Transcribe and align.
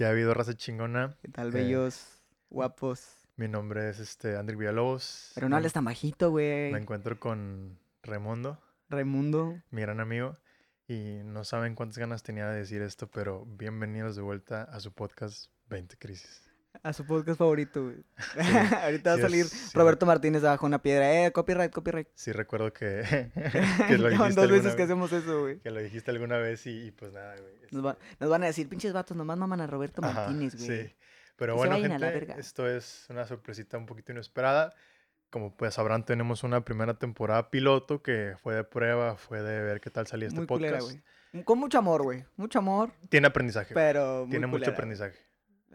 que 0.00 0.06
ha 0.06 0.08
habido 0.08 0.32
raza 0.32 0.54
chingona. 0.56 1.14
¿Qué 1.20 1.28
tal, 1.28 1.48
Eh, 1.48 1.50
bellos, 1.50 2.22
guapos? 2.48 3.28
Mi 3.36 3.48
nombre 3.48 3.90
es 3.90 3.98
este 4.00 4.34
André 4.34 4.56
Villalobos. 4.56 5.32
Pero 5.34 5.50
no 5.50 5.56
hables 5.56 5.74
tan 5.74 5.84
bajito, 5.84 6.30
güey. 6.30 6.72
Me 6.72 6.78
encuentro 6.78 7.20
con 7.20 7.78
Raimundo, 8.02 8.58
Raimundo. 8.88 9.60
mi 9.70 9.82
gran 9.82 10.00
amigo. 10.00 10.38
Y 10.88 11.20
no 11.24 11.44
saben 11.44 11.74
cuántas 11.74 11.98
ganas 11.98 12.22
tenía 12.22 12.48
de 12.48 12.60
decir 12.60 12.80
esto, 12.80 13.08
pero 13.10 13.44
bienvenidos 13.44 14.16
de 14.16 14.22
vuelta 14.22 14.62
a 14.62 14.80
su 14.80 14.90
podcast 14.90 15.50
20 15.68 15.98
Crisis. 15.98 16.49
A 16.82 16.92
su 16.92 17.04
podcast 17.04 17.38
favorito, 17.38 17.82
güey. 17.82 17.96
Ahorita 18.84 19.10
va 19.10 19.16
a 19.16 19.20
salir 19.20 19.44
es- 19.44 19.50
sí, 19.50 19.70
Roberto 19.76 20.06
Martínez 20.06 20.44
abajo 20.44 20.66
una 20.66 20.80
piedra. 20.80 21.26
Eh, 21.26 21.32
copyright, 21.32 21.72
copyright. 21.72 22.08
Sí 22.14 22.32
recuerdo 22.32 22.72
que, 22.72 23.02
que 23.88 23.98
lo 23.98 24.08
dijiste 24.10 24.40
dos 24.40 24.50
veces 24.50 24.74
que 24.76 24.84
hacemos 24.84 25.12
eso, 25.12 25.40
güey. 25.40 25.58
Que 25.60 25.70
lo 25.70 25.80
dijiste 25.80 26.10
alguna 26.10 26.38
vez 26.38 26.66
y, 26.66 26.86
y 26.86 26.90
pues 26.92 27.12
nada, 27.12 27.34
güey. 27.36 27.52
Nos, 27.72 27.84
va- 27.84 27.98
nos 28.18 28.30
van 28.30 28.44
a 28.44 28.46
decir, 28.46 28.68
pinches 28.68 28.92
vatos, 28.92 29.16
nomás 29.16 29.36
maman 29.36 29.60
a 29.60 29.66
Roberto 29.66 30.00
ajá, 30.04 30.20
Martínez, 30.28 30.54
güey. 30.56 30.86
Sí. 30.86 30.94
Pero 31.36 31.54
Que 31.54 31.58
bueno, 31.58 31.76
gente, 31.76 32.34
esto 32.38 32.68
es 32.68 33.06
una 33.10 33.26
sorpresita 33.26 33.76
un 33.76 33.86
poquito 33.86 34.12
inesperada. 34.12 34.72
Como 35.30 35.56
pues 35.56 35.74
sabrán, 35.74 36.04
tenemos 36.04 36.42
una 36.44 36.64
primera 36.64 36.94
temporada 36.98 37.50
piloto 37.50 38.02
que 38.02 38.34
fue 38.42 38.54
de 38.54 38.64
prueba, 38.64 39.16
fue 39.16 39.40
de 39.42 39.60
ver 39.62 39.80
qué 39.80 39.90
tal 39.90 40.06
salía 40.06 40.26
este 40.28 40.40
Muy 40.40 40.46
podcast. 40.46 40.82
culera. 40.82 41.44
Con 41.44 41.58
mucho 41.58 41.78
amor, 41.78 42.02
güey. 42.02 42.24
Mucho 42.36 42.58
amor, 42.58 42.90
Tiene 43.08 43.28
aprendizaje. 43.28 43.72
pero 43.74 44.26
tiene 44.28 44.46
mucho 44.48 44.70
aprendizaje. 44.70 45.16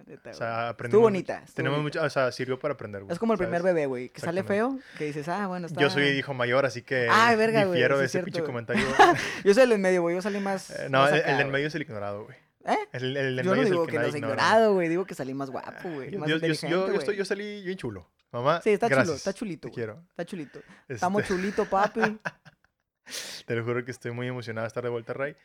Neta, 0.05 0.29
O 0.29 0.33
sea, 0.33 0.69
aprendimos 0.69 0.99
Estuvo 0.99 1.01
bonita. 1.01 1.33
estuvo 1.39 1.55
Tenemos 1.55 1.77
bonita. 1.79 1.99
mucho, 1.99 2.07
o 2.07 2.09
sea, 2.09 2.31
sirvió 2.31 2.59
para 2.59 2.73
aprender, 2.75 3.03
güey. 3.03 3.13
Es 3.13 3.19
como 3.19 3.33
el 3.33 3.39
primer 3.39 3.61
bebé, 3.63 3.85
güey, 3.87 4.09
que 4.09 4.21
sale 4.21 4.43
feo, 4.43 4.79
que 4.97 5.05
dices, 5.05 5.27
ah, 5.27 5.47
bueno, 5.47 5.67
está... 5.67 5.81
Yo 5.81 5.89
soy 5.89 6.03
hijo 6.09 6.33
mayor, 6.33 6.65
así 6.65 6.81
que 6.81 7.07
Ay, 7.09 7.35
verga, 7.35 7.65
güey, 7.65 7.73
difiero 7.79 7.95
sí 7.95 7.99
de 7.99 8.05
es 8.05 8.15
ese 8.15 8.23
pinche 8.23 8.43
comentario. 8.43 8.85
Yo 9.43 9.53
soy 9.53 9.63
el 9.63 9.71
en 9.71 9.81
medio, 9.81 10.01
güey, 10.01 10.15
yo 10.15 10.21
salí 10.21 10.39
más... 10.39 10.69
Eh, 10.71 10.87
no, 10.89 10.99
más 10.99 11.11
el, 11.13 11.19
acá, 11.19 11.31
el 11.31 11.37
del 11.39 11.47
medio 11.47 11.67
es 11.67 11.75
el 11.75 11.81
ignorado, 11.81 12.25
güey. 12.25 12.37
¿Eh? 12.67 12.77
El, 12.93 13.15
el 13.17 13.35
del 13.35 13.45
Yo 13.45 13.55
no 13.55 13.63
digo 13.63 13.83
el 13.83 13.89
que, 13.89 13.97
los 13.99 14.13
he 14.13 14.17
ignora. 14.17 14.33
ignorado, 14.33 14.73
güey, 14.73 14.89
digo 14.89 15.05
que 15.05 15.13
salí 15.15 15.33
más 15.33 15.49
guapo, 15.51 15.89
güey, 15.89 16.11
Yo, 16.11 16.19
yo- 16.25 16.37
yo- 16.37 16.67
yo- 16.67 16.91
estoy- 16.93 17.25
salí 17.25 17.63
bien 17.63 17.77
chulo. 17.77 18.09
Mamá, 18.31 18.59
Sí, 18.63 18.71
está 18.71 18.87
chulo, 18.87 18.95
gracias. 18.97 19.17
está 19.17 19.33
chulito, 19.33 19.61
Te 19.61 19.67
güey. 19.69 19.75
quiero. 19.75 20.01
Está 20.09 20.25
chulito. 20.25 20.59
Este, 20.81 20.93
Estamos 20.95 21.23
chulito, 21.23 21.65
papi. 21.65 22.01
Te 23.45 23.55
lo 23.55 23.63
juro 23.63 23.85
que 23.85 23.91
estoy 23.91 24.11
muy 24.11 24.27
emocionado 24.27 24.63
de 24.65 24.67
estar 24.69 24.83
de 24.83 24.89
vuelta, 24.89 25.13
Ray. 25.13 25.35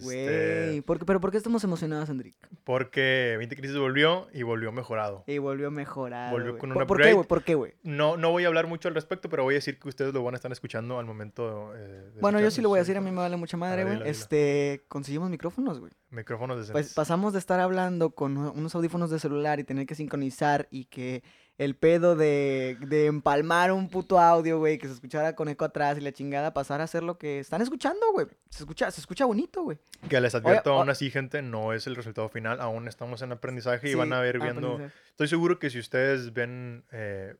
Güey, 0.00 0.18
Este, 0.18 0.82
¿por 0.82 0.98
qué- 0.98 1.04
pero 1.04 1.20
¿por 1.20 1.30
qué 1.30 1.36
estamos 1.36 1.62
emocionados, 1.64 2.08
Andrick? 2.10 2.34
porque 2.64 3.34
20 3.38 3.56
Crisis 3.56 3.76
volvió 3.76 4.28
y 4.32 4.42
volvió 4.42 4.72
mejorado. 4.72 5.24
Y 5.26 5.38
volvió 5.38 5.68
a 5.68 5.70
mejorar. 5.70 6.30
Volvió 6.32 6.52
güey. 6.52 6.60
con 6.60 6.70
un 6.70 6.74
¿Por, 6.74 6.86
¿Por 6.86 6.96
qué, 6.96 7.02
upgrade. 7.02 7.14
güey? 7.14 7.26
¿Por 7.28 7.42
qué, 7.44 7.54
güey? 7.54 7.74
No, 7.82 8.16
no 8.16 8.30
voy 8.30 8.44
a 8.44 8.46
hablar 8.48 8.66
mucho 8.66 8.88
al 8.88 8.94
respecto, 8.94 9.28
pero 9.28 9.42
voy 9.42 9.54
a 9.54 9.56
decir 9.56 9.78
que 9.78 9.88
ustedes 9.88 10.14
lo 10.14 10.22
van 10.22 10.34
a 10.34 10.36
estar 10.36 10.50
escuchando 10.52 10.98
al 10.98 11.04
momento. 11.06 11.74
eh, 11.76 12.10
de 12.14 12.20
Bueno, 12.20 12.40
yo 12.40 12.50
sí 12.50 12.62
lo 12.62 12.68
voy 12.68 12.78
a 12.78 12.82
decir, 12.82 12.96
a 12.96 13.00
mí 13.00 13.10
me 13.10 13.16
vale 13.18 13.36
mucha 13.36 13.56
madre, 13.56 13.84
ver, 13.84 13.84
güey. 13.84 13.92
dilo, 13.94 14.04
dilo. 14.04 14.10
Este, 14.10 14.84
conseguimos 14.88 15.28
micrófonos, 15.30 15.80
güey. 15.80 15.92
Micrófonos 16.10 16.56
decentes. 16.58 16.72
Pues 16.72 16.94
pasamos 16.94 17.32
de 17.32 17.38
estar 17.38 17.58
hablando 17.60 18.10
con 18.10 18.36
unos 18.36 18.74
audífonos 18.74 19.10
de 19.10 19.18
celular 19.18 19.58
y 19.60 19.64
tener 19.64 19.86
que 19.86 19.94
sincronizar 19.94 20.68
y 20.70 20.84
que 20.86 21.22
el 21.58 21.76
pedo 21.76 22.16
de, 22.16 22.76
de 22.80 23.06
empalmar 23.06 23.72
un 23.72 23.88
puto 23.88 24.18
audio, 24.18 24.58
güey, 24.58 24.78
que 24.78 24.88
se 24.88 24.94
escuchara 24.94 25.34
con 25.34 25.48
eco 25.48 25.64
atrás 25.64 25.98
y 25.98 26.00
la 26.00 26.12
chingada, 26.12 26.52
pasar 26.52 26.80
a 26.80 26.86
ser 26.86 27.02
lo 27.02 27.18
que 27.18 27.38
están 27.38 27.62
escuchando, 27.62 28.00
güey. 28.12 28.26
Se 28.50 28.62
escucha, 28.62 28.90
se 28.90 29.00
escucha 29.00 29.26
bonito, 29.26 29.62
güey. 29.62 29.78
Que 30.08 30.20
les 30.20 30.34
advierto 30.34 30.72
aún 30.72 30.90
así, 30.90 31.10
gente, 31.10 31.42
no 31.42 31.72
es 31.72 31.86
el 31.86 31.94
resultado 31.94 32.28
final. 32.28 32.60
Aún 32.60 32.88
estamos 32.88 33.22
en 33.22 33.32
aprendizaje 33.32 33.90
y 33.90 33.94
van 33.94 34.12
a 34.12 34.20
ver 34.20 34.40
viendo. 34.40 34.80
Estoy 35.10 35.28
seguro 35.28 35.58
que 35.58 35.70
si 35.70 35.78
ustedes 35.78 36.32
ven, 36.32 36.84
eh, 36.90 37.36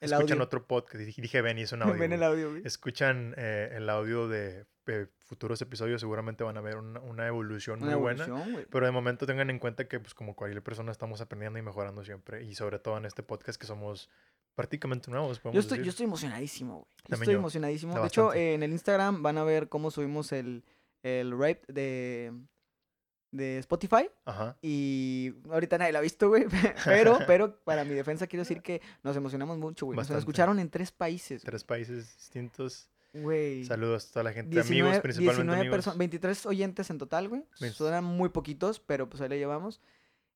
escuchan 0.00 0.38
audio. 0.38 0.44
otro 0.44 0.66
podcast, 0.66 1.04
dije, 1.04 1.40
ven 1.40 1.58
y 1.58 1.62
es 1.62 1.72
un 1.72 1.82
audio. 1.82 1.98
Ven 1.98 2.12
el 2.12 2.22
audio, 2.22 2.50
güey. 2.50 2.62
Escuchan 2.64 3.34
eh, 3.36 3.70
el 3.76 3.88
audio 3.88 4.28
de 4.28 4.66
eh, 4.86 5.06
futuros 5.18 5.60
episodios, 5.62 6.00
seguramente 6.00 6.44
van 6.44 6.56
a 6.56 6.60
ver 6.60 6.76
una, 6.76 7.00
una 7.00 7.26
evolución 7.26 7.82
Una 7.82 7.92
muy 7.92 8.00
buena. 8.00 8.26
Pero 8.70 8.86
de 8.86 8.92
momento 8.92 9.26
tengan 9.26 9.50
en 9.50 9.58
cuenta 9.58 9.88
que, 9.88 10.00
pues, 10.00 10.14
como 10.14 10.34
cualquier 10.34 10.62
persona, 10.62 10.92
estamos 10.92 11.20
aprendiendo 11.20 11.58
y 11.58 11.62
mejorando 11.62 12.04
siempre. 12.04 12.44
Y 12.44 12.54
sobre 12.54 12.78
todo 12.78 12.96
en 12.98 13.06
este 13.06 13.22
podcast 13.22 13.60
que 13.60 13.66
somos 13.66 14.10
prácticamente 14.54 15.10
nuevos, 15.10 15.40
Yo 15.52 15.60
estoy, 15.60 15.82
yo 15.82 15.90
estoy 15.90 16.04
emocionadísimo, 16.04 16.74
güey. 16.74 16.86
Yo 17.08 17.14
estoy 17.16 17.32
yo, 17.34 17.38
emocionadísimo. 17.38 17.98
De 18.00 18.06
hecho, 18.06 18.32
eh, 18.32 18.54
en 18.54 18.62
el 18.62 18.72
Instagram 18.72 19.22
van 19.22 19.38
a 19.38 19.44
ver 19.44 19.68
cómo 19.68 19.90
subimos 19.90 20.32
el, 20.32 20.64
el 21.02 21.32
rape 21.32 21.62
de, 21.68 22.32
de 23.32 23.58
Spotify. 23.58 24.08
Ajá. 24.24 24.56
Y 24.62 25.34
ahorita 25.50 25.78
nadie 25.78 25.92
la 25.92 25.98
ha 25.98 26.02
visto, 26.02 26.28
güey. 26.28 26.46
Pero, 26.84 27.18
pero 27.26 27.58
para 27.64 27.84
mi 27.84 27.94
defensa 27.94 28.26
quiero 28.26 28.42
decir 28.42 28.62
que 28.62 28.80
nos 29.02 29.16
emocionamos 29.16 29.58
mucho, 29.58 29.86
güey. 29.86 29.96
Nos 29.96 30.10
escucharon 30.10 30.58
en 30.58 30.70
tres 30.70 30.92
países. 30.92 31.42
Tres 31.42 31.64
países 31.64 32.16
distintos. 32.16 32.88
Güey. 33.14 33.64
Saludos 33.64 34.08
a 34.08 34.12
toda 34.12 34.24
la 34.24 34.32
gente, 34.32 34.50
19, 34.50 34.80
amigos, 34.88 35.02
principalmente 35.02 35.42
19 35.44 35.60
amigos. 35.68 35.86
perso- 35.86 35.96
23 35.98 36.46
oyentes 36.46 36.90
en 36.90 36.98
total, 36.98 37.28
güey. 37.28 37.44
Suenan 37.72 38.04
muy 38.04 38.28
poquitos, 38.30 38.80
pero 38.80 39.08
pues 39.08 39.20
ahí 39.22 39.28
le 39.28 39.38
llevamos. 39.38 39.80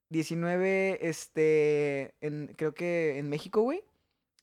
19, 0.09 1.07
este, 1.07 2.15
en, 2.21 2.53
creo 2.57 2.73
que 2.73 3.19
en 3.19 3.29
México, 3.29 3.61
güey. 3.61 3.83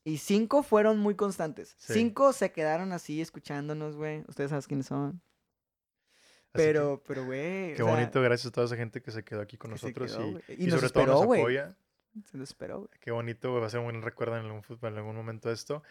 Y 0.03 0.19
5 0.19 0.63
fueron 0.63 0.99
muy 0.99 1.15
constantes. 1.15 1.75
Sí. 1.77 1.93
5 1.93 2.31
se 2.31 2.51
quedaron 2.53 2.93
así 2.93 3.19
escuchándonos, 3.19 3.97
güey. 3.97 4.23
Ustedes 4.29 4.51
saben 4.51 4.63
quiénes 4.65 4.85
son. 4.85 5.09
Así 5.09 6.63
que, 6.63 6.63
Pero, 6.63 7.03
pero, 7.05 7.25
güey. 7.25 7.73
Qué 7.75 7.83
o 7.83 7.85
sea, 7.87 7.95
bonito, 7.95 8.21
gracias 8.21 8.47
a 8.47 8.51
toda 8.51 8.67
esa 8.67 8.77
gente 8.77 9.01
que 9.01 9.11
se 9.11 9.23
quedó 9.23 9.41
aquí 9.41 9.57
con 9.57 9.69
que 9.71 9.73
nosotros 9.73 10.15
quedó, 10.15 10.27
y, 10.27 10.31
güey. 10.31 10.43
y 10.47 10.63
Y 10.63 10.67
nos 10.67 10.79
sobre 10.79 10.93
todo 10.93 11.05
nos 11.07 11.25
güey. 11.25 11.41
apoya. 11.41 11.75
Se 12.31 12.37
nos 12.37 12.49
esperó, 12.49 12.77
güey. 12.79 12.89
Qué 13.01 13.11
bonito, 13.11 13.49
güey, 13.49 13.61
va 13.61 13.67
a 13.67 13.69
ser 13.69 13.79
un 13.81 13.87
buen 13.87 14.01
recuerdo 14.01 14.37
en 14.37 14.45
algún, 14.45 14.63
en 14.81 14.97
algún 14.97 15.15
momento 15.15 15.51
esto. 15.51 15.83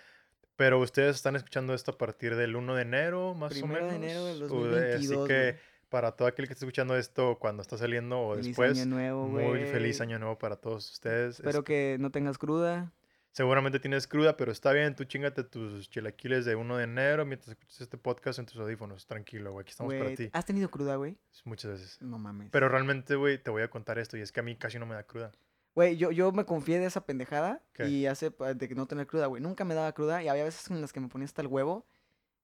Pero 0.57 0.81
ustedes 0.81 1.17
están 1.17 1.37
escuchando 1.37 1.75
esto 1.75 1.93
a 1.93 1.99
partir 1.99 2.35
del 2.37 2.57
1 2.57 2.75
de 2.75 2.83
enero, 2.83 3.35
más 3.35 3.53
Primero 3.53 3.85
o 3.85 3.93
de 3.93 3.99
menos. 3.99 4.05
enero 4.05 4.25
del 4.25 4.43
o 4.43 4.47
de- 4.47 4.71
2022, 4.71 5.19
así 5.19 5.29
que 5.29 5.59
para 5.89 6.13
todo 6.13 6.27
aquel 6.29 6.47
que 6.47 6.55
esté 6.55 6.65
escuchando 6.65 6.97
esto 6.97 7.39
cuando 7.39 7.63
está 7.63 7.77
saliendo 7.79 8.19
o 8.21 8.31
Feliz 8.35 8.47
después, 8.49 8.79
año 8.81 8.87
nuevo, 8.87 9.29
muy 9.29 9.65
feliz 9.67 10.01
año 10.01 10.19
nuevo 10.19 10.39
para 10.39 10.57
todos 10.57 10.91
ustedes. 10.93 11.37
Espero 11.41 11.61
Esp- 11.61 11.65
que 11.65 11.97
no 12.01 12.11
tengas 12.11 12.39
cruda. 12.39 12.93
Seguramente 13.33 13.79
tienes 13.81 14.07
cruda, 14.07 14.35
pero 14.39 14.51
está 14.51 14.73
bien, 14.73 14.97
tú 14.97 15.05
chingate 15.05 15.45
tus 15.45 15.91
chilaquiles 15.91 16.47
de 16.47 16.57
1 16.57 16.79
de 16.79 16.85
enero 16.85 17.27
mientras 17.27 17.51
escuchas 17.51 17.83
este 17.83 17.99
podcast 17.99 18.39
en 18.39 18.47
tus 18.47 18.57
audífonos. 18.57 19.07
Tranquilo, 19.07 19.53
güey, 19.53 19.63
aquí 19.63 19.73
estamos 19.73 19.93
para 19.95 20.15
ti. 20.15 20.31
¿Has 20.33 20.47
tenido 20.47 20.71
cruda, 20.71 20.97
güey? 20.97 21.19
Muchas 21.45 21.73
veces. 21.73 22.01
No 22.01 22.19
mames. 22.19 22.49
Pero 22.51 22.71
realmente, 22.71 23.15
güey, 23.15 23.37
te 23.37 23.51
voy 23.51 23.61
a 23.63 23.69
contar 23.69 23.99
esto 23.99 24.17
y 24.17 24.23
es 24.23 24.33
que 24.33 24.41
a 24.41 24.43
mí 24.43 24.57
casi 24.57 24.79
no 24.79 24.87
me 24.87 24.95
da 24.95 25.03
cruda. 25.03 25.33
Güey, 25.77 25.99
yo, 25.99 26.11
yo 26.11 26.33
me 26.33 26.47
confié 26.47 26.79
de 26.81 26.87
esa 26.87 27.05
pendejada 27.05 27.63
¿Qué? 27.75 27.87
y 27.87 28.07
hace 28.07 28.31
de 28.31 28.67
que 28.67 28.75
no 28.75 28.87
tener 28.87 29.07
cruda, 29.07 29.27
güey. 29.27 29.43
Nunca 29.43 29.67
me 29.67 29.75
daba 29.75 29.93
cruda 29.93 30.23
y 30.23 30.29
había 30.29 30.43
veces 30.43 30.71
en 30.71 30.81
las 30.81 30.91
que 30.91 31.01
me 31.01 31.09
ponía 31.09 31.27
hasta 31.27 31.43
el 31.43 31.49
huevo 31.49 31.87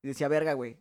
y 0.02 0.08
decía, 0.08 0.28
verga, 0.28 0.52
güey. 0.52 0.76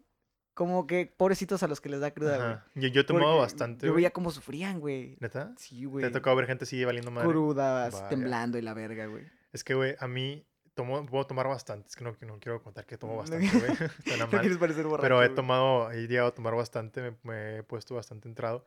Como 0.54 0.86
que 0.86 1.06
pobrecitos 1.16 1.64
a 1.64 1.70
los 1.70 1.80
que 1.80 1.88
les 1.88 2.02
da 2.02 2.12
cruda, 2.12 2.62
güey. 2.76 2.92
Yo, 2.92 2.94
yo 2.94 3.08
Porque 3.08 3.24
bastante. 3.26 3.86
Yo 3.86 3.94
güey. 3.94 4.02
veía 4.02 4.12
cómo 4.12 4.32
sufrían, 4.32 4.82
güey. 4.82 5.16
¿Neta? 5.22 5.54
Sí, 5.58 5.86
güey. 5.86 6.02
¿Te 6.04 6.10
ha 6.10 6.12
tocado 6.12 6.36
ver 6.36 6.46
gente 6.46 6.66
así 6.66 6.84
valiendo 6.84 7.10
madre? 7.10 7.30
Crudas, 7.30 7.94
Vaya. 7.94 8.10
temblando 8.10 8.58
y 8.58 8.62
la 8.62 8.74
verga, 8.74 9.06
güey. 9.06 9.24
Es 9.54 9.64
que, 9.64 9.74
güey, 9.74 9.96
a 9.98 10.10
mí 10.10 10.46
tomo, 10.74 11.06
puedo 11.06 11.26
tomar 11.26 11.48
bastante. 11.48 11.88
Es 11.88 11.96
que 11.96 12.04
no, 12.04 12.18
no 12.20 12.38
quiero 12.42 12.62
contar 12.62 12.86
que 12.86 12.98
tomo 12.98 13.16
bastante, 13.24 13.48
güey. 13.48 14.20
No 14.20 14.28
quieres 14.30 14.58
parecer 14.58 14.84
borracho, 14.84 15.04
Pero 15.04 15.24
he 15.24 15.30
tomado, 15.30 15.90
he 15.92 16.06
llegado 16.06 16.28
a 16.28 16.34
tomar 16.36 16.54
bastante, 16.56 17.02
me, 17.02 17.18
me 17.24 17.58
he 17.60 17.64
puesto 17.64 17.96
bastante 17.96 18.28
entrado. 18.28 18.66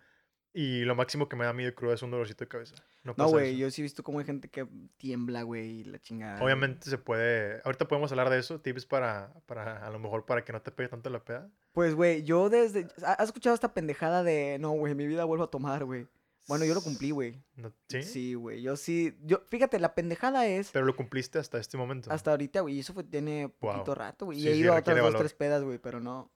Y 0.57 0.85
lo 0.85 0.95
máximo 0.95 1.29
que 1.29 1.35
me 1.35 1.45
da 1.45 1.53
de 1.53 1.75
cruda 1.75 1.95
es 1.95 2.03
un 2.03 2.13
dolorcito 2.13 2.45
de 2.45 2.49
cabeza. 2.49 2.77
No, 3.03 3.13
No, 3.19 3.29
güey, 3.29 3.51
eso. 3.51 3.59
yo 3.59 3.71
sí 3.73 3.81
he 3.81 3.83
visto 3.83 4.05
cómo 4.05 4.21
hay 4.21 4.25
gente 4.25 4.49
que 4.49 4.65
tiembla, 4.97 5.43
güey, 5.43 5.81
y 5.81 5.85
la 5.85 5.99
chingada. 5.99 6.41
Obviamente 6.45 6.89
se 6.89 6.97
puede. 6.97 7.61
Ahorita 7.65 7.89
podemos 7.89 8.13
hablar 8.13 8.31
de 8.31 8.39
eso, 8.39 8.61
tips 8.61 8.87
para, 8.87 9.33
para 9.47 9.85
a 9.85 9.91
lo 9.91 9.99
mejor 9.99 10.25
para 10.27 10.45
que 10.45 10.53
no 10.53 10.63
te 10.63 10.71
pegue 10.71 10.89
tanto 10.89 11.11
la 11.11 11.25
peda. 11.25 11.51
Pues, 11.73 11.97
güey, 11.97 12.23
yo 12.23 12.51
desde... 12.51 12.87
¿ha- 13.05 13.15
¿Has 13.15 13.27
escuchado 13.31 13.53
esta 13.53 13.75
pendejada 13.75 14.23
de... 14.23 14.59
No, 14.61 14.71
güey, 14.71 14.95
mi 14.95 15.09
vida 15.09 15.25
vuelvo 15.25 15.43
a 15.43 15.51
tomar, 15.51 15.85
güey? 15.85 16.07
Bueno, 16.47 16.65
yo 16.67 16.75
lo 16.75 16.83
cumplí, 16.83 17.11
güey. 17.11 17.43
No- 17.57 17.73
¿Sí? 17.89 18.05
Sí, 18.05 18.35
güey, 18.35 18.63
yo 18.63 18.77
sí... 18.77 19.19
Yo, 19.25 19.43
fíjate, 19.49 19.81
la 19.81 19.97
pendejada 19.97 20.47
es... 20.47 20.71
Pero 20.71 20.85
lo 20.87 20.95
cumpliste 20.95 21.41
hasta 21.41 21.59
este 21.59 21.77
momento. 21.77 22.13
Hasta 22.13 22.31
ahorita, 22.31 22.61
güey, 22.61 22.77
y 22.77 22.79
eso 22.79 22.95
fue, 22.95 23.03
tiene 23.03 23.49
poquito 23.49 23.93
rato, 23.97 24.27
güey. 24.27 24.39
Y 24.39 24.47
he 24.49 24.53
sí, 24.53 24.61
ido 24.61 24.73
a 24.73 24.79
otras 24.79 24.97
dos, 24.99 25.17
tres 25.17 25.35
pedas, 25.35 25.65
güey, 25.65 25.79
pero 25.79 25.99
no... 25.99 26.31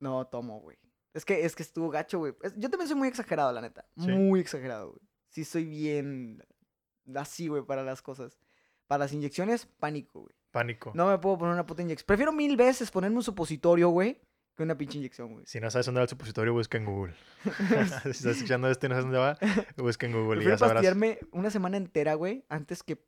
No 0.00 0.26
tomo, 0.26 0.58
güey. 0.58 0.76
Es 1.14 1.24
que, 1.24 1.44
es 1.44 1.54
que 1.54 1.62
estuvo 1.62 1.90
gacho, 1.90 2.18
güey. 2.18 2.34
Es- 2.42 2.54
Yo 2.56 2.70
también 2.70 2.88
soy 2.88 2.96
muy 2.96 3.08
exagerado, 3.08 3.52
la 3.52 3.60
neta. 3.60 3.84
Sí. 3.96 4.08
Muy 4.08 4.40
exagerado, 4.40 4.90
güey. 4.90 5.00
Sí 5.28 5.44
soy 5.44 5.64
bien... 5.64 6.42
Así, 7.16 7.48
güey, 7.48 7.62
para 7.64 7.82
las 7.82 8.00
cosas. 8.00 8.38
Para 8.86 9.00
las 9.04 9.12
inyecciones, 9.12 9.66
pánico, 9.78 10.20
güey. 10.22 10.34
Pánico. 10.52 10.92
No 10.94 11.08
me 11.08 11.18
puedo 11.18 11.38
poner 11.38 11.54
una 11.54 11.66
puta 11.66 11.82
inyección. 11.82 12.06
Prefiero 12.06 12.32
mil 12.32 12.56
veces 12.56 12.90
ponerme 12.90 13.16
un 13.16 13.22
supositorio, 13.22 13.88
güey, 13.88 14.20
que 14.54 14.62
una 14.62 14.76
pinche 14.76 14.98
inyección, 14.98 15.32
güey. 15.32 15.44
Si 15.46 15.58
no 15.60 15.70
sabes 15.70 15.86
dónde 15.86 15.98
va 16.00 16.02
el 16.04 16.08
supositorio, 16.10 16.52
busca 16.52 16.78
en 16.78 16.84
Google. 16.84 17.14
si 18.04 18.10
estás 18.10 18.26
escuchando 18.36 18.68
esto 18.68 18.86
y 18.86 18.88
no 18.90 18.94
sabes 18.94 19.04
dónde 19.04 19.18
va, 19.18 19.38
busca 19.78 20.06
en 20.06 20.12
Google 20.12 20.42
y 20.42 20.44
Prefiero 20.44 20.54
ya 20.54 20.58
sabrás. 20.58 20.74
pastillarme 20.74 21.18
una 21.32 21.50
semana 21.50 21.76
entera, 21.78 22.14
güey, 22.14 22.44
antes 22.48 22.82
que 22.82 23.02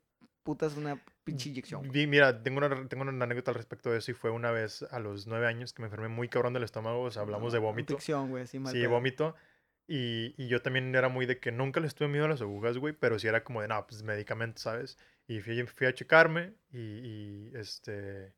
putas 0.45 0.77
una 0.77 1.03
pinche 1.25 1.49
inyección. 1.49 1.89
mira, 1.91 2.41
tengo 2.43 2.59
una, 2.59 2.87
tengo 2.87 3.01
una 3.03 3.25
anécdota 3.25 3.51
al 3.51 3.55
respecto 3.55 3.89
de 3.91 3.97
eso 3.97 4.11
y 4.11 4.13
fue 4.13 4.29
una 4.29 4.51
vez 4.51 4.83
a 4.91 4.99
los 4.99 5.25
nueve 5.27 5.47
años 5.47 5.73
que 5.73 5.81
me 5.81 5.87
enfermé 5.87 6.07
muy 6.07 6.29
cabrón 6.29 6.53
del 6.53 6.63
estómago. 6.63 7.01
O 7.01 7.11
sea, 7.11 7.23
hablamos 7.23 7.51
de 7.51 7.59
No, 7.59 7.65
vómito. 7.65 7.93
Infección, 7.93 8.29
güey, 8.29 8.43
así 8.43 8.59
mal 8.59 8.71
Sí, 8.71 8.79
pedo. 8.79 8.91
vómito. 8.91 9.35
Y, 9.87 10.33
y 10.37 10.47
yo 10.47 10.61
también 10.61 10.95
era 10.95 11.09
muy 11.09 11.25
de 11.25 11.39
que 11.39 11.51
nunca 11.51 11.79
le 11.79 11.87
estuve 11.87 12.07
miedo 12.07 12.25
a 12.25 12.29
las 12.29 12.41
agujas, 12.41 12.77
güey, 12.77 12.93
pero 12.93 13.19
sí 13.19 13.27
era 13.27 13.43
como 13.43 13.61
de, 13.61 13.67
no, 13.67 13.85
pues 13.87 14.03
medicamentos, 14.03 14.61
¿sabes? 14.63 14.97
Y 15.27 15.41
fui, 15.41 15.61
fui 15.65 15.87
a 15.87 15.93
checarme 15.93 16.53
y, 16.71 16.79
y, 16.79 17.51
este... 17.55 18.33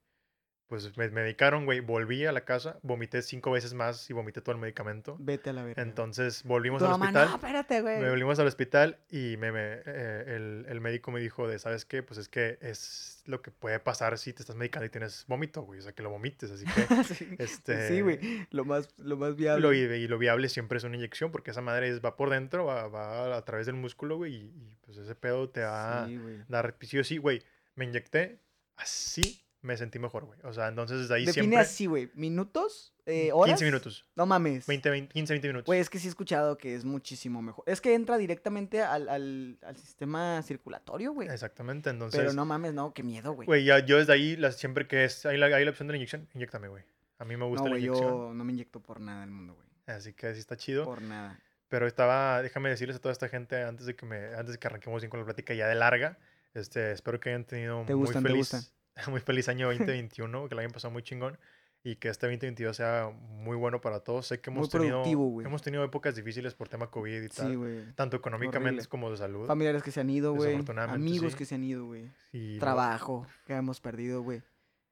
Pues 0.68 0.98
me 0.98 1.08
medicaron, 1.10 1.64
güey. 1.64 1.80
Volví 1.80 2.26
a 2.26 2.34
la 2.34 2.42
casa, 2.44 2.78
vomité 2.84 3.22
cinco 3.22 3.52
veces 3.52 3.74
más 3.74 4.10
y 4.10 4.14
vomité 4.14 4.42
todo 4.42 4.54
el 4.54 4.60
medicamento. 4.60 5.16
Vete 5.18 5.52
a 5.52 5.54
la 5.54 5.64
verga. 5.64 5.82
Entonces 5.82 6.44
volvimos 6.44 6.80
Tu 6.80 6.86
al 6.86 6.92
hospital. 6.92 7.30
no, 7.30 7.36
espérate, 7.36 7.82
güey. 7.82 8.02
Me 8.02 8.10
volvimos 8.10 8.38
al 8.40 8.48
hospital 8.48 8.98
y 9.10 9.38
me, 9.38 9.54
me- 9.54 9.82
eh, 9.86 10.24
el, 10.36 10.66
el 10.68 10.82
médico 10.82 11.12
me 11.12 11.22
dijo 11.22 11.48
de, 11.48 11.58
¿sabes 11.58 11.86
qué? 11.86 12.04
Pues 12.04 12.20
es 12.20 12.28
que 12.28 12.58
es 12.62 13.22
lo 13.28 13.42
que 13.42 13.50
puede 13.52 13.80
pasar 13.80 14.18
si 14.18 14.34
te 14.34 14.42
estás 14.42 14.58
medicando 14.58 14.86
y 14.86 14.90
tienes 14.90 15.24
vómito, 15.30 15.62
güey. 15.62 15.80
O 15.80 15.84
sea, 15.84 15.94
que 15.94 16.04
lo 16.04 16.10
vomites. 16.10 16.52
Así 16.52 16.66
que 16.66 17.04
sí, 17.16 17.36
este, 17.40 17.88
sí, 17.88 18.02
güey. 18.02 18.20
Lo 18.52 18.66
más, 18.66 18.90
lo 18.98 19.16
más 19.16 19.38
viable. 19.38 19.62
lo, 19.62 19.74
y, 19.74 20.08
lo 20.10 20.18
viable 20.18 20.50
siempre 20.50 20.80
es 20.80 20.84
una 20.84 20.98
inyección 20.98 21.32
porque 21.32 21.52
esa 21.52 21.62
madre 21.62 21.88
es- 21.88 22.04
va 22.04 22.18
por 22.18 22.30
dentro, 22.30 22.66
va, 22.66 22.90
va 22.90 23.38
a 23.38 23.46
través 23.46 23.68
del 23.68 23.76
músculo, 23.76 24.18
güey. 24.18 24.34
Y, 24.36 24.38
y, 24.40 24.78
pues 24.82 24.98
ese 24.98 25.16
pedo 25.16 25.50
te 25.50 25.62
va 25.62 26.08
Sí, 26.08 26.16
a 26.18 26.46
dar... 26.50 26.76
Sí, 26.82 27.18
güey. 27.18 27.42
Me 27.76 27.86
inyecté, 27.86 28.40
así 28.76 29.44
me 29.62 29.76
sentí 29.76 30.00
mejor, 30.00 30.26
güey. 30.26 30.40
O 30.44 30.54
sea, 30.54 30.68
entonces 30.68 31.00
desde 31.00 31.16
ahí 31.16 31.26
Define 31.26 31.42
siempre... 31.44 31.60
así, 31.60 31.86
güey. 31.88 32.12
¿Minutos? 32.14 32.94
Eh, 33.06 33.32
¿Horas? 33.34 33.54
15 33.60 33.66
minutos. 33.66 34.06
No 34.16 34.26
mames. 34.26 34.68
20, 34.68 34.90
20, 34.90 35.14
15, 35.14 35.34
20 35.34 35.48
minutos. 35.48 35.66
Güey, 35.66 35.80
es 35.80 35.90
que 35.90 35.98
sí 36.00 36.08
he 36.08 36.10
escuchado 36.10 36.58
que 36.58 36.76
es 36.76 36.86
muchísimo 36.86 37.42
mejor. 37.42 37.64
Es 37.68 37.82
que 37.82 37.94
entra 37.94 38.18
directamente 38.18 38.82
al, 38.82 39.10
al, 39.10 39.58
al 39.62 39.78
sistema 39.78 40.42
circulatorio, 40.44 41.14
güey. 41.14 41.28
Exactamente, 41.30 41.90
entonces... 41.90 42.20
Pero 42.20 42.34
no 42.34 42.46
mames, 42.46 42.74
no, 42.74 42.94
qué 42.94 43.04
miedo, 43.04 43.32
güey. 43.34 43.46
Güey, 43.46 43.64
ya, 43.66 43.80
yo 43.80 43.98
desde 43.98 44.14
ahí, 44.14 44.36
las- 44.36 44.58
siempre 44.58 44.88
que 44.88 45.06
es, 45.06 45.26
hay 45.26 45.38
la, 45.38 45.48
hay 45.48 45.64
la 45.66 45.72
opción 45.72 45.88
de 45.88 45.94
la 45.94 45.98
inyección, 45.98 46.28
inyectame, 46.36 46.68
güey. 46.68 46.84
A 47.20 47.26
mí 47.26 47.36
me 47.36 47.40
No, 47.40 47.48
gusta 47.48 47.64
la 47.66 47.72
güey, 47.72 47.86
inyección. 47.86 48.10
yo 48.10 48.34
no 48.34 48.44
me 48.44 48.52
inyecto 48.54 48.80
por 48.82 49.00
nada 49.02 49.22
del 49.22 49.32
mundo, 49.32 49.56
güey. 49.56 49.68
Así 49.98 50.14
que 50.14 50.34
sí 50.34 50.40
está 50.40 50.56
chido. 50.58 50.84
Por 50.86 51.02
nada. 51.02 51.40
Pero 51.70 51.88
estaba, 51.88 52.42
déjame 52.42 52.70
decirles 52.70 52.98
a 52.98 53.00
toda 53.00 53.12
esta 53.14 53.28
gente 53.30 53.62
antes 53.64 53.86
de 53.86 53.96
que 53.96 54.06
me, 54.06 54.18
antes 54.36 54.54
de 54.54 54.60
que 54.60 54.68
arranquemos 54.68 55.02
bien 55.02 55.10
con 55.10 55.20
la 55.20 55.26
plática 55.26 55.54
ya 55.54 55.68
de 55.68 55.76
larga. 55.76 56.18
Este, 56.54 56.92
espero 56.92 57.20
que 57.20 57.30
hayan 57.30 57.46
tenido 57.46 57.84
Te 57.86 57.94
muy 57.96 58.06
gustan, 58.06 58.24
te 58.24 58.30
feliz, 58.30 58.40
gustan. 58.52 58.62
muy 59.10 59.20
feliz 59.22 59.48
año 59.50 59.68
2021, 59.68 60.48
que 60.50 60.56
lo 60.56 60.60
hayan 60.62 60.72
pasado 60.72 60.92
muy 60.92 61.04
chingón 61.04 61.38
y 61.84 61.96
que 61.98 62.10
este 62.10 62.26
2022 62.26 62.76
sea 62.76 63.10
muy 63.30 63.56
bueno 63.56 63.80
para 63.80 64.00
todos. 64.02 64.28
Sé 64.28 64.42
que 64.42 64.50
Muy 64.50 64.60
hemos 64.60 64.70
tenido, 64.70 65.04
hemos 65.46 65.62
tenido 65.62 65.84
épocas 65.84 66.16
difíciles 66.16 66.54
por 66.54 66.68
tema 66.68 66.88
COVID 66.90 67.22
y 67.24 67.30
tal, 67.30 67.52
Sí, 67.54 67.92
tanto 67.96 68.18
económicamente 68.18 68.86
como 68.88 69.10
de 69.12 69.18
salud. 69.18 69.48
Familiares 69.48 69.84
que 69.84 69.92
se 69.92 70.02
han 70.02 70.10
ido, 70.10 70.34
güey. 70.34 70.56
Amigos 70.78 71.34
sí. 71.34 71.38
que 71.38 71.46
se 71.46 71.56
han 71.56 71.64
ido, 71.64 71.86
güey. 71.86 72.12
lo- 72.34 72.60
Trabajo 72.60 73.26
que 73.46 73.54
hemos 73.54 73.80
perdido, 73.80 74.22
güey. 74.22 74.42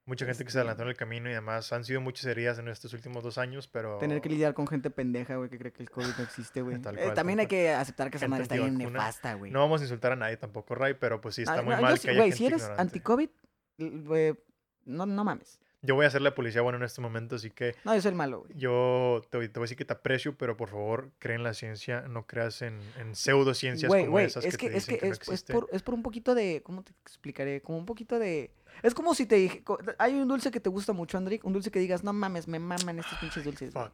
mucha 0.05 0.23
gente 0.25 0.37
que 0.43 0.49
este- 0.49 0.51
se 0.53 0.59
adelantó 0.59 0.83
en 0.83 0.89
el 0.89 0.95
camino 0.95 1.29
y 1.29 1.33
demás. 1.33 1.73
Han 1.73 1.83
sido 1.83 1.99
muchas 1.99 2.25
heridas 2.27 2.59
en 2.59 2.67
estos 2.69 2.93
últimos 2.93 3.23
dos 3.23 3.39
años, 3.39 3.67
pero 3.67 3.97
Tener 3.97 4.21
que 4.21 4.29
lidiar 4.29 4.53
con 4.53 4.67
gente 4.67 4.91
pendeja, 4.91 5.35
güey, 5.35 5.49
que 5.49 5.57
cree 5.57 5.73
que 5.73 5.81
el 5.81 5.89
COVID 5.89 6.13
no 6.17 6.23
existe, 6.23 6.61
güey. 6.61 6.77
Eh, 6.97 7.11
también 7.15 7.39
hay 7.39 7.47
que 7.47 7.71
aceptar 7.71 8.11
que 8.11 8.17
esa 8.17 8.27
madre 8.27 8.43
está 8.43 8.55
bien 8.55 8.77
nefasta, 8.77 9.33
güey. 9.33 9.51
no 9.51 9.59
vamos 9.59 9.81
a 9.81 9.83
insultar 9.85 10.11
a 10.11 10.15
nadie 10.15 10.37
tampoco, 10.37 10.75
Ray, 10.75 10.93
pero 10.93 11.19
pues 11.19 11.33
sí 11.35 11.41
está 11.41 11.55
Ah, 11.59 11.61
muy 11.63 11.71
no, 11.73 11.77
yo 11.77 11.81
mal 11.81 11.97
sí- 11.97 12.03
que 12.03 12.11
haya 12.11 12.19
Güey, 12.19 12.31
si 12.33 12.45
eres 12.45 12.69
anti-COVID, 12.77 13.29
no, 13.77 15.06
no 15.06 15.24
mames. 15.24 15.60
Yo 15.81 15.94
voy 15.94 16.07
a 16.07 16.10
ser 16.10 16.22
la 16.24 16.33
policía 16.33 16.62
bueno 16.63 16.77
en 16.80 16.83
este 16.83 17.00
momento, 17.00 17.36
así 17.36 17.51
que 17.51 17.75
No, 17.83 17.94
yo 17.94 18.01
soy 18.01 18.10
el 18.10 18.16
malo, 18.16 18.39
güey. 18.39 18.54
yo 18.57 19.22
te, 19.30 19.38
voy 19.38 19.50
te 19.50 19.60
voy 19.60 19.66
a 19.66 19.66
decir 19.66 19.77
que 19.77 19.86
te 19.86 19.94
aprecio, 19.94 20.36
pero 20.36 20.57
por 20.57 20.69
favor, 20.69 21.12
cree 21.19 21.36
en 21.36 21.44
la 21.44 21.54
ciencia, 21.54 22.01
no 22.07 22.25
creas 22.25 22.63
en, 22.63 22.80
en 23.00 23.13
pseudociencias 23.13 23.88
Güey, 23.88 24.06
como 24.06 24.13
güey, 24.13 24.25
esas 24.25 24.45
es 24.45 24.57
que, 24.57 24.66
que, 24.66 24.72
te 24.72 24.77
es, 24.77 24.86
dicen 24.88 24.95
que 24.95 25.00
que, 25.01 25.07
no 25.10 25.13
es, 25.13 25.30
es 25.30 25.44
por, 25.44 25.69
es 25.72 25.83
por 25.83 25.94
un 25.94 26.01
poquito 26.01 26.33
de, 26.33 26.63
¿cómo 26.63 26.83
te 26.83 26.92
explicaré? 27.04 27.62
Como 27.62 27.77
un 27.77 27.86
poquito 27.86 28.18
de... 28.18 28.51
Es 28.81 28.95
como 28.95 29.13
si 29.13 29.27
te 29.27 29.36
dije, 29.36 29.63
hay 30.00 30.16
un 30.16 30.27
dulce 30.27 30.50
que 30.50 30.60
te 30.60 30.69
gusta 30.69 30.92
mucho, 30.92 31.19
Andrick, 31.19 31.45
un 31.45 31.54
dulce 31.54 31.69
que 31.69 31.80
digas, 31.80 32.04
no 32.04 32.13
mames, 32.13 32.48
me 32.48 32.57
maman 32.57 32.98
estos 32.98 33.19
pinches 33.19 33.44
dulces. 33.44 33.72
güey". 33.72 33.86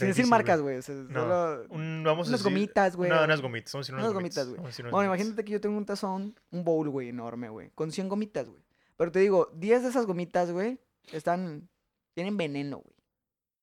Sin 0.00 0.08
decir 0.08 0.26
marcas, 0.26 0.60
güey. 0.60 0.76
o 0.78 0.82
sea, 0.82 0.94
No, 0.94 1.20
solo- 1.22 1.66
Un- 1.70 2.02
vamos 2.04 2.26
a 2.26 2.30
unas 2.30 2.40
decir- 2.40 2.44
gomitas, 2.52 2.96
güey. 2.96 3.10
No, 3.10 3.22
unas 3.24 3.40
gomitas. 3.40 3.72
Vamos 3.72 3.86
a 3.86 3.88
decir 3.88 3.94
unas, 3.94 4.04
Unas 4.04 4.14
gomitas, 4.14 4.48
güey. 4.48 4.58
Bueno, 4.60 4.72
gomitas. 4.90 5.04
imagínate 5.06 5.44
que 5.44 5.52
yo 5.52 5.60
tengo 5.60 5.76
un 5.78 5.86
tazón, 5.86 6.34
un 6.50 6.64
bowl, 6.64 6.88
güey, 6.88 7.08
enorme, 7.10 7.48
güey, 7.48 7.70
con 7.74 7.92
100 7.92 8.08
gomitas, 8.08 8.48
güey. 8.48 8.62
Pero 8.96 9.12
te 9.12 9.18
digo, 9.20 9.50
10 9.54 9.82
de 9.82 9.88
esas 9.90 10.06
gomitas, 10.06 10.50
güey, 10.50 10.78
están, 11.12 11.68
tienen 12.14 12.36
veneno, 12.36 12.78
güey. 12.78 12.94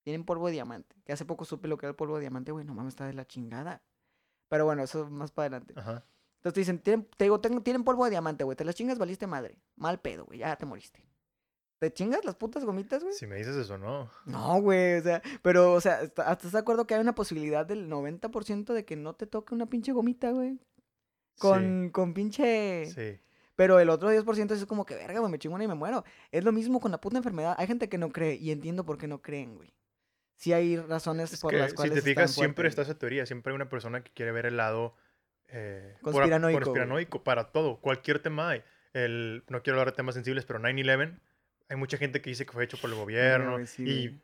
Tienen 0.03 0.23
polvo 0.23 0.47
de 0.47 0.53
diamante. 0.53 0.95
Que 1.05 1.13
hace 1.13 1.25
poco 1.25 1.43
supe 1.45 1.67
lo 1.67 1.77
que 1.77 1.85
era 1.85 1.91
el 1.91 1.95
polvo 1.95 2.15
de 2.15 2.21
diamante, 2.21 2.51
güey, 2.51 2.65
no 2.65 2.73
mames, 2.73 2.93
está 2.93 3.05
de 3.07 3.13
la 3.13 3.25
chingada. 3.25 3.81
Pero 4.49 4.63
bueno, 4.65 4.81
eso 4.83 5.09
más 5.09 5.31
para 5.31 5.47
adelante. 5.57 5.73
Ajá. 5.77 6.05
Entonces 6.37 6.53
te 6.53 6.59
dicen, 6.61 6.79
tienen, 6.79 7.07
te 7.17 7.25
digo, 7.25 7.41
tengo- 7.41 7.61
tienen 7.61 7.83
polvo 7.83 8.05
de 8.05 8.11
diamante, 8.11 8.43
güey, 8.45 8.55
te 8.55 8.63
las 8.63 8.75
chingas, 8.75 8.97
valiste 8.97 9.27
madre. 9.27 9.57
Mal 9.75 9.99
pedo, 9.99 10.25
güey, 10.25 10.39
ya 10.39 10.55
te 10.55 10.65
moriste. 10.65 11.03
¿Te 11.79 11.93
chingas 11.93 12.25
las 12.25 12.35
putas 12.35 12.65
gomitas, 12.65 13.03
güey? 13.03 13.13
Si 13.13 13.27
me 13.27 13.35
dices 13.35 13.55
eso, 13.55 13.77
no. 13.77 14.09
No, 14.25 14.59
güey, 14.61 14.95
o 14.97 15.01
sea, 15.03 15.21
pero, 15.43 15.73
o 15.73 15.81
sea, 15.81 15.99
hasta 15.99 16.31
estás 16.31 16.51
de 16.53 16.57
acuerdo 16.59 16.87
que 16.87 16.95
hay 16.95 17.01
una 17.01 17.13
posibilidad 17.13 17.65
del 17.65 17.87
90% 17.89 18.73
de 18.73 18.83
que 18.85 18.95
no 18.95 19.13
te 19.13 19.27
toque 19.27 19.53
una 19.53 19.67
pinche 19.67 19.91
gomita, 19.91 20.31
güey. 20.31 20.57
Con, 21.37 21.89
con 21.91 22.13
pinche... 22.13 22.87
Sí. 22.87 23.19
Pero 23.55 23.79
el 23.79 23.89
otro 23.89 24.11
10% 24.11 24.51
es 24.51 24.65
como 24.65 24.85
que, 24.85 24.95
verga, 24.95 25.19
güey, 25.19 25.31
me 25.31 25.39
chingo 25.39 25.55
una 25.55 25.63
y 25.63 25.67
me 25.67 25.73
muero. 25.75 26.03
Es 26.31 26.43
lo 26.43 26.51
mismo 26.51 26.79
con 26.79 26.91
la 26.91 26.99
puta 27.01 27.17
enfermedad. 27.17 27.55
Hay 27.57 27.65
gente 27.67 27.89
que 27.89 27.97
no 27.97 28.09
cree 28.11 28.35
y 28.35 28.51
entiendo 28.51 28.85
por 28.85 28.97
qué 28.97 29.07
no 29.07 29.21
creen, 29.21 29.55
güey. 29.55 29.73
Sí 30.35 30.53
hay 30.53 30.77
razones 30.77 31.33
Es 31.33 31.39
por 31.41 31.51
que 31.51 31.57
las 31.57 31.71
si 31.71 31.75
cuales 31.75 31.95
te 31.95 32.01
fijas, 32.03 32.31
siempre 32.31 32.67
está 32.67 32.81
fuertes, 32.83 32.91
esa 32.91 32.99
teoría. 32.99 33.25
Siempre 33.25 33.51
hay 33.51 33.55
una 33.55 33.69
persona 33.69 34.03
que 34.03 34.11
quiere 34.11 34.31
ver 34.31 34.45
el 34.45 34.57
lado 34.57 34.95
eh, 35.47 35.95
por- 36.01 36.13
Conspiranoico, 36.13 36.57
güey. 36.59 36.63
conspiranoico 36.65 37.23
para 37.23 37.51
todo. 37.51 37.77
Cualquier 37.81 38.19
tema 38.19 38.49
hay. 38.49 38.63
El, 38.93 39.43
no 39.49 39.63
quiero 39.63 39.79
hablar 39.79 39.91
de 39.93 39.95
temas 39.95 40.13
sensibles, 40.15 40.45
pero 40.45 40.59
9-11. 40.59 41.19
Hay 41.69 41.77
mucha 41.77 41.97
gente 41.97 42.21
que 42.21 42.29
dice 42.29 42.45
que 42.45 42.51
fue 42.53 42.63
hecho 42.63 42.77
por 42.77 42.89
el 42.89 42.95
gobierno. 42.95 43.65
sí, 43.65 43.83
y. 43.83 44.21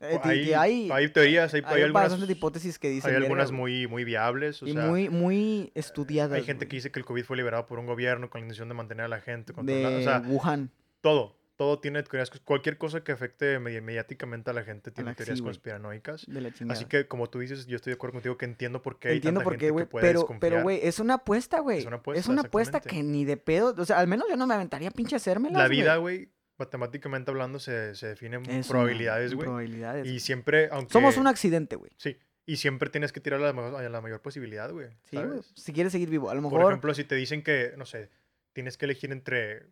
Eh, 0.00 0.18
hay, 0.24 0.52
hay, 0.52 0.90
hay 0.90 1.08
teorías, 1.08 1.54
hay, 1.54 1.62
hay 1.64 1.76
hay 1.76 1.82
algunas, 1.82 2.28
hipótesis 2.28 2.80
que 2.80 2.90
dicen 2.90 3.10
hay 3.12 3.16
algunas 3.16 3.52
muy, 3.52 3.86
muy 3.86 4.02
viables. 4.04 4.60
O 4.62 4.66
y 4.66 4.72
sea, 4.72 4.86
muy, 4.86 5.08
muy 5.08 5.70
estudiadas. 5.74 6.36
hay 6.36 6.42
gente 6.44 6.66
que 6.66 6.76
dice 6.76 6.90
que 6.90 6.98
el 6.98 7.04
COVID 7.04 7.24
fue 7.24 7.36
liberado 7.36 7.66
por 7.66 7.78
un 7.78 7.86
gobierno 7.86 8.28
con 8.28 8.40
la 8.40 8.46
intención 8.46 8.68
de 8.68 8.74
mantener 8.74 9.04
a 9.06 9.08
la 9.08 9.20
gente 9.20 9.52
de 9.52 9.56
controlada. 9.56 9.96
O 9.98 10.02
sea, 10.02 10.22
Wuhan. 10.26 10.70
todo. 11.00 11.36
Todo 11.56 11.78
tiene 11.78 12.02
teorías. 12.02 12.30
Cualquier 12.44 12.78
cosa 12.78 13.04
que 13.04 13.12
afecte 13.12 13.60
medi- 13.60 13.80
mediáticamente 13.80 14.50
a 14.50 14.52
la 14.52 14.64
gente 14.64 14.90
tiene 14.90 15.10
la- 15.10 15.14
teorías 15.14 15.38
sí, 15.38 15.44
conspiranoicas. 15.44 16.26
De 16.26 16.40
la. 16.40 16.50
Así 16.70 16.86
que, 16.86 17.06
como 17.06 17.30
tú 17.30 17.38
dices, 17.38 17.66
yo 17.68 17.76
estoy 17.76 17.92
de 17.92 17.94
acuerdo 17.94 18.14
contigo 18.14 18.36
que 18.36 18.44
entiendo 18.44 18.82
por 18.82 18.98
qué 18.98 19.08
hay 19.10 19.16
Entiendo 19.16 19.38
tanta 19.38 19.44
por 19.44 19.52
gente 19.52 19.66
qué, 19.66 19.70
güey. 19.70 19.84
que 19.84 19.90
puede 19.90 20.06
Pero, 20.08 20.26
pero, 20.40 20.62
güey, 20.64 20.80
es 20.82 20.98
una 20.98 21.14
apuesta, 21.14 21.60
güey. 21.60 21.78
Es 21.78 21.86
una 21.86 21.96
apuesta, 21.96 22.20
Es 22.20 22.26
una 22.26 22.40
apuesta 22.42 22.80
que 22.80 23.04
ni 23.04 23.24
de 23.24 23.36
pedo. 23.36 23.72
O 23.78 23.84
sea, 23.84 24.00
al 24.00 24.08
menos 24.08 24.26
yo 24.28 24.36
no 24.36 24.48
me 24.48 24.54
aventaría 24.54 24.90
pinche 24.90 25.14
hacérmelas, 25.14 25.56
La 25.62 25.68
vida, 25.68 25.94
güey, 25.96 26.28
matemáticamente 26.58 27.30
hablando, 27.30 27.58
se, 27.58 27.94
se 27.94 28.08
define 28.08 28.36
en 28.36 28.42
Es 28.50 28.66
una- 28.66 28.80
probabilidades, 28.80 29.34
güey. 29.34 29.44
Probabilidades. 29.46 30.06
Y 30.06 30.20
siempre, 30.20 30.68
aunque... 30.70 30.92
Somos 30.92 31.16
un 31.16 31.26
accidente, 31.26 31.76
güey. 31.76 31.90
Sí. 31.96 32.16
Y 32.46 32.56
siempre 32.56 32.90
tienes 32.90 33.12
que 33.12 33.20
tirar 33.20 33.40
a 33.40 33.44
la, 33.46 33.52
ma- 33.52 33.78
a 33.78 33.88
la 33.88 34.00
mayor 34.00 34.20
posibilidad, 34.20 34.70
güey. 34.70 34.88
Sí. 35.04 35.18
Si 35.54 35.72
quieres 35.72 35.92
seguir 35.92 36.10
vivo. 36.10 36.30
A 36.30 36.34
lo 36.34 36.42
mejor. 36.42 36.60
Por 36.60 36.72
ejemplo, 36.72 36.94
si 36.94 37.04
te 37.04 37.14
dicen 37.14 37.42
que, 37.42 37.72
no 37.76 37.86
sé, 37.86 38.10
tienes 38.52 38.76
que 38.76 38.84
elegir 38.84 39.10
entre 39.12 39.66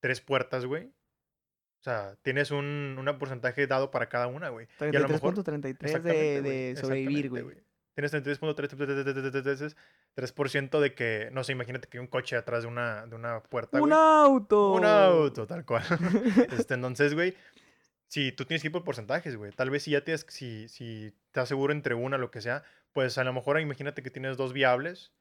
tres 0.00 0.20
puertas, 0.20 0.64
güey. 0.64 0.84
O 0.84 1.82
sea, 1.84 2.16
tienes 2.22 2.50
un, 2.50 2.96
un 2.98 3.18
porcentaje 3.18 3.66
dado 3.66 3.90
para 3.90 4.08
cada 4.08 4.26
una, 4.26 4.48
güey. 4.48 4.66
Y 4.80 4.96
a 4.96 5.00
lo 5.00 5.08
mejor... 5.08 5.34
33.33 5.34 5.76
Exactamente, 5.84 6.08
de, 6.08 6.40
güey, 6.40 6.74
de 6.74 6.76
sobrevivir, 6.76 7.30
güey. 7.30 7.44
Tienes 7.96 8.12
33.3% 8.12 9.74
3% 10.14 10.80
de 10.80 10.94
que, 10.94 11.30
no 11.32 11.42
sé, 11.44 11.52
imagínate 11.52 11.88
que 11.88 11.96
hay 11.96 12.02
un 12.02 12.08
coche 12.08 12.36
atrás 12.36 12.64
de 12.64 12.68
una, 12.68 13.06
de 13.06 13.14
una 13.14 13.42
puerta, 13.42 13.80
¡Un 13.80 13.88
güey. 13.88 13.98
auto! 13.98 14.74
Un 14.74 14.84
auto, 14.84 15.46
tal 15.46 15.64
cual. 15.64 15.82
este, 16.58 16.74
entonces, 16.74 17.14
güey, 17.14 17.34
si 18.06 18.32
tú 18.32 18.44
tienes 18.44 18.60
que 18.60 18.68
ir 18.68 18.72
por 18.72 18.84
porcentajes, 18.84 19.36
güey. 19.36 19.50
Tal 19.52 19.70
vez 19.70 19.82
si 19.82 19.92
ya 19.92 20.02
tienes, 20.02 20.26
si, 20.28 20.68
si 20.68 21.14
te 21.32 21.40
aseguro 21.40 21.72
entre 21.72 21.94
una, 21.94 22.18
lo 22.18 22.30
que 22.30 22.42
sea, 22.42 22.64
pues 22.92 23.16
a 23.16 23.24
lo 23.24 23.32
mejor 23.32 23.58
imagínate 23.60 24.02
que 24.02 24.10
tienes 24.10 24.36
dos 24.36 24.52
viables. 24.52 25.12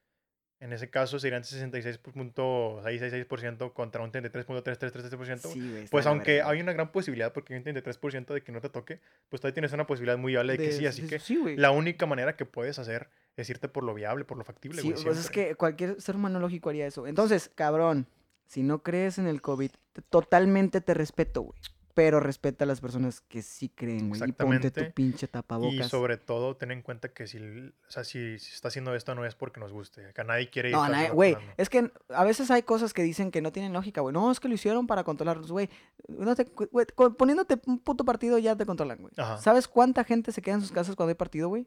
En 0.61 0.71
ese 0.73 0.89
caso 0.89 1.19
serían 1.19 1.43
66.666% 1.43 3.73
contra 3.73 4.01
un 4.03 4.11
33.333%. 4.11 5.37
Sí, 5.51 5.85
pues 5.91 6.05
aunque 6.05 6.41
hay 6.41 6.61
una 6.61 6.73
gran 6.73 6.91
posibilidad, 6.91 7.33
porque 7.33 7.53
hay 7.53 7.59
un 7.59 7.65
33% 7.65 8.33
de 8.33 8.41
que 8.41 8.51
no 8.51 8.61
te 8.61 8.69
toque, 8.69 8.99
pues 9.29 9.41
todavía 9.41 9.53
tienes 9.55 9.73
una 9.73 9.85
posibilidad 9.87 10.17
muy 10.17 10.33
viable 10.33 10.57
de 10.57 10.63
que 10.63 10.71
sí. 10.71 10.85
Así 10.85 11.01
sí, 11.03 11.07
que 11.07 11.19
Sí, 11.19 11.55
la 11.57 11.71
única 11.71 12.05
manera 12.05 12.35
que 12.35 12.45
puedes 12.45 12.79
hacer 12.79 13.09
es 13.35 13.49
irte 13.49 13.67
por 13.67 13.83
lo 13.83 13.93
viable, 13.93 14.23
por 14.25 14.37
lo 14.37 14.43
factible, 14.45 14.81
Sí, 14.81 14.91
güey. 14.91 15.03
pues 15.03 15.17
es 15.17 15.29
que 15.29 15.55
cualquier 15.55 15.99
ser 16.01 16.15
humano 16.15 16.39
lógico 16.39 16.69
haría 16.69 16.87
eso. 16.87 17.05
Entonces, 17.07 17.51
cabrón, 17.53 18.07
si 18.47 18.63
no 18.63 18.81
crees 18.81 19.17
en 19.17 19.27
el 19.27 19.41
COVID, 19.41 19.71
te- 19.93 20.01
totalmente 20.03 20.79
te 20.81 20.93
respeto, 20.93 21.41
güey. 21.41 21.59
Pero 21.95 22.19
respeta 22.19 22.65
a 22.65 22.67
las 22.67 22.81
personas 22.81 23.21
que 23.21 23.41
sí 23.41 23.69
creen, 23.69 24.09
güey. 24.09 24.21
Y 24.27 24.31
ponte 24.33 24.69
tu 24.69 24.91
pinche 24.91 25.25
Y 25.25 25.29
tapabocas. 25.29 25.87
sobre 25.89 26.17
todo, 26.17 26.57
ten 26.57 26.71
en 26.71 26.81
cuenta 26.81 27.13
que 27.13 27.25
si, 27.25 27.37
o 27.39 27.71
sea, 27.89 28.03
si, 28.03 28.37
si 28.37 28.53
está 28.53 28.67
haciendo 28.67 28.93
esto 28.93 29.15
no 29.15 29.25
es 29.25 29.33
porque 29.33 29.59
nos 29.61 29.71
guste. 29.71 30.05
Acá 30.05 30.25
nadie 30.25 30.49
quiere 30.49 30.69
ir 30.69 30.75
No, 30.75 30.83
a 30.83 30.89
nadie- 30.89 31.09
güey, 31.11 31.37
es 31.55 31.69
que 31.69 31.89
a 32.09 32.23
veces 32.25 32.51
hay 32.51 32.63
cosas 32.63 32.93
que 32.93 33.01
dicen 33.01 33.31
que 33.31 33.41
no 33.41 33.51
tienen 33.53 33.71
lógica, 33.71 34.01
güey. 34.01 34.13
No, 34.13 34.29
es 34.29 34.41
que 34.41 34.49
lo 34.49 34.55
hicieron 34.55 34.87
para 34.87 35.05
controlarlos, 35.05 35.51
güey. 35.51 35.69
No 36.09 36.35
te- 36.35 36.43
güey, 36.69 36.85
poniéndote 37.17 37.59
un 37.65 37.79
puto 37.79 38.03
partido 38.03 38.37
ya 38.39 38.57
te 38.57 38.65
controlan, 38.65 38.97
güey. 38.99 39.13
Ajá. 39.15 39.37
¿Sabes 39.37 39.67
cuánta 39.69 40.03
gente 40.03 40.33
se 40.33 40.41
queda 40.41 40.55
en 40.55 40.61
sus 40.61 40.73
casas 40.73 40.97
cuando 40.97 41.09
hay 41.11 41.15
partido, 41.15 41.47
güey? 41.47 41.65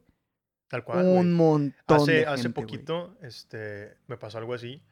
Tal 0.67 0.83
cual, 0.83 1.03
güey. 1.03 1.17
Un 1.17 1.33
montón 1.33 1.73
Hace, 1.97 2.11
de 2.11 2.25
hace 2.27 2.43
gente, 2.43 2.61
güey. 2.61 2.65
poquito 2.67 3.17
este, 3.23 3.97
me 4.05 4.15
pasó 4.17 4.37
algo 4.37 4.53
así. 4.53 4.83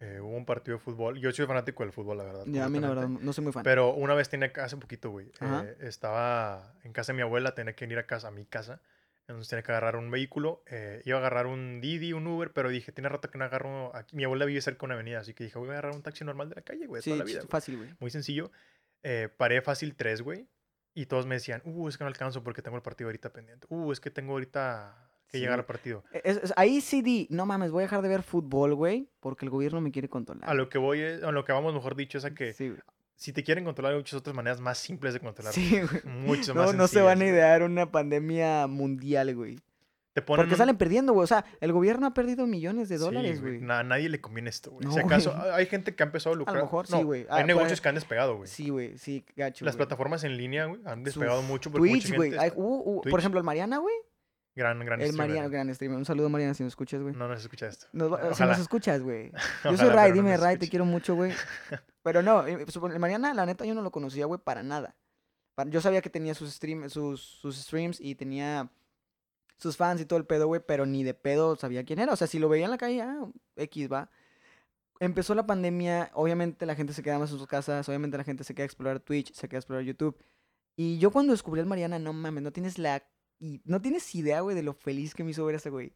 Eh, 0.00 0.20
hubo 0.20 0.36
un 0.36 0.44
partido 0.44 0.76
de 0.76 0.82
fútbol. 0.82 1.18
Yo 1.18 1.30
soy 1.32 1.46
fanático 1.46 1.82
del 1.82 1.92
fútbol, 1.92 2.18
la 2.18 2.24
verdad. 2.24 2.44
Ya, 2.46 2.64
a 2.64 2.68
mí 2.68 2.80
la 2.80 2.88
verdad 2.88 3.08
no 3.08 3.32
soy 3.32 3.44
muy 3.44 3.52
fan. 3.52 3.62
Pero 3.62 3.94
una 3.94 4.14
vez 4.14 4.28
tenía 4.28 4.52
hace 4.56 4.76
poquito, 4.76 5.10
güey. 5.10 5.30
Eh, 5.40 5.76
estaba 5.80 6.74
en 6.82 6.92
casa 6.92 7.12
de 7.12 7.16
mi 7.16 7.22
abuela, 7.22 7.54
tenía 7.54 7.74
que 7.74 7.84
ir 7.84 7.98
a 7.98 8.06
casa, 8.06 8.28
a 8.28 8.30
mi 8.30 8.44
casa. 8.44 8.82
Entonces 9.26 9.48
tenía 9.48 9.62
que 9.62 9.72
agarrar 9.72 9.96
un 9.96 10.10
vehículo. 10.10 10.62
eh, 10.66 11.00
iba 11.06 11.16
a 11.16 11.20
agarrar 11.20 11.46
un 11.46 11.80
Didi, 11.80 12.12
un 12.12 12.26
Uber, 12.26 12.52
pero 12.52 12.68
dije, 12.68 12.92
tiene 12.92 13.08
rato 13.08 13.30
que 13.30 13.38
no 13.38 13.44
agarro. 13.44 13.94
Aquí. 13.96 14.14
Mi 14.16 14.24
abuela 14.24 14.44
vive 14.44 14.60
cerca 14.60 14.80
de 14.80 14.86
una 14.86 14.94
avenida, 14.94 15.20
así 15.20 15.32
que 15.32 15.44
dije, 15.44 15.58
voy 15.58 15.68
a 15.68 15.72
agarrar 15.72 15.94
un 15.94 16.02
taxi 16.02 16.24
normal 16.24 16.50
de 16.50 16.56
la 16.56 16.62
calle, 16.62 16.86
güey. 16.86 17.00
sí, 17.00 17.10
toda 17.10 17.20
la 17.20 17.24
vida, 17.24 17.42
fácil, 17.48 17.78
güey. 17.78 17.90
Muy 18.00 18.10
sencillo. 18.10 18.50
eh, 19.02 19.28
paré 19.34 19.62
fácil 19.62 19.94
tres, 19.94 20.20
güey. 20.20 20.46
Y 20.92 21.06
todos 21.06 21.26
me 21.26 21.34
decían, 21.36 21.62
uh, 21.64 21.88
es 21.88 21.96
que 21.98 22.04
no 22.04 22.08
alcanzo 22.08 22.44
porque 22.44 22.62
tengo 22.62 22.76
el 22.76 22.82
partido 22.82 23.08
ahorita 23.08 23.32
pendiente. 23.32 23.66
Uh, 23.70 23.90
es 23.92 24.00
que 24.00 24.10
tengo 24.10 24.32
ahorita 24.32 25.10
que 25.34 25.38
Sí, 25.38 25.42
llegar 25.44 25.58
al 25.58 25.66
partido. 25.66 26.02
E- 26.12 26.22
es- 26.24 26.36
es- 26.42 26.52
ahí 26.56 26.80
sí 26.80 27.02
di, 27.02 27.26
no 27.30 27.44
mames, 27.46 27.70
voy 27.70 27.82
a 27.82 27.86
dejar 27.86 28.02
de 28.02 28.08
ver 28.08 28.22
fútbol, 28.22 28.74
güey, 28.74 29.08
porque 29.20 29.44
el 29.44 29.50
gobierno 29.50 29.80
me 29.80 29.90
quiere 29.90 30.08
controlar. 30.08 30.48
A 30.48 30.54
lo 30.54 30.68
que 30.68 30.78
voy, 30.78 31.00
es- 31.00 31.22
a 31.22 31.30
lo 31.32 31.44
que 31.44 31.52
vamos, 31.52 31.74
mejor 31.74 31.96
dicho, 31.96 32.18
es 32.18 32.24
a 32.24 32.34
que 32.34 32.52
Sí, 32.52 32.72
si 33.16 33.32
te 33.32 33.42
quieren 33.44 33.64
controlar, 33.64 33.92
hay 33.92 33.98
muchas 33.98 34.18
otras 34.20 34.34
maneras 34.34 34.60
más 34.60 34.78
simples 34.78 35.12
de 35.14 35.20
controlar. 35.20 35.52
Sí, 35.52 35.80
güey. 35.80 36.02
Mucho 36.16 36.54
No, 36.54 36.62
más 36.62 36.74
no 36.74 36.86
se 36.88 37.00
van 37.02 37.20
a 37.20 37.26
idear 37.26 37.62
una 37.62 37.90
pandemia 37.92 38.66
mundial, 38.66 39.34
güey. 39.34 39.58
Te 40.12 40.22
ponen 40.22 40.42
Porque 40.44 40.54
un- 40.54 40.58
salen 40.58 40.76
perdiendo, 40.76 41.12
güey. 41.12 41.24
O 41.24 41.26
sea, 41.26 41.44
el 41.60 41.72
gobierno 41.72 42.06
ha 42.06 42.14
perdido 42.14 42.46
millones 42.46 42.88
de 42.88 42.98
Sí, 42.98 43.02
dólares, 43.02 43.40
güey. 43.42 43.60
na- 43.60 43.80
A 43.80 43.82
nadie 43.82 44.08
le 44.08 44.20
conviene 44.20 44.48
esto, 44.48 44.70
güey. 44.70 44.86
No, 44.86 44.92
si 44.92 45.00
acaso, 45.00 45.34
güey. 45.36 45.50
hay 45.50 45.66
gente 45.66 45.96
que 45.96 46.04
ha 46.04 46.06
empezado 46.06 46.34
a 46.36 46.38
lucrar. 46.38 46.62
mejor 46.62 46.86
sí, 46.86 47.02
güey. 47.02 47.22
Hay 47.28 47.42
Ah, 47.42 47.46
negocios 47.46 47.70
pues, 47.72 47.80
que 47.80 47.88
han 47.88 47.94
despegado, 47.96 48.36
güey. 48.36 48.46
Sí, 48.48 48.68
güey, 48.68 48.96
sí, 48.96 49.24
gacho. 49.34 49.64
Las 49.64 49.74
güey. 49.74 49.86
plataformas 49.86 50.22
en 50.22 50.36
línea, 50.36 50.66
güey, 50.66 50.80
han 50.84 50.98
Su 51.00 51.04
despegado 51.06 51.42
mucho 51.42 51.68
Twitch, 51.72 52.10
mucha 52.10 52.22
gente 52.22 52.38
Ay, 52.38 52.46
está- 52.50 52.60
uh, 52.60 52.82
uh, 52.98 53.00
Twitch. 53.00 53.10
Por 53.10 53.18
ejemplo, 53.18 53.40
el 53.40 53.44
Mariana, 53.44 53.78
güey. 53.78 53.94
Gran, 54.54 54.78
gran 54.80 55.00
El 55.00 55.08
streamer. 55.08 55.28
Mariana, 55.28 55.48
gran 55.48 55.74
streamer. 55.74 55.98
Un 55.98 56.04
saludo, 56.04 56.28
Mariana, 56.28 56.54
si 56.54 56.62
nos 56.62 56.72
escuchas, 56.72 57.02
güey. 57.02 57.14
No, 57.14 57.28
no 57.28 57.34
se 57.36 57.42
escucha 57.42 57.66
esto. 57.66 57.86
Nos 57.92 58.36
si 58.36 58.42
nos 58.44 58.58
escuchas, 58.58 59.02
güey. 59.02 59.30
Yo 59.64 59.70
Ojalá, 59.70 59.76
soy 59.78 59.88
Ray, 59.90 60.12
dime 60.12 60.32
nos 60.32 60.40
Ray, 60.40 60.58
te 60.58 60.68
quiero 60.68 60.84
mucho, 60.84 61.14
güey. 61.14 61.32
Pero 62.02 62.22
no, 62.22 62.46
eh, 62.46 62.58
pues, 62.64 62.76
el 62.76 63.00
Mariana, 63.00 63.32
la 63.32 63.46
neta, 63.46 63.64
yo 63.64 63.74
no 63.74 63.80
lo 63.80 63.90
conocía, 63.90 64.26
güey, 64.26 64.38
para 64.38 64.62
nada. 64.62 64.94
Yo 65.68 65.80
sabía 65.80 66.02
que 66.02 66.10
tenía 66.10 66.34
sus, 66.34 66.52
stream, 66.52 66.90
sus, 66.90 67.22
sus 67.22 67.56
streams 67.56 67.98
y 67.98 68.14
tenía 68.14 68.70
sus 69.56 69.76
fans 69.76 70.00
y 70.00 70.04
todo 70.04 70.18
el 70.18 70.26
pedo, 70.26 70.46
güey, 70.46 70.60
pero 70.66 70.84
ni 70.84 71.04
de 71.04 71.14
pedo 71.14 71.56
sabía 71.56 71.84
quién 71.84 72.00
era. 72.00 72.12
O 72.12 72.16
sea, 72.16 72.26
si 72.26 72.38
lo 72.38 72.48
veía 72.48 72.66
en 72.66 72.70
la 72.70 72.78
calle, 72.78 73.00
ah, 73.02 73.26
X 73.56 73.90
va. 73.90 74.10
Empezó 75.00 75.34
la 75.34 75.46
pandemia, 75.46 76.10
obviamente 76.14 76.66
la 76.66 76.74
gente 76.74 76.92
se 76.92 77.02
queda 77.02 77.18
más 77.18 77.30
en 77.32 77.38
sus 77.38 77.46
casas, 77.46 77.88
obviamente 77.88 78.16
la 78.16 78.24
gente 78.24 78.44
se 78.44 78.54
queda 78.54 78.64
a 78.64 78.66
explorar 78.66 79.00
Twitch, 79.00 79.32
se 79.32 79.48
queda 79.48 79.58
a 79.58 79.60
explorar 79.60 79.84
YouTube. 79.84 80.16
Y 80.76 80.98
yo 80.98 81.10
cuando 81.10 81.32
descubrí 81.32 81.60
al 81.60 81.66
Mariana, 81.66 81.98
no 81.98 82.12
mames, 82.12 82.42
no 82.42 82.52
tienes 82.52 82.78
la... 82.78 83.02
y 83.38 83.60
no 83.64 83.80
tienes 83.80 84.14
idea, 84.14 84.40
güey, 84.40 84.56
de 84.56 84.62
lo 84.62 84.72
feliz 84.74 85.14
que 85.14 85.24
me 85.24 85.30
hizo 85.32 85.44
ver 85.44 85.54
a 85.54 85.58
ese 85.58 85.70
güey. 85.70 85.92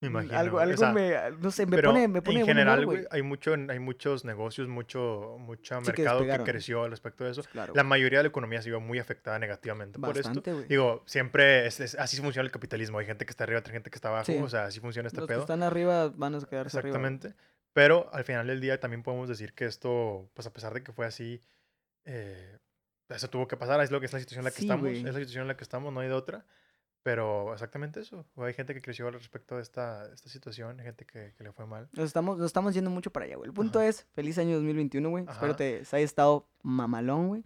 Me 0.00 0.08
imagino. 0.08 0.36
Algo, 0.36 0.56
o 0.56 0.60
algo 0.60 0.76
sea, 0.76 0.92
me, 0.92 1.14
no 1.38 1.52
sé, 1.52 1.64
me 1.64 1.80
pone, 1.80 2.08
me 2.08 2.22
pone 2.22 2.38
en 2.38 2.42
humor, 2.42 2.48
general, 2.56 2.84
güey. 2.84 2.98
güey, 2.98 3.08
hay, 3.12 3.22
mucho, 3.22 3.54
hay 3.54 3.78
muchos 3.78 4.24
negocios, 4.24 4.66
mucho, 4.66 5.36
mucho 5.38 5.78
Sí, 5.84 5.92
que 5.92 6.02
mercado 6.02 6.26
que, 6.26 6.50
creció 6.50 6.82
al 6.82 6.90
respecto 6.90 7.22
de 7.22 7.30
eso. 7.30 7.42
Claro, 7.52 7.72
La 7.76 7.84
mayoría 7.84 8.18
de 8.18 8.24
la 8.24 8.28
economía 8.30 8.60
se 8.62 8.68
vio 8.70 8.80
muy 8.80 8.98
afectada 8.98 9.38
negativamente 9.38 10.00
por 10.00 10.08
esto. 10.16 10.28
bastante, 10.30 10.52
güey. 10.54 10.66
Digo, 10.66 11.04
siempre 11.06 11.68
es, 11.68 11.78
es- 11.78 11.94
así 11.94 12.16
funciona 12.16 12.44
el 12.44 12.50
capitalismo. 12.50 12.98
Hay 12.98 13.06
gente 13.06 13.24
que 13.24 13.30
está 13.30 13.44
arriba, 13.44 13.60
otra 13.60 13.72
gente 13.72 13.90
que 13.90 13.94
está 13.96 14.08
abajo. 14.08 14.24
Sí. 14.26 14.36
O 14.42 14.48
sea, 14.48 14.64
así 14.64 14.80
funciona 14.80 15.06
este 15.06 15.20
Los 15.20 15.28
que 15.28 15.34
pedo. 15.34 15.42
están 15.42 15.62
arriba 15.62 16.08
van 16.08 16.34
a 16.34 16.40
quedarse 16.40 16.76
arriba. 16.78 16.96
Exactamente. 16.96 17.34
Pero 17.72 18.10
al 18.12 18.24
final 18.24 18.48
del 18.48 18.60
día 18.60 18.80
también 18.80 19.04
podemos 19.04 19.28
decir 19.28 19.52
que 19.54 19.66
esto, 19.66 20.28
pues 20.34 20.48
a 20.48 20.52
pesar 20.52 20.74
de 20.74 20.82
que 20.82 20.90
fue 20.92 21.06
así, 21.06 21.40
eh, 22.06 22.58
eso 23.14 23.28
tuvo 23.30 23.46
que 23.48 23.56
pasar. 23.56 23.80
Es 23.80 23.90
lo 23.90 24.00
que 24.00 24.06
es 24.06 24.12
la 24.12 24.18
situación 24.18 24.40
en 24.40 24.44
la 24.46 24.50
que 24.50 24.56
Sí, 24.58 24.64
estamos. 24.64 24.82
güey. 24.82 24.96
Es 24.98 25.04
la 25.04 25.12
situación 25.12 25.42
en 25.42 25.48
la 25.48 25.56
que 25.56 25.64
estamos, 25.64 25.92
no 25.92 26.00
hay 26.00 26.08
de 26.08 26.14
otra. 26.14 26.44
Pero 27.02 27.52
exactamente 27.52 27.98
eso. 28.00 28.24
Hay 28.36 28.54
gente 28.54 28.74
que 28.74 28.80
creció 28.80 29.08
al 29.08 29.14
respecto 29.14 29.56
de 29.56 29.62
esta, 29.62 30.06
esta 30.12 30.28
situación, 30.28 30.78
hay 30.78 30.86
gente 30.86 31.04
que, 31.04 31.34
que 31.36 31.42
le 31.42 31.50
fue 31.52 31.66
mal. 31.66 31.88
Nos 31.94 32.06
estamos, 32.06 32.38
nos 32.38 32.46
estamos 32.46 32.74
yendo 32.74 32.90
mucho 32.90 33.10
para 33.10 33.26
allá, 33.26 33.36
güey. 33.36 33.48
El 33.48 33.54
punto 33.54 33.80
Ajá. 33.80 33.88
es, 33.88 34.06
feliz 34.14 34.38
año 34.38 34.54
2021, 34.54 35.08
güey. 35.10 35.24
Espero 35.28 35.56
te 35.56 35.82
haya 35.90 36.04
estado 36.04 36.48
mamalón, 36.62 37.26
güey. 37.28 37.44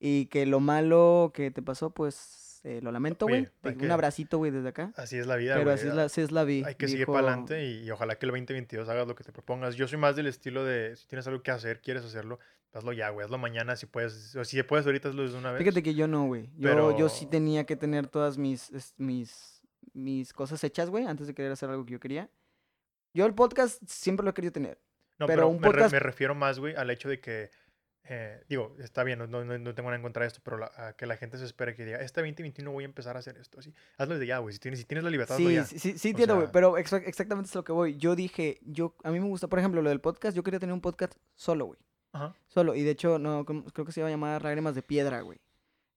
Y 0.00 0.26
que 0.26 0.46
lo 0.46 0.58
malo 0.58 1.30
que 1.32 1.52
te 1.52 1.62
pasó, 1.62 1.90
pues, 1.90 2.60
eh, 2.64 2.80
lo 2.82 2.90
lamento, 2.90 3.26
güey. 3.26 3.48
Un 3.62 3.74
que- 3.76 3.90
abracito, 3.92 4.38
güey, 4.38 4.50
desde 4.50 4.68
acá. 4.68 4.92
Así 4.96 5.16
es 5.16 5.28
la 5.28 5.36
vida, 5.36 5.54
Pero 5.56 5.70
así 5.70 5.86
es, 5.86 5.94
la, 5.94 6.04
así 6.04 6.20
es 6.20 6.32
la 6.32 6.42
vida. 6.42 6.66
Hay 6.66 6.74
que 6.74 6.88
seguir 6.88 7.06
para 7.06 7.20
adelante 7.20 7.64
y, 7.66 7.84
y 7.84 7.90
ojalá 7.92 8.18
que 8.18 8.26
el 8.26 8.32
2022 8.32 8.88
hagas 8.88 9.06
lo 9.06 9.14
que 9.14 9.22
te 9.22 9.30
propongas. 9.30 9.76
Yo 9.76 9.86
soy 9.86 9.98
más 9.98 10.16
del 10.16 10.26
estilo 10.26 10.64
de, 10.64 10.96
si 10.96 11.06
tienes 11.06 11.24
algo 11.28 11.40
que 11.42 11.52
hacer, 11.52 11.80
quieres 11.80 12.04
hacerlo, 12.04 12.40
hazlo 12.72 12.92
ya, 12.92 13.10
güey. 13.10 13.24
Hazlo 13.24 13.38
mañana 13.38 13.76
si 13.76 13.86
puedes. 13.86 14.34
O 14.36 14.44
si 14.44 14.62
puedes 14.62 14.86
ahorita, 14.86 15.08
hazlo 15.08 15.28
de 15.28 15.36
una 15.36 15.52
vez. 15.52 15.58
Fíjate 15.62 15.82
que 15.82 15.94
yo 15.94 16.06
no, 16.08 16.26
güey. 16.26 16.50
Yo, 16.56 16.96
yo 16.98 17.08
sí 17.08 17.20
Pero- 17.26 17.30
tenía 17.30 17.64
que 17.64 17.76
tener 17.76 18.06
todas 18.08 18.38
mis, 18.38 18.70
es- 18.70 18.94
mis, 18.98 19.62
mis 19.94 20.32
cosas 20.32 20.62
hechas, 20.64 20.90
güey, 20.90 21.04
antes 21.06 21.26
de 21.26 21.34
querer 21.34 21.52
hacer 21.52 21.68
algo 21.70 21.84
que 21.84 21.92
yo 21.92 22.00
quería. 22.00 22.30
Yo 23.14 23.26
el 23.26 23.34
podcast 23.34 23.82
siempre 23.86 24.22
lo 24.24 24.30
he 24.30 24.34
querido 24.34 24.52
tener. 24.52 24.80
No, 25.18 25.26
Pero 25.26 25.38
pero, 25.42 25.48
un 25.48 25.60
me, 25.60 25.68
re- 25.68 25.82
podcast- 25.82 25.92
me 25.92 25.98
refiero 25.98 26.34
más, 26.34 26.58
güey, 26.60 26.74
al 26.76 26.90
hecho 26.90 27.08
de 27.08 27.20
que, 27.20 27.50
eh, 28.04 28.44
digo, 28.48 28.76
está 28.78 29.02
bien, 29.02 29.18
no, 29.18 29.26
no, 29.26 29.44
no 29.44 29.74
tengo 29.74 29.88
nada 29.88 29.96
en 29.96 30.02
contra 30.02 30.22
de 30.22 30.28
esto, 30.28 30.40
pero 30.44 30.58
la- 30.58 30.70
a 30.76 30.92
que 30.94 31.06
la 31.06 31.16
gente 31.16 31.36
se 31.38 31.44
espere 31.44 31.74
que 31.74 31.84
diga, 31.84 31.98
este 32.00 32.20
2021 32.20 32.70
voy 32.70 32.84
a 32.84 32.86
empezar 32.86 33.16
a 33.16 33.18
hacer 33.18 33.36
esto, 33.38 33.58
así. 33.58 33.74
Hazlo 33.96 34.14
desde 34.14 34.26
ya, 34.28 34.38
güey. 34.38 34.52
Si 34.52 34.60
tienes, 34.60 34.78
si 34.78 34.84
tienes 34.86 35.02
la 35.02 35.10
libertad, 35.10 35.34
hazlo 35.36 35.48
Sí, 35.48 35.54
ya. 35.56 35.64
sí, 35.64 35.78
sí, 35.80 35.98
sí 35.98 36.10
entiendo, 36.10 36.34
güey, 36.36 36.46
sea- 36.46 36.52
pero 36.52 36.74
exa- 36.78 37.02
exactamente 37.04 37.48
es 37.48 37.54
lo 37.56 37.64
que 37.64 37.72
voy. 37.72 37.96
Yo 37.96 38.14
dije, 38.14 38.60
yo, 38.62 38.94
a 39.02 39.10
mí 39.10 39.18
me 39.18 39.26
gusta, 39.26 39.48
por 39.48 39.58
ejemplo, 39.58 39.82
lo 39.82 39.88
del 39.88 40.00
podcast, 40.00 40.36
yo 40.36 40.44
quería 40.44 40.60
tener 40.60 40.72
un 40.74 40.80
podcast 40.80 41.14
solo, 41.34 41.66
güey. 41.66 41.80
Ajá. 42.12 42.34
Solo, 42.48 42.74
y 42.74 42.82
de 42.82 42.90
hecho, 42.90 43.18
no, 43.18 43.44
creo 43.44 43.84
que 43.86 43.92
se 43.92 44.00
iba 44.00 44.08
a 44.08 44.10
llamar 44.10 44.42
Lágrimas 44.42 44.74
de 44.74 44.82
Piedra, 44.82 45.20
güey. 45.22 45.38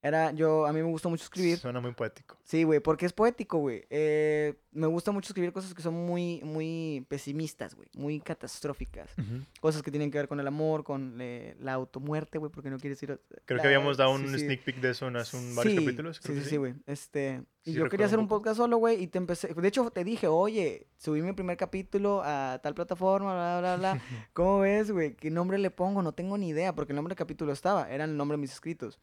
Era, 0.04 0.32
yo, 0.32 0.66
a 0.66 0.74
mí 0.74 0.82
me 0.82 0.90
gusta 0.90 1.10
mucho 1.10 1.24
escribir. 1.24 1.60
Suena 1.60 1.80
muy 1.80 1.94
poético. 1.94 2.36
Sí, 2.44 2.64
güey, 2.64 2.80
porque 2.80 3.06
es 3.06 3.14
poético, 3.14 3.60
güey. 3.60 3.86
Eh, 3.92 4.56
me 4.72 4.88
gusta 4.88 5.12
mucho 5.12 5.28
escribir 5.30 5.54
cosas 5.54 5.76
que 5.76 5.84
son 5.84 5.94
muy, 5.94 6.42
muy 6.44 7.06
pesimistas, 7.08 7.76
güey, 7.76 7.88
muy 7.94 8.20
catastróficas. 8.20 9.12
Cosas 9.60 9.84
que 9.84 9.92
tienen 9.92 10.10
que 10.10 10.18
ver 10.18 10.28
con 10.28 10.40
el 10.40 10.48
amor, 10.48 10.84
con 10.84 11.18
eh, 11.22 11.56
la 11.60 11.74
automuerte, 11.74 12.40
güey, 12.40 12.52
porque 12.52 12.72
no 12.72 12.80
quieres 12.80 13.02
ir 13.04 13.12
a... 13.12 13.20
Creo 13.46 13.58
la- 13.58 13.62
que 13.62 13.68
habíamos 13.68 13.98
dado 13.98 14.18
sí, 14.18 14.24
un 14.24 14.32
sí. 14.32 14.40
sneak 14.40 14.64
peek 14.64 14.78
de 14.82 14.90
eso 14.90 15.08
en 15.08 15.18
hace 15.18 15.38
un- 15.38 15.56
varios 15.56 15.76
Sí, 15.78 15.86
capítulos. 15.86 16.20
creo 16.20 16.36
Sí, 16.36 16.44
que 16.44 16.50
sí, 16.50 16.58
güey. 16.58 16.74
Este, 16.88 17.44
y 17.64 17.74
yo 17.74 17.88
quería 17.88 18.08
hacer 18.08 18.18
un 18.18 18.24
un 18.24 18.30
podcast 18.30 18.58
solo, 18.58 18.78
güey, 18.78 19.04
y 19.04 19.08
te 19.08 19.20
empecé. 19.20 19.54
De 19.54 19.68
hecho, 19.68 19.90
te 19.92 20.04
dije, 20.04 20.26
oye, 20.28 20.88
subí 20.98 21.22
mi 21.22 21.34
primer 21.34 21.58
capítulo 21.58 22.22
a 22.24 22.60
tal 22.64 22.74
plataforma, 22.74 23.34
bla, 23.34 23.60
bla, 23.60 23.76
bla. 23.78 24.02
¿Cómo 24.34 24.60
ves, 24.62 24.90
güey? 24.92 25.16
¿Qué 25.16 25.30
nombre 25.30 25.60
le 25.60 25.70
pongo? 25.70 26.02
No 26.02 26.14
tengo 26.14 26.38
ni 26.40 26.50
idea, 26.50 26.74
porque 26.74 26.94
el 26.94 26.96
nombre 26.96 27.12
del 27.12 27.18
capítulo 27.20 27.52
estaba, 27.52 27.90
era 27.92 28.06
el 28.06 28.18
nombre 28.18 28.36
de 28.38 28.42
mis 28.42 28.52
escritos. 28.54 29.00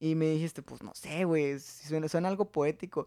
Y 0.00 0.14
me 0.14 0.26
dijiste, 0.30 0.62
pues 0.62 0.82
no 0.82 0.92
sé, 0.94 1.24
güey, 1.24 1.60
suena, 1.60 2.08
suena 2.08 2.28
algo 2.28 2.50
poético. 2.50 3.06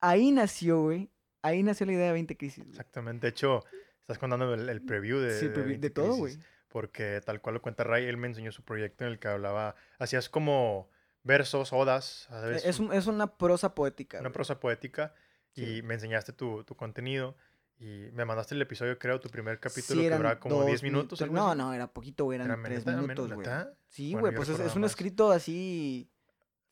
Ahí 0.00 0.32
nació, 0.32 0.82
güey. 0.82 1.10
Ahí 1.42 1.62
nació 1.62 1.86
la 1.86 1.92
idea 1.92 2.06
de 2.06 2.12
20 2.12 2.36
crisis. 2.36 2.64
güey. 2.64 2.70
Exactamente. 2.70 3.26
De 3.26 3.30
hecho, 3.30 3.62
estás 4.00 4.18
contando 4.18 4.52
el, 4.54 4.68
el 4.68 4.82
preview 4.82 5.18
de, 5.18 5.38
Sí, 5.38 5.46
de 5.46 5.50
pero 5.50 5.62
de 5.62 5.68
20 5.68 5.90
todo, 5.90 6.14
güey. 6.16 6.36
Porque 6.68 7.20
tal 7.24 7.40
cual 7.40 7.56
lo 7.56 7.62
cuenta 7.62 7.84
Ray, 7.84 8.06
él 8.06 8.16
me 8.16 8.26
enseñó 8.28 8.52
su 8.52 8.62
proyecto 8.64 9.04
en 9.04 9.10
el 9.12 9.18
que 9.18 9.28
hablaba, 9.28 9.74
hacías 9.98 10.28
como 10.28 10.88
versos, 11.24 11.72
odas, 11.72 12.26
¿sabes? 12.30 12.64
Es, 12.64 12.78
un- 12.78 12.92
es 12.92 13.06
una 13.06 13.36
prosa 13.36 13.74
poética. 13.74 14.18
una 14.18 14.28
güey. 14.28 14.34
prosa 14.34 14.60
poética 14.60 15.12
y 15.54 15.64
Sí. 15.64 15.82
me 15.82 15.94
enseñaste 15.94 16.32
tu, 16.32 16.64
tu 16.64 16.74
contenido 16.76 17.36
y 17.78 18.08
me 18.12 18.24
mandaste 18.24 18.54
el 18.54 18.62
episodio, 18.62 18.98
creo, 18.98 19.20
tu 19.20 19.28
primer 19.30 19.56
Sí, 19.56 19.60
capítulo 19.62 20.00
que 20.00 20.06
eran 20.06 20.18
duraba 20.18 20.38
como 20.40 20.56
dos 20.56 20.66
10 20.66 20.82
mi- 20.82 20.90
minutos. 20.90 21.20
No, 21.30 21.48
así. 21.48 21.58
no, 21.58 21.72
era 21.74 21.86
poquito, 21.92 22.24
güey, 22.24 22.36
eran 22.36 22.50
Era 22.52 22.62
tres 22.62 22.86
neta, 22.86 23.00
minutos, 23.00 23.28
menos, 23.30 23.44
güey. 23.44 23.66
Sí, 23.88 24.12
Bueno, 24.12 24.20
güey, 24.20 24.32
yo 24.32 24.36
pues 24.36 24.48
es, 24.50 24.60
es 24.60 24.76
un 24.76 24.84
escrito 24.84 25.32
así 25.32 26.09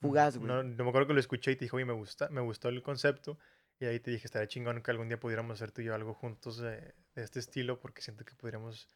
fugaz, 0.01 0.37
güey. 0.37 0.49
No, 0.49 0.63
no 0.63 0.85
me 0.85 0.89
acuerdo 0.91 1.09
que 1.09 1.15
lo 1.15 1.21
escuché 1.21 1.53
y 1.53 1.57
te 1.57 1.65
dije, 1.65 1.77
oye, 1.77 1.85
me 1.85 1.93
gusta, 1.93 2.29
me 2.31 2.41
gustó 2.41 2.69
el 2.69 2.83
concepto. 2.83 3.39
Y 3.81 3.85
ahí 3.87 4.01
te 4.01 4.11
dije, 4.11 4.27
estaría 4.27 4.49
chingón 4.49 4.83
que 4.83 4.91
algún 4.91 5.09
día 5.09 5.21
pudiéramos 5.21 5.55
hacer 5.55 5.71
tú 5.71 5.83
y 5.83 5.85
yo 5.85 5.95
algo 5.95 6.13
juntos 6.15 6.59
de, 6.59 6.95
de 7.15 7.23
este 7.23 7.39
estilo, 7.39 7.79
porque 7.81 8.03
siento 8.03 8.25
que 8.25 8.35
podríamos... 8.35 8.89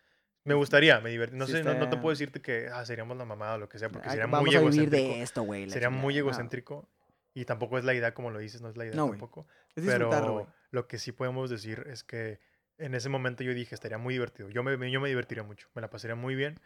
Me 0.44 0.54
gustaría, 0.54 1.00
me 1.00 1.10
divertiría. 1.10 1.38
No 1.38 1.46
Sí, 1.46 1.52
sé, 1.52 1.62
no, 1.62 1.74
no 1.74 1.88
te 1.88 1.96
puedo 1.98 2.10
decirte 2.10 2.42
que 2.42 2.66
ah, 2.66 2.84
seríamos 2.84 3.16
la 3.16 3.24
mamada 3.24 3.54
o 3.54 3.58
lo 3.58 3.68
que 3.68 3.78
sea, 3.78 3.90
porque 3.90 4.08
Ay, 4.08 4.16
sería 4.16 4.26
vamos 4.26 4.46
muy 4.48 4.56
a 4.56 4.58
vivir 4.60 4.72
egocéntrico. 4.80 5.08
de 5.14 5.22
esto, 5.22 5.42
güey. 5.42 5.70
Sería 5.70 5.90
muy 5.90 6.18
egocéntrico. 6.18 6.88
Y 7.34 7.44
tampoco 7.44 7.78
es 7.78 7.84
la 7.84 7.94
idea 7.94 8.12
como 8.12 8.30
lo 8.30 8.40
dices, 8.40 8.60
no 8.60 8.68
es 8.68 8.76
la 8.76 8.84
idea 8.84 8.96
No, 8.96 9.08
tampoco. 9.08 9.46
es. 9.76 9.84
Pero 9.86 10.48
lo 10.70 10.88
que 10.88 10.98
sí 10.98 11.12
podemos 11.12 11.48
decir 11.48 11.84
es 11.86 12.02
que 12.02 12.40
en 12.76 12.94
ese 12.96 13.08
momento 13.08 13.44
yo 13.44 13.54
dije, 13.54 13.74
estaría 13.74 13.98
muy 13.98 14.14
divertido. 14.14 14.48
Yo 14.50 14.62
me, 14.64 14.90
yo 14.90 15.00
me 15.00 15.08
divertiría 15.08 15.44
mucho, 15.44 15.68
me 15.74 15.80
la 15.80 15.88
pasaría 15.90 16.16
muy 16.16 16.34
bien. 16.34 16.58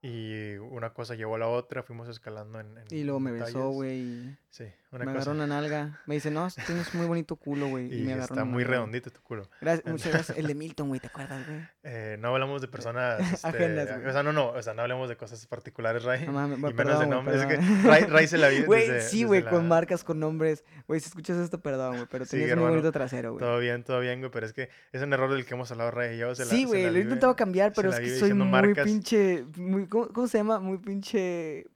Y 0.00 0.56
una 0.56 0.92
cosa 0.94 1.14
llevó 1.16 1.34
a 1.34 1.38
la 1.38 1.48
otra, 1.48 1.82
fuimos 1.82 2.08
escalando 2.08 2.60
en. 2.60 2.78
en 2.78 2.84
Y 2.90 3.02
luego 3.02 3.18
me 3.18 3.32
besó, 3.32 3.70
güey. 3.70 4.36
y 4.50 4.87
Sí, 4.90 4.96
Me 4.96 5.02
una 5.02 5.12
agarró 5.12 5.32
una 5.32 5.46
nalga. 5.46 6.00
Me 6.06 6.14
dice, 6.14 6.30
no, 6.30 6.48
tienes 6.66 6.94
muy 6.94 7.04
bonito 7.06 7.36
culo, 7.36 7.68
güey. 7.68 7.92
Y, 7.92 7.98
Y 8.00 8.04
me 8.04 8.12
agarró 8.14 8.22
está 8.24 8.34
una 8.42 8.44
muy 8.46 8.62
nalga, 8.64 8.76
redondito 8.78 9.10
tu 9.10 9.20
culo. 9.20 9.48
Gracias, 9.60 9.86
muchas 9.92 10.12
gracias. 10.12 10.38
El 10.38 10.46
de 10.46 10.54
Milton, 10.54 10.88
güey, 10.88 10.98
¿te 11.00 11.08
acuerdas, 11.08 11.46
güey? 11.46 11.60
Eh, 11.90 12.16
no 12.20 12.28
hablamos 12.28 12.60
de 12.60 12.68
personas. 12.68 13.20
este, 13.32 13.46
Ajenas, 13.48 13.86
güey. 13.96 14.06
o 14.08 14.12
sea, 14.12 14.22
no, 14.22 14.32
no, 14.32 14.48
o 14.50 14.62
sea, 14.62 14.74
no 14.74 14.82
hablemos 14.82 15.08
de 15.08 15.16
cosas 15.16 15.46
particulares, 15.46 16.04
Ray. 16.04 16.26
No 16.26 16.32
mames, 16.32 16.58
y 16.58 16.60
menos 16.60 16.76
de 16.76 16.84
perdón, 16.84 17.10
nombres. 17.10 17.40
Es 17.40 17.46
que. 17.46 17.88
Ray, 17.88 18.04
Ray 18.04 18.26
se 18.26 18.38
la 18.38 18.48
vive. 18.48 18.64
Güey, 18.66 19.00
sí, 19.02 19.24
güey, 19.24 19.42
la- 19.42 19.50
con 19.50 19.68
marcas, 19.68 20.04
con 20.04 20.20
nombres. 20.20 20.64
Güey, 20.86 21.00
si 21.00 21.08
escuchas 21.08 21.38
esto, 21.38 21.60
perdón, 21.60 21.96
güey, 21.96 22.06
pero 22.10 22.24
Sí, 22.24 22.38
tenías 22.38 22.56
muy 22.56 22.68
bonito 22.70 22.92
trasero, 22.92 23.32
güey. 23.32 23.44
Todo 23.44 23.58
bien, 23.58 23.84
todo 23.84 24.00
bien, 24.00 24.20
güey, 24.20 24.30
pero 24.30 24.46
es 24.46 24.52
que 24.52 24.68
es 24.92 25.02
un 25.02 25.12
error 25.12 25.32
del 25.32 25.44
que 25.46 25.54
hemos 25.54 25.70
hablado 25.70 25.90
Ray 25.90 26.16
y 26.16 26.18
yo. 26.18 26.34
se 26.34 26.44
la- 26.44 26.50
Sí, 26.50 26.64
güey, 26.64 26.90
lo 26.90 26.98
he 26.98 27.02
intentado 27.02 27.36
cambiar, 27.36 27.72
pero 27.74 27.90
es 27.90 28.00
que 28.00 28.18
soy 28.18 28.32
muy 28.32 28.74
pinche. 28.74 29.44
Muy, 29.56 29.86
¿cómo, 29.86 30.08
cómo 30.08 30.26
se 30.28 30.38
llama? 30.38 30.58
Muy 30.60 30.78
pinche. 30.78 31.66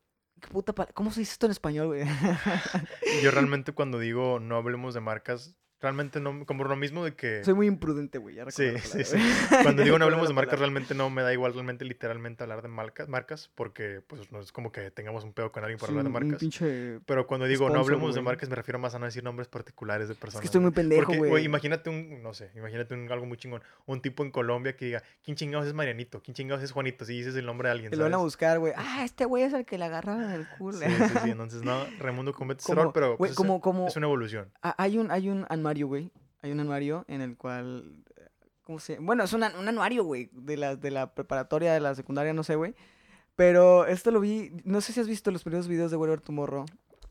¿Qué 0.43 0.49
puta 0.49 0.73
¿Cómo 0.93 1.13
se 1.13 1.21
dice 1.21 1.33
esto 1.33 1.47
en 1.47 1.53
español, 1.53 1.87
güey? 1.87 2.05
Yo 3.23 3.31
realmente 3.31 3.73
cuando 3.73 4.01
digo 4.01 4.41
no 4.41 4.57
hablemos 4.57 4.93
de 4.93 5.01
marcas, 5.01 5.55
Realmente 5.83 6.21
no, 6.21 6.47
como 6.47 6.63
lo 6.65 6.77
mismo 6.77 7.05
de 7.05 7.15
que... 7.15 7.45
Soy 7.45 7.55
muy 7.55 7.67
imprudente, 7.67 8.19
güey. 8.19 8.37
Sí, 8.51 8.79
sí, 8.79 9.05
sí. 9.05 9.17
Cuando 9.63 9.83
digo 9.83 9.99
no 9.99 10.05
hablemos 10.05 10.29
de 10.29 10.35
marcas, 10.35 10.59
realmente 10.59 10.95
no 10.95 11.11
me 11.11 11.23
da 11.23 11.33
igual 11.33 11.53
realmente 11.55 11.85
literalmente 11.85 12.45
hablar 12.45 12.63
de 12.63 12.69
marcas, 12.69 13.09
marcas 13.09 13.51
porque 13.55 14.01
pues 14.07 14.31
no 14.31 14.41
es 14.41 14.53
como 14.53 14.71
que 14.71 14.91
tengamos 14.93 15.25
un 15.25 15.33
pedo 15.33 15.51
con 15.51 15.65
alguien 15.65 15.79
por 15.79 15.89
Sí, 15.89 15.91
hablar 15.93 16.05
de 16.05 16.09
un 16.09 16.13
marcas. 16.13 16.39
pinche... 16.41 17.01
Pero 17.05 17.27
cuando 17.27 17.47
digo 17.47 17.69
no 17.69 17.81
hablemos 17.81 18.15
de 18.15 18.23
marcas 18.23 18.49
me 18.49 18.55
refiero 18.55 18.79
más 18.79 18.95
a 18.95 18.99
no 19.01 19.07
decir 19.07 19.25
nombres 19.25 19.49
particulares 19.49 20.07
de 20.09 20.15
Es 20.15 20.21
personas. 20.21 20.41
que 20.43 20.47
estoy 20.47 20.61
muy 20.61 20.71
pendejo, 20.71 21.13
güey. 21.15 21.45
imagínate 21.45 21.91
un, 21.91 22.23
no 22.23 22.33
sé, 22.33 22.51
imagínate 22.55 22.95
un, 22.95 23.11
algo 23.11 23.27
muy 23.27 23.37
chingón. 23.37 23.61
Un 23.87 24.01
tipo 24.01 24.23
en 24.23 24.31
Colombia 24.31 24.77
que 24.77 24.85
diga, 24.87 25.03
¿quién 25.25 25.37
chingados 25.37 25.67
es 25.67 25.75
Marianito? 25.75 26.23
¿Quién 26.23 26.35
chingados 26.35 26.63
es 26.63 26.71
Juanito? 26.71 27.05
Si 27.05 27.13
dices 27.15 27.35
el 27.35 27.45
nombre 27.47 27.69
de 27.69 27.73
alguien, 27.73 27.91
Que 27.91 27.97
lo 27.97 28.05
van 28.05 28.15
a 28.15 28.19
buscar, 28.19 28.59
güey. 28.61 28.73
Ah, 28.77 29.03
este 29.05 29.25
güey 29.25 29.43
es 29.43 29.53
el 29.53 29.65
que 29.65 29.79
le 29.79 29.87
agarraron 29.87 30.31
el 30.31 30.47
culo. 30.59 30.79
Sí, 30.79 30.85
sí, 30.87 31.15
sí. 31.25 31.31
Entonces, 31.33 31.63
no, 31.63 31.85
Raimundo 31.99 32.33
comete 32.33 32.61
ese 32.61 32.67
Como- 32.69 32.81
error, 32.83 32.93
pero 32.93 33.17
pues, 33.17 33.33
es- 33.33 33.37
como, 33.37 33.61
como... 33.61 33.89
es 33.89 33.97
una 33.97 34.07
evolución. 34.07 34.49
Hay 34.63 34.99
un, 34.99 35.11
hay 35.11 35.29
un 35.29 35.45
anuario, 35.73 35.87
güey. 35.89 36.11
Hay 36.43 36.53
un 36.53 36.61
anuario 36.61 37.05
en 37.09 37.21
el 37.21 37.37
cual. 37.37 38.05
¿Cómo 38.63 38.79
se 38.79 38.99
Bueno, 38.99 39.25
es 39.25 39.33
una- 39.33 39.53
un 39.59 39.69
anuario, 39.69 40.05
güey. 40.05 40.29
De 40.33 40.57
la, 40.57 40.77
de 40.77 40.91
la 40.91 41.15
preparatoria, 41.15 41.73
de 41.73 41.81
la 41.81 41.95
secundaria, 41.95 42.33
no 42.33 42.43
sé, 42.45 42.55
güey. 42.57 42.75
Pero 43.37 43.87
esto 43.87 44.11
lo 44.11 44.21
vi. 44.21 44.53
No 44.65 44.81
sé 44.81 44.93
si 44.93 45.01
has 45.01 45.09
visto 45.09 45.31
los 45.31 45.43
primeros 45.43 45.67
videos 45.69 45.91
de 45.91 45.97
Whatever 45.97 46.21
Tomorrow. 46.21 46.67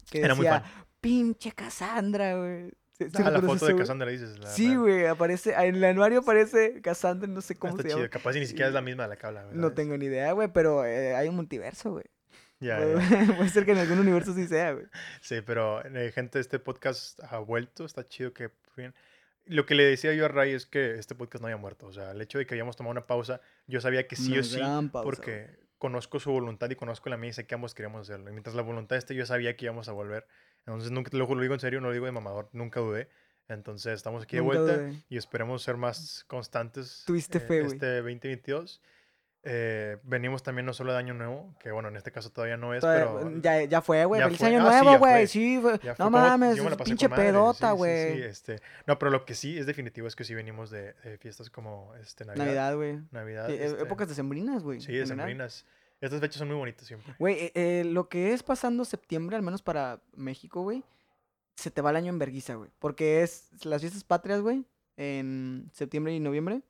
Que 0.10 0.20
Era 0.20 0.36
muy 0.36 0.46
decía, 0.46 0.62
fan. 0.62 0.72
pinche 1.02 1.52
Cassandra, 1.52 2.38
güey. 2.38 2.70
¿Sí- 3.00 3.08
Ah, 3.24 3.32
la 3.32 3.42
foto 3.42 3.66
de? 3.66 3.76
Cassandra 3.76 4.12
dices. 4.12 4.38
La, 4.40 4.48
Sí, 4.48 4.76
güey. 4.76 5.08
Aparece. 5.08 5.54
En 5.54 5.76
el 5.76 5.84
anuario 5.84 6.20
aparece 6.20 6.82
Cassandra, 6.82 7.28
no 7.28 7.42
sé 7.42 7.56
cómo 7.56 7.72
Está 7.72 7.84
se 7.84 7.88
chido. 7.90 8.00
llama. 8.00 8.10
Capaz 8.10 8.34
ni 8.34 8.46
siquiera 8.46 8.68
es 8.68 8.74
la 8.74 8.82
misma 8.82 9.04
de 9.04 9.10
la 9.10 9.16
que 9.16 9.26
habla. 9.26 9.44
güey, 9.46 9.58
No 9.58 9.72
tengo 9.74 9.98
ni 9.98 10.06
idea, 10.06 10.32
güey. 10.34 10.50
Pero 10.54 10.86
eh, 10.86 11.16
hay 11.16 11.28
un 11.28 11.36
multiverso, 11.36 11.92
güey. 11.92 12.06
Ya, 12.62 12.78
Puede, 12.78 12.94
ya. 13.10 13.34
puede 13.38 13.50
ser 13.50 13.66
que 13.66 13.72
en 13.72 13.80
algún 13.80 14.00
universo 14.00 14.34
sí 14.34 14.48
sea, 14.48 14.72
güey. 14.74 14.86
Sí, 15.20 15.42
pero 15.46 15.84
eh, 15.84 16.12
gente, 16.14 16.40
este 16.40 16.60
podcast 16.60 17.20
ha 17.24 17.40
vuelto, 17.40 17.84
está 17.86 18.08
chido 18.08 18.34
que. 18.34 18.52
Lo 19.46 19.66
que 19.66 19.74
le 19.76 19.84
decía 19.84 20.14
yo 20.14 20.26
a 20.26 20.28
Ray 20.28 20.54
es 20.54 20.66
que 20.68 20.96
este 21.00 21.16
podcast 21.16 21.42
no 21.42 21.48
había 21.48 21.58
muerto. 21.58 21.88
O 21.88 21.92
sea, 21.92 22.12
el 22.12 22.22
hecho 22.22 22.38
de 22.38 22.46
que 22.46 22.54
habíamos 22.54 22.76
tomado 22.78 22.92
una 22.92 23.08
pausa, 23.08 23.42
yo 23.68 23.82
sabía 23.82 24.08
que 24.08 24.16
sí 24.16 24.32
Una 24.32 24.42
o 24.42 24.44
sí, 24.44 24.60
pausa, 24.60 24.90
güey. 24.92 25.04
porque 25.04 25.60
conozco 25.80 26.20
su 26.20 26.32
voluntad 26.32 26.70
y 26.70 26.76
conozco 26.76 27.10
la 27.10 27.18
mía 27.18 27.32
y 27.32 27.34
sé 27.34 27.48
que 27.48 27.56
ambos 27.56 27.74
queríamos 27.74 28.02
hacerlo. 28.08 28.30
Y 28.30 28.34
mientras 28.34 28.56
la 28.56 28.62
voluntad 28.62 28.98
esté, 29.00 29.16
yo 29.16 29.26
sabía 29.26 29.56
que 29.58 29.66
íbamos 29.66 29.90
a 29.90 29.94
volver. 29.94 30.28
Entonces, 30.68 30.92
nunca 30.92 31.10
te 31.10 31.18
lo, 31.18 31.26
lo 31.34 31.42
digo 31.42 31.56
en 31.56 31.60
serio, 31.60 31.82
no 31.82 31.88
lo 31.88 31.94
digo 31.94 32.06
de 32.06 32.12
mamador, 32.12 32.50
nunca 32.54 32.80
dudé. 32.80 33.10
Entonces, 33.48 33.94
estamos 33.94 34.24
aquí 34.24 34.36
de 34.38 34.44
Nunca 34.44 34.60
vuelta 34.60 34.78
dudé. 34.78 35.04
y 35.10 35.18
esperemos 35.18 35.64
ser 35.64 35.76
más 35.76 36.24
constantes. 36.28 37.04
Tuviste 37.08 37.40
eh, 37.40 37.42
fe, 37.42 37.62
güey. 37.62 37.74
Este 37.74 37.96
2022. 37.98 38.82
Eh, 39.44 39.98
venimos 40.04 40.44
también 40.44 40.68
no 40.68 40.74
solo 40.74 40.92
de 40.94 41.00
Año 41.00 41.16
Nuevo, 41.16 41.56
que 41.60 41.72
bueno, 41.72 41.90
en 41.90 41.96
este 41.96 42.12
caso 42.12 42.30
todavía 42.30 42.58
no 42.58 42.76
es, 42.76 42.82
pero 42.82 43.32
ya, 43.42 43.64
ya 43.64 43.82
fue, 43.82 44.06
güey. 44.06 44.22
Feliz 44.22 44.42
año 44.44 44.60
Ah, 44.68 44.82
nuevo, 44.84 45.00
güey. 45.00 45.26
Sí, 45.26 45.58
fue. 45.60 45.80
Ya 45.84 45.96
fue 45.96 46.06
No 46.06 46.12
mames, 46.12 46.58
es 46.60 46.76
pinche 46.84 47.08
sí, 47.08 47.14
pedota, 47.16 47.72
sí, 47.72 47.78
güey. 47.78 48.22
este, 48.22 48.60
no, 48.86 49.00
pero 49.00 49.10
lo 49.10 49.26
que 49.26 49.34
sí 49.34 49.58
es 49.58 49.66
definitivo 49.66 50.08
es 50.08 50.16
que 50.16 50.24
sí 50.26 50.36
venimos 50.36 50.70
de, 50.70 50.94
de 51.04 51.18
fiestas 51.18 51.50
como 51.50 51.92
este, 51.96 52.24
Navidad. 52.24 52.46
Navidad, 52.46 52.76
güey. 52.76 53.00
Navidad, 53.10 53.48
Sí, 53.48 53.54
e- 53.54 53.66
este, 53.66 53.82
Épocas 53.84 54.10
decembrinas, 54.10 54.62
güey. 54.62 54.80
Sí, 54.80 54.94
decembrinas. 54.94 55.66
Estas 56.02 56.20
fechas 56.20 56.38
son 56.38 56.48
muy 56.48 56.58
bonitas 56.58 56.86
siempre. 56.86 57.16
Güey, 57.18 57.36
eh, 57.40 57.52
eh, 57.56 57.84
lo 57.84 58.10
que 58.10 58.34
es 58.34 58.44
pasando 58.44 58.86
septiembre, 58.86 59.36
al 59.38 59.42
menos 59.42 59.64
para 59.64 60.02
México, 60.16 60.62
güey, 60.62 60.84
se 61.56 61.72
te 61.72 61.82
va 61.82 61.90
el 61.90 61.96
año 61.96 62.10
en 62.10 62.20
verguiza, 62.20 62.54
güey. 62.56 62.70
Porque 62.78 63.24
es 63.24 63.50
las 63.66 63.82
fiestas 63.82 64.04
patrias, 64.04 64.42
güey, 64.42 64.66
en 64.98 65.68
septiembre 65.74 66.14
y 66.14 66.20
noviembre. 66.20 66.62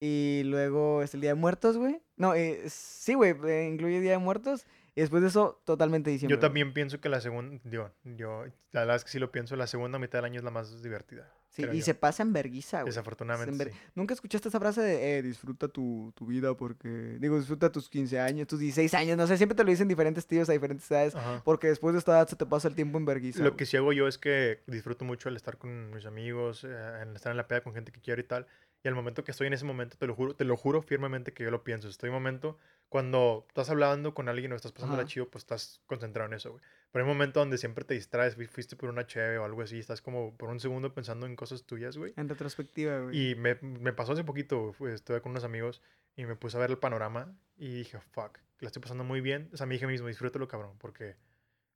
Y 0.00 0.42
luego 0.46 1.02
es 1.02 1.12
el 1.14 1.20
Día 1.20 1.30
de 1.30 1.34
Muertos, 1.34 1.76
güey. 1.76 2.00
No, 2.16 2.34
eh, 2.34 2.62
sí, 2.68 3.14
güey, 3.14 3.34
eh, 3.46 3.68
incluye 3.70 4.00
Día 4.00 4.12
de 4.12 4.18
Muertos. 4.18 4.66
Y 4.94 5.02
después 5.02 5.22
de 5.22 5.28
eso, 5.28 5.60
totalmente 5.64 6.10
diciembre. 6.10 6.34
Yo 6.34 6.38
güey. 6.38 6.48
también 6.48 6.72
pienso 6.72 7.00
que 7.00 7.08
la 7.08 7.20
segunda, 7.20 7.60
yo, 7.64 7.92
yo, 8.02 8.44
la 8.72 8.80
verdad 8.80 8.96
es 8.96 9.04
que 9.04 9.10
sí 9.10 9.18
lo 9.20 9.30
pienso, 9.30 9.54
la 9.54 9.66
segunda 9.68 9.98
mitad 9.98 10.18
del 10.18 10.24
año 10.24 10.38
es 10.38 10.44
la 10.44 10.50
más 10.50 10.82
divertida. 10.82 11.32
Sí, 11.50 11.62
y 11.72 11.78
yo. 11.78 11.84
se 11.84 11.94
pasa 11.94 12.22
en 12.22 12.32
verguiza, 12.32 12.82
güey. 12.82 12.90
Desafortunadamente, 12.90 13.52
en 13.52 13.58
ver- 13.58 13.72
sí. 13.72 13.78
¿Nunca 13.94 14.14
escuchaste 14.14 14.48
esa 14.48 14.58
frase 14.60 14.80
de, 14.82 15.18
eh, 15.18 15.22
disfruta 15.22 15.68
tu, 15.68 16.12
tu 16.16 16.26
vida 16.26 16.54
porque... 16.54 17.16
Digo, 17.20 17.36
disfruta 17.38 17.70
tus 17.70 17.88
15 17.88 18.20
años, 18.20 18.46
tus 18.46 18.58
16 18.60 18.94
años, 18.94 19.16
no 19.16 19.26
sé, 19.26 19.36
siempre 19.36 19.56
te 19.56 19.64
lo 19.64 19.70
dicen 19.70 19.88
diferentes 19.88 20.26
tíos 20.26 20.48
a 20.48 20.52
diferentes 20.52 20.88
edades. 20.90 21.14
Ajá. 21.14 21.42
Porque 21.44 21.68
después 21.68 21.92
de 21.92 21.98
esta 21.98 22.12
edad 22.12 22.28
se 22.28 22.36
te 22.36 22.46
pasa 22.46 22.68
el 22.68 22.74
tiempo 22.74 22.98
en 22.98 23.04
verguiza. 23.04 23.40
Lo 23.42 23.50
güey. 23.50 23.56
que 23.58 23.66
sí 23.66 23.76
hago 23.76 23.92
yo 23.92 24.06
es 24.08 24.16
que 24.18 24.60
disfruto 24.66 25.04
mucho 25.04 25.28
el 25.28 25.36
estar 25.36 25.56
con 25.56 25.90
mis 25.90 26.06
amigos, 26.06 26.64
eh, 26.64 27.02
en 27.02 27.14
estar 27.16 27.30
en 27.32 27.36
la 27.36 27.46
peda 27.48 27.62
con 27.62 27.74
gente 27.74 27.90
que 27.92 28.00
quiero 28.00 28.20
y 28.20 28.24
tal. 28.24 28.46
Y 28.82 28.88
al 28.88 28.94
momento 28.94 29.24
que 29.24 29.30
estoy 29.30 29.46
en 29.46 29.52
ese 29.52 29.64
momento, 29.66 29.96
te 29.98 30.06
lo 30.06 30.14
juro, 30.14 30.34
te 30.34 30.44
lo 30.44 30.56
juro 30.56 30.80
firmemente 30.82 31.32
que 31.34 31.44
yo 31.44 31.50
lo 31.50 31.62
pienso. 31.64 31.88
Estoy 31.88 32.08
en 32.08 32.14
un 32.14 32.22
momento 32.22 32.58
cuando 32.88 33.44
estás 33.48 33.68
hablando 33.70 34.14
con 34.14 34.28
alguien 34.28 34.52
o 34.52 34.56
estás 34.56 34.72
pasando 34.72 34.96
la 34.96 35.02
chido, 35.08 35.28
pues 35.28 35.42
estás 35.44 35.80
concentrado 35.86 36.28
en 36.28 36.34
eso, 36.34 36.50
güey. 36.52 36.62
Pero 36.90 37.04
hay 37.04 37.10
un 37.10 37.16
momento 37.16 37.40
donde 37.40 37.58
siempre 37.58 37.84
te 37.84 37.94
distraes, 37.94 38.34
fui- 38.36 38.46
fuiste 38.46 38.76
por 38.76 38.88
una 38.88 39.06
cheve 39.06 39.38
o 39.38 39.44
algo 39.44 39.62
así, 39.62 39.78
estás 39.78 40.00
como 40.00 40.34
por 40.36 40.48
un 40.48 40.58
segundo 40.60 40.92
pensando 40.94 41.26
en 41.26 41.36
cosas 41.36 41.64
tuyas, 41.64 41.96
güey. 41.98 42.14
En 42.16 42.28
retrospectiva, 42.28 42.98
güey. 43.00 43.32
Y 43.32 43.34
me, 43.36 43.56
me 43.60 43.92
pasó 43.92 44.12
hace 44.12 44.24
poquito, 44.24 44.74
güey, 44.78 44.94
estuve 44.94 45.20
con 45.20 45.30
unos 45.32 45.44
amigos 45.44 45.82
y 46.16 46.24
me 46.24 46.34
puse 46.34 46.56
a 46.56 46.60
ver 46.60 46.70
el 46.70 46.78
panorama 46.78 47.36
y 47.58 47.68
dije, 47.74 48.00
fuck, 48.00 48.38
la 48.60 48.66
estoy 48.68 48.80
pasando 48.82 49.04
muy 49.04 49.20
bien. 49.20 49.50
O 49.52 49.56
sea, 49.58 49.66
me 49.66 49.74
dije 49.74 49.86
mismo, 49.86 50.08
disfrútalo, 50.08 50.48
cabrón, 50.48 50.76
porque, 50.78 51.16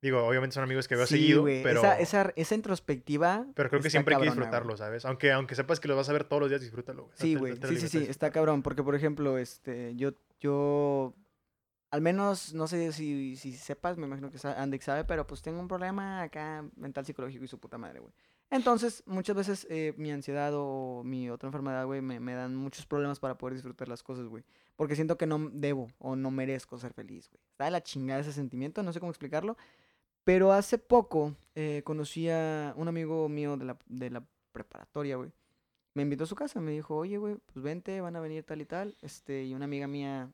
digo, 0.01 0.23
obviamente 0.25 0.53
son 0.53 0.63
amigos 0.63 0.87
que 0.87 0.95
veo 0.95 1.05
Sí, 1.07 1.15
seguido, 1.15 1.41
güey, 1.41 1.63
pero... 1.63 1.79
Esa, 1.79 1.99
esa, 1.99 2.33
esa 2.35 2.55
introspectiva. 2.55 3.45
Pero 3.55 3.69
creo 3.69 3.81
que 3.81 3.89
siempre 3.89 4.15
hay 4.15 4.21
que 4.21 4.27
cabrona, 4.27 4.41
disfrutarlo, 4.45 4.77
¿sabes? 4.77 5.05
Aunque, 5.05 5.31
aunque 5.31 5.55
sepas 5.55 5.79
que 5.79 5.87
lo 5.87 5.95
vas 5.95 6.09
a 6.09 6.13
ver 6.13 6.23
todos 6.25 6.41
los 6.41 6.49
días, 6.49 6.61
disfrútalo. 6.61 7.05
güey. 7.05 7.15
Sí, 7.17 7.35
güey. 7.35 7.57
Sí, 7.67 7.77
sí, 7.77 7.87
sí. 7.87 8.05
Está 8.09 8.31
cabrón. 8.31 8.61
Porque, 8.61 8.83
por 8.83 8.95
ejemplo, 8.95 9.37
este, 9.37 9.95
yo, 9.95 10.11
yo, 10.39 11.15
al 11.91 12.01
menos, 12.01 12.53
no 12.53 12.67
sé 12.67 12.91
si, 12.91 13.35
si 13.35 13.53
sepas, 13.53 13.97
me 13.97 14.05
imagino 14.05 14.29
que 14.29 14.37
Andex 14.47 14.85
sabe, 14.85 15.05
pero 15.05 15.25
pues 15.25 15.41
tengo 15.41 15.59
un 15.59 15.67
problema 15.67 16.21
acá 16.21 16.63
mental 16.75 17.05
psicológico 17.05 17.45
y 17.45 17.47
su 17.47 17.59
puta 17.59 17.77
madre, 17.77 17.99
güey. 17.99 18.13
Entonces, 18.51 19.01
muchas 19.07 19.35
veces 19.35 19.67
eh, 19.71 19.93
mi 19.97 20.11
ansiedad 20.11 20.51
o 20.53 21.01
mi 21.03 21.29
otra 21.31 21.47
enfermedad, 21.47 21.85
güey, 21.85 22.01
me, 22.01 22.19
me 22.19 22.35
dan 22.35 22.55
muchos 22.55 22.85
problemas 22.85 23.19
para 23.19 23.37
poder 23.37 23.55
disfrutar 23.55 23.87
las 23.87 24.03
cosas, 24.03 24.27
güey. 24.27 24.43
Porque 24.75 24.95
siento 24.95 25.17
que 25.17 25.25
no 25.25 25.49
debo 25.51 25.87
o 25.97 26.15
no 26.15 26.29
merezco 26.29 26.77
ser 26.77 26.93
feliz, 26.93 27.27
güey. 27.31 27.41
Está 27.49 27.65
de 27.65 27.71
la 27.71 27.81
chingada 27.81 28.21
ese 28.21 28.31
sentimiento, 28.33 28.83
no 28.83 28.93
sé 28.93 28.99
cómo 28.99 29.11
explicarlo. 29.11 29.57
Pero 30.25 30.51
hace 30.51 30.77
poco 30.77 31.35
eh, 31.55 31.81
conocí 31.85 32.29
a 32.29 32.73
un 32.75 32.87
amigo 32.89 33.29
mío 33.29 33.55
de 33.55 33.65
la, 33.65 33.77
de 33.87 34.09
la 34.09 34.25
preparatoria, 34.51 35.15
güey. 35.15 35.31
Me 35.93 36.01
invitó 36.01 36.25
a 36.25 36.27
su 36.27 36.35
casa, 36.35 36.59
me 36.59 36.71
dijo, 36.71 36.97
oye, 36.97 37.17
güey, 37.17 37.37
pues 37.53 37.63
vente, 37.63 38.01
van 38.01 38.17
a 38.17 38.19
venir 38.19 38.43
tal 38.43 38.59
y 38.59 38.65
tal. 38.65 38.97
Este, 39.01 39.45
y 39.45 39.53
una 39.53 39.63
amiga 39.65 39.87
mía 39.87 40.29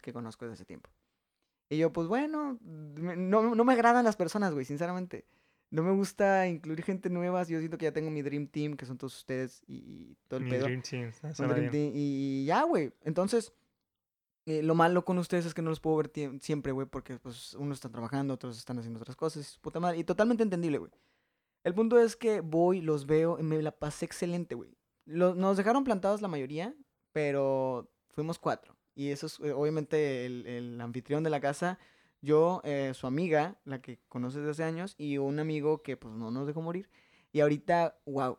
que 0.00 0.12
conozco 0.14 0.46
desde 0.46 0.54
hace 0.54 0.64
tiempo. 0.64 0.88
Y 1.68 1.76
yo, 1.78 1.92
pues 1.92 2.08
bueno, 2.08 2.58
me- 2.62 3.16
no, 3.16 3.54
no 3.54 3.64
me 3.64 3.72
agradan 3.74 4.04
las 4.04 4.16
personas, 4.16 4.54
güey, 4.54 4.64
sinceramente. 4.64 5.26
No 5.70 5.82
me 5.82 5.90
gusta 5.92 6.46
incluir 6.46 6.82
gente 6.84 7.10
nueva. 7.10 7.42
Yo 7.42 7.58
siento 7.58 7.76
que 7.76 7.84
ya 7.86 7.92
tengo 7.92 8.08
mi 8.10 8.22
Dream 8.22 8.46
Team, 8.46 8.76
que 8.76 8.86
son 8.86 8.96
todos 8.96 9.16
ustedes 9.18 9.62
y, 9.66 9.74
y 9.78 10.16
todo 10.28 10.38
el 10.38 10.44
Mi 10.44 10.50
pedo. 10.52 10.64
Dream 10.66 10.80
Team, 10.82 11.10
ah, 11.24 11.32
Dream. 11.56 11.70
Team, 11.72 11.92
Y 11.94 12.44
ya, 12.46 12.62
güey. 12.62 12.92
Entonces, 13.04 13.52
eh, 14.46 14.62
lo 14.62 14.76
malo 14.76 15.04
con 15.04 15.18
ustedes 15.18 15.44
es 15.44 15.54
que 15.54 15.62
no 15.62 15.70
los 15.70 15.80
puedo 15.80 15.96
ver 15.96 16.10
siempre, 16.40 16.70
güey, 16.70 16.86
porque 16.86 17.18
pues 17.18 17.54
unos 17.54 17.78
están 17.78 17.90
trabajando, 17.90 18.34
otros 18.34 18.56
están 18.56 18.78
haciendo 18.78 19.00
otras 19.00 19.16
cosas, 19.16 19.56
y 19.56 19.58
puta 19.58 19.80
madre. 19.80 19.98
Y 19.98 20.04
totalmente 20.04 20.44
entendible, 20.44 20.78
güey. 20.78 20.92
El 21.64 21.74
punto 21.74 21.98
es 21.98 22.14
que 22.14 22.40
voy, 22.40 22.80
los 22.80 23.06
veo 23.06 23.40
y 23.40 23.42
me 23.42 23.60
la 23.60 23.72
pasé 23.72 24.04
excelente, 24.04 24.54
güey. 24.54 24.70
Nos 25.04 25.56
dejaron 25.56 25.82
plantados 25.82 26.22
la 26.22 26.28
mayoría, 26.28 26.74
pero 27.12 27.90
fuimos 28.10 28.38
cuatro. 28.38 28.76
Y 28.94 29.08
eso 29.08 29.26
es, 29.26 29.40
eh, 29.40 29.52
obviamente, 29.52 30.24
el, 30.26 30.46
el 30.46 30.80
anfitrión 30.80 31.24
de 31.24 31.30
la 31.30 31.40
casa, 31.40 31.78
yo, 32.22 32.60
eh, 32.64 32.92
su 32.94 33.08
amiga, 33.08 33.60
la 33.64 33.82
que 33.82 33.98
conoces 34.08 34.38
desde 34.38 34.50
hace 34.52 34.64
años, 34.64 34.94
y 34.96 35.18
un 35.18 35.40
amigo 35.40 35.82
que 35.82 35.96
pues 35.96 36.14
no 36.14 36.30
nos 36.30 36.46
dejó 36.46 36.62
morir. 36.62 36.88
Y 37.32 37.40
ahorita, 37.40 37.98
wow, 38.06 38.38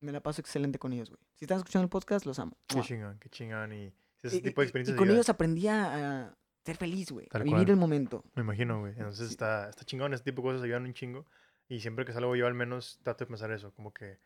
me 0.00 0.12
la 0.12 0.22
paso 0.22 0.40
excelente 0.40 0.78
con 0.78 0.92
ellos, 0.92 1.10
güey. 1.10 1.20
Si 1.34 1.44
están 1.44 1.58
escuchando 1.58 1.84
el 1.84 1.90
podcast, 1.90 2.24
los 2.24 2.38
amo. 2.38 2.56
Qué 2.68 2.80
chingón, 2.82 3.18
qué 3.18 3.28
chingón. 3.30 3.72
Y 3.72 3.92
ese 4.22 4.36
Y- 4.36 4.42
tipo 4.42 4.60
de 4.60 4.64
y- 4.64 4.68
experiencias 4.68 4.94
Y 4.94 4.98
con 4.98 5.08
ayuda, 5.08 5.16
ellos 5.18 5.28
aprendí 5.28 5.66
a, 5.68 6.34
ser 6.64 6.76
feliz, 6.76 7.10
güey. 7.10 7.26
Vivir 7.32 7.52
cual. 7.52 7.70
el 7.70 7.76
momento. 7.76 8.24
Me 8.34 8.42
imagino, 8.42 8.80
güey. 8.80 8.92
Entonces 8.92 9.28
Sí. 9.28 9.32
está, 9.34 9.70
está 9.70 9.84
chingón. 9.84 10.12
Este 10.12 10.30
tipo 10.30 10.42
de 10.42 10.48
cosas 10.48 10.62
ayudan 10.62 10.84
un 10.84 10.92
chingo. 10.94 11.26
Y 11.68 11.80
siempre 11.80 12.04
que 12.04 12.12
salgo 12.12 12.36
yo 12.36 12.46
al 12.46 12.54
menos 12.54 12.98
trato 13.02 13.24
de 13.24 13.28
pensar 13.28 13.50
eso. 13.52 13.72
Como 13.72 13.92
que 13.94 14.18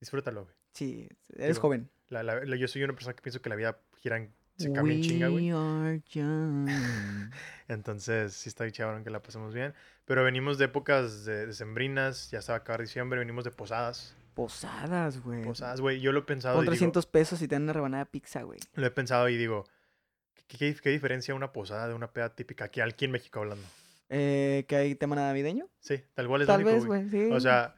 disfrútalo, 0.00 0.44
güey. 0.44 0.54
Sí, 0.74 1.08
eres 1.34 1.56
Digo, 1.56 1.62
joven. 1.62 1.90
La, 2.08 2.22
la- 2.22 2.44
la- 2.44 2.56
yo 2.56 2.68
soy 2.68 2.82
una 2.82 2.92
persona 2.92 3.14
que 3.14 3.22
pienso 3.22 3.40
que 3.40 3.48
la 3.48 3.56
vida 3.56 3.80
gira 3.96 4.16
en, 4.18 4.34
se 4.56 4.72
cambia 4.72 4.94
en 4.94 5.02
chinga, 5.02 5.28
güey. 5.28 5.50
Entonces, 7.68 8.32
sí 8.34 8.48
está 8.48 8.70
chévere 8.70 9.02
que 9.04 9.10
la 9.10 9.22
pasemos 9.22 9.54
bien. 9.54 9.74
Pero 10.04 10.24
venimos 10.24 10.58
de 10.58 10.66
épocas 10.66 11.24
de 11.24 11.46
decembrinas, 11.46 12.30
ya 12.30 12.42
se 12.42 12.52
va 12.52 12.56
a 12.56 12.60
acabar 12.60 12.80
diciembre, 12.80 13.18
venimos 13.18 13.44
de 13.44 13.50
posadas. 13.50 14.14
Posadas, 14.42 15.20
güey. 15.20 15.42
Posadas, 15.42 15.80
güey. 15.80 15.98
Yo 16.00 16.12
lo 16.12 16.20
he 16.20 16.22
pensado 16.22 16.54
Con 16.54 16.62
y 16.62 16.66
digo- 16.66 16.74
300 16.74 17.06
pesos 17.06 17.42
y 17.42 17.48
te 17.48 17.56
dan 17.56 17.64
una 17.64 17.72
rebanada 17.72 18.04
de 18.04 18.10
pizza, 18.10 18.42
güey. 18.42 18.60
lo 18.74 18.86
he 18.86 18.90
pensado 18.92 19.28
y 19.28 19.36
digo, 19.36 19.64
¿qué, 20.46 20.56
qué, 20.56 20.76
qué 20.80 20.90
diferencia 20.90 21.34
una 21.34 21.50
posada 21.52 21.88
de 21.88 21.94
una 21.94 22.12
peda 22.12 22.36
típica 22.36 22.66
aquí, 22.66 22.80
aquí 22.80 23.04
en 23.06 23.10
México 23.10 23.40
hablando? 23.40 23.66
Eh, 24.10 24.64
¿Que 24.68 24.76
hay 24.76 24.94
tema 24.94 25.16
navideño? 25.16 25.68
Sí, 25.80 26.00
tal 26.14 26.28
cual 26.28 26.42
es 26.42 26.46
Tal 26.46 26.62
vez, 26.62 26.86
güey, 26.86 27.08
sí. 27.10 27.30
O 27.32 27.40
sea, 27.40 27.74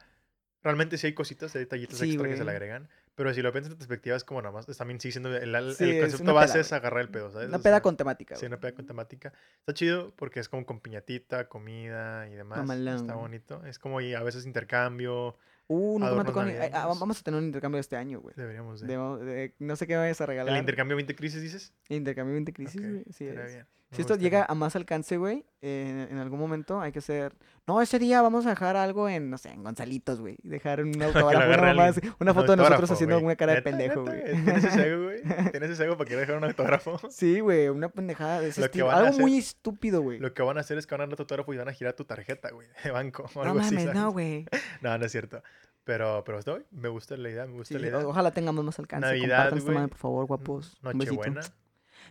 realmente 0.61 0.99
sí 0.99 1.07
hay 1.07 1.13
cositas, 1.13 1.55
hay 1.55 1.61
detallitos 1.61 1.97
Sí, 1.97 2.11
extra 2.11 2.29
que 2.29 2.37
se 2.37 2.43
le 2.45 2.51
agregan. 2.51 2.89
Pero 3.15 3.33
si 3.33 3.41
lo 3.41 3.51
piensas 3.51 3.71
en 3.73 3.77
perspectiva, 3.79 4.15
es 4.15 4.23
como 4.23 4.41
nada 4.43 4.53
más, 4.53 4.65
también 4.77 4.99
sigue 5.01 5.13
siendo 5.13 5.35
el, 5.35 5.53
el- 5.55 5.73
Sí, 5.75 5.83
el 5.89 6.01
concepto 6.01 6.33
base 6.35 6.53
peda, 6.53 6.61
es 6.61 6.73
agarrar 6.73 7.01
el 7.01 7.09
pedo, 7.09 7.31
¿sabes? 7.31 7.47
Una 7.49 7.57
O 7.57 7.61
peda 7.61 7.73
sea, 7.77 7.81
con 7.81 7.97
temática, 7.97 8.35
Sí, 8.35 8.45
una 8.45 8.59
peda 8.59 8.73
con 8.73 8.85
temática. 8.85 9.33
Está 9.61 9.73
chido 9.73 10.13
porque 10.15 10.39
es 10.39 10.47
como 10.47 10.63
con 10.65 10.79
piñatita, 10.79 11.49
comida 11.49 12.29
y 12.29 12.35
demás. 12.35 12.59
Mamalón, 12.59 12.97
Está 12.97 13.15
bonito. 13.15 13.65
Es 13.65 13.79
como 13.79 13.99
y 13.99 14.13
a 14.13 14.21
veces 14.21 14.45
intercambio. 14.45 15.35
Uh, 15.73 15.99
nunca 15.99 16.15
me 16.15 16.23
tocado 16.25 16.45
ni- 16.45 16.53
ah, 16.73 16.85
vamos 16.99 17.19
a 17.19 17.23
tener 17.23 17.39
un 17.39 17.45
intercambio 17.45 17.79
este 17.79 17.95
año, 17.95 18.19
güey. 18.19 18.35
Deberíamos. 18.35 18.83
Debo- 18.83 19.17
de- 19.19 19.55
no 19.59 19.75
sé 19.75 19.87
qué 19.87 19.93
me 19.93 19.99
vayas 19.99 20.19
a 20.21 20.25
regalar. 20.25 20.53
¿El 20.53 20.59
intercambio 20.59 20.95
20 20.97 21.15
crisis 21.15 21.41
dices? 21.41 21.73
Intercambio 21.89 22.33
20 22.33 22.51
crisis, 22.53 22.81
Ok, 22.81 22.87
güey. 22.89 23.03
Sí, 23.11 23.27
es. 23.27 23.35
bien. 23.35 23.65
Si 23.93 23.99
esto 23.99 24.15
llega 24.15 24.45
a 24.47 24.55
más 24.55 24.73
alcance, 24.77 25.17
güey, 25.17 25.43
eh, 25.61 26.07
en 26.09 26.17
algún 26.17 26.39
momento 26.39 26.79
hay 26.79 26.93
que 26.93 26.99
hacer. 26.99 27.35
No, 27.67 27.81
ese 27.81 27.99
día 27.99 28.21
vamos 28.21 28.45
a 28.45 28.51
dejar 28.51 28.77
algo 28.77 29.09
en, 29.09 29.29
no 29.29 29.37
sé, 29.37 29.49
en 29.49 29.63
Gonzalitos, 29.65 30.21
güey. 30.21 30.37
Dejar 30.43 30.81
un 30.81 30.91
Que 30.93 30.99
lo 30.99 31.05
autógrafo, 31.07 31.45
una, 31.61 31.93
una 32.19 32.33
foto 32.33 32.51
de 32.53 32.57
nosotros 32.57 32.89
haciendo 32.91 33.17
güey. 33.17 33.25
una 33.25 33.35
cara 33.35 33.51
de 33.51 33.57
¿Neta, 33.57 33.69
pendejo, 33.69 34.03
güey. 34.05 34.23
¿Tienes 34.45 34.63
ese 34.63 34.87
ego, 34.87 35.03
güey? 35.03 35.21
¿Tienes 35.51 35.69
ese 35.71 35.83
ego 35.83 35.97
para 35.97 36.07
querer 36.07 36.21
dejar 36.21 36.37
un 36.37 36.45
autógrafo? 36.45 37.01
Sí, 37.11 37.41
güey, 37.41 37.67
una 37.67 37.89
pendejada 37.89 38.39
de 38.39 38.47
ese 38.47 38.61
Lo 38.61 38.67
que 38.67 38.79
estilo. 38.79 38.91
Algo 38.91 39.09
hacer- 39.09 39.21
muy 39.21 39.37
estúpido, 39.37 40.01
güey. 40.01 40.19
Lo 40.19 40.33
que 40.33 40.41
van 40.41 40.57
a 40.57 40.61
hacer 40.61 40.77
es 40.77 40.87
que 40.87 40.95
van 40.95 41.01
a 41.01 41.07
dar 41.07 41.17
tu 41.17 41.23
autógrafo 41.23 41.53
y 41.53 41.57
van 41.57 41.67
a 41.67 41.73
girar 41.73 41.91
tu 41.93 42.05
tarjeta, 42.05 42.49
güey, 42.51 42.69
de 42.85 42.91
banco 42.91 43.25
o 43.35 43.43
No 43.43 43.49
algo 43.49 43.59
así, 43.59 43.75
mames, 43.75 43.93
no, 43.93 44.13
güey. 44.13 44.45
No, 44.79 44.97
no 44.97 45.05
es 45.05 45.11
cierto. 45.11 45.43
Pero, 45.83 46.23
pero 46.23 46.39
estoy, 46.39 46.63
me 46.71 46.89
gusta 46.89 47.17
la 47.17 47.29
idea, 47.29 47.45
me 47.47 47.53
gusta 47.53 47.73
Sí, 47.75 47.81
la 47.81 47.87
idea. 47.87 48.07
ojalá 48.07 48.31
tengamos 48.31 48.63
más 48.63 48.77
alcance. 48.79 49.05
Navidad, 49.07 49.49
Compartan 49.49 49.57
esta 49.57 49.65
güey. 49.71 49.75
madre, 49.75 49.87
por 49.89 49.97
favor, 49.97 50.25
guapos. 50.27 50.77
Nochebuena, 50.81 51.41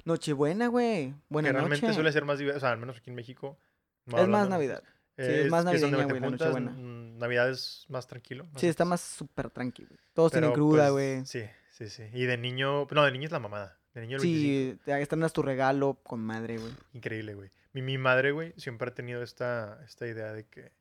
Nochebuena, 0.05 0.67
güey. 0.69 1.15
Buena 1.29 1.49
que 1.49 1.53
realmente 1.53 1.87
noche. 1.87 1.95
suele 1.95 2.13
ser 2.13 2.25
más 2.25 2.41
o 2.41 2.61
sea, 2.61 2.71
al 2.73 2.79
menos 2.79 2.97
aquí 2.99 3.11
en 3.11 3.17
México. 3.17 3.59
no 4.07 4.19
Es 4.19 4.29
más 4.29 4.49
Navidad. 4.49 4.83
nosotros, 4.83 4.97
Sí, 5.19 5.27
es 5.27 5.51
más 5.51 5.65
navideña, 5.67 6.05
güey, 6.05 6.21
la 6.21 6.27
juntas, 6.29 6.49
Nochebuena. 6.49 6.71
mm, 6.73 7.19
Navidad 7.19 7.51
es 7.51 7.85
más 7.91 8.07
tranquilo. 8.07 8.47
Sí, 8.57 8.67
está 8.69 8.87
más 8.87 9.03
súper 9.03 9.51
tranqui, 9.51 9.85
güey. 9.85 9.99
Todos 10.15 10.33
tienen 10.33 10.51
Pero, 10.51 10.55
cruda, 10.63 10.91
pues, 10.91 10.93
güey. 10.93 11.27
Sí, 11.27 11.43
sí, 11.71 11.89
sí. 11.91 12.05
Y 12.15 12.25
de 12.25 12.39
niño, 12.39 12.87
no, 12.91 13.05
de 13.05 13.13
niño 13.13 13.27
es 13.27 13.33
la 13.33 13.39
mamada. 13.41 13.79
De 13.93 14.01
niño 14.01 14.17
el 14.17 14.23
25. 14.23 14.75
Sí, 14.77 14.81
te 14.85 15.03
estrenas 15.03 15.33
tu 15.35 15.43
regalo 15.43 15.99
con 16.03 16.21
madre, 16.21 16.57
güey. 16.57 16.73
Increíble, 16.95 17.35
güey. 17.35 17.51
Mi, 17.75 17.83
mi 17.83 17.99
madre, 17.99 18.33
güey, 18.33 18.55
siempre 18.57 18.89
ha 18.89 18.95
tenido 18.95 19.23
esta, 19.23 19.79
esta 19.85 20.07
idea 20.07 20.33
de 20.33 20.47
que 20.47 20.73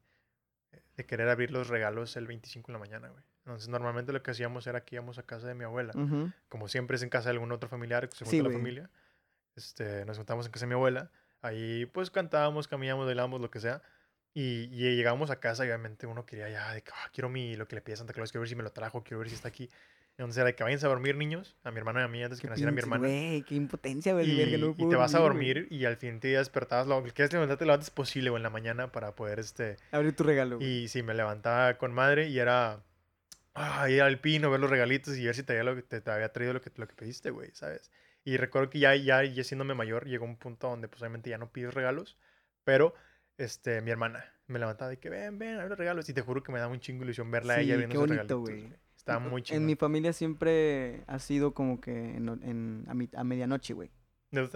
de 0.99 1.05
querer 1.05 1.29
abrir 1.29 1.51
los 1.51 1.69
regalos 1.69 2.15
el 2.17 2.27
25 2.27 2.69
en 2.71 2.73
la 2.73 2.79
mañana, 2.79 3.07
güey. 3.09 3.23
Entonces, 3.45 3.69
normalmente 3.69 4.11
lo 4.13 4.21
que 4.21 4.31
hacíamos 4.31 4.67
era 4.67 4.83
que 4.83 4.95
íbamos 4.95 5.17
a 5.17 5.23
casa 5.23 5.47
de 5.47 5.55
mi 5.55 5.63
abuela. 5.63 5.93
Como 6.49 6.67
siempre 6.67 6.95
es 6.97 7.03
en 7.03 7.09
casa 7.09 7.29
de 7.29 7.33
algún 7.33 7.51
otro 7.51 7.69
familiar 7.69 8.07
que 8.09 8.17
se 8.17 8.25
junta 8.25 8.31
Sí, 8.31 8.41
la 8.43 8.49
familia. 8.51 8.89
Este, 9.55 10.05
nos 10.05 10.17
juntamos 10.17 10.45
en 10.45 10.51
casa 10.51 10.65
de 10.65 10.69
mi 10.69 10.73
abuela. 10.75 11.11
Ahí, 11.41 11.85
pues, 11.87 12.11
cantábamos, 12.11 12.67
caminamos, 12.67 13.05
bailábamos, 13.05 13.41
lo 13.41 13.49
que 13.49 13.59
sea. 13.59 13.81
Y, 14.33 14.63
y 14.71 14.95
llegábamos 14.95 15.31
a 15.31 15.39
casa 15.39 15.63
y 15.65 15.69
obviamente 15.69 16.05
uno 16.05 16.25
quería 16.25 16.49
ya 16.49 16.73
de 16.73 16.83
que, 16.83 16.91
"Ah, 16.93 17.09
quiero 17.13 17.29
mi, 17.29 17.55
lo 17.55 17.67
que 17.67 17.75
le 17.75 17.81
pide 17.81 17.95
Santa 17.97 18.13
Claus, 18.13 18.31
quiero 18.31 18.41
ver 18.41 18.49
si 18.49 18.55
me 18.55 18.63
lo 18.63 18.71
trajo, 18.71 19.03
quiero 19.03 19.19
ver 19.19 19.29
si 19.29 19.35
está 19.35 19.47
aquí. 19.47 19.69
Entonces 20.19 20.41
era 20.41 20.51
que 20.53 20.63
váyanse 20.63 20.85
a 20.85 20.89
dormir 20.89 21.15
niños, 21.15 21.55
a 21.63 21.71
mi 21.71 21.77
hermano 21.77 22.01
y 22.01 22.03
a 22.03 22.07
mí 22.09 22.21
antes 22.21 22.39
que 22.41 22.47
Qué 22.47 22.49
naciera 22.49 22.71
mi 22.71 22.75
pinche- 22.77 22.83
hermana. 22.83 23.07
Güey, 23.07 23.41
qué 23.43 23.55
impotencia, 23.55 24.11
güey. 24.13 24.29
Y, 24.29 24.57
no 24.57 24.75
y 24.77 24.89
te 24.89 24.95
vas 24.97 25.15
a 25.15 25.19
güey. 25.19 25.29
dormir 25.29 25.67
y 25.71 25.85
al 25.85 25.95
fin 25.95 26.19
te 26.19 26.27
despertabas, 26.27 26.87
lo 26.87 27.01
que 27.03 27.11
quieres 27.11 27.31
levantarte 27.31 27.65
lo 27.65 27.73
antes 27.73 27.89
posible 27.89 28.29
o 28.29 28.35
en 28.35 28.43
la 28.43 28.49
mañana 28.49 28.91
para 28.91 29.15
poder, 29.15 29.39
este... 29.39 29.77
Abrir 29.91 30.13
tu 30.15 30.23
regalo, 30.25 30.57
güey. 30.57 30.83
Y 30.83 30.87
sí, 30.89 31.03
me 31.03 31.13
levantaba 31.13 31.77
con 31.77 31.93
madre 31.93 32.27
y 32.27 32.37
era... 32.37 32.83
Ah, 33.55 33.89
ir 33.89 34.01
al 34.01 34.19
pino, 34.19 34.51
ver 34.51 34.59
los 34.59 34.69
regalitos 34.69 35.17
y 35.17 35.25
ver 35.25 35.35
si 35.35 35.43
te 35.43 35.53
había, 35.53 35.63
lo 35.63 35.75
que 35.75 35.83
te, 35.83 36.01
te 36.01 36.11
había 36.11 36.31
traído 36.33 36.53
lo 36.53 36.61
que, 36.61 36.69
lo 36.75 36.87
que 36.87 36.95
pediste, 36.95 37.29
güey, 37.29 37.49
¿sabes? 37.53 37.89
Y 38.25 38.35
recuerdo 38.37 38.69
que 38.69 38.79
ya, 38.79 38.95
ya, 38.95 39.23
ya 39.23 39.43
siéndome 39.45 39.73
mayor, 39.73 40.05
llegó 40.05 40.25
un 40.25 40.35
punto 40.37 40.67
donde 40.69 40.87
pues 40.89 41.01
obviamente 41.01 41.29
ya 41.29 41.37
no 41.37 41.49
pides 41.51 41.73
regalos, 41.73 42.17
pero 42.65 42.93
este, 43.37 43.81
mi 43.81 43.89
hermana 43.91 44.33
me 44.47 44.59
levantaba 44.59 44.89
de 44.89 44.97
que 44.99 45.09
ven, 45.09 45.39
ven, 45.39 45.59
abre 45.61 45.75
regalos 45.75 46.07
y 46.09 46.13
te 46.13 46.21
juro 46.21 46.43
que 46.43 46.51
me 46.51 46.59
daba 46.59 46.71
un 46.73 46.79
chingo 46.81 47.03
ilusión 47.05 47.31
verla 47.31 47.53
a 47.53 47.57
Sí, 47.57 47.63
ella 47.63 47.73
qué 47.73 47.77
viendo 47.77 47.95
esos 47.95 48.07
bonito, 48.07 48.43
regalitos, 48.43 48.69
güey. 48.69 48.79
En- 49.17 49.29
muy 49.29 49.39
En 49.41 49.43
chido. 49.45 49.61
mi 49.61 49.75
familia 49.75 50.13
siempre 50.13 51.03
ha 51.07 51.19
sido 51.19 51.53
como 51.53 51.79
que 51.81 52.15
en, 52.15 52.29
en- 52.43 52.85
a, 52.87 52.93
mi- 52.93 53.09
a 53.15 53.23
medianoche, 53.23 53.73
güey. 53.73 53.91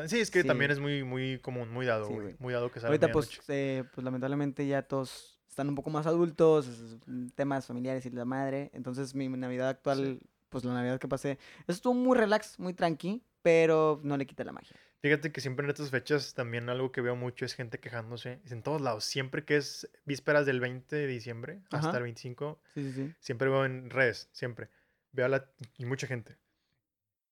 Sí, 0.07 0.19
es 0.19 0.29
que 0.29 0.41
Sí. 0.43 0.47
también 0.47 0.69
es 0.71 0.79
muy, 0.79 1.03
muy 1.03 1.39
común, 1.39 1.71
muy 1.71 1.85
dado, 1.87 2.07
güey. 2.07 2.35
muy 2.39 2.53
dado 2.53 2.71
que 2.71 2.79
sea 2.79 2.89
Ahorita, 2.89 3.11
pues, 3.11 3.41
eh, 3.47 3.83
pues 3.95 4.05
lamentablemente 4.05 4.67
ya 4.67 4.83
todos 4.83 5.39
están 5.49 5.67
un 5.69 5.75
poco 5.75 5.89
más 5.89 6.05
adultos, 6.05 6.97
temas 7.35 7.65
familiares 7.65 8.05
y 8.05 8.11
la 8.11 8.25
madre. 8.25 8.69
Entonces, 8.73 9.15
mi 9.15 9.27
Navidad 9.29 9.69
actual, 9.69 10.19
pues 10.49 10.63
la 10.63 10.73
Navidad 10.73 10.99
que 10.99 11.07
pasé, 11.07 11.39
estuvo 11.67 11.93
muy 11.95 12.15
relax, 12.17 12.59
muy 12.59 12.73
tranqui, 12.75 13.23
pero 13.41 13.99
no 14.03 14.15
le 14.15 14.25
quita 14.27 14.43
la 14.43 14.51
magia. 14.51 14.75
Fíjate 15.03 15.33
que 15.33 15.41
siempre 15.41 15.65
en 15.65 15.69
estas 15.69 15.89
fechas 15.91 16.33
también 16.33 16.69
algo 16.69 16.93
que 16.93 17.01
veo 17.01 17.15
mucho 17.17 17.43
es 17.43 17.53
gente 17.55 17.77
quejándose. 17.77 18.39
Es 18.45 18.53
en 18.53 18.63
todos 18.63 18.79
lados. 18.81 19.03
Siempre 19.03 19.43
que 19.43 19.57
es 19.57 19.89
vísperas 20.05 20.45
del 20.45 20.61
20 20.61 20.95
de 20.95 21.05
diciembre 21.07 21.59
hasta 21.71 21.89
Ajá. 21.89 21.97
el 21.97 22.03
25, 22.03 22.61
Sí, 22.73 22.83
sí, 22.83 22.93
sí. 22.93 23.13
siempre 23.19 23.49
veo 23.49 23.65
en 23.65 23.89
redes, 23.89 24.29
siempre. 24.31 24.69
Veo 25.11 25.25
a 25.25 25.29
la, 25.29 25.45
y 25.77 25.83
mucha 25.85 26.07
gente 26.07 26.37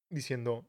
diciendo, 0.09 0.67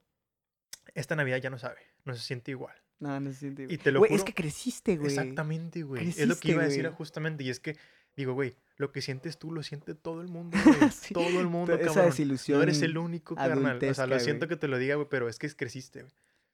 esta 0.95 1.17
Navidad 1.17 1.39
ya 1.39 1.51
no 1.51 1.59
sabe, 1.59 1.81
no 2.05 2.15
se 2.15 2.23
siente 2.23 2.53
igual. 2.53 2.77
No, 3.01 3.19
no 3.19 3.31
se 3.33 3.37
siente, 3.39 3.63
Y 3.65 3.67
güey. 3.67 3.79
te 3.79 3.91
lo 3.91 3.99
juro. 4.01 4.15
es 4.15 4.23
que 4.23 4.33
creciste, 4.33 4.97
güey. 4.97 5.09
Exactamente, 5.11 5.83
güey. 5.83 6.09
Es 6.09 6.29
lo 6.29 6.37
que 6.37 6.53
iba 6.53 6.63
a 6.63 6.67
decir 6.67 6.89
justamente. 6.91 7.43
Y 7.43 7.51
es 7.51 7.59
que, 7.59 7.77
digo, 8.17 8.33
güey, 8.35 8.55
lo 8.77 8.93
que 8.93 9.03
sientes 9.03 9.39
tú 9.41 9.51
lo 9.51 9.65
siente 9.65 9.97
todo 9.97 10.21
el 10.23 10.29
mundo, 10.29 10.57
güey. 10.65 10.91
Sí, 10.93 11.13
Todo 11.15 11.41
el 11.41 11.49
mundo, 11.49 11.75
Esa 11.75 11.87
cabrón. 11.87 12.05
desilusión. 12.07 12.59
No 12.59 12.63
eres 12.63 12.81
el 12.83 12.97
único, 12.97 13.35
carnal. 13.35 13.81
O 13.85 13.95
sea, 13.95 14.07
lo 14.07 14.21
siento 14.21 14.47
que 14.47 14.55
te 14.57 14.69
lo 14.69 14.79
diga, 14.79 14.95
güey, 14.95 15.09
pero 15.11 15.29
es 15.29 15.41
que 15.41 15.51
creciste, 15.51 16.03
güey. 16.03 16.13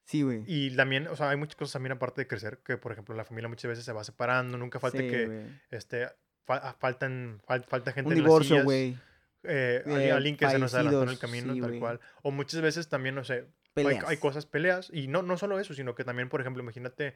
Sí, 0.09 0.23
güey. 0.23 0.43
Y 0.47 0.75
también, 0.75 1.05
o 1.07 1.15
sea, 1.15 1.29
hay 1.29 1.37
muchas 1.37 1.55
cosas 1.55 1.73
también 1.73 1.91
aparte 1.91 2.21
de 2.21 2.27
crecer, 2.27 2.57
que 2.65 2.77
por 2.77 2.91
ejemplo 2.91 3.13
la 3.15 3.25
familia 3.25 3.47
muchas 3.47 3.69
veces 3.69 3.85
se 3.85 3.93
va 3.93 4.03
separando, 4.03 4.57
nunca 4.57 4.79
falta 4.79 4.97
Sí, 4.97 5.07
que 5.07 5.25
güey. 5.27 5.39
este, 5.69 6.07
fa- 6.45 6.57
ah, 6.63 6.75
faltan, 6.79 7.39
fal- 7.47 7.63
falta 7.67 7.91
gente 7.91 8.07
Un 8.07 8.17
en 8.17 8.23
divorcio, 8.23 8.63
güey. 8.63 8.97
eh, 9.43 9.83
eh, 9.85 10.11
alguien 10.11 10.35
que 10.35 10.49
se 10.49 10.57
nos 10.57 10.73
adelantó 10.73 11.03
en 11.03 11.09
el 11.09 11.17
fallecidos, 11.17 11.43
camino, 11.43 11.53
sí, 11.53 11.61
tal 11.61 11.69
güey. 11.69 11.79
cual. 11.79 11.99
O 12.23 12.31
muchas 12.31 12.59
veces 12.61 12.89
también, 12.89 13.13
no 13.13 13.23
sé, 13.23 13.45
hay, 13.75 13.99
hay 14.07 14.17
cosas, 14.17 14.47
peleas, 14.47 14.89
y 14.91 15.07
no, 15.07 15.21
no 15.21 15.37
solo 15.37 15.59
eso, 15.59 15.75
sino 15.75 15.93
que 15.93 16.03
también, 16.03 16.27
por 16.27 16.41
ejemplo, 16.41 16.63
imagínate 16.63 17.13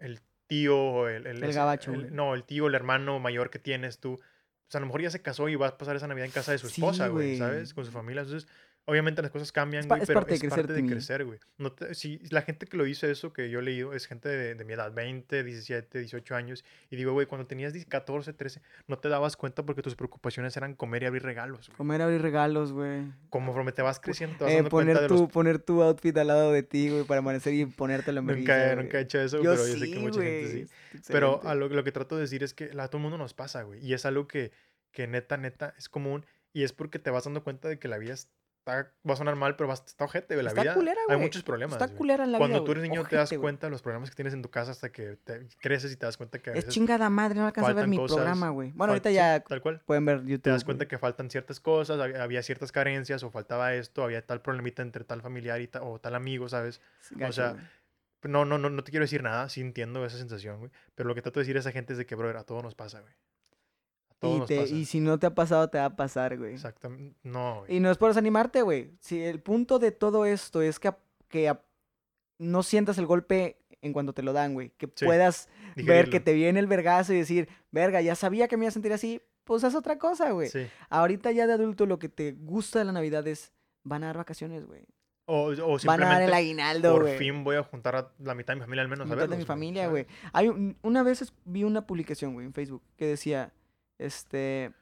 el 0.00 0.18
tío, 0.48 0.76
o 0.76 1.08
el, 1.08 1.28
El 1.28 1.42
ese- 1.44 1.52
gabacho, 1.52 1.92
el- 1.92 2.14
no, 2.16 2.34
el 2.34 2.42
tío, 2.42 2.66
el 2.66 2.74
hermano 2.74 3.20
mayor 3.20 3.48
que 3.50 3.60
tienes 3.60 4.00
tú, 4.00 4.16
pues 4.16 4.74
a 4.74 4.80
lo 4.80 4.86
mejor 4.86 5.02
ya 5.02 5.10
se 5.10 5.22
casó 5.22 5.48
y 5.48 5.54
vas 5.54 5.70
a 5.74 5.78
pasar 5.78 5.94
esa 5.94 6.08
Navidad 6.08 6.26
en 6.26 6.32
casa 6.32 6.50
de 6.50 6.58
su 6.58 6.66
esposa, 6.66 7.06
güey, 7.06 7.26
güey. 7.28 7.38
¿sabes? 7.38 7.74
Con 7.74 7.84
su 7.84 7.92
familia, 7.92 8.22
entonces... 8.22 8.50
Obviamente 8.86 9.22
las 9.22 9.30
cosas 9.30 9.50
cambian, 9.50 9.80
Es 9.80 9.88
güey, 9.88 10.02
es 10.02 10.06
pero 10.06 10.20
parte 10.20 10.30
de 10.32 10.34
es 10.34 10.40
crecer, 10.42 10.66
parte 10.66 10.72
de 10.82 10.86
crecer, 10.86 11.24
güey. 11.24 11.38
No 11.56 11.72
te- 11.72 11.94
si 11.94 12.18
la 12.30 12.42
gente 12.42 12.66
que 12.66 12.76
lo 12.76 12.84
dice 12.84 13.10
eso 13.10 13.32
que 13.32 13.48
yo 13.48 13.60
he 13.60 13.62
leído 13.62 13.94
es 13.94 14.06
gente 14.06 14.28
de, 14.28 14.54
de 14.54 14.64
mi 14.64 14.74
edad, 14.74 14.92
20, 14.92 15.42
17, 15.42 16.00
18 16.00 16.34
años. 16.36 16.64
Y 16.90 16.96
digo, 16.96 17.12
güey, 17.12 17.26
cuando 17.26 17.46
tenías 17.46 17.72
10, 17.72 17.86
14, 17.86 18.34
13, 18.34 18.60
no 18.86 18.98
te 18.98 19.08
dabas 19.08 19.38
cuenta 19.38 19.64
porque 19.64 19.80
tus 19.80 19.94
preocupaciones 19.94 20.54
eran 20.58 20.74
comer 20.74 21.02
y 21.02 21.06
abrir 21.06 21.22
regalos, 21.22 21.68
güey. 21.68 21.76
Comer, 21.78 22.02
abrir 22.02 22.20
regalos, 22.20 22.72
güey. 22.72 23.10
Conforme 23.30 23.72
te 23.72 23.80
vas 23.80 24.00
creciendo, 24.00 24.36
te 24.36 24.44
vas 24.44 24.52
Eh, 24.52 24.56
dando 24.56 24.70
cuenta 24.70 24.92
poner, 24.92 25.02
de 25.02 25.08
tu, 25.16 25.22
los... 25.22 25.32
poner 25.32 25.58
tu 25.60 25.82
outfit 25.82 26.16
al 26.18 26.26
lado 26.26 26.52
de 26.52 26.62
ti, 26.62 26.90
güey, 26.90 27.04
para 27.04 27.20
amanecer 27.20 27.54
y 27.54 27.64
ponértelo 27.64 28.20
en 28.20 28.26
Nunca, 28.26 28.72
he- 28.72 28.76
nunca 28.76 28.88
he 28.88 28.90
güey. 28.90 29.02
hecho 29.04 29.18
eso, 29.20 29.42
Yo 29.42 29.52
pero 29.52 29.66
yo 29.66 29.72
sí, 29.74 29.80
sé 29.80 29.90
que 29.92 29.98
mucha 29.98 30.20
gente 30.20 30.46
sí. 30.48 30.52
güey. 30.56 30.68
Pero 31.08 31.28
excelente. 31.36 31.48
a 31.48 31.54
lo, 31.54 31.68
lo 31.70 31.84
que 31.84 31.92
trato 31.92 32.16
de 32.16 32.20
decir 32.20 32.42
es 32.42 32.52
que 32.52 32.64
a 32.78 32.88
todo 32.88 32.98
el 32.98 33.02
mundo 33.02 33.16
nos 33.16 33.32
pasa, 33.32 33.62
güey. 33.62 33.82
Y 33.82 33.94
es 33.94 34.04
algo 34.04 34.28
que, 34.28 34.52
que 34.92 35.06
neta, 35.06 35.38
neta, 35.38 35.72
es 35.78 35.88
común. 35.88 36.26
Y 36.52 36.64
es 36.64 36.72
porque 36.74 36.98
te 36.98 37.10
vas 37.10 37.24
dando 37.24 37.42
cuenta 37.42 37.68
de 37.68 37.78
que 37.78 37.88
la 37.88 37.96
vida 37.96 38.14
está... 38.64 38.90
Va 39.08 39.12
a 39.14 39.16
sonar 39.16 39.36
mal, 39.36 39.56
pero 39.56 39.68
va, 39.68 39.74
está 39.74 40.04
ojete, 40.04 40.34
güey. 40.34 40.44
La 40.44 40.50
Está 40.50 40.62
vida... 40.62 40.74
culera, 40.74 41.00
hay 41.08 41.16
muchos 41.18 41.42
problemas, 41.42 41.74
Está 41.74 41.86
güey. 41.86 41.98
culera 41.98 42.24
en 42.24 42.32
la 42.32 42.38
Cuando 42.38 42.58
vida, 42.58 42.64
tú 42.64 42.72
eres 42.72 42.82
niño 42.82 43.04
te 43.04 43.16
das 43.16 43.28
güey. 43.30 43.40
cuenta 43.40 43.66
de 43.66 43.70
los 43.72 43.82
problemas 43.82 44.08
que 44.10 44.16
tienes 44.16 44.32
en 44.34 44.42
tu 44.42 44.50
casa 44.50 44.70
hasta 44.70 44.90
que 44.90 45.16
te 45.22 45.46
creces 45.60 45.92
y 45.92 45.96
te 45.96 46.06
das 46.06 46.16
cuenta 46.16 46.38
que 46.38 46.50
a 46.50 46.54
Es 46.54 46.68
chingada 46.68 47.10
madre, 47.10 47.38
no 47.40 47.46
alcanza 47.46 47.70
a 47.70 47.74
ver 47.74 47.86
mi 47.88 47.96
cosas, 47.96 48.16
programa, 48.16 48.48
güey. 48.50 48.72
Bueno, 48.72 48.92
ahorita 48.92 49.10
ya 49.10 49.40
tal 49.40 49.60
cual. 49.60 49.80
pueden 49.84 50.04
ver 50.06 50.22
YouTube. 50.24 50.42
Te 50.42 50.50
das 50.50 50.64
cuenta 50.64 50.84
güey. 50.84 50.88
que 50.90 50.98
faltan 50.98 51.30
ciertas 51.30 51.60
cosas, 51.60 51.98
hab- 51.98 52.18
había 52.18 52.42
ciertas 52.42 52.72
carencias 52.72 53.22
o 53.22 53.30
faltaba 53.30 53.74
esto, 53.74 54.02
había 54.02 54.24
tal 54.24 54.40
problemita 54.40 54.82
entre 54.82 55.04
tal 55.04 55.20
familiar 55.20 55.60
y 55.60 55.68
ta- 55.68 55.82
o 55.82 56.00
tal 56.00 56.14
amigo, 56.14 56.48
¿sabes? 56.48 56.80
Gacho, 57.10 57.32
sea. 57.32 57.70
No, 58.22 58.46
no, 58.46 58.56
no, 58.56 58.70
no 58.70 58.82
te 58.82 58.90
quiero 58.90 59.04
decir 59.04 59.22
nada, 59.22 59.50
sí 59.50 59.60
entiendo 59.60 60.06
esa 60.06 60.16
sensación, 60.16 60.58
güey. 60.58 60.70
Pero 60.94 61.06
lo 61.08 61.14
que 61.14 61.20
trato 61.20 61.40
de 61.40 61.44
decir 61.44 61.56
a 61.56 61.60
esa 61.60 61.72
gente 61.72 61.92
es 61.92 61.98
de 61.98 62.06
que, 62.06 62.14
brother, 62.14 62.38
a 62.38 62.44
todos 62.44 62.62
nos 62.62 62.74
pasa, 62.74 63.00
güey. 63.02 63.12
Y, 64.28 64.38
nos 64.38 64.48
te- 64.48 64.60
pasa. 64.60 64.74
y 64.74 64.84
si 64.84 65.00
no 65.00 65.18
te 65.18 65.26
ha 65.26 65.34
pasado, 65.34 65.68
te 65.68 65.78
va 65.78 65.86
a 65.86 65.96
pasar, 65.96 66.36
güey. 66.38 66.54
Exactamente. 66.54 67.16
No, 67.22 67.60
güey. 67.60 67.76
Y 67.76 67.80
no 67.80 67.90
es 67.90 67.98
por 67.98 68.08
desanimarte, 68.10 68.62
güey. 68.62 68.92
Si 69.00 69.22
el 69.22 69.40
punto 69.40 69.78
de 69.78 69.90
todo 69.92 70.24
esto 70.26 70.62
es 70.62 70.78
que, 70.78 70.92
que 71.28 71.54
no 72.38 72.62
sientas 72.62 72.98
el 72.98 73.06
golpe 73.06 73.58
en 73.82 73.92
cuanto 73.92 74.12
te 74.14 74.22
lo 74.22 74.32
dan, 74.32 74.54
güey. 74.54 74.70
Que 74.76 74.86
Sí, 74.94 75.04
puedas 75.04 75.48
ver 75.76 76.08
que 76.10 76.20
te 76.20 76.32
viene 76.32 76.58
el 76.60 76.66
vergazo 76.66 77.12
y 77.12 77.18
decir, 77.18 77.48
verga, 77.70 78.00
ya 78.00 78.14
sabía 78.14 78.48
que 78.48 78.56
me 78.56 78.64
iba 78.64 78.68
a 78.70 78.72
sentir 78.72 78.92
así. 78.92 79.20
Pues 79.44 79.62
es 79.62 79.74
otra 79.74 79.98
cosa, 79.98 80.30
güey. 80.30 80.48
Sí. 80.48 80.66
Ahorita 80.88 81.30
ya 81.32 81.46
de 81.46 81.52
adulto 81.52 81.84
lo 81.84 81.98
que 81.98 82.08
te 82.08 82.32
gusta 82.32 82.78
de 82.78 82.86
la 82.86 82.92
Navidad 82.92 83.26
es, 83.28 83.52
van 83.82 84.02
a 84.02 84.06
dar 84.06 84.16
vacaciones, 84.16 84.64
güey. 84.66 84.86
O, 85.26 85.48
o 85.52 85.78
Van 85.86 86.02
a 86.02 86.06
dar 86.06 86.22
el 86.22 86.28
simplemente, 86.28 86.34
aguinaldo, 86.34 86.92
por 86.96 87.08
fin 87.16 87.44
voy 87.44 87.56
a 87.56 87.62
juntar 87.62 87.96
a 87.96 88.12
la 88.18 88.34
mitad 88.34 88.52
de 88.52 88.56
mi 88.56 88.60
familia 88.60 88.82
al 88.82 88.88
menos 88.88 89.10
a 89.10 89.14
mitad 89.14 89.26
de 89.28 89.36
mi 89.38 89.44
familia, 89.46 89.88
güey. 89.88 90.06
Una 90.82 91.02
vez 91.02 91.32
vi 91.46 91.64
una 91.64 91.86
publicación, 91.86 92.34
güey, 92.34 92.44
en 92.46 92.52
Facebook 92.52 92.82
que 92.96 93.06
decía, 93.06 93.50
este, 94.04 94.72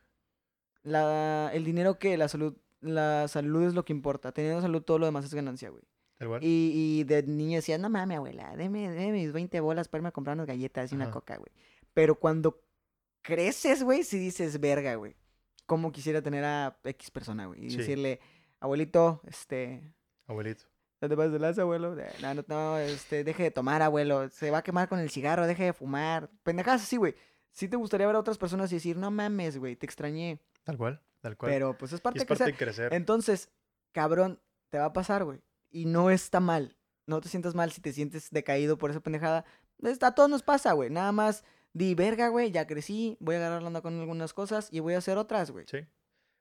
la, 0.83 1.51
el 1.53 1.65
dinero 1.65 1.99
que 1.99 2.17
la 2.17 2.29
salud, 2.29 2.55
la 2.81 3.29
salud 3.29 3.63
es 3.65 3.75
lo 3.75 3.85
que 3.85 3.93
importa. 3.93 4.33
Teniendo 4.33 4.61
salud 4.61 4.83
todo 4.83 4.99
lo 4.99 5.07
demás 5.07 5.25
es 5.25 5.35
ganancia, 5.35 5.71
güey. 5.71 5.83
Y, 6.41 7.01
y 7.01 7.05
de 7.05 7.25
niño 7.25 7.57
decía, 7.57 7.79
no 7.79 7.91
mames, 7.91 8.19
abuela, 8.19 8.55
deme, 8.57 8.89
deme 8.91 9.11
mis 9.13 9.33
20 9.33 9.59
bolas 9.61 9.89
para 9.89 10.01
irme 10.01 10.09
a 10.11 10.13
comprar 10.13 10.37
unas 10.37 10.47
galletas 10.47 10.93
y 10.93 10.95
una 10.95 11.11
coca, 11.11 11.37
güey. 11.37 11.51
Pero 11.95 12.15
cuando 12.15 12.63
creces, 13.23 13.83
güey, 13.83 14.05
si 14.05 14.19
dices, 14.19 14.61
verga, 14.61 14.95
güey. 14.95 15.17
¿Cómo 15.67 15.91
quisiera 15.91 16.23
tener 16.23 16.45
a 16.45 16.79
X 16.85 17.11
persona, 17.11 17.47
güey? 17.47 17.65
Y 17.67 17.71
Sí. 17.71 17.79
decirle, 17.79 18.21
abuelito, 18.61 19.21
este, 19.27 19.83
Abuelito. 20.29 20.65
no 21.01 21.09
te 21.09 21.17
pases 21.17 21.33
de 21.33 21.39
lanza, 21.41 21.63
abuelo. 21.63 21.97
No, 22.21 22.35
no, 22.35 22.45
no, 22.47 22.79
este, 22.79 23.25
deje 23.25 23.45
de 23.45 23.51
tomar, 23.51 23.83
abuelo. 23.83 24.29
Se 24.31 24.51
va 24.53 24.59
a 24.59 24.63
quemar 24.63 24.89
con 24.89 25.01
el 25.01 25.11
cigarro, 25.11 25.47
deje 25.47 25.65
de 25.65 25.73
fumar. 25.73 26.31
Pendejadas 26.45 26.83
así, 26.85 26.97
güey. 26.97 27.15
Sí 27.53 27.69
te 27.69 27.77
gustaría 27.77 28.07
ver 28.07 28.17
a 28.17 28.21
otras 28.21 28.39
personas 28.39 28.73
y 28.73 28.77
decir, 28.77 28.97
no 28.97 29.11
mames, 29.11 29.59
güey, 29.59 29.77
te 29.77 29.87
extrañé. 29.87 30.41
Tal 30.65 30.77
cual, 30.77 31.01
tal 31.21 31.37
cual. 31.37 31.53
Pero 31.53 31.77
pues 31.77 31.93
es 31.93 32.01
parte, 32.01 32.19
es 32.19 32.25
de 32.25 32.29
parte 32.29 32.45
crecer. 32.45 32.55
de 32.55 32.65
crecer. 32.65 32.95
Entonces, 32.95 33.51
cabrón, 33.93 34.41
te 34.71 34.79
va 34.79 34.87
a 34.87 34.93
pasar, 34.93 35.25
güey. 35.25 35.41
Y 35.71 35.87
no 35.87 36.11
está 36.11 36.41
mal. 36.41 36.77
No 37.07 37.21
te 37.21 37.29
sientas 37.29 37.55
mal 37.55 37.73
si 37.73 37.81
te 37.81 37.93
sientes 37.93 38.31
decaído 38.31 38.79
por 38.79 38.91
esa 38.91 39.01
pendejada. 39.01 39.45
A 40.01 40.15
todos 40.15 40.31
nos 40.31 40.43
pasa, 40.43 40.73
güey. 40.73 40.91
Nada 40.91 41.13
más 41.13 41.45
di, 41.73 41.95
verga, 41.95 42.29
güey, 42.29 42.51
ya 42.51 42.67
crecí, 42.67 43.17
voy 43.21 43.35
a 43.37 43.39
agarrar 43.39 43.63
la 43.63 43.69
onda 43.69 43.81
con 43.83 43.99
algunas 43.99 44.33
cosas 44.33 44.69
y 44.71 44.81
voy 44.81 44.95
a 44.95 44.99
hacer 44.99 45.19
otras, 45.19 45.51
güey. 45.51 45.67
Sí. 45.69 45.79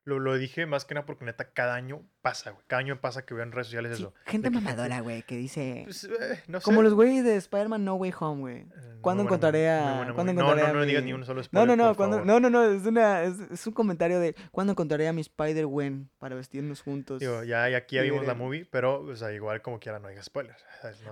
Lo, 0.04 0.18
lo 0.18 0.36
dije 0.38 0.66
más 0.66 0.84
que 0.86 0.96
nada 0.96 1.06
porque 1.06 1.26
neta 1.26 1.52
cada 1.52 1.76
año 1.76 2.02
pasa, 2.24 2.50
güey. 2.52 2.64
Cada 2.66 2.80
año 2.80 3.00
pasa 3.02 3.24
que 3.24 3.36
veo 3.36 3.44
en 3.44 3.52
redes 3.52 3.68
sociales 3.68 3.98
Sí, 3.98 4.04
eso. 4.04 4.14
gente 4.26 4.50
de 4.50 4.56
mamadora, 4.56 5.00
güey, 5.02 5.22
que 5.22 5.36
dice... 5.38 5.84
Pues, 5.86 6.06
eh, 6.06 6.42
no 6.48 6.60
sé. 6.60 6.64
Como 6.66 6.82
los 6.82 6.96
güeyes 6.96 7.24
de 7.24 7.36
Spider-Man 7.36 7.86
No 7.86 7.96
Way 7.96 8.14
Home, 8.20 8.42
güey. 8.42 8.58
Eh, 8.62 8.98
¿Cuándo 9.02 9.24
buena 9.24 9.36
encontraré 9.36 9.70
a- 9.70 10.12
cuándo 10.16 10.32
encontraré 10.32 10.62
No, 10.62 10.68
a 10.68 10.74
no, 10.74 10.80
no 10.80 10.86
digas 10.86 11.04
mi- 11.04 11.10
ni 11.10 11.14
un 11.14 11.24
solo 11.24 11.42
No, 11.42 11.44
spoiler, 11.44 11.68
no, 11.68 11.76
no, 11.76 11.96
cuando, 11.96 12.18
favor. 12.18 12.28
no, 12.28 12.40
no, 12.40 12.50
no, 12.50 12.64
es 12.64 12.84
una, 12.86 13.22
es, 13.24 13.40
es 13.52 13.68
un 13.68 13.74
comentario 13.74 14.20
de 14.20 14.36
cuando 14.52 14.72
encontraré 14.72 15.08
a 15.08 15.14
mi 15.14 15.22
Spider-Gwen 15.22 16.10
para 16.18 16.36
vestirnos 16.36 16.82
juntos. 16.82 17.20
Digo, 17.20 17.44
ya, 17.44 17.70
ya 17.70 17.78
aquí 17.78 17.98
ya 17.98 18.02
vimos 18.02 18.26
la 18.26 18.34
movie, 18.34 18.66
pero, 18.72 19.02
o 19.04 19.16
sea, 19.16 19.32
igual 19.32 19.62
como 19.62 19.80
quiera 19.80 20.00
no 20.00 20.08
digas 20.10 20.26
spoilers. 20.26 20.64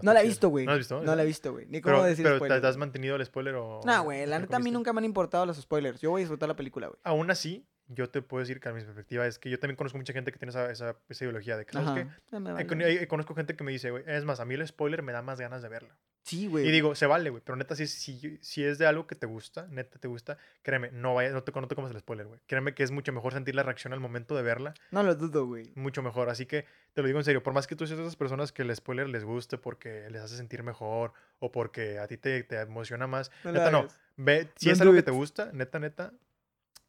no 0.02 0.14
la 0.14 0.22
he 0.22 0.26
visto, 0.26 0.50
güey. 0.50 0.66
¿No 0.66 0.72
la 0.72 0.74
has 0.76 0.80
visto? 0.80 1.02
No 1.04 1.16
la 1.16 1.22
he 1.24 1.26
visto, 1.28 1.52
güey. 1.52 1.66
Ni 1.68 1.82
cómo 1.82 1.98
Pero, 1.98 2.06
decir 2.08 2.24
pero 2.24 2.36
¿te, 2.36 2.40
spoiler. 2.40 2.62
te 2.62 2.68
has 2.68 2.78
mantenido 2.78 3.16
el 3.18 3.26
spoiler 3.26 3.54
o...? 3.56 3.82
No, 3.86 4.04
güey, 4.04 4.26
la 4.26 4.40
neta 4.40 4.58
a 4.58 4.60
mí 4.60 4.72
nunca 4.72 4.94
me 4.94 5.00
han 5.00 5.06
importado 5.06 5.46
los 5.46 5.58
spoilers. 5.62 6.02
Yo 6.02 6.10
voy 6.10 6.22
a 6.22 6.24
disfrutar 6.24 6.50
la 6.50 6.56
película, 6.56 6.88
güey. 6.88 7.00
Aún 7.04 7.30
así, 7.32 7.66
yo 7.90 8.10
te 8.10 8.22
puedo 8.22 8.40
decir 8.40 8.60
que 8.60 8.70
a 8.70 8.74
mi 8.74 8.82
perspectiva 8.82 9.26
es 9.28 9.40
que 9.40 9.50
yo 9.50 9.60
también 9.60 9.76
conozco 9.76 9.98
mucha 9.98 10.14
gente 10.14 10.32
que 10.32 10.38
tiene 10.40 10.52
esa, 10.52 10.70
esa, 10.72 10.96
esa 11.10 11.24
ideología 11.26 11.58
de 11.58 11.66
que, 11.66 11.74
¿sabes 11.74 11.90
qué? 11.92 12.02
Ajá. 12.02 12.40
Me 12.40 12.62
Eh, 12.62 12.66
vale. 12.66 13.04
eh, 13.04 13.08
conozco 13.08 13.34
gente 13.36 13.56
que 13.56 13.64
me 13.64 13.72
dice, 13.72 13.90
güey, 13.92 14.04
es 14.08 14.24
más, 14.26 14.40
a 14.40 14.46
mí 14.46 14.54
el 14.54 14.66
spoiler 14.68 15.02
me 15.04 15.12
da 15.12 15.22
más 15.22 15.40
ganas 15.40 15.62
de 15.62 15.70
verla. 15.70 15.96
Sí, 16.22 16.46
güey. 16.48 16.68
Y 16.68 16.72
digo, 16.72 16.94
se 16.94 17.08
vale, 17.08 17.32
güey, 17.32 17.42
pero 17.44 17.56
neta, 17.56 17.76
si, 17.76 17.88
si, 17.88 18.38
si 18.42 18.64
es 18.64 18.78
de 18.78 18.86
algo 18.86 19.08
que 19.08 19.16
te 19.16 19.26
gusta, 19.26 19.66
neta 19.70 19.98
te 19.98 20.08
gusta, 20.08 20.38
créeme, 20.62 20.92
no, 20.92 21.16
vaya, 21.16 21.32
no, 21.32 21.42
te, 21.44 21.52
no 21.52 21.68
te 21.68 21.74
comas 21.74 21.90
el 21.92 21.98
spoiler, 22.00 22.28
güey. 22.28 22.40
Créeme 22.46 22.76
que 22.76 22.84
es 22.84 22.92
mucho 22.92 23.12
mejor 23.14 23.34
sentir 23.34 23.56
la 23.56 23.64
reacción 23.64 23.94
al 23.94 24.00
momento 24.00 24.36
de 24.36 24.44
verla, 24.44 24.76
No 24.92 25.02
lo 25.02 25.16
dudo, 25.16 25.48
güey. 25.48 25.72
mucho 25.76 26.04
mejor. 26.04 26.30
Así 26.30 26.46
que 26.46 26.66
te 26.94 27.02
lo 27.02 27.08
digo 27.08 27.18
en 27.20 27.26
serio, 27.26 27.42
por 27.42 27.54
más 27.54 27.66
que 27.66 27.76
tú 27.76 27.88
seas 27.88 27.98
de 27.98 28.04
esas 28.04 28.16
personas 28.18 28.52
que 28.52 28.62
el 28.62 28.76
spoiler 28.76 29.10
les 29.10 29.24
guste 29.24 29.58
porque 29.58 30.08
les 30.12 30.22
hace 30.22 30.38
sentir 30.38 30.62
mejor 30.62 31.14
o 31.40 31.52
porque 31.52 31.98
a 31.98 32.08
ti 32.08 32.18
te, 32.18 32.44
te 32.44 32.60
emociona 32.62 33.08
más, 33.08 33.32
No 33.44 33.52
neta 33.54 33.72
no. 33.72 33.88
Ve, 34.18 34.50
si 34.58 34.68
Don't 34.68 34.76
es 34.76 34.82
algo 34.82 34.92
do 34.92 34.96
que 34.98 35.00
it. 35.00 35.06
te 35.06 35.12
gusta, 35.12 35.50
neta, 35.54 35.80
neta, 35.80 36.14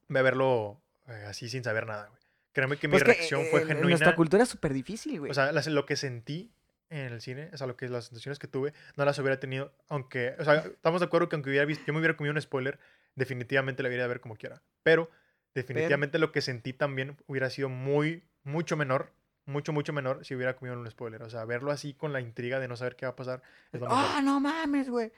ve 0.08 0.18
a 0.18 0.22
verlo 0.22 0.82
eh, 1.10 1.24
así 1.26 1.48
sin 1.48 1.62
saber 1.64 1.86
nada, 1.86 2.06
güey. 2.08 2.20
Créeme 2.52 2.76
que 2.78 2.88
mi 2.88 2.92
Pues 2.92 3.04
que, 3.04 3.12
reacción 3.12 3.42
eh, 3.42 3.48
fue 3.50 3.60
en- 3.60 3.62
en 3.62 3.68
genuina. 3.76 3.88
nuestra 3.90 4.16
cultura 4.16 4.42
es 4.42 4.48
súper 4.48 4.72
difícil, 4.72 5.18
güey. 5.20 5.30
O 5.30 5.34
sea, 5.34 5.52
las- 5.52 5.66
lo 5.68 5.86
que 5.86 5.96
sentí 5.96 6.52
en 6.88 7.12
el 7.12 7.20
cine, 7.20 7.50
o 7.52 7.56
sea, 7.56 7.66
lo 7.68 7.76
que 7.76 7.88
las 7.88 8.06
sensaciones 8.06 8.38
que 8.40 8.48
tuve, 8.48 8.72
no 8.96 9.04
las 9.04 9.16
hubiera 9.20 9.38
tenido, 9.38 9.72
aunque, 9.88 10.34
o 10.38 10.44
sea, 10.44 10.56
estamos 10.56 11.00
de 11.00 11.06
acuerdo 11.06 11.28
que 11.28 11.36
aunque 11.36 11.50
hubiera 11.50 11.64
visto, 11.64 11.84
yo 11.86 11.92
me 11.92 12.00
hubiera 12.00 12.16
comido 12.16 12.34
un 12.34 12.40
spoiler, 12.42 12.80
definitivamente 13.14 13.82
la 13.84 13.88
hubiera 13.88 14.04
de 14.04 14.08
ver 14.08 14.20
como 14.20 14.34
quiera. 14.36 14.62
Pero, 14.82 15.08
definitivamente 15.54 16.18
lo 16.18 16.32
que 16.32 16.40
sentí 16.42 16.72
también 16.72 17.16
hubiera 17.28 17.50
sido 17.50 17.68
muy, 17.68 18.24
mucho 18.42 18.76
menor, 18.76 19.12
mucho, 19.46 19.72
mucho 19.72 19.92
menor 19.92 20.24
si 20.24 20.34
hubiera 20.34 20.54
comido 20.56 20.78
un 20.78 20.90
spoiler. 20.90 21.22
O 21.22 21.30
sea, 21.30 21.44
verlo 21.44 21.70
así 21.70 21.94
con 21.94 22.12
la 22.12 22.20
intriga 22.20 22.58
de 22.58 22.66
no 22.68 22.76
saber 22.76 22.96
qué 22.96 23.06
va 23.06 23.12
a 23.12 23.16
pasar. 23.16 23.42
¡Ah, 23.88 24.20
no 24.24 24.40
mames, 24.40 24.88
güey! 24.88 25.12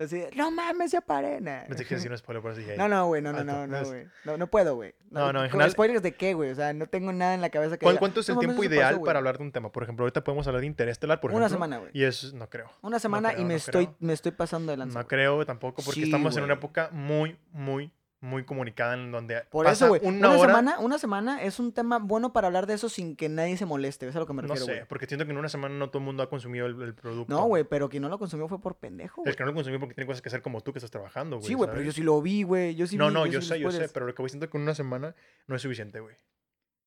Así, 0.00 0.22
no 0.36 0.50
mames, 0.52 0.92
ya 0.92 1.00
paré. 1.00 1.40
nah. 1.40 1.62
No 1.68 1.76
sé 1.76 1.84
qué 1.84 1.96
decir 1.96 2.08
un 2.10 2.16
spoiler, 2.16 2.40
por 2.40 2.52
eso 2.52 2.60
dije, 2.60 2.76
No, 2.76 2.88
no, 2.88 3.06
güey, 3.06 3.20
no, 3.20 3.32
no, 3.32 3.42
no, 3.42 3.66
no, 3.66 3.78
es- 3.78 3.88
güey. 3.88 4.06
No, 4.24 4.36
no 4.36 4.46
puedo, 4.46 4.76
güey. 4.76 4.94
No, 5.10 5.32
no, 5.32 5.40
en 5.40 5.46
¿con 5.46 5.50
general- 5.58 5.70
¿Spoilers 5.72 6.02
de 6.02 6.14
qué, 6.14 6.34
güey? 6.34 6.50
O 6.50 6.54
sea, 6.54 6.72
no 6.72 6.86
tengo 6.86 7.12
nada 7.12 7.34
en 7.34 7.40
la 7.40 7.50
cabeza 7.50 7.76
que 7.78 7.84
¿Cuál- 7.84 7.98
¿Cuánto 7.98 8.20
es 8.20 8.28
el 8.28 8.36
"No 8.36 8.42
mames, 8.42 8.56
tiempo 8.56 8.72
ideal 8.72 8.92
para 8.94 8.98
güey". 9.00 9.16
hablar 9.16 9.38
de 9.38 9.44
un 9.44 9.52
tema? 9.52 9.72
Por 9.72 9.82
ejemplo, 9.82 10.04
ahorita 10.04 10.22
podemos 10.22 10.46
hablar 10.46 10.60
de 10.60 10.66
Interestelar, 10.68 11.20
por 11.20 11.30
ejemplo. 11.32 11.46
Una 11.46 11.48
semana, 11.52 11.78
güey. 11.78 11.90
Y 11.94 12.04
eso 12.04 12.34
no 12.36 12.48
creo. 12.48 12.70
Una 12.80 13.00
semana 13.00 13.32
y 13.36 13.44
me 13.44 13.56
estoy, 13.56 13.88
me 13.98 14.12
estoy 14.12 14.30
pasando 14.32 14.70
de 14.70 14.76
lanza. 14.78 15.00
No 15.00 15.08
creo 15.08 15.44
tampoco, 15.44 15.82
porque 15.82 16.04
estamos 16.04 16.36
en 16.36 16.44
una 16.44 16.54
época 16.54 16.90
muy, 16.92 17.36
muy, 17.50 17.92
muy 18.20 18.44
comunicada 18.44 18.94
en 18.94 19.12
donde 19.12 19.42
Por 19.50 19.64
pasa 19.66 19.84
eso, 19.86 19.88
güey. 19.88 20.00
una, 20.04 20.28
Una, 20.28 20.38
hora. 20.38 20.48
semana, 20.48 20.78
una 20.80 20.98
semana 20.98 21.42
es 21.42 21.60
un 21.60 21.72
tema 21.72 21.98
bueno 21.98 22.32
para 22.32 22.48
hablar 22.48 22.66
de 22.66 22.74
eso 22.74 22.88
sin 22.88 23.14
que 23.14 23.28
nadie 23.28 23.56
se 23.56 23.64
moleste. 23.64 24.08
Es 24.08 24.16
a 24.16 24.18
lo 24.18 24.26
que 24.26 24.32
me 24.32 24.42
no 24.42 24.48
refiero, 24.48 24.66
sé, 24.66 24.72
güey. 24.74 24.88
porque 24.88 25.06
siento 25.06 25.24
que 25.24 25.30
en 25.32 25.38
una 25.38 25.48
semana 25.48 25.74
no 25.76 25.88
todo 25.90 26.00
el 26.00 26.04
mundo 26.06 26.22
ha 26.22 26.28
consumido 26.28 26.66
el, 26.66 26.80
el 26.82 26.94
producto. 26.94 27.32
No, 27.32 27.44
güey, 27.44 27.64
pero 27.64 27.88
quien 27.88 28.02
no 28.02 28.08
lo 28.08 28.18
consumió 28.18 28.48
fue 28.48 28.60
por 28.60 28.76
pendejo, 28.76 29.22
güey. 29.22 29.30
El 29.30 29.36
que 29.36 29.42
no 29.44 29.50
lo 29.50 29.54
consumió 29.54 29.78
porque 29.78 29.94
tiene 29.94 30.06
cosas 30.06 30.20
que 30.22 30.28
hacer 30.28 30.42
como 30.42 30.60
tú 30.62 30.72
que 30.72 30.78
estás 30.78 30.90
trabajando, 30.90 31.36
güey. 31.36 31.46
Sí, 31.48 31.54
güey, 31.54 31.70
pero 31.70 31.82
yo 31.82 31.92
sí 31.92 32.02
lo 32.02 32.20
vi, 32.20 32.42
güey. 32.42 32.74
Yo 32.74 32.86
sí 32.88 32.96
no, 32.96 33.08
vi, 33.08 33.14
no, 33.14 33.26
yo 33.26 33.38
vi 33.38 33.46
sé, 33.46 33.60
yo 33.60 33.70
sé, 33.70 33.88
pero 33.88 34.06
lo 34.06 34.14
que 34.14 34.22
voy 34.22 34.30
siento 34.30 34.50
que 34.50 34.56
en 34.56 34.62
una 34.64 34.74
semana 34.74 35.14
no 35.46 35.54
es 35.54 35.62
suficiente, 35.62 36.00
güey. 36.00 36.16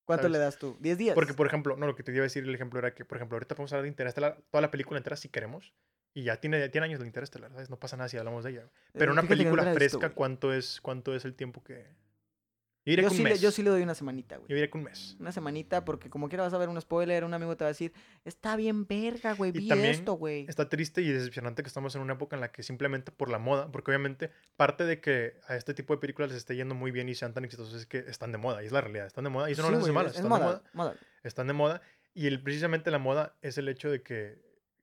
¿Cuánto 0.04 0.24
¿sabes? 0.24 0.32
le 0.34 0.38
das 0.40 0.58
tú? 0.58 0.78
¿10 0.82 0.96
días? 0.98 1.16
Porque, 1.16 1.34
por 1.34 1.48
ejemplo, 1.48 1.78
no, 1.78 1.86
lo 1.88 1.96
que 1.96 2.04
te 2.04 2.12
iba 2.12 2.22
a 2.22 2.24
decir 2.24 2.44
el 2.44 2.54
ejemplo 2.54 2.80
era 2.80 2.94
que, 2.94 3.06
por 3.06 3.18
ejemplo, 3.18 3.36
ahorita 3.38 3.56
podemos 3.56 3.72
hablar 3.72 3.84
de 3.84 3.90
Interestelar, 3.90 4.42
toda 4.50 4.62
la 4.62 4.70
película 4.72 4.98
entera 4.98 5.16
si 5.16 5.30
queremos, 5.30 5.74
y 6.14 6.24
ya 6.24 6.38
tiene, 6.38 6.68
tiene 6.70 6.86
años 6.86 7.00
de 7.00 7.06
Interestelar, 7.08 7.52
¿sabes? 7.52 7.70
No 7.70 7.80
pasa 7.80 7.98
nada 7.98 8.10
si 8.10 8.18
hablamos 8.18 8.44
de 8.44 8.52
ella. 8.52 8.70
Pero 8.94 9.12
Eh, 9.12 9.14
una 9.14 9.24
película 9.24 9.64
visto, 9.64 9.76
fresca, 9.76 9.98
güey. 10.08 10.16
¿cuánto 10.16 10.54
es, 10.54 10.82
¿cuánto 10.82 11.16
es 11.16 11.26
el 11.26 11.36
tiempo 11.36 11.64
que...? 11.64 11.86
Yo 12.84 12.90
diría 12.94 13.04
Yo 13.04 13.10
que 13.10 13.14
un 13.14 13.18
sí, 13.18 13.24
le, 13.24 13.30
mes. 13.30 13.42
yo 13.42 13.52
sí 13.52 13.62
le 13.62 13.70
doy 13.70 13.84
una 13.84 13.94
semanita, 13.94 14.38
güey. 14.38 14.50
Yo 14.50 14.56
diría 14.56 14.72
que 14.72 14.76
un 14.80 14.86
mes. 14.86 15.16
Una 15.20 15.32
semanita, 15.32 15.86
porque 15.86 16.10
como 16.10 16.30
quiera 16.30 16.44
vas 16.46 16.54
a 16.56 16.58
ver 16.58 16.68
un 16.68 16.82
spoiler, 16.82 17.24
un 17.24 17.34
amigo 17.36 17.56
te 17.56 17.64
va 17.64 17.68
a 17.68 17.74
decir, 17.74 17.94
está 18.26 18.56
bien 18.56 18.88
verga, 18.88 19.34
güey, 19.34 19.52
vi 19.52 19.68
también 19.68 19.92
esto, 19.92 20.14
güey. 20.14 20.48
Está 20.50 20.68
triste 20.68 21.04
y 21.04 21.10
decepcionante 21.12 21.62
que 21.62 21.68
estamos 21.68 21.94
en 21.94 22.02
una 22.02 22.14
época 22.14 22.36
en 22.36 22.40
la 22.42 22.52
que 22.52 22.64
simplemente 22.64 23.12
por 23.12 23.30
la 23.30 23.38
moda, 23.38 23.72
porque 23.72 23.92
obviamente 23.92 24.32
parte 24.58 24.84
de 24.86 25.00
que 25.00 25.36
a 25.48 25.56
este 25.58 25.76
tipo 25.76 25.94
de 25.94 26.00
películas 26.00 26.32
les 26.32 26.40
esté 26.40 26.56
yendo 26.56 26.74
muy 26.74 26.90
bien 26.90 27.08
y 27.08 27.14
sean 27.14 27.36
tan 27.36 27.46
exitosos 27.46 27.76
es 27.76 27.86
que 27.86 28.00
están 28.00 28.32
de 28.32 28.40
moda, 28.40 28.64
y 28.64 28.66
es 28.66 28.72
la 28.72 28.82
realidad, 28.82 29.06
están 29.06 29.26
de 29.26 29.30
moda, 29.30 29.48
y 29.50 29.54
eso 29.54 29.62
no 29.62 29.68
Sí, 29.68 29.74
las 29.76 29.84
hace 29.84 29.92
malas, 29.92 30.12
es 30.14 30.18
están 30.18 30.30
moda, 30.30 30.40
de 30.40 30.46
moda, 30.48 30.64
moda. 30.74 30.96
están 31.22 31.46
de 31.46 31.54
moda, 31.54 31.82
y 32.16 32.26
el, 32.26 32.42
precisamente 32.42 32.90
la 32.90 32.98
moda 32.98 33.36
es 33.44 33.60
el 33.60 33.70
hecho 33.70 33.92
de 33.92 34.02
que 34.02 34.42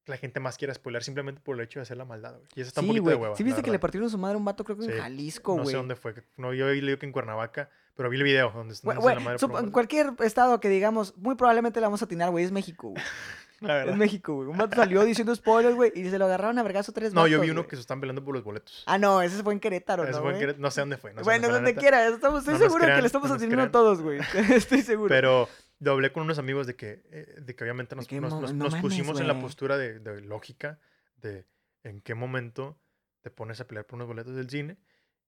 la 0.09 0.17
gente 0.17 0.41
más 0.41 0.57
quiera 0.57 0.73
spoiler 0.75 1.03
simplemente 1.03 1.41
por 1.41 1.57
el 1.57 1.63
hecho 1.65 1.79
de 1.79 1.83
hacer 1.83 1.97
la 1.97 2.05
maldad, 2.05 2.33
güey. 2.35 2.47
Y 2.57 2.61
eso 2.63 2.69
está 2.69 2.81
un 2.81 2.87
Sí, 2.87 2.89
poquito 2.89 3.03
güey. 3.05 3.17
de 3.17 3.23
hueva. 3.23 3.37
¿Sí 3.37 3.43
la 3.43 3.47
viste 3.47 3.63
que 3.63 3.71
le 3.71 3.79
partieron 3.79 4.11
su 4.11 4.19
madre 4.19 4.35
a 4.35 4.39
un 4.39 4.45
vato, 4.45 4.65
creo 4.65 4.77
que 4.79 4.85
Sí, 4.85 4.91
en 4.93 4.99
Jalisco, 4.99 5.57
No 5.57 5.63
güey? 5.63 5.73
sé 5.73 5.77
dónde 5.77 5.97
fue. 5.97 6.15
No, 6.37 6.53
yo 6.55 6.67
leí 6.69 6.97
que 6.97 7.07
en 7.07 7.13
Cuernavaca, 7.13 7.71
pero 7.95 8.11
vi 8.11 8.17
el 8.17 8.23
video 8.25 8.51
donde 8.51 8.75
dándose 8.83 9.15
la 9.15 9.21
madre 9.21 9.39
en 9.61 9.71
cualquier 9.71 10.13
estado 10.21 10.61
que 10.61 10.69
digamos, 10.69 11.17
muy 11.17 11.35
probablemente 11.35 11.81
le 11.81 11.87
vamos 11.87 12.03
a 12.03 12.07
atinar, 12.07 12.31
güey, 12.31 12.45
es 12.45 12.53
México, 12.53 12.89
güey. 12.91 13.03
La 13.61 13.75
verdad. 13.75 13.93
Es 13.93 13.99
México, 13.99 14.35
güey. 14.35 14.49
Un 14.49 14.57
vato 14.57 14.77
salió 14.77 15.05
diciendo 15.05 15.35
spoilers, 15.35 15.75
güey, 15.75 15.91
y 15.95 16.09
se 16.09 16.19
lo 16.19 16.27
agarraron 16.27 16.59
a 16.59 16.63
vergazo 16.63 16.93
tres 16.93 17.13
No, 17.13 17.27
yo 17.27 17.41
vi 17.41 17.51
uno 17.51 17.67
que 17.67 17.75
se 17.77 17.81
están 17.81 18.01
peleando 18.01 18.25
por 18.25 18.35
los 18.35 18.45
boletos. 18.45 18.85
Ah, 18.87 18.99
no, 18.99 19.21
ese 19.21 19.43
fue 19.43 19.53
en 19.53 19.61
Querétaro, 19.61 20.05
Ese 20.05 20.13
¿no, 20.13 20.23
fue 20.23 20.33
en? 20.33 20.39
Querétaro, 20.39 20.63
no 20.63 20.71
sé 20.71 20.81
dónde 20.81 20.97
fue. 20.97 21.13
No 21.13 21.21
sé 21.21 21.25
bueno, 21.25 21.49
dónde 21.49 21.71
donde 21.71 21.81
quiera. 21.81 22.07
Estamos, 22.07 22.41
estoy 22.41 22.55
No 22.55 22.61
seguro 22.61 22.87
que 22.87 23.01
le 23.01 23.07
estamos 23.07 23.29
no 23.29 23.35
atendiendo 23.35 23.65
a 23.65 23.71
todos, 23.71 24.01
güey. 24.01 24.21
estoy 24.55 24.83
seguro. 24.83 25.09
Pero 25.09 25.49
yo 25.81 25.93
hablé 25.93 26.13
con 26.13 26.23
unos 26.23 26.39
amigos 26.39 26.67
de 26.67 26.77
que, 26.77 27.03
eh, 27.11 27.35
de 27.41 27.55
que 27.57 27.65
obviamente 27.65 27.97
nos, 27.97 28.11
nos- 28.13 28.53
nos- 28.53 28.75
pusimos 28.77 29.21
en 29.21 29.27
la 29.29 29.41
postura 29.41 29.77
de, 29.77 29.99
de 29.99 30.21
lógica 30.21 30.79
de 31.17 31.45
en 31.83 32.01
qué 32.01 32.15
momento 32.15 32.79
te 33.23 33.31
pones 33.31 33.61
a 33.61 33.67
pelear 33.67 33.87
por 33.87 33.97
unos 33.97 34.07
boletos 34.09 34.35
del 34.37 34.49
cine. 34.49 34.77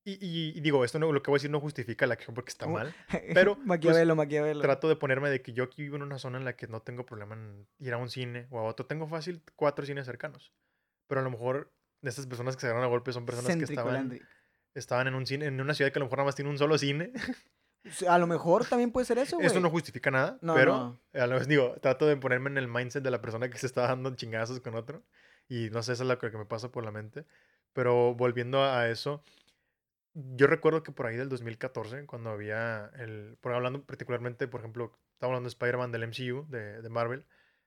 Y, 0.04 0.12
y- 0.24 0.56
y 0.56 0.60
digo, 0.60 0.84
esto 0.84 0.98
no, 0.98 1.12
lo 1.12 1.22
que 1.22 1.30
voy 1.30 1.36
a 1.36 1.38
decir 1.40 1.50
no 1.50 1.60
justifica 1.60 2.06
la 2.06 2.14
acción 2.14 2.34
porque 2.34 2.50
está 2.50 2.66
mal. 2.66 2.94
pero, 3.34 3.54
pues, 3.56 3.66
Maquiavelo, 3.66 4.16
Maquiavelo. 4.16 4.60
Trato 4.62 4.88
de 4.88 4.96
ponerme 4.96 5.28
de 5.30 5.42
que 5.42 5.52
yo 5.52 5.64
aquí 5.64 5.82
vivo 5.82 5.96
en 5.96 6.02
una 6.02 6.18
zona 6.18 6.38
en 6.38 6.44
la 6.44 6.56
que 6.56 6.66
no 6.68 6.80
tengo 6.80 7.04
problema 7.04 7.34
en 7.34 7.66
ir 7.78 7.92
a 7.92 7.98
un 7.98 8.08
cine 8.08 8.46
o 8.50 8.58
a 8.58 8.62
otro. 8.62 8.86
Tengo 8.86 9.06
fácil 9.06 9.42
cuatro 9.56 9.84
cines 9.84 10.06
cercanos. 10.06 10.52
Pero 11.06 11.20
a 11.20 11.24
lo 11.24 11.30
mejor 11.30 11.72
de 12.00 12.08
estas 12.10 12.26
personas 12.26 12.56
que 12.56 12.60
se 12.62 12.66
agarran 12.68 12.84
a 12.84 12.88
golpe 12.88 13.12
son 13.12 13.26
personas 13.26 13.54
que 13.56 13.64
estaban, 13.64 14.18
estaban 14.74 15.06
en 15.08 15.14
un 15.14 15.26
cine, 15.26 15.46
en 15.46 15.60
una 15.60 15.74
ciudad 15.74 15.92
que 15.92 15.98
a 15.98 16.00
lo 16.00 16.06
mejor 16.06 16.18
nada 16.20 16.26
más 16.28 16.34
tiene 16.36 16.50
un 16.50 16.58
solo 16.58 16.78
cine. 16.78 17.12
A 18.06 18.18
lo 18.18 18.26
mejor 18.26 18.66
también 18.66 18.92
puede 18.92 19.06
ser 19.06 19.16
eso, 19.16 19.36
güey. 19.36 19.46
Esto 19.46 19.58
no 19.58 19.70
justifica 19.70 20.10
nada, 20.10 20.36
No, 20.42 20.52
pero 20.54 21.00
a 21.14 21.26
lo 21.26 21.36
vez 21.38 21.48
digo, 21.48 21.76
trato 21.80 22.06
de 22.06 22.14
ponerme 22.18 22.50
en 22.50 22.58
el 22.58 22.68
mindset 22.68 23.02
de 23.02 23.10
la 23.10 23.22
persona 23.22 23.48
que 23.48 23.56
se 23.56 23.64
está 23.64 23.86
dando 23.86 24.14
chingazos 24.14 24.60
con 24.60 24.74
otro. 24.74 25.02
Y 25.48 25.70
no 25.70 25.82
sé, 25.82 25.94
eso 25.94 26.02
es 26.02 26.08
lo 26.10 26.18
que 26.18 26.28
me 26.36 26.44
pasa 26.44 26.70
por 26.70 26.84
la 26.84 26.90
mente. 26.90 27.24
Pero 27.72 28.14
volviendo 28.14 28.62
a 28.62 28.86
eso, 28.90 29.24
yo 30.14 30.46
recuerdo 30.46 30.82
que 30.82 30.92
por 30.92 31.06
ahí 31.06 31.16
del 31.16 31.28
2014, 31.28 32.06
cuando 32.06 32.30
había 32.30 32.90
el. 32.98 33.36
Por 33.40 33.52
hablando 33.52 33.82
particularmente, 33.84 34.48
por 34.48 34.60
ejemplo, 34.60 34.92
estaba 35.12 35.30
hablando 35.32 35.48
de 35.48 35.52
Spider-Man 35.52 35.92
del 35.92 36.08
MCU, 36.08 36.46
de, 36.48 36.82
de 36.82 36.88
Marvel, 36.88 37.24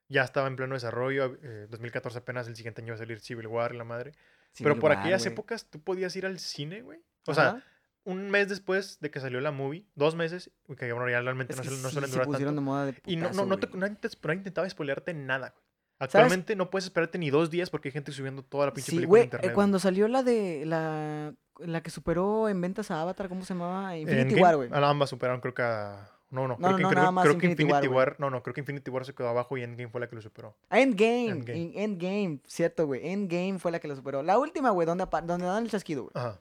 ya 0.09 0.23
estaba 0.23 0.47
en 0.47 0.55
pleno 0.55 0.73
desarrollo. 0.75 1.37
eh, 1.41 1.67
2014 1.69 2.17
apenas, 2.19 2.47
el 2.47 2.55
siguiente 2.55 2.81
año 2.81 2.87
iba 2.89 2.95
a 2.95 2.99
salir 2.99 3.19
Civil 3.19 3.47
War 3.47 3.73
y 3.73 3.77
la 3.77 3.83
madre. 3.83 4.11
pero 4.57 4.75
por 4.79 4.91
War, 4.91 4.99
aquellas 4.99 5.25
épocas 5.25 5.69
tú 5.69 5.81
podías 5.81 6.15
ir 6.15 6.25
al 6.25 6.39
cine, 6.39 6.81
güey. 6.81 6.99
O 7.27 7.33
sea, 7.33 7.63
un 8.05 8.29
mes 8.29 8.49
después 8.49 8.99
de 8.99 9.09
que 9.09 9.21
salió 9.21 9.39
la 9.39 9.51
movie, 9.51 9.87
dos 9.95 10.13
meses, 10.15 10.51
que 10.77 10.91
bueno, 10.91 11.09
ya 11.09 11.21
realmente 11.21 11.53
Es 11.53 11.57
no, 11.57 11.63
que 11.63 11.69
no 11.69 11.75
sí, 11.75 11.93
suelen 11.93 12.09
se 12.09 12.15
durar 12.15 12.27
pusieron 12.27 12.55
tanto. 12.55 12.61
de 12.61 12.65
moda 12.65 12.85
de 12.87 13.01
Y 13.05 13.15
no, 13.15 13.31
no, 13.31 13.45
no, 13.45 13.57
te, 13.59 13.67
no, 13.67 13.87
no 13.87 14.33
intentaba 14.33 14.69
spoilearte 14.69 15.13
nada, 15.13 15.51
güey. 15.51 15.63
Actualmente 15.99 16.57
no 16.57 16.69
puedes 16.69 16.83
esperarte 16.83 17.17
ni 17.17 17.29
dos 17.29 17.49
días 17.49 17.69
porque 17.69 17.87
hay 17.87 17.93
gente 17.93 18.11
subiendo 18.11 18.43
toda 18.43 18.65
la 18.65 18.73
pinche 18.73 18.89
Sí, 18.91 18.97
película 18.97 19.19
en 19.19 19.23
eh, 19.23 19.25
internet. 19.27 19.53
cuando 19.53 19.79
salió 19.79 20.09
la 20.09 20.21
de 20.21 20.65
la, 20.65 21.33
la 21.59 21.81
que 21.81 21.89
superó 21.89 22.49
en 22.49 22.59
ventas 22.61 22.89
a 22.91 23.01
Avatar, 23.01 23.29
¿cómo 23.29 23.43
se 23.45 23.53
llamaba? 23.53 23.95
Infinity 23.97 24.39
War, 24.41 24.55
güey. 24.55 24.69
ah, 24.71 24.89
ambas 24.89 25.09
superaron, 25.09 25.41
creo 25.41 25.53
que 25.53 25.61
a... 25.61 26.09
No, 26.29 26.47
no, 26.47 26.55
No, 26.57 26.75
creo 26.75 26.89
que, 26.89 26.95
no, 26.95 27.21
creo, 27.21 27.37
que 27.37 27.45
Infinity 27.47 27.87
War, 27.87 28.15
no, 28.17 28.31
no, 28.31 28.41
creo 28.41 28.55
que 28.55 28.61
Infinity 28.61 28.89
War 28.89 29.05
se 29.05 29.13
quedó 29.13 29.27
abajo 29.29 29.55
y 29.55 29.61
Endgame 29.61 29.89
fue 29.89 30.01
la 30.01 30.07
que 30.09 30.15
lo 30.15 30.21
superó. 30.23 30.55
Endgame, 30.71 31.27
Endgame. 31.29 31.61
en- 31.61 31.71
Endgame, 31.77 32.39
cierto, 32.47 32.87
güey. 32.87 33.07
Endgame 33.07 33.59
fue 33.59 33.71
la 33.71 33.79
que 33.79 33.87
lo 33.87 33.95
superó. 33.95 34.23
La 34.23 34.39
última, 34.39 34.71
güey, 34.71 34.87
donde, 34.87 35.05
donde 35.25 35.45
dan 35.45 35.63
el 35.65 35.69
chasquido, 35.69 36.03
güey. 36.05 36.11
Ajá. 36.15 36.39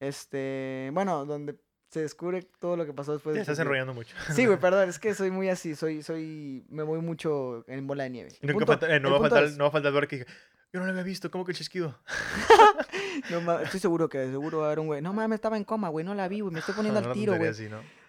Este, 0.00 0.90
bueno, 0.92 1.24
donde 1.26 1.56
se 1.90 2.00
descubre 2.00 2.42
todo 2.58 2.76
lo 2.76 2.86
que 2.86 2.92
pasó 2.92 3.12
después 3.12 3.34
Te 3.34 3.40
estás 3.42 3.58
enrollando 3.58 3.94
mucho. 3.94 4.16
Sí, 4.34 4.46
güey, 4.46 4.58
perdón, 4.60 4.88
es 4.88 4.98
que 4.98 5.14
soy 5.14 5.30
muy 5.30 5.48
así, 5.48 5.76
soy, 5.76 6.02
soy, 6.02 6.64
me 6.68 6.82
voy 6.82 7.00
mucho 7.00 7.64
en 7.68 7.86
bola 7.86 8.04
de 8.04 8.10
nieve. 8.10 8.30
El 8.40 8.52
punto- 8.54 8.86
eh, 8.86 8.98
no, 9.00 9.10
va 9.10 9.18
a 9.18 9.20
faltar, 9.20 9.44
es- 9.44 9.56
no 9.56 9.64
va 9.64 9.68
a 9.68 9.72
faltar 9.72 9.88
el 9.90 9.94
lugar 9.94 10.08
que 10.08 10.26
yo 10.72 10.80
no 10.80 10.86
lo 10.86 10.90
había 10.92 11.02
visto, 11.02 11.30
¿cómo 11.30 11.44
que 11.44 11.52
el 11.52 11.58
chisquido? 11.58 11.98
no 13.30 13.60
estoy 13.60 13.80
seguro 13.80 14.08
que 14.08 14.26
seguro 14.30 14.58
va 14.58 14.64
a 14.64 14.66
haber 14.68 14.80
un 14.80 14.86
güey. 14.86 15.02
No 15.02 15.12
mames, 15.12 15.36
estaba 15.36 15.56
en 15.56 15.64
coma, 15.64 15.88
güey, 15.88 16.04
no 16.04 16.14
la 16.14 16.28
vi, 16.28 16.40
güey, 16.40 16.52
me 16.52 16.60
estoy 16.60 16.74
poniendo 16.74 17.00
No, 17.02 17.08
al 17.08 17.12
tiro, 17.14 17.36
güey. 17.36 17.50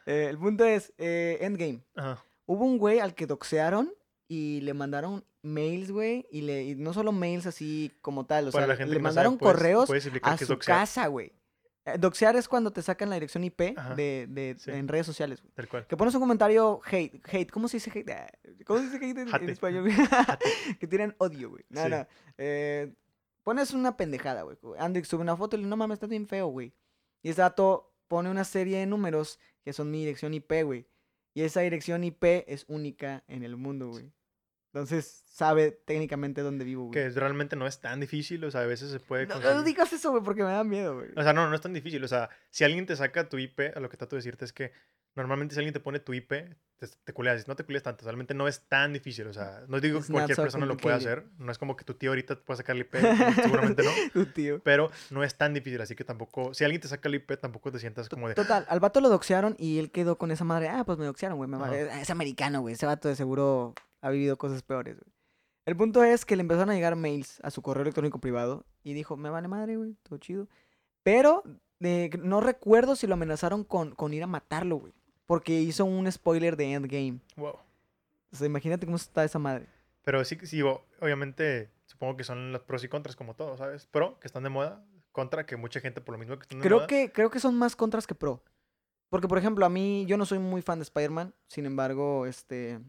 Eh, 0.06 0.28
el 0.30 0.38
punto 0.38 0.65
es, 0.65 0.93
eh, 0.97 1.38
Endgame. 1.41 1.84
Ajá. 1.95 2.24
Hubo 2.45 2.65
un 2.65 2.78
güey 2.78 3.00
al 3.00 3.13
que 3.15 3.28
doxearon 3.28 3.93
y 4.28 4.62
le 4.62 4.74
mandaron 4.74 5.24
mails, 5.41 5.91
güey. 5.91 6.28
Y, 6.32 6.41
le, 6.41 6.63
y 6.63 6.76
no 6.76 6.93
solo 6.93 7.12
mails 7.12 7.45
así 7.45 7.91
como 8.02 8.26
tal, 8.26 8.47
o 8.47 8.52
Para 8.52 8.65
sea, 8.65 8.74
la 8.74 8.78
gente 8.78 8.89
le 8.89 8.95
sabe, 8.95 9.04
mandaron 9.04 9.38
¿puedes- 9.38 9.56
correos 9.56 9.88
puedes 9.88 10.10
a 10.24 10.38
su 10.38 10.58
casa, 10.58 11.08
güey. 11.08 11.34
Eh, 11.86 11.98
Doxear 11.98 12.36
es 12.36 12.48
cuando 12.48 12.72
te 12.72 12.82
sacan 12.82 13.10
la 13.10 13.15
dirección 13.15 13.44
IP 13.44 13.60
de, 13.96 14.28
de- 14.30 14.56
sí. 14.60 14.70
en 14.72 14.88
redes 14.88 15.06
sociales, 15.08 15.41
güey. 15.41 15.52
Tal 15.54 15.67
cual. 15.67 15.88
Que 15.88 15.98
pones 15.98 16.13
un 16.13 16.22
comentario 16.22 16.80
hate, 16.86 17.22
hate, 17.32 17.50
¿cómo 17.52 17.67
se 17.67 17.78
dice 17.78 17.91
hate? 17.94 18.10
Ah, 18.12 18.30
¿Cómo 18.65 18.80
se 18.80 18.86
dice 18.86 18.98
hate 18.98 19.17
en, 19.41 19.50
español? 19.50 19.89
que 20.80 20.88
tienen 20.88 21.15
odio, 21.17 21.50
güey. 21.50 21.63
No, 21.70 21.84
Sí. 21.84 21.89
no. 21.89 22.08
Eh, 22.38 22.94
pones 23.44 23.74
una 23.74 23.98
pendejada, 23.98 24.44
güey. 24.44 24.58
Andy 24.78 25.04
sube 25.04 25.22
una 25.22 25.36
foto 25.36 25.58
y 25.58 25.62
le 25.62 25.67
no 25.67 25.76
mames, 25.78 25.96
estás 25.96 26.10
bien 26.10 26.28
feo, 26.28 26.48
güey. 26.48 26.74
Y 27.24 27.30
ese 27.30 27.41
dato 27.41 27.91
pone 28.08 28.30
una 28.30 28.44
serie 28.44 28.78
de 28.78 28.86
números 28.86 29.39
que 29.63 29.74
son 29.74 29.89
mi 29.89 30.00
dirección 30.00 30.34
IP, 30.34 30.63
güey. 30.63 30.88
Y 31.34 31.44
esa 31.44 31.62
dirección 31.62 32.04
IP 32.04 32.24
es 32.48 32.65
única 32.67 33.24
en 33.28 33.44
el 33.44 33.56
mundo, 33.56 33.89
güey. 33.89 34.12
Entonces 34.74 35.24
sabe 35.28 35.72
técnicamente 35.72 36.42
dónde 36.42 36.64
vivo, 36.64 36.86
güey. 36.86 36.94
Que 36.94 37.10
realmente 37.10 37.58
no 37.58 37.68
es 37.68 37.82
tan 37.82 38.00
difícil, 38.00 38.44
o 38.46 38.52
sea, 38.52 38.62
a 38.62 38.66
veces 38.66 38.90
se 38.90 39.02
puede 39.02 39.28
No, 39.28 39.40
no 39.40 39.64
digas 39.64 39.92
eso, 39.92 40.12
güey, 40.12 40.24
porque 40.24 40.44
me 40.44 40.52
da 40.52 40.64
miedo, 40.64 40.96
güey. 40.96 41.10
O 41.16 41.24
sea, 41.24 41.34
no, 41.34 41.50
no 41.50 41.56
es 41.56 41.62
tan 41.62 41.74
difícil. 41.74 42.02
O 42.04 42.08
sea, 42.08 42.30
si 42.52 42.64
alguien 42.64 42.86
te 42.86 42.96
saca 42.96 43.28
tu 43.28 43.38
IP, 43.38 43.76
a 43.76 43.80
lo 43.82 43.90
que 43.90 43.98
trato 43.98 44.16
de 44.16 44.20
decirte 44.20 44.46
es 44.46 44.54
que 44.54 44.72
normalmente 45.16 45.56
si 45.56 45.60
alguien 45.60 45.74
te 45.74 45.82
pone 45.82 46.00
tu 46.00 46.14
IP, 46.14 46.30
te, 46.30 46.88
te 47.04 47.14
culeas. 47.14 47.50
No 47.50 47.56
te 47.58 47.66
culeas 47.66 47.84
tanto. 47.84 48.06
Realmente 48.06 48.34
no 48.34 48.48
es 48.48 48.62
tan 48.70 48.94
difícil. 48.94 49.28
O 49.28 49.34
sea, 49.34 49.64
no 49.68 49.82
digo 49.82 49.98
It's 49.98 50.08
que 50.08 50.14
cualquier 50.14 50.38
so 50.38 50.42
persona 50.44 50.66
lo 50.66 50.78
pueda 50.78 50.96
hacer. 50.96 51.26
No 51.38 51.52
es 51.52 51.58
como 51.58 51.76
que 51.76 51.84
tu 51.84 51.96
tío 51.96 52.12
ahorita 52.12 52.36
te 52.36 52.42
pueda 52.42 52.58
sacar 52.58 52.78
el 52.78 52.84
IP. 52.84 52.96
seguramente 53.36 53.84
no. 53.84 53.92
Tu 54.14 54.26
tío. 54.28 54.62
Pero 54.64 54.90
no 55.10 55.24
es 55.24 55.36
tan 55.36 55.54
difícil. 55.54 55.82
Así 55.82 55.96
que 55.96 56.06
tampoco, 56.06 56.54
si 56.54 56.64
alguien 56.64 56.82
te 56.82 56.88
saca 56.88 57.10
el 57.10 57.16
IP, 57.16 57.40
tampoco 57.40 57.72
te 57.72 57.80
sientas 57.80 58.08
como 58.08 58.30
de. 58.30 58.36
Total, 58.36 58.66
al 58.70 58.80
vato 58.80 59.02
lo 59.02 59.10
doxearon 59.10 59.56
y 59.60 59.80
él 59.80 59.92
quedó 59.92 60.18
con 60.18 60.32
esa 60.32 60.46
madre. 60.46 60.70
Ah, 60.70 60.84
pues 60.86 60.98
me 60.98 61.06
doxearon, 61.06 61.38
güey. 61.38 61.50
me 61.50 61.58
vale. 61.58 62.02
Es 62.02 62.10
americano, 62.10 62.62
güey. 62.62 62.76
Ese 62.76 62.86
vato 62.86 63.10
de 63.10 63.16
seguro 63.16 63.74
ha 64.02 64.10
vivido 64.10 64.38
cosas 64.38 64.64
peores, 64.64 64.98
güey. 65.00 65.14
El 65.66 65.78
punto 65.78 66.04
es 66.04 66.26
que 66.26 66.36
le 66.36 66.42
empezaron 66.42 66.72
a 66.72 66.74
llegar 66.74 66.96
mails 66.96 67.40
a 67.44 67.52
su 67.52 67.62
correo 67.62 67.84
electrónico 67.84 68.20
privado 68.20 68.66
y 68.84 68.94
dijo, 68.94 69.16
me 69.16 69.30
vale 69.30 69.48
madre, 69.48 69.78
güey, 69.78 69.96
todo 70.04 70.18
chido. 70.18 70.48
Pero 71.04 71.44
eh, 71.80 72.10
no 72.20 72.42
recuerdo 72.42 72.96
si 72.96 73.06
lo 73.08 73.14
amenazaron 73.14 73.64
con, 73.64 73.94
con 73.94 74.14
ir 74.14 74.24
a 74.24 74.28
matarlo, 74.28 74.78
güey. 74.78 74.94
Porque 75.28 75.62
hizo 75.62 75.86
un 75.86 76.12
spoiler 76.12 76.58
de 76.58 76.74
Endgame. 76.74 77.20
Wow. 77.38 77.60
O 78.32 78.36
sea, 78.36 78.48
imagínate 78.48 78.86
cómo 78.86 78.98
está 78.98 79.24
esa 79.24 79.40
madre. 79.40 79.68
Pero 80.04 80.26
sí, 80.26 80.38
sí, 80.44 80.62
obviamente, 81.00 81.70
supongo 81.86 82.18
que 82.18 82.24
son 82.24 82.52
los 82.52 82.64
pros 82.64 82.84
y 82.84 82.88
contras 82.88 83.16
como 83.16 83.36
todo, 83.36 83.56
¿sabes? 83.56 83.86
Pro, 83.86 84.20
que 84.20 84.28
están 84.28 84.44
de 84.44 84.50
moda. 84.50 84.84
Contra, 85.12 85.46
que 85.46 85.58
mucha 85.58 85.82
gente 85.82 86.00
por 86.00 86.14
lo 86.14 86.20
mismo 86.20 86.38
que 86.38 86.44
están 86.44 86.60
de 86.60 86.64
Creo 86.64 86.78
moda. 86.78 86.88
que, 86.88 87.12
creo 87.12 87.30
que 87.30 87.40
son 87.40 87.56
más 87.56 87.76
contras 87.76 88.08
que 88.08 88.16
pro. 88.16 88.42
Porque, 89.10 89.28
por 89.28 89.38
ejemplo, 89.38 89.66
a 89.66 89.70
mí, 89.70 90.06
yo 90.08 90.18
no 90.18 90.26
soy 90.26 90.40
muy 90.40 90.62
fan 90.62 90.80
de 90.80 90.84
Spider-Man. 90.84 91.34
Sin 91.48 91.66
embargo, 91.66 92.26
este. 92.26 92.80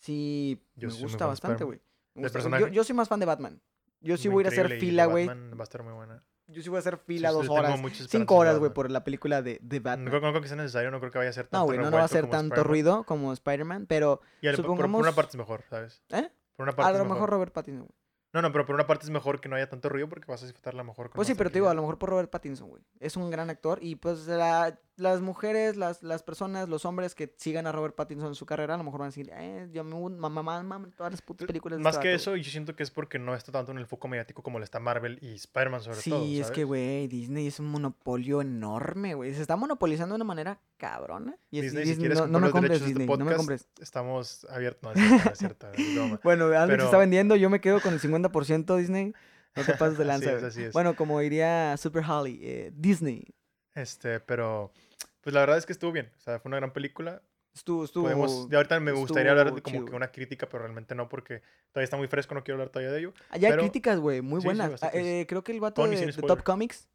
Sí, 0.00 0.60
Yo 0.76 0.88
me 0.88 0.94
gusta 0.94 1.26
bastante, 1.26 1.64
güey. 1.64 1.80
Me 2.14 2.22
¿Del 2.28 2.32
gusta- 2.42 2.68
Yo, 2.70 2.82
soy 2.84 2.94
más 2.96 3.08
fan 3.08 3.20
de 3.20 3.26
Batman. 3.26 3.60
Yo 4.00 4.16
sí 4.16 4.28
Muy 4.28 4.34
voy 4.34 4.40
a 4.40 4.42
ir 4.42 4.46
a 4.46 4.64
hacer 4.66 4.78
fila, 4.80 5.04
la 5.06 5.12
güey. 5.12 5.26
Batman 5.26 5.58
Va 5.58 5.62
a 5.62 5.64
estar 5.64 5.82
muy 5.82 5.92
buena. 5.92 6.24
Yo 6.48 6.62
sí 6.62 6.68
voy 6.68 6.78
a 6.78 6.80
hacer 6.80 6.96
fila 6.98 7.28
sí, 7.28 7.34
dos 7.36 7.48
horas. 7.48 7.80
Cinco 8.08 8.34
horas, 8.36 8.58
güey, 8.58 8.72
por 8.72 8.90
la 8.90 9.04
película 9.04 9.40
de, 9.40 9.60
de 9.62 9.78
No 9.78 9.84
Batman. 9.84 10.08
creo, 10.08 10.20
no 10.20 10.30
creo 10.30 10.42
que 10.42 10.48
sea 10.48 10.56
necesario, 10.56 10.90
no 10.90 10.98
creo 10.98 11.12
que 11.12 11.18
vaya 11.18 11.30
a 11.30 11.34
ser 11.34 11.44
tanto 11.46 11.58
No, 11.58 11.64
güey, 11.66 11.78
no, 11.78 11.90
no 11.90 11.96
va 11.96 12.02
a 12.04 12.08
ser 12.08 12.28
tanto 12.28 12.64
ruido 12.64 13.04
como 13.04 13.32
Spider-Man, 13.32 13.86
pero. 13.86 14.20
Y 14.40 14.48
al- 14.48 14.56
por- 14.56 14.64
por, 14.64 14.66
por 14.66 14.76
supongamos- 14.78 15.02
una 15.02 15.12
parte 15.12 15.30
es 15.30 15.36
mejor, 15.36 15.62
¿sabes? 15.70 16.02
¿Eh? 16.08 16.28
Por 16.56 16.64
una 16.64 16.72
parte 16.74 16.88
A 16.88 16.92
lo 16.92 16.98
mejor. 17.04 17.16
mejor 17.16 17.30
Robert 17.30 17.52
Pattinson, 17.52 17.82
güey. 17.86 17.96
No, 18.32 18.42
no, 18.42 18.52
pero 18.52 18.64
por 18.64 18.74
una 18.76 18.86
parte 18.86 19.04
es 19.04 19.10
mejor 19.10 19.40
que 19.40 19.48
no 19.48 19.56
haya 19.56 19.68
tanto 19.68 19.88
ruido 19.88 20.08
porque 20.08 20.30
vas 20.30 20.42
a 20.42 20.46
disfrutarla 20.46 20.82
mejor. 20.82 21.10
con 21.10 21.16
Pues 21.16 21.28
sí, 21.28 21.34
pero 21.34 21.50
te 21.50 21.54
digo, 21.54 21.68
a 21.68 21.74
lo 21.74 21.82
mejor 21.82 21.98
por 21.98 22.10
Robert 22.10 22.30
Pattinson, 22.30 22.68
güey. 22.68 22.82
Es 23.00 23.16
un 23.16 23.28
gran 23.30 23.50
actor 23.50 23.78
y 23.82 23.96
pues 23.96 24.26
la- 24.26 24.78
las 25.00 25.20
mujeres, 25.20 25.76
las, 25.76 26.02
las 26.02 26.22
personas, 26.22 26.68
los 26.68 26.84
hombres 26.84 27.14
que 27.14 27.32
sigan 27.38 27.66
a 27.66 27.72
Robert 27.72 27.94
Pattinson 27.94 28.28
en 28.28 28.34
su 28.34 28.46
mamá, 28.46 28.74
a 28.74 28.76
lo 28.78 28.84
mejor 28.84 29.00
van 29.00 29.06
a 29.06 29.10
decir, 29.10 29.30
eh, 29.32 29.68
yo 29.72 29.82
me 29.82 29.94
mamá, 30.18 30.42
mamá, 30.42 30.62
mamá, 30.62 30.88
todas 30.96 31.12
las 31.12 31.22
putas 31.22 31.46
películas 31.46 31.78
de 31.78 31.82
Más 31.82 31.94
este 31.96 32.08
que 32.08 32.14
eso, 32.14 32.36
yo 32.36 32.50
siento 32.50 32.76
que 32.76 32.82
es 32.82 32.90
porque 32.90 33.18
no 33.18 33.34
está 33.34 33.50
tanto 33.50 33.72
en 33.72 33.78
el 33.78 33.86
foco 33.86 34.08
mediático 34.08 34.42
como 34.42 34.58
lo 34.58 34.64
está 34.64 34.78
Marvel 34.78 35.18
y 35.22 35.34
Spider-Man 35.34 35.80
sobre 35.82 35.96
Sí, 35.98 36.10
todo. 36.10 36.24
es 36.24 36.50
que, 36.50 36.64
güey, 36.64 37.08
Disney 37.08 37.46
es 37.46 37.58
un 37.58 37.66
monopolio 37.68 38.40
enorme, 38.42 39.14
güey. 39.14 39.34
Se 39.34 39.40
está 39.42 39.56
monopolizando 39.56 40.12
de 40.12 40.16
una 40.16 40.24
manera 40.24 40.60
cabrona. 40.76 41.36
Y 41.50 41.58
es- 41.58 41.64
y 41.64 41.66
Disney, 41.66 41.84
si 41.84 41.88
Disney, 41.90 42.08
quieres 42.08 42.18
no, 42.20 42.26
no 42.26 42.40
me 42.40 42.50
compres 42.50 42.70
de 42.70 42.76
este 42.76 42.88
Disney, 42.88 43.06
no 43.06 43.12
me 43.16 43.24
podcast, 43.24 43.36
compres. 43.38 43.68
Estamos 43.80 44.46
abiertos. 44.50 44.82
No, 44.82 44.92
es 44.92 44.98
cierto, 45.08 45.30
es 45.32 45.38
cierto, 45.38 45.66
es. 45.72 46.20
Bueno, 46.22 46.44
Alex 46.46 46.66
pero- 46.68 46.84
está 46.84 46.98
vendiendo, 46.98 47.36
yo 47.36 47.48
me 47.50 47.60
quedo 47.60 47.80
con 47.80 47.94
el 47.94 48.00
50% 48.00 48.76
Disney. 48.76 49.14
No 49.56 49.64
te 49.64 49.72
pases 49.74 49.98
de 49.98 50.04
Así 50.04 50.08
lanza, 50.08 50.26
es, 50.32 50.36
güey. 50.38 50.48
así 50.48 50.62
es. 50.62 50.72
Bueno, 50.72 50.94
como 50.94 51.18
diría 51.18 51.76
Super 51.76 52.04
Holly, 52.08 52.38
eh, 52.42 52.72
Disney. 52.74 53.24
Este, 53.80 54.20
pero 54.20 54.72
pues 55.20 55.34
la 55.34 55.40
verdad 55.40 55.58
es 55.58 55.66
que 55.66 55.72
estuvo 55.72 55.92
bien. 55.92 56.10
O 56.16 56.20
sea, 56.20 56.38
fue 56.40 56.48
una 56.50 56.56
gran 56.58 56.72
película. 56.72 57.22
Estuvo, 57.52 57.84
estuvo. 57.84 58.04
Podemos, 58.04 58.48
de 58.48 58.56
ahorita 58.56 58.78
me 58.78 58.92
gustaría 58.92 59.32
hablar 59.32 59.52
de 59.52 59.60
como 59.60 59.76
chido, 59.78 59.86
que 59.86 59.96
una 59.96 60.12
crítica, 60.12 60.48
pero 60.48 60.62
realmente 60.62 60.94
no, 60.94 61.08
porque 61.08 61.42
todavía 61.72 61.84
está 61.84 61.96
muy 61.96 62.06
fresco, 62.06 62.34
no 62.34 62.44
quiero 62.44 62.56
hablar 62.56 62.68
todavía 62.70 62.92
de 62.92 63.00
ello. 63.00 63.14
Allá 63.30 63.48
hay 63.48 63.52
pero- 63.54 63.62
críticas, 63.62 63.98
güey, 63.98 64.20
muy 64.20 64.40
Sí, 64.40 64.46
buenas. 64.46 64.82
Ah, 64.82 64.90
eh, 64.94 65.26
creo 65.28 65.42
que 65.42 65.52
el 65.52 65.60
vato 65.60 65.84
de, 65.86 65.96
de. 65.96 66.12
Top 66.12 66.42
Comics 66.44 66.88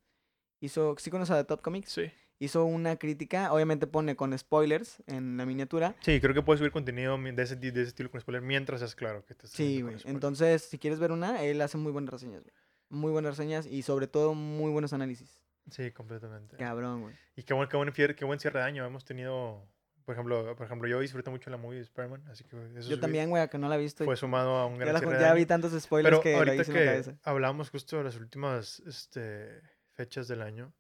hizo, 0.62 0.96
sí 0.98 1.12
conoces 1.12 1.36
a 1.36 1.44
Top 1.44 1.62
Comics, 1.62 1.92
Sí. 1.92 2.10
hizo 2.40 2.64
una 2.64 2.96
crítica, 2.96 3.52
obviamente 3.52 3.86
pone 3.86 4.16
con 4.16 4.36
spoilers 4.38 5.04
en 5.08 5.36
la 5.36 5.46
miniatura. 5.46 5.94
Sí, 6.00 6.22
creo 6.22 6.34
que 6.34 6.42
puedes 6.42 6.60
subir 6.60 6.72
contenido 6.72 7.18
de 7.18 7.44
ese, 7.44 7.58
de 7.58 7.68
ese 7.68 7.82
estilo 7.82 8.10
con 8.10 8.22
spoiler 8.22 8.42
mientras 8.42 8.82
es 8.82 8.96
claro 8.96 9.26
que 9.26 9.36
te 9.36 9.48
Sí, 9.48 9.82
güey. 9.82 9.98
Entonces, 10.06 10.62
si 10.64 10.80
quieres 10.80 11.00
ver 11.00 11.12
una, 11.12 11.44
él 11.44 11.60
hace 11.62 11.78
muy 11.78 11.92
buenas 11.92 12.14
reseñas, 12.14 12.44
güey. 12.44 12.54
Muy 12.88 13.12
buenas 13.12 13.38
reseñas 13.38 13.66
y 13.66 13.82
sobre 13.82 14.08
todo 14.08 14.34
muy 14.36 14.72
buenos 14.72 14.94
análisis. 14.94 15.42
Sí, 15.70 15.92
completamente. 15.92 16.58
Cabrón, 16.58 17.02
güey. 17.02 17.16
Y 17.36 17.44
qué 17.44 17.54
buen, 17.54 17.68
qué, 17.70 17.78
buen, 17.78 17.92
fier- 17.94 18.16
qué 18.16 18.26
buen 18.26 18.40
cierre 18.40 18.60
de 18.60 18.66
año. 18.66 18.86
Hemos 18.86 19.04
tenido, 19.04 19.68
por 20.06 20.14
ejemplo, 20.14 20.56
por 20.56 20.66
ejemplo 20.66 20.88
yo 20.88 21.00
disfruté 21.00 21.30
mucho 21.32 21.50
la 21.50 21.58
movie 21.58 21.78
de 21.80 21.84
Spider-Man, 21.84 22.28
así 22.30 22.44
que 22.44 22.56
eso 22.78 22.90
Yo 22.90 23.00
también, 23.00 23.30
güey, 23.30 23.42
a 23.42 23.48
que 23.48 23.58
no 23.58 23.68
la 23.68 23.76
he 23.76 23.80
visto. 23.80 24.06
fue 24.06 24.16
sumado 24.16 24.58
a 24.58 24.66
un 24.68 24.74
ya, 24.76 24.80
gran 24.82 24.94
la- 24.94 25.00
cierre 25.00 25.16
de 25.16 25.22
ya 25.22 25.28
año. 25.28 25.36
vi 25.36 25.46
tantos 25.46 25.82
spoilers 25.82 26.12
Pero 26.12 26.22
que 26.22 26.32
la 26.34 26.38
ahorita 26.38 26.56
hice 26.62 26.72
en 26.72 26.78
la 26.78 26.80
que 26.84 26.86
cabeza. 26.88 27.18
hablamos 27.24 27.70
justo 27.72 27.98
de 27.98 28.04
las 28.04 28.16
últimas 28.16 28.80
este, 28.82 29.62
fechas 29.94 30.28
del 30.28 30.42
año, 30.44 30.74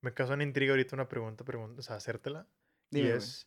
me 0.00 0.14
causó 0.14 0.32
una 0.32 0.44
intriga 0.44 0.72
ahorita 0.72 0.96
una 0.96 1.08
pregunta, 1.08 1.44
pregunta 1.44 1.80
o 1.80 1.82
sea, 1.82 1.96
hacértela. 1.96 2.46
Dime, 2.90 3.04
y 3.04 3.10
güey. 3.10 3.18
es, 3.18 3.46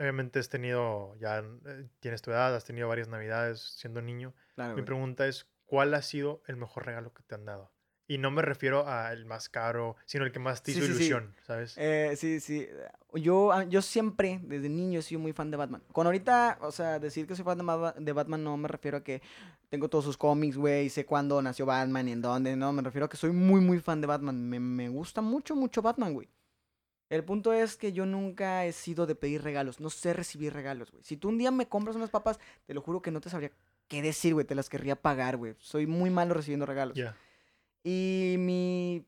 obviamente 0.00 0.40
has 0.40 0.48
tenido, 0.48 1.14
ya 1.16 1.38
eh, 1.38 1.88
tienes 2.00 2.20
tu 2.22 2.32
edad, 2.32 2.54
has 2.56 2.64
tenido 2.64 2.88
varias 2.88 3.06
navidades 3.08 3.60
siendo 3.60 4.02
niño. 4.02 4.34
Claro, 4.56 4.70
Mi 4.70 4.80
güey. 4.80 4.84
pregunta 4.86 5.28
es, 5.28 5.46
¿cuál 5.64 5.94
ha 5.94 6.02
sido 6.02 6.42
el 6.48 6.56
mejor 6.56 6.84
regalo 6.86 7.14
que 7.14 7.22
te 7.22 7.36
han 7.36 7.44
dado? 7.44 7.72
Y 8.08 8.18
no 8.18 8.30
me 8.30 8.40
refiero 8.42 8.86
al 8.86 9.24
más 9.24 9.48
caro, 9.48 9.96
sino 10.04 10.24
el 10.24 10.30
que 10.32 10.38
más 10.38 10.62
te 10.62 10.70
hizo 10.70 10.80
sí, 10.80 10.86
sí. 10.86 10.92
ilusión, 10.92 11.34
¿sabes? 11.44 11.74
Eh, 11.76 12.14
sí, 12.16 12.38
sí. 12.38 12.68
Yo, 13.14 13.50
ah, 13.52 13.64
yo 13.64 13.82
siempre, 13.82 14.38
desde 14.44 14.68
niño, 14.68 15.00
he 15.00 15.02
sido 15.02 15.20
muy 15.20 15.32
fan 15.32 15.50
de 15.50 15.56
Batman. 15.56 15.82
Con 15.92 16.06
ahorita, 16.06 16.58
o 16.60 16.70
sea, 16.70 17.00
decir 17.00 17.26
que 17.26 17.34
soy 17.34 17.44
fan 17.44 17.58
de, 17.58 17.64
Ma- 17.64 17.92
de 17.98 18.12
Batman 18.12 18.44
no 18.44 18.56
me 18.56 18.68
refiero 18.68 18.98
a 18.98 19.02
que 19.02 19.20
tengo 19.68 19.88
todos 19.88 20.04
sus 20.04 20.16
cómics, 20.16 20.56
güey, 20.56 20.86
y 20.86 20.88
sé 20.90 21.04
cuándo 21.04 21.42
nació 21.42 21.66
Batman 21.66 22.08
y 22.08 22.12
en 22.12 22.22
dónde, 22.22 22.54
no, 22.54 22.72
me 22.72 22.82
refiero 22.82 23.06
a 23.06 23.08
que 23.08 23.16
soy 23.16 23.32
muy, 23.32 23.60
muy 23.60 23.80
fan 23.80 24.00
de 24.00 24.06
Batman. 24.06 24.48
Me, 24.48 24.60
me 24.60 24.88
gusta 24.88 25.20
mucho, 25.20 25.56
mucho 25.56 25.82
Batman, 25.82 26.14
güey. 26.14 26.28
El 27.08 27.24
punto 27.24 27.52
es 27.52 27.76
que 27.76 27.92
yo 27.92 28.06
nunca 28.06 28.64
he 28.66 28.72
sido 28.72 29.06
de 29.06 29.14
pedir 29.16 29.42
regalos, 29.42 29.80
no 29.80 29.90
sé 29.90 30.12
recibir 30.12 30.52
regalos, 30.52 30.90
güey. 30.92 31.02
Si 31.04 31.16
tú 31.16 31.28
un 31.28 31.38
día 31.38 31.50
me 31.50 31.66
compras 31.68 31.96
unas 31.96 32.10
papas, 32.10 32.38
te 32.66 32.74
lo 32.74 32.80
juro 32.82 33.02
que 33.02 33.10
no 33.10 33.20
te 33.20 33.30
sabría 33.30 33.50
qué 33.88 34.02
decir, 34.02 34.34
güey, 34.34 34.46
te 34.46 34.54
las 34.56 34.68
querría 34.68 34.96
pagar, 34.96 35.36
güey. 35.36 35.54
Soy 35.58 35.86
muy 35.86 36.10
malo 36.10 36.34
recibiendo 36.34 36.66
regalos. 36.66 36.96
Ya. 36.96 37.16
Y 37.88 38.34
mi 38.38 39.06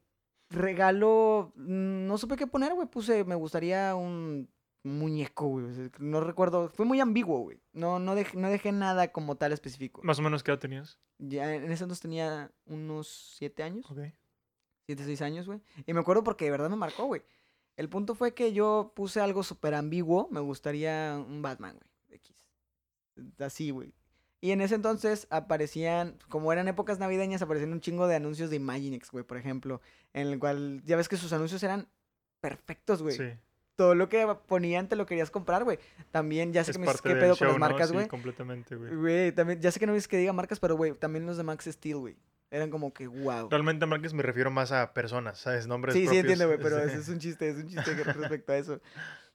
regalo, 0.51 1.53
mm, 1.57 2.07
no 2.07 2.17
supe 2.17 2.37
qué 2.37 2.47
poner, 2.47 2.75
güey. 2.75 2.87
Puse, 2.87 3.25
me 3.25 3.35
gustaría 3.35 3.97
un 3.97 4.49
muñeco, 4.85 5.49
güey. 5.49 5.67
No 5.99 6.21
recuerdo, 6.21 6.69
fue 6.69 6.87
muy 6.87 7.01
ambiguo, 7.01 7.41
güey. 7.41 7.61
No, 7.73 7.99
no, 7.99 8.15
dejé, 8.15 8.37
no 8.39 8.49
dejé 8.49 8.71
nada 8.71 9.11
como 9.11 9.35
tal 9.37 9.53
específico. 9.53 10.01
Más 10.05 10.21
o 10.21 10.23
menos, 10.23 10.45
¿qué 10.45 10.53
edad 10.53 10.61
tenías? 10.61 11.01
Ya 11.19 11.53
en 11.57 11.65
ese 11.73 11.83
entonces 11.83 12.01
tenía 12.01 12.53
unos 12.67 13.09
siete 13.37 13.65
años, 13.65 13.91
Ok. 13.91 13.99
siete, 14.87 15.05
seis 15.05 15.23
años, 15.23 15.47
güey. 15.47 15.61
Y 15.85 15.93
me 15.93 15.99
acuerdo 16.01 16.23
porque 16.23 16.45
de 16.45 16.53
verdad 16.53 16.71
me 16.71 16.77
marcó, 16.77 17.07
güey. 17.07 17.23
El 17.77 17.89
punto 17.89 18.15
fue 18.15 18.33
que 18.33 18.53
yo 18.53 18.93
puse 18.95 19.21
algo 19.21 19.43
súper 19.43 19.75
ambiguo. 19.75 20.29
Me 20.31 20.41
gustaría 20.41 21.17
un 21.27 21.43
Batman, 21.43 21.77
güey. 22.07 22.17
X. 22.21 22.37
Así, 23.39 23.71
güey. 23.71 23.93
Y 24.41 24.53
en 24.53 24.61
ese 24.61 24.77
entonces 24.77 25.27
aparecían, 25.31 26.17
como 26.29 26.53
eran 26.53 26.69
épocas 26.69 26.99
navideñas, 26.99 27.43
aparecían 27.43 27.73
un 27.73 27.81
chingo 27.81 28.07
de 28.07 28.15
anuncios 28.15 28.51
de 28.51 28.57
Imaginex, 28.57 29.11
güey, 29.11 29.25
por 29.25 29.37
ejemplo. 29.37 29.81
En 30.13 30.29
el 30.29 30.39
cual, 30.39 30.81
ya 30.85 30.97
ves 30.97 31.09
que 31.09 31.17
sus 31.17 31.33
anuncios 31.33 31.63
eran 31.63 31.89
perfectos, 32.41 33.03
güey. 33.03 33.17
Sí. 33.17 33.31
Todo 33.75 33.95
lo 33.95 34.09
que 34.09 34.27
ponían 34.47 34.89
te 34.89 34.97
lo 34.97 35.07
querías 35.07 35.31
comprar, 35.31 35.65
güey. 35.65 35.79
También, 36.11 36.53
ya 36.53 36.63
sé 36.65 36.73
Es 36.73 36.77
que 36.77 36.81
me 36.81 36.87
dices 36.87 37.03
qué 37.03 37.15
pedo 37.15 37.21
con 37.21 37.29
las 37.29 37.39
show, 37.39 37.53
¿no? 37.53 37.59
marcas, 37.59 37.89
Sí, 37.89 37.95
güey. 37.95 38.09
completamente, 38.09 38.77
güey. 38.77 38.95
Güey, 38.95 39.33
también, 39.33 39.61
ya 39.61 39.71
sé 39.73 39.81
que 39.81 39.87
no 39.87 39.93
dices 39.95 40.09
que 40.09 40.17
diga 40.17 40.33
marcas, 40.33 40.61
pero, 40.61 40.77
güey, 40.77 40.93
también 40.95 41.27
los 41.27 41.37
de 41.37 41.43
Max 41.43 41.65
Steel, 41.67 41.97
güey. 41.97 42.17
Eran 42.51 42.71
como 42.71 42.93
que, 42.95 43.07
wow. 43.07 43.49
Realmente 43.51 43.85
a 43.85 43.87
marcas 43.87 44.15
me 44.15 44.23
refiero 44.23 44.51
más 44.51 44.73
a 44.73 44.95
personas, 44.95 45.39
¿sabes? 45.39 45.67
Nombres 45.67 45.95
Sí, 45.95 46.01
sí 46.01 46.07
propios, 46.07 46.23
entiendo, 46.25 46.47
güey, 46.47 46.59
pero 46.61 46.79
ese 46.83 46.99
es 46.99 47.09
un 47.09 47.19
chiste, 47.19 47.51
es 47.51 47.57
un 47.57 47.69
chiste 47.69 47.95
respecto 48.05 48.53
a 48.53 48.57
eso. 48.57 48.81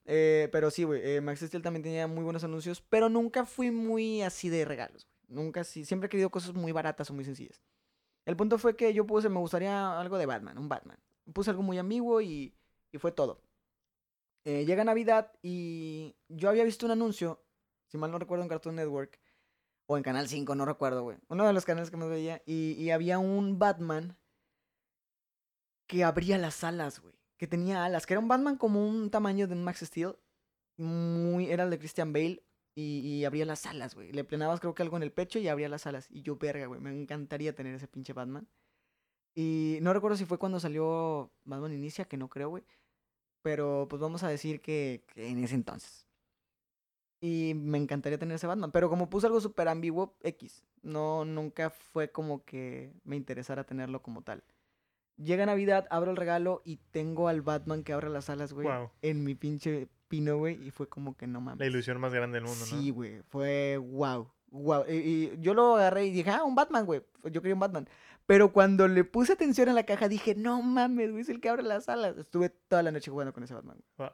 Eh, 0.05 0.49
pero 0.51 0.69
sí, 0.69 0.83
güey, 0.83 1.01
eh, 1.03 1.21
Max 1.21 1.39
Steel 1.39 1.61
también 1.61 1.83
tenía 1.83 2.07
muy 2.07 2.23
buenos 2.23 2.43
anuncios, 2.43 2.81
pero 2.81 3.09
nunca 3.09 3.45
fui 3.45 3.71
muy 3.71 4.21
así 4.21 4.49
de 4.49 4.65
regalos, 4.65 5.05
güey. 5.05 5.13
Nunca 5.29 5.61
así, 5.61 5.85
siempre 5.85 6.07
he 6.07 6.09
querido 6.09 6.29
cosas 6.29 6.53
muy 6.53 6.71
baratas 6.71 7.09
o 7.09 7.13
muy 7.13 7.23
sencillas. 7.23 7.61
El 8.25 8.35
punto 8.35 8.57
fue 8.57 8.75
que 8.75 8.93
yo 8.93 9.05
puse, 9.05 9.29
me 9.29 9.39
gustaría 9.39 9.99
algo 9.99 10.17
de 10.17 10.25
Batman, 10.25 10.57
un 10.57 10.69
Batman. 10.69 10.99
Puse 11.33 11.49
algo 11.49 11.63
muy 11.63 11.77
ambiguo 11.77 12.21
y, 12.21 12.53
y 12.91 12.97
fue 12.97 13.11
todo. 13.11 13.41
Eh, 14.45 14.65
llega 14.65 14.83
Navidad 14.83 15.31
y 15.41 16.15
yo 16.27 16.49
había 16.49 16.65
visto 16.65 16.85
un 16.85 16.91
anuncio, 16.91 17.43
si 17.87 17.97
mal 17.97 18.11
no 18.11 18.19
recuerdo, 18.19 18.43
en 18.43 18.49
Cartoon 18.49 18.75
Network 18.75 19.19
o 19.85 19.97
en 19.97 20.03
Canal 20.03 20.27
5, 20.27 20.55
no 20.55 20.65
recuerdo, 20.65 21.03
güey. 21.03 21.17
Uno 21.29 21.45
de 21.47 21.53
los 21.53 21.65
canales 21.65 21.89
que 21.89 21.97
más 21.97 22.09
veía 22.09 22.41
y, 22.45 22.73
y 22.73 22.91
había 22.91 23.19
un 23.19 23.57
Batman 23.57 24.17
que 25.87 26.03
abría 26.03 26.37
las 26.37 26.63
alas, 26.63 26.99
güey. 26.99 27.13
Que 27.43 27.47
tenía 27.47 27.83
alas, 27.83 28.05
que 28.05 28.13
era 28.13 28.21
un 28.21 28.29
Batman 28.29 28.55
como 28.55 28.87
un 28.87 29.09
tamaño 29.09 29.49
de 29.49 29.53
un 29.53 29.65
Max 29.65 29.81
Steel. 29.81 30.15
Muy, 30.77 31.51
era 31.51 31.65
el 31.65 31.71
de 31.71 31.77
Christian 31.77 32.13
Bale 32.13 32.41
y, 32.73 32.99
y 32.99 33.25
abría 33.25 33.43
las 33.43 33.65
alas, 33.65 33.95
güey. 33.95 34.13
Le 34.13 34.23
plenabas 34.23 34.61
creo 34.61 34.73
que 34.73 34.81
algo 34.81 34.95
en 34.95 35.03
el 35.03 35.11
pecho 35.11 35.39
y 35.39 35.49
abría 35.49 35.67
las 35.67 35.85
alas. 35.85 36.07
Y 36.09 36.21
yo, 36.21 36.37
verga, 36.37 36.67
güey, 36.67 36.79
me 36.79 36.97
encantaría 36.97 37.53
tener 37.53 37.75
ese 37.75 37.89
pinche 37.89 38.13
Batman. 38.13 38.47
Y 39.35 39.79
no 39.81 39.91
recuerdo 39.91 40.15
si 40.15 40.23
fue 40.23 40.37
cuando 40.37 40.57
salió 40.61 41.33
Batman 41.43 41.73
Inicia, 41.73 42.05
que 42.05 42.15
no 42.15 42.29
creo, 42.29 42.47
güey. 42.47 42.63
Pero 43.41 43.87
pues 43.89 44.01
vamos 44.01 44.23
a 44.23 44.29
decir 44.29 44.61
que, 44.61 45.03
en 45.17 45.43
ese 45.43 45.55
entonces. 45.55 46.07
Y 47.19 47.55
me 47.55 47.77
encantaría 47.77 48.17
tener 48.17 48.35
ese 48.35 48.47
Batman. 48.47 48.71
Pero 48.71 48.87
como 48.89 49.09
puse 49.09 49.27
algo 49.27 49.41
súper 49.41 49.67
ambiguo, 49.67 50.15
X. 50.21 50.63
No, 50.81 51.25
nunca 51.25 51.71
fue 51.71 52.09
como 52.09 52.45
que 52.45 52.93
me 53.03 53.17
interesara 53.17 53.65
tenerlo 53.65 54.01
como 54.01 54.21
tal. 54.21 54.45
Llega 55.23 55.45
Navidad, 55.45 55.87
abro 55.89 56.11
el 56.11 56.17
regalo 56.17 56.61
y 56.65 56.77
tengo 56.91 57.27
al 57.27 57.41
Batman 57.41 57.83
que 57.83 57.93
abre 57.93 58.09
las 58.09 58.29
alas, 58.29 58.53
güey. 58.53 58.67
Wow. 58.67 58.89
En 59.01 59.23
mi 59.23 59.35
pinche 59.35 59.87
pino, 60.07 60.37
güey. 60.37 60.61
Y 60.65 60.71
fue 60.71 60.87
como 60.87 61.15
que 61.15 61.27
no 61.27 61.41
mames. 61.41 61.59
La 61.59 61.65
ilusión 61.65 61.99
más 61.99 62.13
grande 62.13 62.35
del 62.37 62.45
mundo, 62.45 62.65
Sí, 62.65 62.89
¿no? 62.89 62.93
güey. 62.95 63.21
Fue 63.29 63.77
wow. 63.77 64.29
Wow. 64.51 64.85
Y, 64.87 64.93
y 64.93 65.37
yo 65.39 65.53
lo 65.53 65.75
agarré 65.75 66.05
y 66.05 66.11
dije, 66.11 66.29
ah, 66.29 66.43
un 66.43 66.55
Batman, 66.55 66.85
güey. 66.85 67.01
Yo 67.23 67.41
quería 67.41 67.53
un 67.55 67.59
Batman. 67.59 67.87
Pero 68.25 68.53
cuando 68.53 68.87
le 68.87 69.03
puse 69.03 69.33
atención 69.33 69.69
a 69.69 69.73
la 69.73 69.83
caja, 69.85 70.07
dije, 70.07 70.35
no 70.35 70.61
mames, 70.61 71.11
güey, 71.11 71.21
es 71.21 71.29
el 71.29 71.41
que 71.41 71.49
abre 71.49 71.63
las 71.63 71.89
alas. 71.89 72.17
Estuve 72.17 72.49
toda 72.49 72.83
la 72.83 72.91
noche 72.91 73.11
jugando 73.11 73.33
con 73.33 73.43
ese 73.43 73.53
Batman. 73.53 73.77
güey. 73.97 74.09
Ah. 74.09 74.13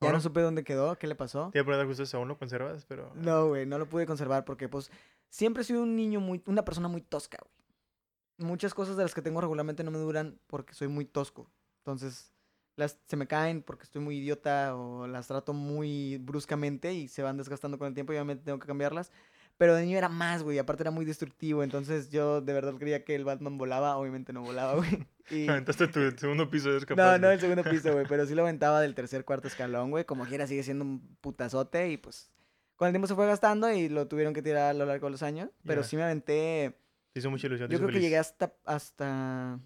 Ya 0.00 0.12
no 0.12 0.20
supe 0.20 0.40
dónde 0.40 0.64
quedó, 0.64 0.98
qué 0.98 1.06
le 1.06 1.14
pasó. 1.14 1.50
Te 1.52 1.60
iba 1.60 1.80
a 1.80 1.86
justo 1.86 2.16
¿aún 2.16 2.28
lo 2.28 2.36
conservas? 2.36 2.84
Pero... 2.86 3.12
No, 3.14 3.48
güey, 3.48 3.66
no 3.66 3.78
lo 3.78 3.88
pude 3.88 4.04
conservar 4.04 4.44
porque, 4.44 4.68
pues, 4.68 4.90
siempre 5.28 5.62
sido 5.64 5.82
un 5.82 5.94
niño 5.94 6.20
muy, 6.20 6.42
una 6.46 6.64
persona 6.64 6.88
muy 6.88 7.02
tosca, 7.02 7.38
güey. 7.40 7.61
Muchas 8.42 8.74
cosas 8.74 8.96
de 8.96 9.02
las 9.02 9.14
que 9.14 9.22
tengo 9.22 9.40
regularmente 9.40 9.84
no 9.84 9.90
me 9.90 9.98
duran 9.98 10.38
porque 10.46 10.74
soy 10.74 10.88
muy 10.88 11.04
tosco. 11.04 11.50
Entonces, 11.78 12.32
las 12.76 12.98
se 13.06 13.16
me 13.16 13.26
caen 13.26 13.62
porque 13.62 13.84
estoy 13.84 14.02
muy 14.02 14.18
idiota 14.18 14.74
o 14.76 15.06
las 15.06 15.28
trato 15.28 15.52
muy 15.52 16.18
bruscamente 16.18 16.92
y 16.94 17.08
se 17.08 17.22
van 17.22 17.36
desgastando 17.36 17.78
con 17.78 17.88
el 17.88 17.94
tiempo 17.94 18.12
y 18.12 18.16
obviamente 18.16 18.44
tengo 18.44 18.58
que 18.58 18.66
cambiarlas. 18.66 19.10
Pero 19.58 19.74
de 19.74 19.84
niño 19.84 19.98
era 19.98 20.08
más, 20.08 20.42
güey, 20.42 20.58
aparte 20.58 20.82
era 20.82 20.90
muy 20.90 21.04
destructivo, 21.04 21.62
entonces 21.62 22.10
yo 22.10 22.40
de 22.40 22.52
verdad 22.52 22.74
creía 22.78 23.04
que 23.04 23.14
el 23.14 23.24
Batman 23.24 23.58
volaba, 23.58 23.96
obviamente 23.96 24.32
no 24.32 24.42
volaba, 24.42 24.74
güey. 24.74 25.06
Y... 25.30 25.48
Aventaste 25.48 25.86
tu 25.86 26.10
segundo 26.18 26.50
piso, 26.50 26.70
eres 26.70 26.84
capaz. 26.84 27.00
No, 27.00 27.18
no 27.18 27.30
el 27.30 27.38
segundo 27.38 27.62
piso, 27.62 27.92
güey, 27.92 28.04
pero 28.08 28.26
sí 28.26 28.34
lo 28.34 28.42
aventaba 28.42 28.80
del 28.80 28.94
tercer, 28.94 29.24
cuarto 29.24 29.46
escalón, 29.46 29.90
güey. 29.90 30.04
Como 30.04 30.26
quiera 30.26 30.48
sigue 30.48 30.64
siendo 30.64 30.84
un 30.84 31.16
putazote 31.20 31.90
y 31.90 31.96
pues 31.96 32.32
con 32.74 32.88
el 32.88 32.92
tiempo 32.92 33.06
se 33.06 33.14
fue 33.14 33.26
gastando 33.26 33.72
y 33.72 33.88
lo 33.88 34.08
tuvieron 34.08 34.34
que 34.34 34.42
tirar 34.42 34.70
a 34.70 34.74
lo 34.74 34.84
largo 34.84 35.06
de 35.06 35.12
los 35.12 35.22
años. 35.22 35.48
Pero 35.64 35.84
sí 35.84 35.96
me 35.96 36.02
aventé, 36.02 36.76
Te 37.12 37.20
hizo 37.20 37.30
mucha 37.30 37.46
ilusión. 37.46 37.68
te 37.68 37.74
yo 37.74 37.76
hizo 37.76 37.84
creo 37.84 37.88
que 37.88 37.92
feliz. 37.94 38.04
llegué 38.06 38.18
hasta, 38.18 38.54
hasta 38.64 39.60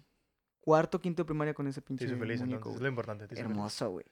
cuarto, 0.59 0.99
quinto 0.99 1.23
de 1.23 1.25
primaria 1.25 1.53
con 1.53 1.67
ese 1.67 1.81
Te 1.81 1.87
pinche 1.87 2.05
hizo 2.05 2.17
feliz, 2.17 2.39
muñeco, 2.41 2.57
entonces. 2.57 2.81
Lo 2.81 2.87
importante. 2.89 3.27
Te 3.27 3.35
hizo. 3.35 3.43
Hermoso, 3.43 3.89
güey. 3.89 4.05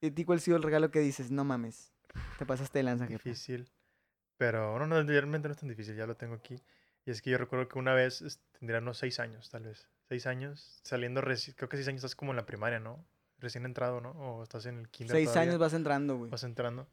¿Y 0.00 0.10
ti 0.10 0.24
cuál 0.24 0.38
ha 0.38 0.40
sido 0.40 0.56
el 0.56 0.62
regalo 0.62 0.90
que 0.90 1.00
dices? 1.00 1.30
No 1.30 1.44
mames, 1.44 1.92
te 2.38 2.46
pasaste 2.46 2.78
de 2.78 2.82
lanza. 2.84 3.06
Difícil. 3.06 3.70
Pero 4.36 4.78
no, 4.78 4.86
no, 4.86 5.02
realmente 5.02 5.48
no 5.48 5.52
es 5.52 5.60
tan 5.60 5.68
difícil, 5.68 5.94
ya 5.94 6.06
lo 6.06 6.16
tengo 6.16 6.34
aquí. 6.34 6.56
Y 7.04 7.10
es 7.10 7.20
que 7.20 7.30
yo 7.30 7.38
recuerdo 7.38 7.68
que 7.68 7.78
una 7.78 7.92
vez, 7.94 8.40
tendría 8.58 8.80
unos 8.80 8.98
seis 8.98 9.20
años, 9.20 9.50
tal 9.50 9.64
vez. 9.64 9.88
Seis 10.08 10.26
años, 10.26 10.80
saliendo, 10.82 11.20
creo 11.20 11.68
que 11.68 11.76
seis 11.76 11.88
años 11.88 11.98
estás 11.98 12.16
como 12.16 12.32
en 12.32 12.36
la 12.36 12.46
primaria, 12.46 12.80
¿no? 12.80 13.04
Recién 13.38 13.64
entrado, 13.64 14.00
¿no? 14.00 14.10
O 14.12 14.42
estás 14.42 14.66
en 14.66 14.78
el 14.78 14.88
kinder 14.88 15.16
Seis 15.16 15.28
todavía, 15.28 15.50
años 15.50 15.60
vas 15.60 15.74
entrando, 15.74 16.16
güey. 16.16 16.30
vas 16.30 16.44
entrando. 16.44 16.88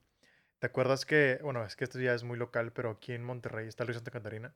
¿Te 0.59 0.67
acuerdas 0.67 1.05
que, 1.05 1.39
bueno, 1.43 1.63
es 1.65 1.75
que 1.75 1.83
esto 1.85 1.99
ya 1.99 2.13
es 2.13 2.23
muy 2.23 2.37
local, 2.37 2.73
pero 2.73 2.91
aquí 2.91 3.13
en 3.13 3.23
Monterrey 3.23 3.67
está 3.67 3.83
el 3.83 3.87
río 3.87 3.95
Santa 3.95 4.11
Catarina. 4.11 4.53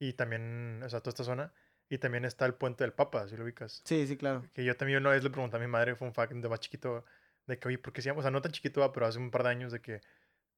Y 0.00 0.14
también, 0.14 0.82
o 0.82 0.88
sea, 0.90 0.98
toda 1.00 1.10
esta 1.10 1.22
zona. 1.24 1.52
Y 1.88 1.98
también 1.98 2.24
está 2.24 2.46
el 2.46 2.54
Puente 2.54 2.82
del 2.84 2.92
Papa, 2.92 3.28
si 3.28 3.36
lo 3.36 3.44
ubicas. 3.44 3.82
Sí, 3.84 4.06
sí, 4.06 4.16
claro. 4.16 4.44
Que 4.54 4.64
yo 4.64 4.76
también 4.76 4.98
una 5.00 5.10
vez 5.10 5.22
le 5.22 5.30
pregunté 5.30 5.56
a 5.56 5.60
mi 5.60 5.66
madre, 5.68 5.94
fue 5.94 6.08
un 6.08 6.14
fact 6.14 6.32
de 6.32 6.48
más 6.48 6.58
chiquito, 6.60 7.04
de 7.46 7.58
que, 7.58 7.68
oye, 7.68 7.78
¿por 7.78 7.92
qué 7.92 8.00
se 8.02 8.06
llama? 8.08 8.20
O 8.20 8.22
sea, 8.22 8.30
no 8.32 8.40
tan 8.42 8.50
chiquito, 8.52 8.80
va, 8.80 8.92
pero 8.92 9.06
hace 9.06 9.18
un 9.18 9.30
par 9.30 9.42
de 9.42 9.50
años 9.50 9.72
de 9.72 9.80
que, 9.80 10.00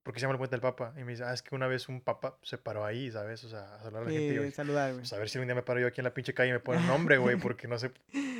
¿por 0.02 0.12
qué 0.12 0.20
se 0.20 0.24
llama 0.24 0.32
el 0.34 0.38
Puente 0.38 0.54
del 0.54 0.60
Papa? 0.60 0.92
Y 0.96 1.04
me 1.04 1.12
dice, 1.12 1.24
ah, 1.24 1.32
es 1.32 1.42
que 1.42 1.54
una 1.54 1.66
vez 1.66 1.88
un 1.88 2.00
papa 2.02 2.38
se 2.42 2.58
paró 2.58 2.84
ahí, 2.84 3.10
¿sabes? 3.10 3.42
O 3.44 3.48
sea, 3.48 3.74
a 3.76 3.82
saludar 3.82 4.02
a 4.02 4.06
la 4.06 4.10
gente. 4.12 4.32
Y 4.32 4.36
yo, 4.36 4.42
Sí, 4.44 4.50
saludar, 4.52 4.90
güey. 4.90 5.00
pues 5.00 5.12
a 5.14 5.18
ver 5.18 5.28
si 5.30 5.38
un 5.38 5.46
día 5.46 5.54
me 5.54 5.62
paro 5.62 5.80
yo 5.80 5.86
aquí 5.86 6.00
en 6.00 6.04
la 6.04 6.14
pinche 6.14 6.34
calle 6.34 6.50
y 6.50 6.52
me 6.52 6.60
ponen 6.60 6.86
nombre, 6.86 7.16
güey, 7.18 7.36
porque 7.40 7.66
no 7.66 7.78
sé. 7.78 7.90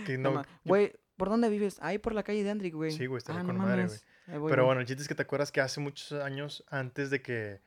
Que 0.07 0.19
No 0.19 0.45
Güey, 0.65 0.93
¿por 1.17 1.31
dónde 1.31 1.49
vives? 1.49 1.79
Ahí 1.81 1.97
por 1.99 2.15
la 2.15 2.23
calle 2.23 2.45
de 2.45 2.51
Andrick, 2.51 2.75
güey. 2.75 2.91
Sí, 2.93 3.07
güey, 3.07 3.19
estaría 3.19 3.41
Ah, 3.41 3.45
con 3.45 3.57
no 3.57 3.63
madre, 3.63 3.87
voy, 3.87 3.99
Pero 4.27 4.41
güey. 4.41 4.67
bueno, 4.67 4.81
el 4.83 4.87
chiste 4.87 5.01
es 5.03 5.09
que 5.09 5.15
te 5.15 5.23
acuerdas 5.23 5.51
que 5.51 5.63
hace 5.63 5.81
muchos 5.81 6.13
años, 6.23 6.63
antes 6.69 7.09
de 7.09 7.23
que 7.23 7.61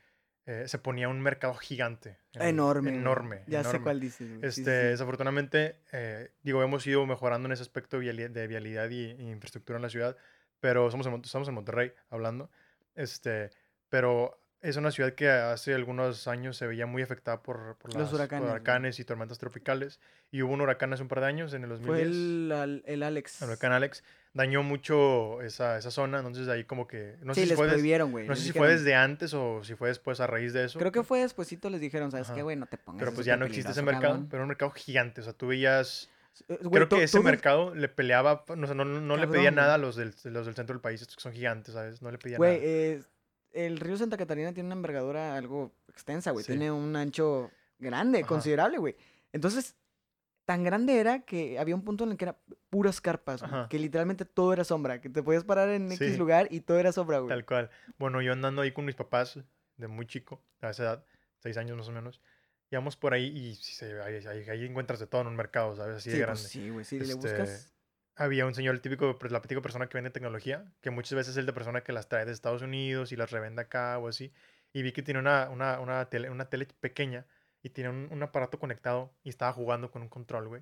eh, 0.47 0.65
se 0.67 0.77
ponía 0.79 1.09
un 1.09 1.19
mercado 1.21 1.53
gigante. 1.55 2.17
Enorme. 2.33 2.91
Enorme. 2.95 3.43
Ya 3.47 3.63
sé 3.63 3.79
cuál 3.81 3.99
dices, 3.99 4.27
güey. 4.27 4.41
Sí, 4.51 4.55
sí, 4.55 4.61
Este, 4.61 4.71
desafortunadamente, 4.71 5.79
eh, 5.91 6.31
digo, 6.43 6.61
hemos 6.63 6.85
ido 6.85 7.05
mejorando 7.05 7.47
en 7.47 7.51
ese 7.53 7.63
aspecto 7.63 7.97
de 7.99 8.05
viali- 8.05 8.29
de 8.31 8.47
vialidad 8.47 8.89
y, 8.89 9.11
y 9.11 9.29
infraestructura 9.31 9.77
en 9.77 9.83
la 9.83 9.89
ciudad, 9.89 10.15
pero 10.59 10.89
somos 10.91 11.07
en, 11.07 11.13
estamos 11.23 11.47
en 11.47 11.53
Monterrey 11.55 11.93
hablando, 12.09 12.49
este, 12.95 13.49
pero 13.89 14.39
es 14.61 14.77
una 14.77 14.91
ciudad 14.91 15.13
que 15.13 15.29
hace 15.29 15.73
algunos 15.75 16.27
años 16.27 16.57
se 16.57 16.65
veía 16.67 16.85
muy 16.85 17.01
afectada 17.03 17.41
por, 17.43 17.77
por 17.77 17.93
Los 17.93 18.03
las- 18.03 18.13
huracanes, 18.13 18.49
huracanes 18.49 18.99
y 18.99 19.05
tormentas 19.05 19.37
tropicales, 19.37 19.99
y 20.31 20.41
hubo 20.41 20.53
un 20.53 20.61
huracán 20.61 20.91
hace 20.93 21.03
un 21.03 21.07
par 21.09 21.21
de 21.21 21.27
años, 21.27 21.53
en 21.53 21.63
el 21.63 21.69
2010, 21.69 21.97
Fue 22.07 22.63
el, 22.63 22.83
el 22.85 23.03
Alex. 23.03 23.41
el 23.41 23.47
huracán 23.49 23.71
Alex, 23.73 24.03
dañó 24.35 24.61
mucho 24.63 25.41
esa, 25.41 25.77
esa 25.79 25.89
zona, 25.89 26.17
entonces 26.19 26.45
de 26.45 26.53
ahí 26.53 26.63
como 26.65 26.85
que, 26.87 27.15
no 27.23 27.33
sí, 27.33 27.39
sé 27.39 27.45
si 27.45 27.49
les 27.49 27.57
fue, 27.57 27.67
prohibieron, 27.69 28.11
güey. 28.11 28.27
no 28.27 28.35
sé 28.35 28.43
si 28.43 28.51
fue 28.51 28.67
desde 28.67 28.93
antes 28.93 29.33
o 29.33 29.63
si 29.63 29.73
fue 29.75 29.87
después 29.87 30.19
a 30.19 30.27
raíz 30.27 30.53
de 30.53 30.65
eso. 30.65 30.77
Creo 30.77 30.91
que 30.91 31.01
fue 31.03 31.21
despuesito 31.21 31.69
les 31.71 31.81
dijeron, 31.81 32.11
¿sabes 32.11 32.27
Ajá. 32.27 32.35
qué, 32.35 32.43
güey? 32.43 32.55
No 32.55 32.67
te 32.67 32.77
pongas 32.77 32.99
Pero 32.99 33.09
es 33.11 33.15
pues 33.15 33.25
ya 33.25 33.37
no 33.37 33.45
existe 33.45 33.71
ese 33.71 33.81
mercado, 33.81 34.01
cabrón". 34.13 34.27
pero 34.29 34.37
era 34.39 34.43
un 34.43 34.49
mercado 34.49 34.71
gigante, 34.71 35.21
o 35.21 35.23
sea, 35.23 35.33
tú 35.33 35.47
veías 35.47 36.09
Eh, 36.49 36.57
güey, 36.61 36.69
Creo 36.85 36.89
que 36.89 37.03
ese 37.03 37.19
mercado 37.21 37.73
le 37.73 37.87
peleaba, 37.87 38.43
no, 38.55 38.67
sé, 38.67 38.75
no, 38.75 38.83
no 38.85 39.17
le 39.17 39.27
pedía 39.27 39.51
nada 39.51 39.75
a 39.75 39.77
los 39.77 39.95
del, 39.95 40.13
los 40.25 40.45
del 40.45 40.53
centro 40.55 40.73
del 40.75 40.81
país, 40.81 41.01
estos 41.01 41.15
que 41.15 41.23
son 41.23 41.31
gigantes, 41.31 41.73
¿sabes? 41.73 42.01
No 42.01 42.11
le 42.11 42.17
pedía 42.17 42.35
Güey, 42.37 42.57
nada. 42.57 42.65
eh, 42.69 43.01
el 43.53 43.79
río 43.79 43.95
Santa 43.95 44.17
Catarina 44.17 44.51
tiene 44.53 44.67
una 44.67 44.75
envergadura 44.75 45.37
algo 45.37 45.71
extensa, 45.87 46.31
güey. 46.31 46.43
Sí. 46.43 46.51
Tiene 46.51 46.71
un 46.71 46.93
ancho 46.97 47.51
grande, 47.79 48.19
Ajá. 48.19 48.27
considerable, 48.27 48.79
güey. 48.79 48.97
Entonces, 49.31 49.75
tan 50.45 50.63
grande 50.63 50.99
era 50.99 51.21
que 51.21 51.57
había 51.59 51.75
un 51.75 51.83
punto 51.83 52.03
en 52.03 52.11
el 52.11 52.17
que 52.17 52.25
era 52.25 52.37
puras 52.69 53.01
carpas, 53.01 53.41
güey, 53.41 53.67
que 53.69 53.79
literalmente 53.79 54.25
todo 54.25 54.53
era 54.53 54.63
sombra, 54.63 55.01
que 55.01 55.09
te 55.09 55.23
podías 55.23 55.43
parar 55.43 55.69
en 55.69 55.91
X 55.91 56.11
Sí. 56.13 56.17
lugar 56.17 56.47
y 56.51 56.61
todo 56.61 56.77
era 56.79 56.91
sombra, 56.91 57.19
güey. 57.19 57.29
Tal 57.29 57.45
cual. 57.45 57.69
Bueno, 57.97 58.21
yo 58.21 58.33
andando 58.33 58.61
ahí 58.61 58.71
con 58.71 58.85
mis 58.85 58.95
papás, 58.95 59.39
de 59.77 59.87
muy 59.87 60.05
chico, 60.05 60.43
a 60.61 60.69
esa 60.69 60.83
edad, 60.83 61.05
seis 61.39 61.57
años 61.57 61.77
más 61.77 61.87
o 61.87 61.91
menos, 61.91 62.21
íbamos 62.71 62.95
por 62.95 63.13
ahí 63.13 63.25
y 63.25 63.55
sí 63.55 63.85
ahí, 63.85 64.25
ahí- 64.25 64.49
ahí 64.49 64.65
encuentras 64.65 64.99
de 64.99 65.07
todo 65.07 65.21
en 65.21 65.27
un 65.27 65.35
mercado, 65.35 65.75
¿sabes? 65.75 65.97
Así 65.97 66.11
sí, 66.11 66.17
de 66.17 66.25
pues 66.25 66.27
grande. 66.27 66.49
sí, 66.49 66.69
güey, 66.69 66.85
le 66.89 66.97
Este, 67.03 67.15
buscas... 67.15 67.71
Había 68.17 68.45
un 68.45 68.55
señor, 68.55 68.75
el 68.75 68.81
típico, 68.81 69.19
pues, 69.19 69.33
la 69.33 69.41
típica 69.41 69.61
persona 69.61 69.87
que 69.89 69.97
vende 69.97 70.09
tecnología, 70.09 70.71
que 70.79 70.89
muchas 70.89 71.15
veces 71.15 71.31
es 71.33 71.37
el 71.37 71.45
de 71.45 71.51
persona 71.51 71.81
que 71.81 71.91
las 71.91 72.07
trae 72.07 72.23
de 72.25 72.31
Estados 72.31 72.61
Unidos 72.61 73.11
y 73.11 73.17
las 73.17 73.29
revende 73.31 73.61
acá 73.63 73.97
o 73.97 74.07
así. 74.07 74.31
Y 74.71 74.83
vi 74.83 74.93
que 74.93 75.01
tiene 75.01 75.19
una, 75.19 75.49
una, 75.49 75.81
una, 75.81 76.05
tele, 76.09 76.29
una 76.29 76.47
tele 76.49 76.65
pequeña 76.79 77.25
y 77.65 77.69
tiene 77.71 77.89
un, 77.89 78.07
un 78.11 78.21
aparato 78.21 78.59
conectado 78.59 79.11
y 79.23 79.29
estaba 79.29 79.51
jugando 79.51 79.89
con 79.89 80.01
un 80.03 80.09
control, 80.09 80.47
güey. 80.47 80.61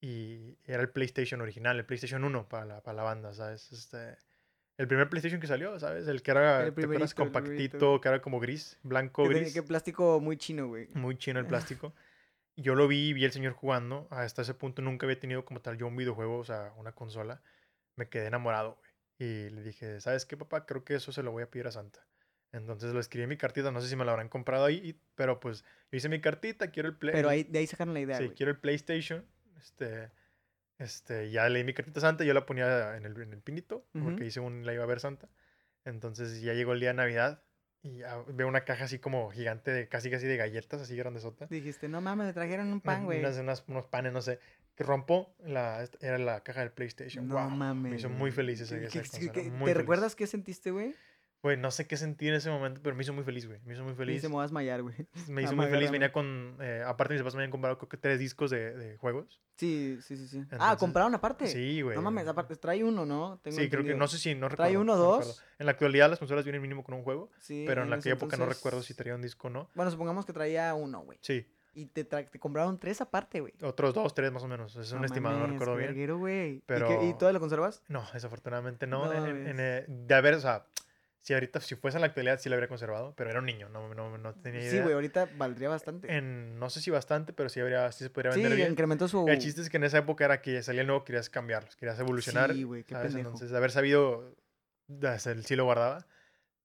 Y 0.00 0.58
era 0.64 0.82
el 0.82 0.90
PlayStation 0.90 1.40
original, 1.40 1.78
el 1.78 1.86
PlayStation 1.86 2.24
1 2.24 2.48
para 2.48 2.64
la, 2.66 2.82
para 2.82 2.96
la 2.96 3.02
banda, 3.02 3.32
¿sabes? 3.34 3.72
Este, 3.72 4.16
el 4.76 4.88
primer 4.88 5.08
PlayStation 5.08 5.40
que 5.40 5.46
salió, 5.46 5.78
¿sabes? 5.78 6.08
El 6.08 6.22
que 6.22 6.30
era, 6.30 6.62
El 6.66 6.74
compactito, 7.14 8.00
que 8.00 8.08
era 8.08 8.20
como 8.20 8.40
gris, 8.40 8.78
blanco, 8.82 9.22
Que, 9.24 9.28
tenía- 9.28 9.42
gris. 9.42 9.54
que 9.54 9.62
plástico 9.62 10.20
muy 10.20 10.36
chino, 10.36 10.68
güey. 10.68 10.88
Muy 10.94 11.16
chino 11.16 11.40
el 11.40 11.46
plástico. 11.80 11.94
Yo 12.56 12.74
lo 12.74 12.86
vi, 12.88 13.12
vi 13.12 13.24
al 13.24 13.32
señor 13.32 13.52
jugando. 13.52 14.06
Hasta 14.10 14.42
ese 14.42 14.54
punto 14.54 14.80
nunca 14.82 15.06
había 15.06 15.18
tenido 15.18 15.44
como 15.44 15.60
tal 15.60 15.76
yo 15.76 15.86
un 15.86 15.96
videojuego, 15.96 16.38
o 16.38 16.44
sea, 16.44 16.72
una 16.76 16.92
consola. 16.92 17.42
Me 17.96 18.08
quedé 18.08 18.26
enamorado, 18.26 18.76
güey. 18.76 18.90
Y 19.18 19.50
le 19.50 19.62
dije, 19.62 20.00
¿sabes 20.00 20.24
qué, 20.26 20.36
papá? 20.36 20.66
Creo 20.66 20.84
que 20.84 20.94
eso 20.96 21.12
se 21.12 21.22
lo 21.22 21.32
voy 21.32 21.42
a 21.44 21.50
pedir 21.50 21.66
a 21.66 21.70
Santa. 21.72 22.06
Entonces 22.54 22.92
lo 22.94 23.00
escribí 23.00 23.24
en 23.24 23.28
mi 23.30 23.36
cartita, 23.36 23.70
no 23.72 23.80
sé 23.80 23.88
si 23.88 23.96
me 23.96 24.04
lo 24.04 24.12
habrán 24.12 24.28
comprado 24.28 24.64
ahí, 24.64 24.98
pero 25.16 25.40
pues 25.40 25.64
yo 25.90 25.96
hice 25.98 26.08
mi 26.08 26.20
cartita, 26.20 26.70
quiero 26.70 26.88
el 26.88 26.96
Play. 26.96 27.12
Pero 27.12 27.28
ahí, 27.28 27.42
de 27.42 27.58
ahí 27.58 27.66
sacaron 27.66 27.92
la 27.94 28.00
idea, 28.00 28.16
Sí, 28.18 28.24
güey. 28.26 28.36
quiero 28.36 28.52
el 28.52 28.58
PlayStation. 28.58 29.26
Este, 29.58 30.10
este, 30.78 31.30
ya 31.30 31.48
leí 31.48 31.64
mi 31.64 31.74
cartita 31.74 32.00
Santa, 32.00 32.24
yo 32.24 32.34
la 32.34 32.46
ponía 32.46 32.96
en 32.96 33.04
el, 33.06 33.20
en 33.20 33.32
el 33.32 33.40
pinito, 33.42 33.86
Ujú. 33.94 34.04
porque 34.04 34.24
hice 34.26 34.40
un, 34.40 34.64
la 34.66 34.72
iba 34.74 34.84
a 34.84 34.86
ver 34.86 35.00
Santa. 35.00 35.28
Entonces 35.84 36.40
ya 36.40 36.54
llegó 36.54 36.72
el 36.72 36.80
día 36.80 36.90
de 36.90 36.94
Navidad 36.94 37.42
y 37.82 37.98
ya 37.98 38.16
veo 38.28 38.48
una 38.48 38.64
caja 38.64 38.84
así 38.84 38.98
como 38.98 39.30
gigante, 39.30 39.70
de, 39.70 39.88
casi 39.88 40.10
casi 40.10 40.26
de 40.26 40.36
galletas, 40.36 40.80
así 40.80 40.96
grandesota. 40.96 41.46
Dijiste, 41.50 41.88
no 41.88 42.00
mames, 42.00 42.28
me 42.28 42.32
trajeron 42.32 42.72
un 42.72 42.80
pan, 42.80 43.04
güey. 43.04 43.20
unas- 43.20 43.38
unas- 43.38 43.64
unos 43.68 43.86
panes, 43.86 44.12
no 44.12 44.22
sé. 44.22 44.38
Que 44.74 44.82
rompo, 44.84 45.36
la, 45.44 45.86
era 46.00 46.18
la 46.18 46.42
caja 46.42 46.60
del 46.60 46.72
PlayStation. 46.72 47.28
No 47.28 47.34
Guau, 47.34 47.50
mames. 47.50 47.90
Me 47.92 47.96
hizo 47.98 48.08
muy 48.08 48.30
feliz 48.32 48.60
ese, 48.60 48.80
¿Qué- 48.80 48.86
esa 48.86 49.02
qué- 49.02 49.08
consola, 49.08 49.32
qué- 49.32 49.42
muy 49.42 49.50
¿Te 49.50 49.56
feliz. 49.64 49.76
recuerdas 49.76 50.16
qué 50.16 50.26
sentiste, 50.26 50.70
güey? 50.72 50.94
Güey, 51.44 51.58
no 51.58 51.70
sé 51.70 51.86
qué 51.86 51.98
sentí 51.98 52.26
en 52.26 52.32
ese 52.34 52.48
momento, 52.48 52.80
pero 52.82 52.96
me 52.96 53.02
hizo 53.02 53.12
muy 53.12 53.22
feliz, 53.22 53.46
güey. 53.46 53.60
Me 53.66 53.74
hizo 53.74 53.84
muy 53.84 53.92
Y 53.92 53.96
feliz. 53.96 54.22
se 54.22 54.30
me 54.30 54.34
va 54.36 54.40
a 54.40 54.44
desmayar, 54.46 54.80
güey. 54.82 54.94
Me 55.28 55.42
hizo 55.42 55.52
Ah, 55.52 55.56
muy 55.56 55.66
feliz. 55.66 55.90
Venía 55.90 56.10
con. 56.10 56.56
eh, 56.58 56.82
aparte, 56.86 57.12
mis 57.12 57.20
papás 57.20 57.34
me 57.34 57.42
habían 57.42 57.50
comprado 57.50 57.76
creo 57.76 57.88
que 57.90 57.98
tres 57.98 58.18
discos 58.18 58.50
de, 58.50 58.72
de 58.74 58.96
juegos. 58.96 59.42
Sí, 59.56 59.98
sí, 60.00 60.16
sí, 60.16 60.26
sí. 60.26 60.38
ah, 60.38 60.46
Entonces, 60.52 60.78
compraron 60.78 61.14
aparte. 61.14 61.46
Sí, 61.46 61.82
güey. 61.82 61.94
No 61.96 62.02
mames, 62.02 62.26
aparte, 62.26 62.56
trae 62.56 62.82
uno, 62.82 63.04
¿no? 63.04 63.38
Tengo 63.42 63.56
Sí, 63.58 63.68
creo 63.68 63.82
que 63.82 63.90
entendido. 63.90 63.98
no 63.98 64.08
sé 64.08 64.16
si 64.18 64.34
no 64.34 64.48
recuerdo. 64.48 64.70
¿Trae 64.70 64.78
uno 64.78 64.94
o 64.94 64.96
no 64.96 65.02
dos? 65.02 65.42
En 65.58 65.66
la 65.66 65.72
actualidad 65.72 66.08
las 66.08 66.18
consolas 66.18 66.44
vienen 66.46 66.62
mínimo 66.62 66.82
con 66.82 66.94
un 66.94 67.02
juego, 67.04 67.30
Sí, 67.40 67.64
pero 67.66 67.82
en 67.82 67.88
ese 67.88 67.96
aquella 67.98 68.14
época 68.14 68.36
no 68.38 68.44
entonces- 68.44 68.58
recuerdo 68.62 68.82
si 68.82 68.94
traía 68.94 69.14
un 69.14 69.20
disco 69.22 69.48
o 69.48 69.50
no. 69.50 69.68
Bueno, 69.74 69.90
supongamos 69.90 70.24
que 70.24 70.32
traía 70.32 70.72
uno, 70.74 71.00
güey. 71.00 71.18
Sí, 71.20 71.46
Y 71.74 71.84
te, 71.86 72.04
te 72.04 72.38
compraron 72.38 72.78
tres 72.78 73.02
aparte, 73.02 73.40
güey. 73.40 73.52
otros 73.62 73.92
dos, 73.92 74.14
tres 74.14 74.32
más 74.32 74.42
o 74.44 74.48
menos. 74.48 74.74
Es 74.76 74.92
un 74.92 75.00
No 75.00 75.04
estimado, 75.04 75.38
no 75.40 75.46
recuerdo 75.46 75.76
bien. 75.76 75.88
verguero, 75.88 76.16
güey. 76.16 76.50
¿Y, 76.52 76.56
qué- 76.60 76.64
Pero- 76.66 77.04
¿Y 77.04 77.12
todavía 77.12 77.34
lo 77.34 77.40
conservas? 77.40 77.82
No, 77.88 78.02
desafortunadamente 78.14 78.86
no. 78.86 79.04
No 79.04 79.12
en- 79.12 79.26
en- 79.36 79.46
en, 79.48 79.56
eh, 79.60 79.84
de 79.88 80.14
haber, 80.14 80.34
o 80.34 80.40
sea, 80.40 80.64
si 81.24 81.32
ahorita, 81.32 81.58
si 81.62 81.74
fuese 81.74 81.96
en 81.96 82.02
la 82.02 82.08
actualidad, 82.08 82.38
sí 82.38 82.50
lo 82.50 82.54
habría 82.54 82.68
conservado, 82.68 83.14
pero 83.16 83.30
era 83.30 83.38
un 83.38 83.46
niño, 83.46 83.70
no, 83.70 83.94
no, 83.94 84.18
no 84.18 84.34
tenía 84.34 84.60
idea. 84.60 84.70
Sí, 84.70 84.80
güey, 84.80 84.92
ahorita 84.92 85.26
valdría 85.38 85.70
bastante. 85.70 86.14
En, 86.14 86.58
no 86.58 86.68
sé 86.68 86.82
si 86.82 86.90
bastante, 86.90 87.32
pero 87.32 87.48
sí, 87.48 87.60
habría, 87.60 87.90
sí 87.92 88.04
se 88.04 88.10
podría 88.10 88.32
Sí, 88.32 88.42
vender 88.42 88.58
bien. 88.58 88.72
incrementó 88.72 89.08
su... 89.08 89.26
El 89.26 89.38
chiste 89.38 89.62
es 89.62 89.70
que 89.70 89.78
en 89.78 89.84
esa 89.84 89.96
época 89.96 90.26
era 90.26 90.42
que 90.42 90.62
salía 90.62 90.82
el 90.82 90.86
nuevo, 90.86 91.02
querías 91.02 91.30
cambiarlos, 91.30 91.76
querías 91.76 91.98
evolucionar. 91.98 92.52
Sí, 92.52 92.64
güey, 92.64 92.84
qué 92.84 92.94
¿sabes? 92.94 93.14
pendejo. 93.14 93.30
Entonces, 93.30 93.50
de 93.50 93.56
haber 93.56 93.70
sabido, 93.70 94.36
sí 95.44 95.56
lo 95.56 95.64
guardaba, 95.64 96.06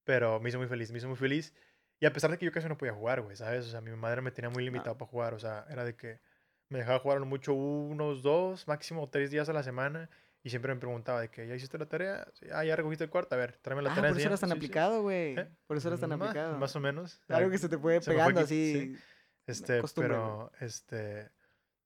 pero 0.03 0.41
me 0.41 0.49
hizo 0.49 0.57
muy 0.57 0.67
feliz, 0.67 0.91
me 0.91 0.97
hizo 0.97 1.07
muy 1.07 1.15
feliz. 1.15 1.53
Y 2.01 2.05
a 2.05 2.11
pesar 2.11 2.29
de 2.29 2.37
que 2.37 2.45
yo 2.45 2.51
casi 2.51 2.67
no 2.67 2.77
podía 2.77 2.93
jugar, 2.93 3.21
güey, 3.21 3.37
¿sabes? 3.37 3.65
O 3.65 3.69
sea, 3.69 3.79
mi 3.79 3.91
madre 3.91 4.21
me 4.21 4.31
tenía 4.31 4.49
muy 4.49 4.65
limitado 4.65 4.97
para 4.97 5.09
jugar, 5.09 5.33
o 5.35 5.39
sea, 5.39 5.65
era 5.69 5.85
de 5.85 5.95
que 5.95 6.19
me 6.67 6.79
dejaba 6.79 6.99
jugar 6.99 7.21
mucho 7.21 7.53
unos 7.53 8.23
dos, 8.23 8.67
máximo 8.67 9.09
tres 9.09 9.31
días 9.31 9.47
a 9.47 9.53
la 9.53 9.63
semana. 9.63 10.09
Y 10.41 10.49
siempre 10.51 10.73
me 10.73 10.79
preguntaba 10.79 11.19
de 11.21 11.29
que, 11.29 11.47
¿ya 11.47 11.55
hiciste 11.55 11.77
la 11.77 11.85
tarea? 11.87 12.25
Sí, 12.33 12.45
ah, 12.53 12.63
ya 12.63 12.75
recogiste 12.75 13.03
el 13.03 13.09
cuarto, 13.09 13.35
a 13.35 13.37
ver, 13.37 13.57
tráeme 13.61 13.81
la 13.81 13.91
Ah, 13.91 13.95
tarea. 13.95 14.11
por 14.11 14.19
eso 14.19 14.27
eras 14.29 14.41
enséñame". 14.41 14.49
tan 14.55 14.61
Sí, 14.61 14.65
aplicado, 14.65 15.01
güey. 15.01 15.37
¿Eh? 15.37 15.47
Por 15.67 15.77
eso 15.77 15.87
eras 15.89 15.99
tan 15.99 16.11
aplicado. 16.13 16.57
Más 16.57 16.75
o 16.75 16.79
menos. 16.79 17.21
Algo 17.27 17.49
que 17.51 17.57
se 17.57 17.67
te 17.67 17.75
se 17.75 17.81
fue 17.81 17.99
pegando 17.99 18.39
así. 18.39 18.95
sí. 18.95 19.03
Este, 19.47 19.81
costumbre, 19.81 20.09
pero, 20.13 20.51
este, 20.61 21.31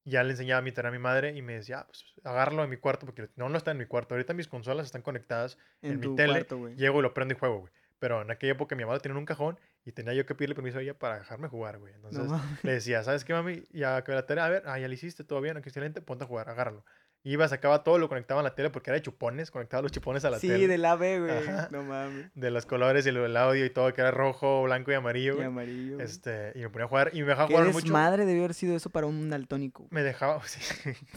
ya 0.03 0.21
le 0.23 0.31
enseñaba 0.31 0.61
mi 0.61 0.71
tarea 0.73 0.89
a 0.89 0.91
mi 0.91 0.99
madre 0.99 1.33
y 1.35 1.41
me 1.41 1.53
decía, 1.53 1.79
ah, 1.79 1.85
pues, 1.87 2.03
agárralo 2.23 2.63
en 2.63 2.69
mi 2.69 2.77
cuarto, 2.77 3.05
porque 3.05 3.29
no, 3.37 3.47
no 3.49 3.57
está 3.57 3.71
en 3.71 3.77
mi 3.77 3.85
cuarto. 3.85 4.13
Ahorita 4.15 4.33
mis 4.33 4.47
consolas 4.49 4.85
están 4.85 5.01
conectadas, 5.01 5.57
En, 5.81 5.93
en 5.93 5.99
mi 6.01 6.15
tele, 6.15 6.45
cuarto, 6.45 6.69
llego 6.75 6.99
y 6.99 7.01
lo 7.01 7.13
prendo 7.13 7.33
y 7.33 7.37
juego, 7.37 7.59
güey. 7.61 7.73
Pero 7.99 8.21
en 8.21 8.29
aquella 8.31 8.51
época 8.51 8.75
mi 8.75 8.83
mamá 8.83 8.95
lo 8.95 8.99
tenía 8.99 9.13
en 9.13 9.19
un 9.19 9.25
cajón 9.25 9.57
y 9.85 9.93
tenía 9.93 10.13
yo 10.13 10.25
que 10.25 10.35
pedirle 10.35 10.55
permiso 10.55 10.77
a 10.77 10.81
ella 10.81 10.93
para 10.99 11.19
dejarme 11.19 11.47
jugar, 11.47 11.79
güey. 11.79 11.93
Entonces 11.93 12.29
le 12.61 12.73
decía, 12.73 13.01
¿sabes 13.01 13.23
qué, 13.23 13.31
mami? 13.33 13.63
Ya 13.71 13.95
acabé 13.95 14.17
la 14.17 14.25
tarea, 14.25 14.45
a 14.45 14.49
ver, 14.49 14.63
ah, 14.65 14.77
ya 14.77 14.89
le 14.89 14.93
hiciste, 14.95 15.23
todo 15.23 15.39
bien, 15.39 15.55
aquí 15.55 15.69
excelente, 15.69 16.01
ponte 16.01 16.25
a 16.25 16.27
jugar, 16.27 16.49
agárralo. 16.49 16.83
Iba, 17.25 17.47
sacaba 17.47 17.83
todo, 17.85 17.97
lo 17.99 18.09
conectaba 18.09 18.41
a 18.41 18.43
la 18.43 18.53
tele 18.53 18.69
porque 18.69 18.89
era 18.89 18.95
de 18.95 19.01
chupones, 19.01 19.49
conectaba 19.49 19.81
los 19.81 19.93
chupones 19.93 20.25
a 20.25 20.29
la 20.29 20.39
Sí, 20.39 20.49
tele. 20.49 20.67
del 20.67 20.83
AVE, 20.83 21.19
güey. 21.21 21.31
No 21.71 21.81
mames. 21.83 22.29
De 22.35 22.51
los 22.51 22.65
colores 22.65 23.05
y 23.05 23.09
el, 23.09 23.37
audio 23.37 23.65
y 23.65 23.69
todo, 23.69 23.93
que 23.93 24.01
era 24.01 24.11
rojo, 24.11 24.63
blanco 24.63 24.91
y 24.91 24.95
amarillo, 24.95 25.31
Y 25.31 25.35
güey. 25.35 25.47
amarillo. 25.47 25.99
Este, 26.01 26.51
y 26.55 26.59
me 26.59 26.69
ponía 26.69 26.83
a 26.85 26.87
jugar 26.89 27.11
y 27.13 27.21
me 27.21 27.27
dejaba 27.29 27.47
Qué 27.47 27.53
jugar 27.53 27.67
mucho. 27.71 27.79
desmadre 27.85 28.25
debió 28.25 28.43
haber 28.43 28.53
sido 28.53 28.75
eso 28.75 28.89
para 28.89 29.07
un 29.07 29.29
daltónico. 29.29 29.87
Me 29.89 30.03
dejaba, 30.03 30.41
sí. 30.45 30.59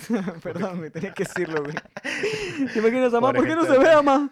Perdón, 0.44 0.78
güey, 0.78 0.90
tenía 0.90 1.12
que 1.12 1.24
decirlo, 1.24 1.64
güey. 1.64 1.74
¿Te 2.72 2.78
imaginas, 2.78 3.12
mamá? 3.12 3.32
¿Por 3.32 3.44
qué 3.44 3.56
no 3.56 3.64
se 3.64 3.76
ve, 3.76 3.94
mamá? 3.96 4.30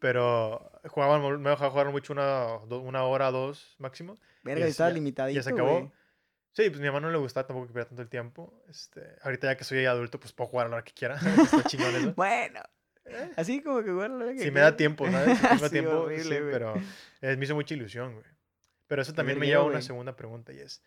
Pero 0.00 0.70
jugaban, 0.88 1.40
me 1.42 1.50
dejaba 1.50 1.70
jugar 1.70 1.90
mucho 1.90 2.12
una, 2.12 2.56
una 2.68 3.04
hora, 3.04 3.30
dos 3.30 3.74
máximo. 3.78 4.16
Verga, 4.44 4.60
ya- 4.60 4.66
estaba 4.70 4.90
limitadito, 4.90 5.36
Ya 5.36 5.42
se 5.42 5.50
acabó. 5.50 5.70
güey. 5.80 5.90
Sí, 6.52 6.68
pues 6.70 6.80
mi 6.80 6.86
mamá 6.86 7.00
no 7.00 7.10
le 7.10 7.18
gustaba 7.18 7.46
tampoco 7.46 7.68
que 7.68 7.72
pierda 7.72 7.88
tanto 7.90 8.02
el 8.02 8.08
tiempo. 8.08 8.62
Este, 8.68 9.00
ahorita 9.22 9.46
ya 9.48 9.56
que 9.56 9.64
soy 9.64 9.84
adulto, 9.84 10.18
pues 10.18 10.32
puedo 10.32 10.50
jugar 10.50 10.66
a 10.66 10.70
la 10.70 10.76
hora 10.76 10.84
que 10.84 10.92
quiera. 10.92 11.16
Está 11.42 11.62
chingón 11.64 11.94
eso. 11.94 12.12
Bueno. 12.14 12.60
Así 13.36 13.62
como 13.62 13.82
que 13.82 13.90
bueno, 13.90 14.18
lo 14.18 14.26
que 14.26 14.38
Si 14.38 14.50
me 14.50 14.60
da 14.60 14.76
tiempo, 14.76 15.10
¿sabes? 15.10 15.38
Si 15.38 15.42
me 15.44 15.48
da 15.50 15.58
Sí, 15.58 15.70
tiempo, 15.70 15.90
horrible, 16.00 16.22
sí, 16.36 16.40
güey. 16.42 16.52
pero 16.52 16.74
eh, 17.22 17.36
me 17.36 17.44
hizo 17.44 17.54
mucha 17.54 17.74
ilusión, 17.74 18.12
güey. 18.14 18.26
Pero 18.86 19.02
eso 19.02 19.14
también 19.14 19.38
me 19.38 19.46
lleva 19.46 19.62
a 19.62 19.64
una 19.64 19.72
güey. 19.74 19.82
segunda 19.82 20.14
pregunta 20.16 20.52
y 20.52 20.58
es, 20.58 20.82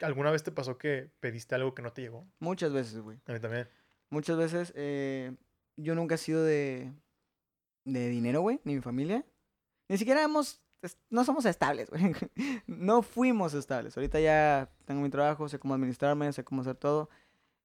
¿alguna 0.00 0.30
vez 0.30 0.42
te 0.42 0.52
pasó 0.52 0.78
que 0.78 1.10
pediste 1.20 1.54
algo 1.54 1.74
que 1.74 1.82
no 1.82 1.92
te 1.92 2.02
llegó? 2.02 2.28
Muchas 2.38 2.72
veces, 2.72 2.98
güey. 3.00 3.18
A 3.26 3.32
mí 3.32 3.40
también. 3.40 3.68
Muchas 4.10 4.36
veces 4.36 4.72
eh, 4.76 5.34
yo 5.76 5.94
nunca 5.94 6.16
he 6.16 6.18
sido 6.18 6.44
de, 6.44 6.92
de 7.84 8.08
dinero, 8.08 8.42
güey, 8.42 8.60
ni 8.64 8.74
mi 8.76 8.80
familia. 8.80 9.24
Ni 9.88 9.98
siquiera 9.98 10.22
hemos, 10.22 10.62
no 11.10 11.24
somos 11.24 11.44
estables, 11.46 11.90
güey. 11.90 12.12
No 12.66 13.02
fuimos 13.02 13.54
estables. 13.54 13.96
Ahorita 13.96 14.20
ya 14.20 14.70
tengo 14.86 15.00
mi 15.02 15.10
trabajo, 15.10 15.48
sé 15.48 15.58
cómo 15.58 15.74
administrarme, 15.74 16.32
sé 16.32 16.44
cómo 16.44 16.62
hacer 16.62 16.76
todo. 16.76 17.10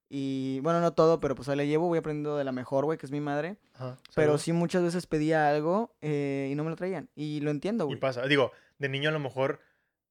Y 0.08 0.60
bueno, 0.60 0.80
no 0.80 0.92
todo, 0.92 1.18
pero 1.18 1.34
pues 1.34 1.48
ahí 1.48 1.56
le 1.56 1.66
llevo, 1.66 1.88
voy 1.88 1.98
aprendiendo 1.98 2.36
de 2.36 2.44
la 2.44 2.52
mejor, 2.52 2.84
güey, 2.84 2.96
que 2.98 3.06
es 3.06 3.12
mi 3.12 3.20
madre. 3.20 3.56
Ajá, 3.74 3.98
Pero 4.14 4.38
sí 4.38 4.52
muchas 4.52 4.82
veces 4.84 5.06
pedía 5.06 5.48
algo 5.48 5.96
eh, 6.00 6.48
y 6.50 6.54
no 6.54 6.62
me 6.62 6.70
lo 6.70 6.76
traían. 6.76 7.08
Y 7.16 7.40
lo 7.40 7.50
entiendo, 7.50 7.84
Y 7.84 7.86
güey. 7.88 7.98
pasa. 8.00 8.24
Digo, 8.26 8.52
de 8.78 8.88
niño 8.88 9.08
a 9.08 9.12
lo 9.12 9.18
mejor 9.18 9.58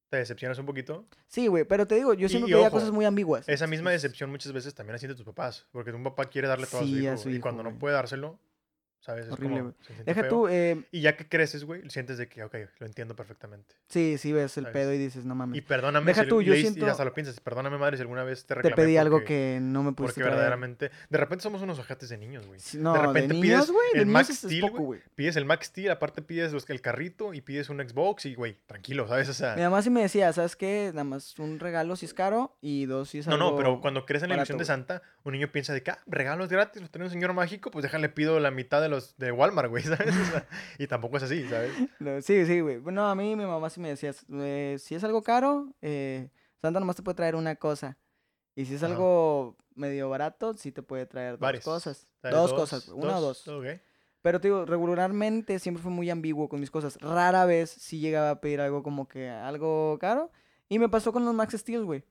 te 0.09 0.17
decepcionas 0.17 0.59
un 0.59 0.65
poquito. 0.65 1.05
Sí, 1.27 1.47
güey, 1.47 1.63
pero 1.63 1.87
te 1.87 1.95
digo, 1.95 2.13
yo 2.13 2.25
Y- 2.25 2.29
siempre 2.29 2.49
y 2.51 2.53
pedía 2.55 2.67
ojo, 2.67 2.75
cosas 2.77 2.91
muy 2.91 3.05
ambiguas. 3.05 3.47
Esa 3.47 3.67
misma 3.67 3.91
decepción 3.91 4.29
muchas 4.29 4.51
veces 4.51 4.75
también 4.75 4.93
la 4.93 4.99
siente 4.99 5.15
tus 5.15 5.25
papás. 5.25 5.65
Porque 5.71 5.91
un 5.91 6.03
papá 6.03 6.25
quiere 6.25 6.47
darle 6.49 6.67
todo 6.67 6.81
Sí, 6.81 7.07
a 7.07 7.13
a 7.13 7.17
su 7.17 7.23
su 7.23 7.29
hijo. 7.29 7.37
Y 7.37 7.41
cuando 7.41 7.63
no 7.63 7.77
puede 7.79 7.95
dárselo, 7.95 8.37
¿sabes? 9.05 9.27
Es 9.27 9.31
Horrible, 9.31 9.59
como, 9.59 9.73
Deja 10.05 10.27
tú, 10.27 10.47
eh, 10.47 10.83
Y 10.91 11.01
ya 11.01 11.15
que 11.15 11.27
creces, 11.29 11.63
güey, 11.63 11.87
sientes 11.89 12.17
de 12.17 12.27
que, 12.27 12.43
ok, 12.43 12.55
lo 12.79 12.87
entiendo 12.87 13.15
perfectamente. 13.15 13.75
sí, 13.87 14.17
sí 14.17 14.31
ves 14.31 14.57
el 14.57 14.63
¿Sabes? 14.65 14.73
pedo 14.73 14.93
y 14.93 14.97
dices, 14.97 15.25
no 15.25 15.35
mames. 15.35 15.57
Y 15.57 15.61
perdóname 15.61 16.07
Deja 16.07 16.23
si 16.23 16.29
tú, 16.29 16.41
yo 16.41 16.53
le- 16.53 16.59
y 16.59 16.61
siento- 16.61 16.87
hasta 16.87 17.05
lo 17.05 17.13
piensas, 17.13 17.39
perdóname 17.39 17.77
madre 17.77 17.97
si 17.97 18.01
alguna 18.01 18.23
vez 18.23 18.41
te 18.41 18.47
te 18.47 18.55
reclamé 18.55 18.75
pedí 18.75 18.97
algo 18.97 19.23
que 19.23 19.59
no 19.61 19.83
me 19.83 19.91
pudiste 19.91 20.15
Porque 20.15 20.21
traer. 20.21 20.31
verdaderamente, 20.35 20.91
de 21.09 21.17
repente 21.17 21.43
somos 21.43 21.61
unos 21.61 21.77
ojetes 21.79 22.09
de 22.09 22.17
niños, 22.17 22.45
güey. 22.47 22.59
No, 22.73 22.93
de, 22.93 22.99
repente 22.99 23.33
niños, 23.35 23.41
pides 23.41 23.71
güey, 23.71 23.87
de 23.93 23.99
el 23.99 24.05
niños 24.07 24.13
Max 24.13 24.29
es- 24.31 24.43
es 24.43 24.49
Steel, 24.51 24.61
poco. 24.61 24.95
Pides 25.15 25.35
el 25.35 25.45
Max 25.45 25.67
Steel, 25.67 25.91
aparte 25.91 26.21
pides 26.21 26.51
los, 26.51 26.69
el 26.69 26.81
carrito 26.81 27.33
y 27.33 27.41
pides 27.41 27.69
un 27.69 27.79
Xbox 27.79 28.25
y, 28.25 28.35
güey, 28.35 28.57
tranquilo, 28.65 29.07
¿sabes? 29.07 29.29
O 29.29 29.33
sea, 29.33 29.55
Mi 29.55 29.61
mamá 29.61 29.81
sí 29.81 29.89
me 29.89 30.01
decía, 30.01 30.33
¿sabes 30.33 30.55
qué? 30.55 30.89
Nada 30.93 31.03
más 31.03 31.37
un 31.39 31.59
regalo 31.59 31.95
si 31.95 32.05
es 32.05 32.13
caro 32.13 32.57
y 32.61 32.85
dos 32.85 33.09
si 33.09 33.19
es 33.19 33.27
no, 33.27 33.35
algo... 33.35 33.51
no, 33.51 33.55
pero 33.57 33.81
cuando 33.81 34.05
crees 34.05 34.23
en 34.23 34.29
la 34.29 34.35
ilusión 34.35 34.57
de. 34.57 34.65
Santa, 34.65 35.01
un 35.23 35.33
niño 35.33 35.51
piensa 35.51 35.73
de 35.73 35.83
que, 35.83 35.91
ah, 35.91 35.99
regalos 36.07 36.49
gratis, 36.49 36.81
los 36.81 36.89
tiene 36.91 37.05
un 37.05 37.11
señor 37.11 37.33
mágico, 37.33 37.69
pues 37.69 37.83
déjale 37.83 38.09
pido 38.09 38.39
la 38.39 38.49
mitad 38.51 38.81
de 38.81 38.89
los 38.89 38.94
de 39.17 39.31
Walmart, 39.31 39.69
güey, 39.69 39.83
¿sabes? 39.83 40.15
O 40.15 40.25
sea, 40.25 40.47
y 40.77 40.87
tampoco 40.87 41.17
es 41.17 41.23
así, 41.23 41.47
¿sabes? 41.47 41.71
No, 41.99 42.21
sí, 42.21 42.45
sí, 42.45 42.59
güey. 42.61 42.77
Bueno, 42.77 43.07
a 43.07 43.15
mí 43.15 43.35
mi 43.35 43.45
mamá 43.45 43.69
sí 43.69 43.79
me 43.79 43.89
decía, 43.89 44.13
eh, 44.33 44.77
si 44.79 44.95
es 44.95 45.03
algo 45.03 45.21
caro, 45.21 45.73
eh, 45.81 46.29
Santa 46.61 46.79
nomás 46.79 46.95
te 46.95 47.03
puede 47.03 47.15
traer 47.15 47.35
una 47.35 47.55
cosa. 47.55 47.97
Y 48.55 48.65
si 48.65 48.75
es 48.75 48.83
Ajá. 48.83 48.93
algo 48.93 49.57
medio 49.75 50.09
barato, 50.09 50.53
sí 50.55 50.71
te 50.71 50.81
puede 50.81 51.05
traer 51.05 51.31
dos 51.33 51.39
Varias. 51.41 51.63
cosas. 51.65 52.07
¿Sabes? 52.21 52.37
Dos, 52.37 52.53
cosas, 52.53 52.89
güey, 52.89 53.05
una 53.07 53.17
o 53.17 53.21
dos. 53.21 53.43
Pero 54.21 54.41
te 54.41 54.47
digo, 54.47 54.65
regularmente 54.65 55.59
siempre 55.59 55.83
fui 55.83 55.91
muy 55.91 56.09
ambiguo 56.09 56.49
con 56.49 56.59
mis 56.59 56.71
cosas. 56.71 56.97
Rara 57.01 57.45
vez 57.45 57.69
sí 57.69 57.99
llegaba 57.99 58.31
a 58.31 58.41
pedir 58.41 58.59
algo 58.61 58.81
como 58.81 59.07
que 59.07 59.29
algo 59.29 59.97
caro. 59.99 60.31
Y 60.67 60.79
me 60.79 60.89
pasó 60.89 61.11
con 61.13 61.23
los 61.25 61.35
Max 61.35 61.53
Steel, 61.53 61.85
güey. 61.85 62.03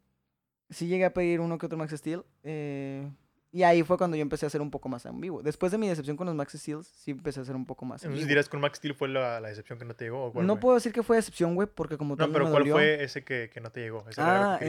Sí 0.71 0.87
llegué 0.87 1.07
a 1.07 1.13
pedir 1.13 1.41
uno 1.41 1.59
que 1.59 1.67
otro 1.67 1.77
Max 1.79 1.93
Steel. 1.97 2.25
eh, 2.45 3.11
y 3.55 3.63
ahí 3.63 3.85
fue 3.85 3.97
cuando 3.97 4.17
yo 4.17 4.23
empecé 4.23 4.45
a 4.47 4.51
ser 4.51 4.61
un 4.61 4.71
poco 4.71 4.89
más 4.89 5.07
ambiguo. 5.07 5.41
Después 5.43 5.71
de 5.71 5.79
mi 5.79 5.89
decepción 5.89 6.17
con 6.17 6.27
los 6.27 6.35
Max 6.35 6.55
Steels, 6.59 6.89
sí 6.89 7.13
empecé 7.13 7.39
a 7.41 7.45
ser 7.45 7.55
un 7.55 7.65
poco 7.67 7.85
más 7.85 8.03
Entonces 8.03 8.09
ambiguo. 8.23 8.29
dirás 8.29 8.49
que 8.49 8.57
un 8.57 8.63
Max 8.63 8.79
Steel 8.79 8.95
fue 8.95 9.07
la, 9.09 9.41
la 9.41 9.49
decepción 9.49 9.79
que 9.79 9.85
no 9.85 9.95
te 9.95 10.07
llegó. 10.07 10.25
¿o 10.27 10.33
cuál 10.33 10.47
No 10.47 10.59
puedo 10.59 10.75
decir 10.75 10.93
que 10.93 11.05
fue 11.05 11.17
decepción, 11.17 11.55
güey, 11.55 11.69
porque 11.73 11.97
como 11.97 12.17
No, 12.17 12.25
tal 12.25 12.33
pero 12.33 12.47
me 12.47 12.51
¿cuál 12.51 12.63
dolió. 12.63 12.75
fue 12.75 13.05
ese 13.05 13.23
que, 13.25 13.49
que 13.55 13.61
no 13.61 13.71
te 13.71 13.81
llegó? 13.81 14.05
Ese 14.11 14.21
Ah, 14.21 14.57
que 14.59 14.67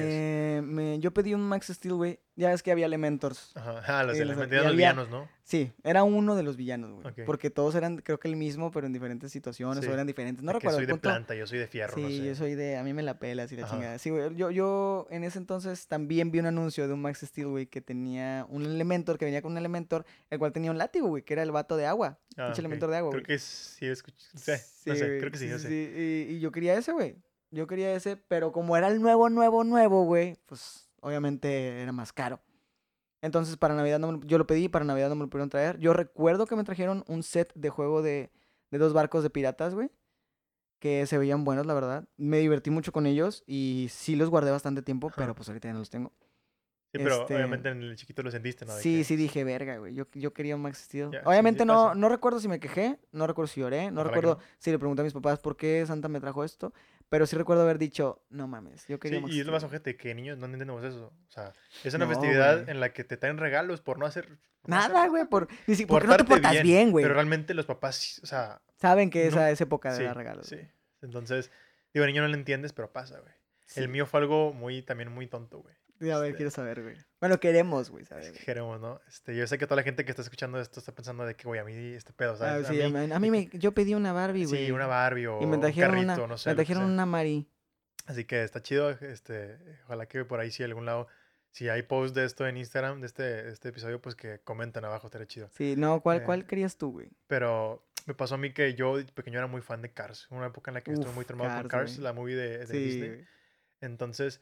eh, 0.58 0.62
me- 0.62 1.00
yo 1.00 1.12
pedí 1.14 1.34
un 1.34 1.42
Max 1.42 1.68
Steel, 1.68 1.96
güey. 1.96 2.20
Ya 2.38 2.52
es 2.52 2.62
que 2.62 2.72
había 2.72 2.86
Elementors. 2.86 3.54
Ajá, 3.56 3.82
ah, 4.00 4.04
los 4.04 4.14
sí, 4.14 4.20
de 4.20 4.26
los- 4.26 4.38
los, 4.38 4.76
villanos, 4.76 5.10
¿no? 5.10 5.28
Sí, 5.44 5.72
era 5.84 6.04
uno 6.04 6.36
de 6.36 6.44
los 6.44 6.58
villanos, 6.58 6.92
güey. 6.92 7.26
Porque 7.26 7.50
todos 7.50 7.76
eran, 7.76 7.98
creo 7.98 8.20
que 8.20 8.28
el 8.28 8.36
mismo, 8.36 8.72
pero 8.72 8.88
en 8.88 8.94
diferentes 8.94 9.32
situaciones 9.32 9.86
Sí. 9.86 9.90
o 9.90 9.94
eran 9.94 10.06
diferentes. 10.08 10.44
No 10.44 10.52
recuerdo. 10.52 10.78
soy 10.78 10.86
el 10.86 10.92
de 10.92 10.98
planta, 10.98 11.34
yo 11.36 11.46
soy 11.48 11.60
de 11.60 11.68
fierro, 11.68 11.94
Sí, 11.96 12.02
no 12.02 12.10
sé. 12.10 12.26
yo 12.26 12.36
soy 12.36 12.56
de. 12.56 12.78
A 12.78 12.84
mí 12.84 12.94
me 12.94 13.04
la 13.04 13.20
pelas 13.20 13.52
y 13.52 13.56
la 13.56 13.66
Ajá. 13.66 13.76
chingada. 13.76 13.98
Sí, 14.00 14.10
güey. 14.10 14.36
Yo, 14.36 14.50
yo 14.52 15.08
en 15.12 15.24
ese 15.24 15.38
entonces 15.38 15.88
también 15.88 16.32
vi 16.32 16.40
un 16.40 16.48
anuncio 16.48 16.88
de 16.88 16.94
un 16.94 17.02
Max 17.02 17.22
Steel, 17.22 17.48
güey, 17.48 17.68
que 17.68 17.80
tenía 17.80 18.46
un 18.50 18.75
Elementor, 18.76 19.18
que 19.18 19.26
venía 19.26 19.42
con 19.42 19.52
un 19.54 19.58
Elementor, 19.58 20.06
el 20.30 20.40
cual 20.40 20.52
tenía 20.54 20.72
un 20.72 20.78
látigo, 20.78 21.08
güey, 21.08 21.24
que 21.24 21.34
era 21.34 21.44
el 21.44 21.52
vato 21.52 21.76
de 21.78 21.86
agua. 21.86 22.20
Ah, 22.38 22.46
pinche 22.48 22.52
ok. 22.54 22.60
Elementor 22.60 22.90
de 22.92 22.98
agua, 22.98 23.10
Creo 23.12 23.22
güey. 23.24 23.28
que 23.28 23.40
sí, 23.40 23.86
escuché. 23.88 24.18
Sí, 24.36 24.52
no 24.86 24.96
sé, 24.96 25.08
güey, 25.08 25.20
creo 25.20 25.32
que 25.32 25.38
sí, 25.38 25.60
sé. 25.60 26.28
Y, 26.30 26.34
y 26.36 26.40
yo 26.40 26.52
quería 26.52 26.76
ese, 26.76 26.92
güey. 26.92 27.16
Yo 27.52 27.68
quería 27.68 27.94
ese, 27.94 28.18
pero 28.18 28.52
como 28.52 28.76
era 28.78 28.88
el 28.88 29.02
nuevo, 29.02 29.30
nuevo, 29.30 29.64
nuevo, 29.64 30.04
güey, 30.06 30.38
pues 30.46 30.90
obviamente 31.02 31.82
era 31.82 31.92
más 31.92 32.12
caro. 32.14 32.42
Entonces 33.22 33.58
para 33.58 33.74
Navidad 33.76 33.98
no 34.00 34.12
me 34.12 34.14
lo- 34.20 34.24
yo 34.26 34.38
lo 34.38 34.46
pedí, 34.46 34.68
para 34.70 34.86
Navidad 34.86 35.10
no 35.10 35.16
me 35.16 35.22
lo 35.24 35.30
pudieron 35.30 35.50
traer. 35.50 35.78
Yo 35.80 35.94
recuerdo 35.94 36.46
que 36.46 36.56
me 36.56 36.64
trajeron 36.64 37.04
un 37.08 37.24
set 37.24 37.52
de 37.56 37.70
juego 37.70 38.02
de, 38.02 38.30
de 38.72 38.78
dos 38.78 38.94
barcos 38.94 39.24
de 39.24 39.30
piratas, 39.30 39.74
güey. 39.74 39.90
Que 40.80 41.08
se 41.08 41.18
veían 41.18 41.44
buenos, 41.46 41.66
la 41.66 41.74
verdad. 41.74 42.08
Me 42.18 42.38
divertí 42.40 42.70
mucho 42.70 42.92
con 42.92 43.06
ellos 43.08 43.44
y 43.48 43.88
sí 43.90 44.16
los 44.16 44.30
guardé 44.30 44.52
bastante 44.52 44.82
tiempo, 44.82 45.12
pero 45.16 45.34
pues 45.34 45.48
ahorita 45.48 45.70
ya 45.70 45.74
no 45.74 45.80
los 45.80 45.90
tengo. 45.90 46.12
Sí, 46.98 47.04
pero 47.04 47.22
Este, 47.22 47.36
obviamente 47.36 47.70
en 47.70 47.82
el 47.82 47.96
chiquito 47.96 48.24
lo 48.24 48.32
sentiste, 48.32 48.66
¿no? 48.66 48.76
De 48.76 48.82
Sí, 48.82 48.98
que, 49.00 49.04
sí 49.04 49.16
dije, 49.16 49.43
verga, 49.43 49.78
güey. 49.78 49.93
Yo, 49.93 50.08
yo 50.14 50.34
quería 50.34 50.56
un 50.56 50.62
Max 50.62 50.80
Steel. 50.80 51.10
Sí, 51.12 51.18
Obviamente 51.26 51.62
sí 51.64 51.68
no, 51.68 51.86
pasa. 51.86 51.96
no 51.96 52.10
recuerdo 52.10 52.39
si 52.39 52.48
me 52.48 52.60
quejé, 52.60 52.98
no 53.12 53.28
recuerdo 53.28 53.48
si 53.48 53.62
lloré, 53.62 53.91
no 53.91 54.04
recuerdo 54.04 54.36
no. 54.36 54.41
si 54.60 54.72
le 54.72 54.80
pregunté 54.80 55.02
a 55.02 55.04
mis 55.04 55.14
papás 55.14 55.39
por 55.39 55.58
qué 55.58 55.86
Santa 55.86 56.08
me 56.08 56.20
trajo 56.20 56.43
esto, 56.43 56.74
pero 57.10 57.26
sí 57.28 57.36
recuerdo 57.36 57.64
haber 57.64 57.78
dicho, 57.78 58.24
no 58.30 58.48
mames, 58.48 58.88
yo 58.88 59.00
quería 59.00 59.20
Sí, 59.20 59.24
Max 59.24 59.36
y 59.36 59.39
es 59.41 59.46
lo 59.46 59.52
más 59.52 59.62
Steel". 59.62 59.70
ojete 59.76 59.98
que 59.98 60.14
niños 60.16 60.38
no 60.38 60.46
entendemos 60.46 60.84
eso. 60.84 61.14
O 61.28 61.32
sea, 61.32 61.54
es 61.84 61.93
una 61.93 62.06
No, 62.06 62.12
festividad 62.12 62.60
güey. 62.64 62.72
en 62.72 62.80
la 62.80 62.93
que 62.93 63.04
te 63.04 63.18
traen 63.18 63.38
regalos 63.38 63.82
por 63.82 63.98
no 64.00 64.06
hacer. 64.06 64.26
por 64.62 64.70
no 64.72 64.78
hacer 64.78 64.91
Nada, 64.93 65.08
güey, 65.10 65.26
por, 65.26 65.48
ni 65.68 65.76
si- 65.76 65.86
porque 65.86 66.08
no 66.08 66.18
te 66.18 66.24
portas 66.24 66.62
bien, 66.64 66.91
güey. 66.91 67.04
Pero 67.04 67.14
realmente 67.14 67.54
los 67.54 67.66
papás, 67.66 68.20
o 68.24 68.26
sea, 68.26 68.62
Saben 68.78 69.10
que 69.10 69.28
esa 69.28 69.52
es 69.52 69.62
época 69.62 69.93
de 69.93 70.04
dar 70.04 70.18
regalos. 70.18 70.48
sí. 70.48 70.56
güey. 70.56 70.68
Entonces, 71.02 71.52
digo, 71.93 72.06
niño 72.08 72.22
no 72.24 72.28
lo 72.28 72.34
entiendes, 72.34 72.74
pero 72.74 72.91
pasa, 72.91 73.20
güey. 73.20 73.34
El 73.76 73.89
mío 73.89 74.06
fue 74.06 74.20
algo 74.20 74.54
muy, 74.54 74.82
también 74.82 75.12
muy 75.12 75.28
tonto, 75.28 75.60
güey. 75.60 75.76
Sí, 76.00 76.10
A 76.12 76.18
ver, 76.20 76.28
este- 76.28 76.38
quiero 76.38 76.52
saber, 76.52 76.82
güey. 76.84 76.96
Bueno, 77.20 77.39
queremos, 77.39 77.89
güey, 77.89 78.06
saber. 78.06 78.32
güey. 78.32 78.43
Queremos, 78.43 78.80
¿no? 78.82 79.00
Este, 79.08 79.36
yo 79.36 79.48
sé 79.48 79.58
que 79.58 79.66
toda 79.66 79.78
la 79.78 79.84
gente 79.84 80.04
que 80.06 80.12
está 80.12 80.22
escuchando 80.22 80.60
esto 80.60 80.80
está 80.80 80.93
pensando 80.93 81.26
de 81.26 81.36
que, 81.36 81.48
güey, 81.48 81.60
a 81.60 81.64
mí 81.64 81.74
este 81.74 82.12
pedo, 82.14 82.34
Ah, 82.34 82.38
¿sabes? 82.38 82.68
sí, 82.68 82.82
a 82.82 82.89
mí, 82.89 83.12
a 83.12 83.20
mí 83.20 83.32
me, 83.32 83.50
yo 83.54 83.72
pedí 83.74 83.93
una 83.93 84.12
Barbie, 84.14 84.46
güey. 84.46 84.66
Sí, 84.66 84.72
una 84.72 84.88
Barbie 84.88 85.28
o 85.28 85.41
Y 85.41 85.46
me 85.46 85.56
un 85.56 85.62
trajeron 85.62 85.91
carrito, 85.91 86.14
una, 86.16 86.28
no 86.28 86.38
sé. 86.38 86.50
me 86.50 86.56
trajeron 86.56 86.84
una 86.84 87.06
Mari. 87.06 87.48
Así 88.08 88.26
que 88.26 88.43
está 88.43 88.62
chido, 88.62 88.89
este, 88.91 89.58
ojalá 89.86 90.06
que 90.08 90.26
por 90.26 90.39
ahí 90.39 90.52
si 90.52 90.62
algún 90.64 90.86
lado, 90.86 91.08
si 91.52 91.70
hay 91.70 91.82
post 91.84 92.14
de 92.14 92.26
esto 92.26 92.46
en 92.46 92.58
Instagram, 92.58 93.00
de 93.02 93.08
este, 93.08 93.24
de 93.24 93.52
este 93.52 93.70
episodio, 93.70 94.00
pues 94.02 94.14
que 94.16 94.39
comenten 94.43 94.84
abajo, 94.86 95.08
estaría 95.08 95.26
chido. 95.28 95.50
Sí, 95.54 95.76
no, 95.78 96.02
¿cuál, 96.02 96.18
Eh, 96.18 96.24
cuál 96.24 96.46
querías 96.46 96.78
tú, 96.78 96.91
güey? 96.91 97.10
Pero 97.28 97.88
me 98.06 98.14
pasó 98.14 98.36
a 98.36 98.38
mí 98.38 98.54
que 98.54 98.76
yo 98.76 98.98
pequeño 99.16 99.39
era 99.39 99.48
muy 99.48 99.62
fan 99.62 99.82
de 99.82 99.91
Cars, 99.91 100.28
una 100.30 100.48
época 100.48 100.70
en 100.70 100.76
la 100.76 100.82
que 100.82 100.91
estuve 100.91 101.10
Uf, 101.10 101.16
muy 101.16 101.26
traumado 101.26 101.50
con 101.62 101.68
Cars, 101.70 101.72
Cars, 101.72 101.91
güey. 101.96 102.04
la 102.04 102.14
movie 102.14 102.36
de, 102.36 102.58
de 102.60 102.68
Sí, 102.68 102.78
Disney. 102.78 103.10
güey. 103.10 103.26
Entonces, 103.82 104.39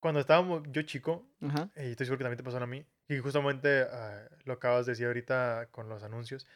cuando 0.00 0.20
estábamos 0.20 0.62
yo 0.70 0.82
chico, 0.82 1.26
Ajá. 1.42 1.70
y 1.76 1.90
estoy 1.90 2.06
seguro 2.06 2.18
que 2.18 2.24
también 2.24 2.38
te 2.38 2.44
pasó 2.44 2.58
a 2.58 2.66
mí, 2.66 2.84
y 3.08 3.18
justamente 3.18 3.82
ah, 3.82 4.28
lo 4.44 4.54
acabas 4.54 4.86
de 4.86 4.92
decir 4.92 5.06
ahorita 5.06 5.68
con 5.70 5.88
los 5.88 6.02
anuncios, 6.02 6.46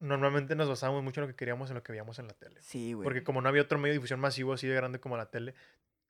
normalmente 0.00 0.54
nos 0.54 0.68
basábamos 0.68 1.02
mucho 1.02 1.20
en 1.20 1.26
lo 1.26 1.32
que 1.32 1.36
queríamos 1.36 1.70
en 1.70 1.76
lo 1.76 1.82
que 1.82 1.92
veíamos 1.92 2.18
en 2.18 2.28
la 2.28 2.34
tele. 2.34 2.60
Sí, 2.62 2.92
güey. 2.92 3.04
Porque 3.04 3.24
como 3.24 3.40
no 3.40 3.48
había 3.48 3.62
otro 3.62 3.78
medio 3.78 3.92
de 3.92 3.98
difusión 3.98 4.20
masivo 4.20 4.52
así 4.52 4.66
de 4.66 4.74
grande 4.74 5.00
como 5.00 5.16
la 5.16 5.30
tele, 5.30 5.54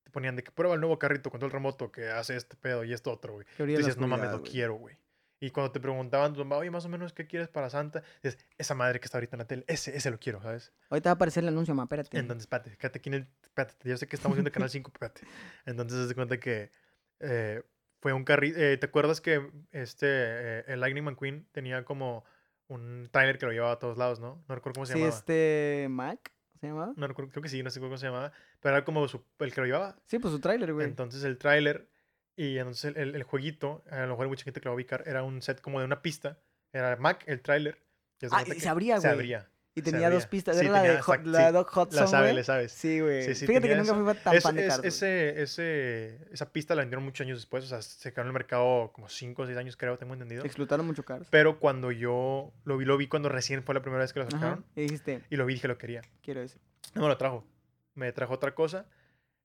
te 0.05 0.11
ponían 0.11 0.37
de 0.37 0.43
que 0.43 0.51
prueba 0.51 0.75
el 0.75 0.81
nuevo 0.81 0.99
carrito 0.99 1.31
con 1.31 1.41
todo 1.41 1.47
el 1.47 1.53
remoto 1.53 1.91
que 1.91 2.09
hace 2.09 2.37
este 2.37 2.57
pedo 2.57 2.85
y 2.85 2.93
esto 2.93 3.13
otro, 3.13 3.35
güey. 3.35 3.47
Decías, 3.59 3.97
no 3.97 4.07
mames, 4.07 4.31
lo 4.31 4.43
quiero, 4.43 4.75
güey. 4.75 4.97
Y 5.41 5.51
cuando 5.51 5.71
te 5.71 5.79
preguntaban, 5.79 6.35
oye, 6.53 6.71
más 6.71 6.85
o 6.85 6.89
menos, 6.89 7.13
¿qué 7.13 7.27
quieres 7.27 7.49
para 7.49 7.71
Santa? 7.71 8.03
Dices, 8.23 8.45
esa 8.57 8.75
madre 8.75 8.99
que 8.99 9.05
está 9.05 9.19
ahorita 9.19 9.37
en 9.37 9.39
la 9.39 9.47
tele, 9.47 9.65
ese, 9.69 9.97
ese 9.97 10.11
lo 10.11 10.19
quiero, 10.19 10.43
¿sabes? 10.43 10.73
Ahorita 10.91 11.11
va 11.11 11.13
a 11.13 11.15
aparecer 11.15 11.45
el 11.45 11.49
anuncio, 11.49 11.75
ma, 11.75 11.85
espérate. 11.85 12.19
Entonces, 12.19 12.43
espérate, 12.43 12.77
quédate 12.77 12.99
aquí 12.99 13.09
en 13.11 13.15
el... 13.15 13.27
Espérate, 13.63 13.89
yo 13.89 13.97
sé 13.97 14.07
que 14.07 14.17
estamos 14.17 14.37
viendo 14.37 14.53
Canal 14.53 14.71
5, 14.71 14.91
espérate. 14.95 15.23
Entonces, 15.67 16.09
se 16.09 16.15
cuenta 16.15 16.39
que 16.39 16.71
eh, 17.21 17.63
fue 18.01 18.13
un 18.13 18.25
carrito... 18.25 18.57
¿Te 18.57 18.87
acuerdas 18.87 19.21
que 19.21 19.51
este, 19.73 20.07
eh, 20.09 20.65
el 20.69 20.81
Lightning 20.81 21.03
McQueen 21.05 21.49
tenía 21.53 21.85
como 21.85 22.25
un 22.69 23.09
trailer 23.11 23.39
que 23.39 23.47
lo 23.47 23.53
llevaba 23.53 23.73
a 23.73 23.79
todos 23.79 23.99
lados, 23.99 24.21
¿no? 24.21 24.45
No 24.49 24.55
recuerdo 24.55 24.75
cómo 24.75 24.87
se 24.87 24.93
sí, 24.93 24.99
llamaba. 25.01 25.17
este. 25.19 25.87
¿Mac? 25.91 26.33
¿Se 26.61 26.67
llamaba? 26.69 26.93
No 26.97 27.07
recuerdo, 27.09 27.31
creo 27.33 27.43
que 27.43 27.49
sí, 27.49 27.63
no 27.63 27.71
sé 27.71 27.81
cómo 27.81 27.97
se 27.97 28.07
llamaba. 28.07 28.33
Pero 28.61 28.77
era 28.77 28.85
como 28.85 29.07
su- 29.09 29.25
el 29.41 29.53
que 29.53 29.61
lo 29.61 29.67
llevaba. 29.67 29.97
Sí, 30.07 30.19
pues 30.19 30.33
su 30.33 30.41
tráiler, 30.41 30.73
güey. 30.73 30.87
Entonces 30.87 31.25
el 31.25 31.39
tráiler 31.39 31.89
y 32.37 32.59
entonces 32.59 32.85
el, 32.85 32.97
el- 32.97 33.15
el 33.17 33.23
jueguito, 33.25 33.83
a 33.91 34.03
lo 34.03 34.09
mejor 34.11 34.25
hay 34.27 34.29
mucha 34.29 34.45
gente 34.45 34.61
que 34.61 34.67
lo 34.67 34.71
va 34.71 34.75
a 34.75 34.77
ubicar, 34.77 35.03
era 35.07 35.23
un 35.25 35.43
set 35.43 35.61
como 35.61 35.81
de 35.81 35.85
una 35.87 36.01
pista. 36.03 36.39
Era 36.73 36.95
Mac, 36.97 37.25
el 37.27 37.41
tráiler. 37.43 37.83
Ah, 38.31 38.45
se 38.45 38.69
abría, 38.69 39.01
Se 39.01 39.09
güey. 39.09 39.15
abría. 39.15 39.51
Y 39.79 39.83
tenía 39.83 40.09
dos 40.11 40.25
abría. 40.25 40.31
pistas. 40.31 40.59
Sí, 40.59 40.67
Era 40.67 40.75
la 40.75 40.83
de, 40.83 41.01
Hot- 41.01 41.25
la. 41.25 41.53
Doc 41.53 41.69
Hudson, 41.77 42.01
La 42.01 42.07
sabes, 42.07 42.27
güey. 42.29 42.35
le 42.37 42.45
sabes. 42.45 42.73
Sí, 42.73 43.01
güey. 43.01 43.25
Sí, 43.25 43.35
sí, 43.35 43.47
Fíjate 43.47 43.69
que 43.69 43.77
nunca 43.77 43.95
fui 43.95 44.15
tan 44.23 44.35
Es- 44.37 44.43
fan 44.43 44.55
de 44.57 44.67
es- 44.67 44.75
Cars, 44.75 44.85
ese, 44.85 45.43
ese, 45.43 46.19
esa 46.33 46.53
pista 46.53 46.75
la 46.75 46.83
vendieron 46.83 47.05
muchos 47.05 47.25
años 47.27 47.39
después. 47.39 47.65
O 47.65 47.67
sea, 47.67 47.83
se 47.83 48.13
quedó 48.13 48.23
en 48.23 48.27
el 48.29 48.33
mercado 48.33 48.91
como 48.93 49.09
5 49.09 49.43
o 49.43 49.47
6 49.47 49.57
años, 49.59 49.77
creo, 49.77 49.97
tengo 49.99 50.13
entendido. 50.15 50.45
Explotaron 50.45 50.87
mucho 50.87 51.05
Cars. 51.05 51.27
Pero 51.31 51.59
cuando 51.59 51.91
yo 51.93 52.53
lo 52.65 52.77
vi, 52.77 52.85
lo 52.85 52.97
vi 52.97 53.09
cuando 53.09 53.29
recién 53.29 53.63
fue 53.63 53.75
la 53.75 53.83
primera 53.83 54.03
vez 54.03 54.13
que 54.13 54.21
lo 54.21 54.27
Ajá. 54.27 54.33
sacaron. 54.33 54.65
Y 54.77 54.83
dijiste, 54.83 55.23
Y 55.31 55.37
lo 55.37 55.47
vi 55.47 55.55
y 55.55 55.57
dije 55.57 55.69
lo 55.69 55.79
quería. 55.79 56.03
quiero 56.23 56.43
ese. 56.43 56.59
No 56.95 57.03
me 57.03 57.09
lo 57.09 57.17
trajo. 57.17 57.47
Me 57.95 58.13
trajo 58.13 58.35
otra 58.35 58.55
cosa. 58.55 58.87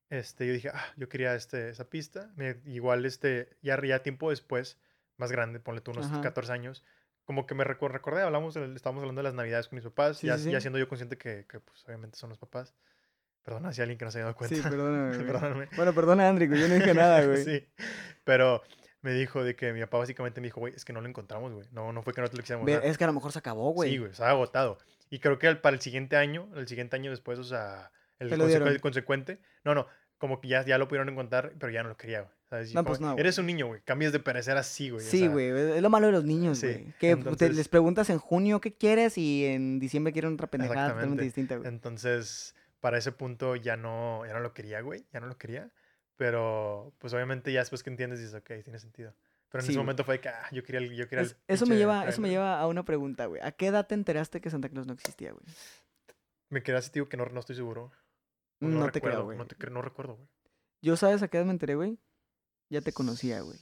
Este, 0.10 0.46
yo 0.46 0.54
dije, 0.54 0.70
ah, 0.72 0.86
yo 0.96 1.10
quería 1.10 1.34
este, 1.34 1.70
esa 1.70 1.90
pista. 1.90 2.32
Me- 2.36 2.58
igual, 2.66 3.06
este, 3.06 3.50
ya, 3.64 3.82
ya 3.84 4.04
tiempo 4.04 4.30
después, 4.30 4.78
más 5.18 5.32
grande, 5.32 5.60
ponle 5.60 5.82
tú 5.82 5.92
unos 5.92 6.06
Ajá. 6.06 6.22
14 6.22 6.52
años, 6.52 6.84
como 7.26 7.46
que 7.46 7.56
me 7.56 7.64
recordé, 7.64 8.22
hablamos, 8.22 8.56
estábamos 8.56 9.02
hablando 9.02 9.20
de 9.20 9.24
las 9.24 9.34
navidades 9.34 9.68
con 9.68 9.78
mis 9.78 9.86
papás, 9.86 10.18
Sí, 10.18 10.28
ya, 10.28 10.38
sí, 10.38 10.46
sí. 10.46 10.52
ya 10.52 10.62
siendo 10.62 10.80
yo 10.80 10.88
consciente 10.88 11.18
que, 11.18 11.46
que, 11.48 11.60
pues, 11.60 11.84
obviamente 11.86 12.18
son 12.18 12.30
los 12.30 12.38
papás. 12.38 12.74
Perdona 13.44 13.74
si 13.74 13.82
alguien 13.82 13.98
que 13.98 14.06
no 14.06 14.12
se 14.12 14.20
haya 14.20 14.26
dado 14.26 14.38
cuenta. 14.38 14.56
Sí, 14.56 14.62
perdóname. 14.62 15.18
Perdóname. 15.26 15.70
Bueno, 15.76 15.94
perdona, 15.94 16.30
Andri, 16.30 16.48
güey. 16.48 16.62
Yo 16.62 16.68
no 16.70 16.76
dije 16.76 16.94
nada, 16.94 17.26
güey. 17.26 17.44
sí, 17.44 17.68
pero 18.24 18.64
me 19.02 19.12
dijo 19.12 19.44
de 19.44 19.56
que 19.56 19.74
mi 19.74 19.82
papá 19.82 19.98
básicamente 19.98 20.40
me 20.40 20.48
dijo, 20.48 20.62
güey, 20.62 20.74
es 20.74 20.86
que 20.86 20.94
no 20.94 21.02
lo 21.02 21.10
encontramos, 21.10 21.52
güey. 21.52 21.68
No, 21.72 21.92
no 21.92 22.02
fue 22.04 22.14
que 22.14 22.22
no 22.22 22.30
te 22.30 22.38
lo 22.38 22.42
quisiéramos 22.42 22.66
Ve, 22.66 22.80
es 22.84 22.98
que 22.98 23.04
a 23.04 23.08
lo 23.08 23.14
mejor 23.14 23.34
se 23.34 23.40
acabó, 23.40 23.72
güey. 23.72 23.92
Sí, 23.92 23.98
güey, 23.98 24.12
estaba 24.12 24.30
agotado. 24.30 24.78
Y 25.10 25.20
creo 25.20 25.40
que 25.40 25.54
para 25.56 25.76
el 25.76 25.82
siguiente 25.82 26.16
año, 26.16 26.50
el 26.56 26.68
siguiente 26.68 26.96
año 26.96 27.12
después, 27.12 27.38
o 27.38 27.44
sea, 27.44 27.92
el, 28.20 28.30
dieron. 28.30 28.70
el 28.70 28.80
consecuente, 28.80 29.40
no, 29.66 29.76
no, 29.76 29.88
como 30.18 30.40
que 30.40 30.48
ya, 30.48 30.64
ya 30.64 30.78
lo 30.78 30.88
pudieron 30.88 31.10
encontrar, 31.10 31.54
pero 31.60 31.70
ya 31.70 31.84
no 31.84 31.90
lo 31.90 31.98
quería, 31.98 32.22
güey. 32.22 32.34
¿Sabes? 32.54 32.74
No, 32.74 32.84
pues 32.84 33.00
no, 33.00 33.14
güey. 33.14 33.20
Eres 33.22 33.38
un 33.38 33.46
niño, 33.48 33.68
güey, 33.68 33.82
cambias 33.82 34.12
de 34.14 34.20
parecer 34.20 34.56
así, 34.58 34.90
güey. 34.92 35.06
o 35.06 35.10
Sí, 35.10 35.20
sea, 35.20 35.30
güey. 35.30 35.48
Es 35.50 35.82
lo 35.82 35.90
malo 35.90 36.08
de 36.08 36.14
los 36.14 36.24
niños, 36.24 36.60
sí, 36.60 36.68
güey. 36.68 36.86
Que 37.00 37.08
te- 37.08 37.12
entonces- 37.12 37.56
les 37.56 37.68
preguntas 37.68 38.10
en 38.10 38.20
junio 38.20 38.62
qué 38.62 38.74
quieres 38.74 39.18
y 39.18 39.46
en 39.46 39.80
diciembre 39.80 40.14
quieren 40.14 40.34
otra 40.34 40.48
pendejada 40.48 40.90
totalmente 40.94 41.24
distinta, 41.24 41.58
güey. 41.58 41.68
Entonces, 41.68 42.56
para 42.80 42.98
ese 42.98 43.12
punto 43.12 43.56
ya 43.56 43.76
no, 43.78 44.26
ya 44.26 44.34
no 44.34 44.40
lo 44.40 44.54
quería, 44.54 44.82
güey, 44.82 45.06
ya 45.12 45.20
no 45.20 45.28
lo 45.28 45.38
quería. 45.38 45.72
Pero, 46.16 46.94
pues 47.00 47.14
obviamente 47.14 47.52
ya 47.52 47.60
después 47.62 47.82
que 47.84 47.90
entiendes 47.90 48.20
dices, 48.20 48.36
ok, 48.36 48.64
tiene 48.64 48.78
sentido. 48.80 49.14
Pero 49.50 49.62
en 49.62 49.66
Sí, 49.66 49.72
ese 49.72 49.78
güey. 49.80 49.84
momento 49.86 50.04
fue 50.04 50.20
que, 50.20 50.30
ah, 50.30 50.48
yo 50.52 50.64
quería 50.64 50.80
el, 50.80 50.96
yo 50.96 51.08
quería 51.08 51.24
Es- 51.26 51.32
el 51.48 51.56
eso 51.56 51.66
me 51.66 51.76
lleva, 51.76 52.08
eso 52.08 52.22
me 52.22 52.30
lleva 52.30 52.60
a 52.60 52.68
una 52.68 52.86
pregunta, 52.86 53.26
güey. 53.26 53.42
¿A 53.42 53.52
qué 53.52 53.68
edad 53.68 53.88
te 53.88 53.96
enteraste 53.96 54.42
que 54.42 54.50
Santa 54.50 54.70
Claus 54.70 54.86
no 54.88 54.94
existía, 54.94 55.32
güey? 55.32 55.44
Me 56.50 56.62
quedé 56.62 56.78
así, 56.78 56.92
tío, 56.92 57.10
que 57.10 57.18
no, 57.18 57.26
no 57.26 57.40
estoy 57.40 57.56
seguro. 57.56 57.92
O 58.62 58.66
No, 58.68 58.86
te 58.92 59.00
creo, 59.02 59.12
recuerdo, 59.12 59.24
güey. 59.26 59.38
No, 59.38 59.48
te 59.48 59.56
cre- 59.58 59.72
no 59.72 59.82
recuerdo, 59.82 60.16
güey. 60.16 60.28
Yo, 60.82 60.96
¿sabes 60.98 61.22
a 61.24 61.28
qué 61.28 61.38
edad 61.38 61.46
me 61.46 61.52
enteré, 61.52 61.76
güey? 61.76 61.98
Ya 62.74 62.82
te 62.82 62.92
conocía, 62.92 63.40
güey. 63.42 63.60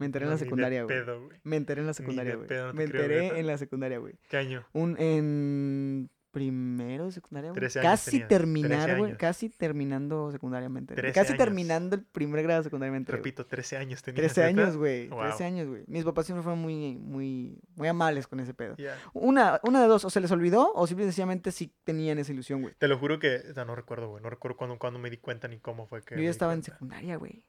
Me 0.00 0.06
enteré 0.06 0.24
en 0.24 0.32
la 0.32 0.38
secundaria, 0.38 0.82
güey. 0.82 0.96
Me 1.44 1.54
enteré 1.54 1.80
en 1.80 1.86
la 1.86 1.94
secundaria, 1.94 2.34
güey. 2.34 2.48
no 2.48 2.74
Me 2.74 2.82
enteré 2.82 3.38
en 3.38 3.46
la 3.46 3.56
secundaria, 3.56 3.98
güey. 3.98 4.18
¿Qué 4.28 4.36
año? 4.36 4.66
Un, 4.72 4.96
en 4.98 6.10
primero 6.32 7.04
de 7.04 7.12
secundaria, 7.12 7.50
güey. 7.50 7.60
13 7.60 7.78
años 7.78 7.90
Casi 7.92 8.10
tenías, 8.10 8.28
13 8.28 8.40
terminar, 8.40 8.98
güey. 8.98 9.16
Casi 9.16 9.48
terminando 9.48 10.32
secundariamente. 10.32 10.96
13 10.96 11.14
Casi 11.14 11.28
años. 11.34 11.38
terminando 11.38 11.94
el 11.94 12.02
primer 12.02 12.42
grado 12.42 12.62
de 12.62 12.64
secundaria. 12.64 12.90
me 12.90 12.98
enteré. 12.98 13.18
Repito, 13.18 13.46
13 13.46 13.76
años 13.76 14.02
tenía. 14.02 14.22
13 14.22 14.42
años, 14.42 14.76
güey. 14.76 15.06
Wow. 15.10 15.20
13 15.28 15.44
años, 15.44 15.68
güey. 15.68 15.84
Mis 15.86 16.02
papás 16.02 16.26
siempre 16.26 16.42
fueron 16.42 16.58
muy, 16.58 16.96
muy, 16.96 17.60
muy 17.76 17.86
amables 17.86 18.26
con 18.26 18.40
ese 18.40 18.54
pedo. 18.54 18.74
Una, 19.12 19.60
una 19.62 19.80
de 19.82 19.86
dos, 19.86 20.04
o 20.04 20.10
se 20.10 20.20
les 20.20 20.32
olvidó, 20.32 20.72
o 20.74 20.88
simple 20.88 21.04
y 21.04 21.06
sencillamente 21.06 21.52
sí 21.52 21.72
tenían 21.84 22.18
esa 22.18 22.32
ilusión, 22.32 22.60
güey. 22.62 22.74
Te 22.74 22.88
lo 22.88 22.98
juro 22.98 23.20
que, 23.20 23.36
o 23.48 23.54
sea, 23.54 23.64
no 23.64 23.76
recuerdo, 23.76 24.08
güey. 24.08 24.20
No 24.20 24.30
recuerdo 24.30 24.56
cuándo, 24.56 24.76
cuándo 24.80 24.98
me 24.98 25.10
di 25.10 25.18
cuenta 25.18 25.46
ni 25.46 25.60
cómo 25.60 25.86
fue 25.86 26.02
que. 26.02 26.16
Yo 26.16 26.18
me 26.18 26.24
ya 26.24 26.30
estaba 26.30 26.52
en 26.54 26.64
secundaria, 26.64 27.14
güey. 27.14 27.44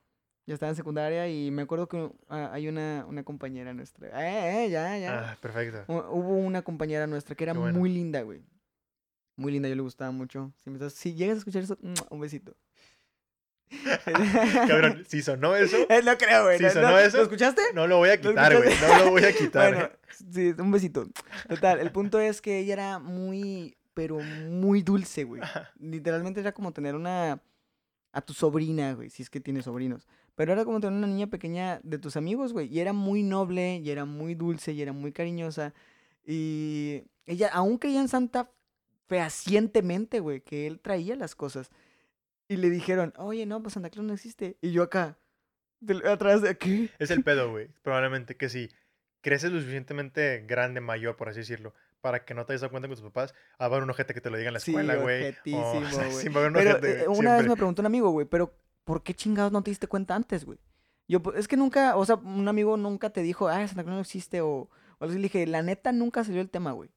Ya 0.47 0.53
estaba 0.53 0.69
en 0.69 0.75
secundaria 0.75 1.27
y 1.27 1.49
me 1.49 1.63
acuerdo 1.63 1.87
que 1.87 2.09
ah, 2.29 2.49
hay 2.53 2.67
una, 2.67 3.03
una 3.07 3.23
compañera 3.23 3.73
nuestra. 3.73 4.07
Eh, 4.09 4.65
eh, 4.65 4.69
ya, 4.69 4.97
ya. 4.97 5.31
Ah, 5.31 5.37
perfecto. 5.41 5.83
Hu- 5.87 6.05
Hubo 6.11 6.35
una 6.37 6.61
compañera 6.61 7.07
nuestra 7.07 7.35
que 7.35 7.43
era 7.45 7.53
bueno. 7.53 7.79
muy 7.79 7.89
linda, 7.89 8.21
güey. 8.21 8.43
Muy 9.37 9.51
linda, 9.51 9.67
yo 9.67 9.75
le 9.75 9.81
gustaba 9.81 10.11
mucho. 10.11 10.53
Si, 10.63 10.69
me 10.69 10.75
estás- 10.77 10.93
si 10.93 11.15
llegas 11.15 11.35
a 11.35 11.39
escuchar 11.39 11.63
eso, 11.63 11.77
un 12.09 12.19
besito. 12.19 12.55
Cabrón, 14.67 15.03
si 15.07 15.21
sonó 15.21 15.55
eso, 15.55 15.77
Eh, 15.89 16.01
no 16.03 16.17
creo, 16.17 16.43
güey. 16.45 16.59
Si 16.59 16.69
sonó 16.69 16.91
no- 16.91 16.99
eso, 16.99 17.17
¿Lo 17.17 17.23
escuchaste? 17.23 17.61
no 17.73 17.87
lo 17.87 17.97
voy 17.97 18.09
a 18.09 18.15
¿Lo 18.17 18.21
quitar, 18.29 18.55
güey. 18.55 18.69
No 18.79 19.05
lo 19.05 19.09
voy 19.11 19.23
a 19.23 19.33
quitar. 19.37 19.73
Bueno, 19.73 19.89
sí, 20.31 20.53
un 20.57 20.71
besito. 20.71 21.07
Total, 21.49 21.79
el 21.79 21.91
punto 21.91 22.19
es 22.19 22.41
que 22.41 22.59
ella 22.59 22.73
era 22.73 22.99
muy, 22.99 23.75
pero 23.93 24.19
muy 24.19 24.81
dulce, 24.83 25.23
güey. 25.23 25.41
Literalmente 25.79 26.39
era 26.39 26.51
como 26.53 26.71
tener 26.71 26.95
una... 26.95 27.41
A 28.13 28.21
tu 28.21 28.33
sobrina, 28.33 28.93
güey, 28.93 29.09
si 29.09 29.23
es 29.23 29.29
que 29.29 29.41
tienes 29.41 29.65
sobrinos. 29.65 30.07
Pero 30.35 30.51
era 30.53 30.65
como 30.65 30.79
tener 30.79 30.97
una 30.97 31.07
niña 31.07 31.27
pequeña 31.27 31.79
de 31.83 31.97
tus 31.97 32.17
amigos, 32.17 32.51
güey. 32.53 32.67
Y 32.67 32.79
era 32.81 32.91
muy 32.93 33.23
noble, 33.23 33.77
y 33.77 33.89
era 33.89 34.05
muy 34.05 34.35
dulce, 34.35 34.73
y 34.73 34.81
era 34.81 34.91
muy 34.91 35.11
cariñosa. 35.11 35.73
Y 36.25 37.03
ella 37.25 37.49
aún 37.53 37.77
creía 37.77 38.01
en 38.01 38.07
Santa 38.09 38.51
fehacientemente, 39.07 40.19
güey, 40.19 40.41
que 40.41 40.67
él 40.67 40.79
traía 40.79 41.15
las 41.15 41.35
cosas. 41.35 41.69
Y 42.47 42.57
le 42.57 42.69
dijeron, 42.69 43.13
oye, 43.17 43.45
no, 43.45 43.61
pues 43.61 43.73
Santa 43.73 43.89
Claus 43.89 44.05
no 44.05 44.13
existe. 44.13 44.57
Y 44.61 44.71
yo 44.71 44.83
acá, 44.83 45.17
del- 45.79 46.05
atrás 46.05 46.41
de 46.41 46.49
aquí. 46.49 46.89
Es 46.99 47.11
el 47.11 47.23
pedo, 47.23 47.49
güey. 47.51 47.69
Probablemente 47.81 48.35
que 48.35 48.49
si 48.49 48.69
creces 49.21 49.51
lo 49.51 49.59
suficientemente 49.59 50.43
grande, 50.47 50.81
mayor, 50.81 51.15
por 51.15 51.29
así 51.29 51.39
decirlo, 51.39 51.73
para 52.01 52.23
que 52.25 52.33
no 52.35 52.45
te 52.45 52.53
hayas 52.53 52.61
dado 52.61 52.71
cuenta 52.71 52.87
con 52.87 52.95
tus 52.97 53.03
papás, 53.05 53.33
va 53.33 53.37
a 53.57 53.65
haber 53.65 53.81
un 53.81 53.89
ojete 53.89 54.13
que 54.13 54.21
te 54.21 54.29
lo 54.29 54.37
diga 54.37 54.49
en 54.49 54.53
la 54.53 54.59
escuela, 54.59 54.95
güey. 54.97 55.29
o 55.29 55.33
sea, 55.91 56.07
güey. 56.07 56.11
sí, 56.11 56.29
Pero 56.29 56.47
ojete, 56.59 57.01
eh, 57.03 57.07
güey, 57.07 57.19
una 57.19 57.37
vez 57.37 57.47
me 57.47 57.55
preguntó 57.55 57.81
un 57.81 57.87
amigo, 57.87 58.09
güey, 58.11 58.27
pero 58.27 58.53
¿por 58.85 59.03
qué 59.03 59.13
chingados 59.13 59.51
no 59.51 59.61
te 59.61 59.71
diste 59.71 59.87
cuenta 59.87 60.15
antes, 60.15 60.45
güey? 60.45 60.59
Yo, 61.07 61.21
pues, 61.21 61.37
es 61.37 61.47
que 61.47 61.57
nunca, 61.57 61.97
o 61.97 62.05
sea, 62.05 62.15
un 62.15 62.47
amigo 62.47 62.77
nunca 62.77 63.09
te 63.09 63.21
dijo, 63.21 63.47
ah, 63.49 63.67
Santa 63.67 63.83
Claus 63.83 63.95
no 63.95 64.01
existe, 64.01 64.41
o, 64.41 64.69
o. 64.99 65.05
Le 65.05 65.15
dije, 65.15 65.45
la 65.45 65.61
neta 65.61 65.91
nunca 65.91 66.23
salió 66.23 66.41
el 66.41 66.49
tema, 66.49 66.71
güey. 66.71 66.89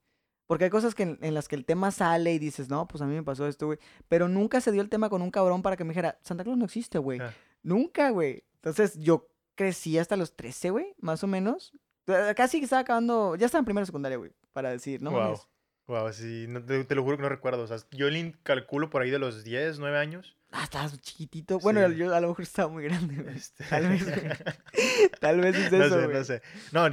Porque 0.46 0.64
hay 0.64 0.70
cosas 0.70 0.94
que 0.94 1.02
en, 1.02 1.18
en 1.20 1.34
las 1.34 1.46
que 1.46 1.56
el 1.56 1.66
tema 1.66 1.90
sale 1.90 2.32
y 2.32 2.38
dices, 2.38 2.70
no, 2.70 2.88
pues 2.88 3.02
a 3.02 3.06
mí 3.06 3.14
me 3.14 3.22
pasó 3.22 3.46
esto, 3.46 3.66
güey. 3.66 3.78
Pero 4.08 4.28
nunca 4.28 4.62
se 4.62 4.72
dio 4.72 4.80
el 4.80 4.88
tema 4.88 5.10
con 5.10 5.20
un 5.20 5.30
cabrón 5.30 5.60
para 5.60 5.76
que 5.76 5.84
me 5.84 5.90
dijera, 5.90 6.18
Santa 6.22 6.44
Claus 6.44 6.56
no 6.56 6.64
existe, 6.64 6.98
güey. 6.98 7.20
Ah. 7.20 7.34
Nunca, 7.62 8.10
güey. 8.10 8.44
Entonces 8.54 8.98
yo 8.98 9.28
crecí 9.54 9.98
hasta 9.98 10.16
los 10.16 10.34
13, 10.36 10.70
güey, 10.70 10.94
más 11.00 11.22
o 11.22 11.26
menos. 11.26 11.72
Eh, 12.06 12.32
Casi 12.34 12.58
que 12.58 12.64
estaba 12.64 12.80
acabando, 12.80 13.36
ya 13.36 13.44
estaba 13.44 13.60
en 13.60 13.66
primera 13.66 13.84
secundaria, 13.84 14.16
güey, 14.16 14.32
para 14.54 14.70
decir, 14.70 15.02
¿no? 15.02 15.10
wow. 15.10 15.38
Wow, 15.86 16.12
sí, 16.12 16.46
no, 16.48 16.62
te, 16.62 16.84
te 16.84 16.94
lo 16.94 17.02
juro 17.02 17.16
que 17.16 17.22
no 17.22 17.30
recuerdo. 17.30 17.62
O 17.62 17.66
sea, 17.66 17.78
yo 17.92 18.10
le 18.10 18.34
calculo 18.42 18.90
por 18.90 19.00
ahí 19.02 19.10
de 19.10 19.18
los 19.18 19.42
10, 19.42 19.78
9 19.78 19.98
años. 19.98 20.37
Ah, 20.50 20.64
estabas 20.64 20.98
chiquitito. 21.02 21.58
Bueno, 21.58 21.86
Sí. 21.88 21.96
yo 21.96 22.14
a 22.14 22.20
lo 22.20 22.28
mejor 22.28 22.42
estaba 22.42 22.68
muy 22.72 22.84
grande. 22.84 23.32
Este... 23.36 23.64
Tal 23.64 23.88
vez. 23.88 24.06
Tal 25.20 25.40
vez 25.40 25.56
es 25.56 25.72
no 25.72 25.84
eso, 25.84 25.96
sé, 26.00 26.04
güey. 26.06 26.16
no 26.16 26.24
sé. 26.24 26.42
No, 26.72 26.88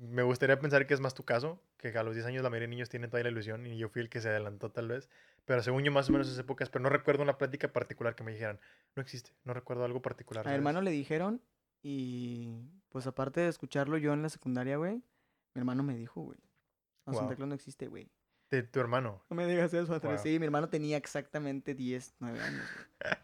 me 0.00 0.22
gustaría 0.22 0.58
pensar 0.58 0.86
que 0.86 0.94
es 0.94 1.00
más 1.00 1.14
tu 1.14 1.22
caso, 1.24 1.60
que 1.76 1.88
a 1.96 2.02
los 2.02 2.14
10 2.14 2.26
años 2.26 2.42
la 2.42 2.48
mayoría 2.50 2.68
de 2.68 2.70
niños 2.70 2.88
tienen 2.88 3.10
todavía 3.10 3.24
la 3.24 3.32
ilusión 3.32 3.66
y 3.66 3.76
yo 3.76 3.88
fui 3.90 4.00
el 4.00 4.08
que 4.08 4.20
se 4.20 4.30
adelantó 4.30 4.70
tal 4.70 4.88
vez. 4.88 5.10
Pero 5.44 5.62
según 5.62 5.84
yo 5.84 5.92
más 5.92 6.08
o 6.08 6.12
menos 6.12 6.28
esas 6.28 6.38
épocas, 6.40 6.70
pero 6.70 6.82
no 6.82 6.88
recuerdo 6.88 7.22
una 7.22 7.36
plática 7.36 7.68
particular 7.72 8.14
que 8.14 8.24
me 8.24 8.32
dijeran. 8.32 8.58
No 8.96 9.02
existe, 9.02 9.32
no 9.44 9.52
recuerdo 9.52 9.84
algo 9.84 10.00
particular. 10.00 10.48
A 10.48 10.54
hermano 10.54 10.80
le 10.80 10.90
dijeron 10.90 11.42
y 11.82 12.48
pues 12.88 13.06
aparte 13.06 13.40
de 13.42 13.48
escucharlo 13.48 13.98
yo 13.98 14.14
en 14.14 14.22
la 14.22 14.30
secundaria, 14.30 14.78
güey, 14.78 14.94
mi 15.54 15.58
hermano 15.60 15.82
me 15.82 15.94
dijo, 15.94 16.22
güey. 16.22 16.38
No, 17.06 17.12
Santa. 17.12 17.36
Claus 17.36 17.48
no 17.50 17.54
existe, 17.54 17.86
güey. 17.88 18.08
De 18.54 18.62
tu 18.62 18.80
hermano. 18.80 19.22
No 19.30 19.36
me 19.36 19.46
digas 19.46 19.72
eso, 19.74 19.92
Andrés. 19.94 20.20
Sí, 20.22 20.38
mi 20.38 20.44
hermano 20.46 20.68
tenía 20.68 20.96
exactamente 20.96 21.74
10, 21.74 22.14
9 22.20 22.40
años, 22.40 22.62
güey. 23.02 23.14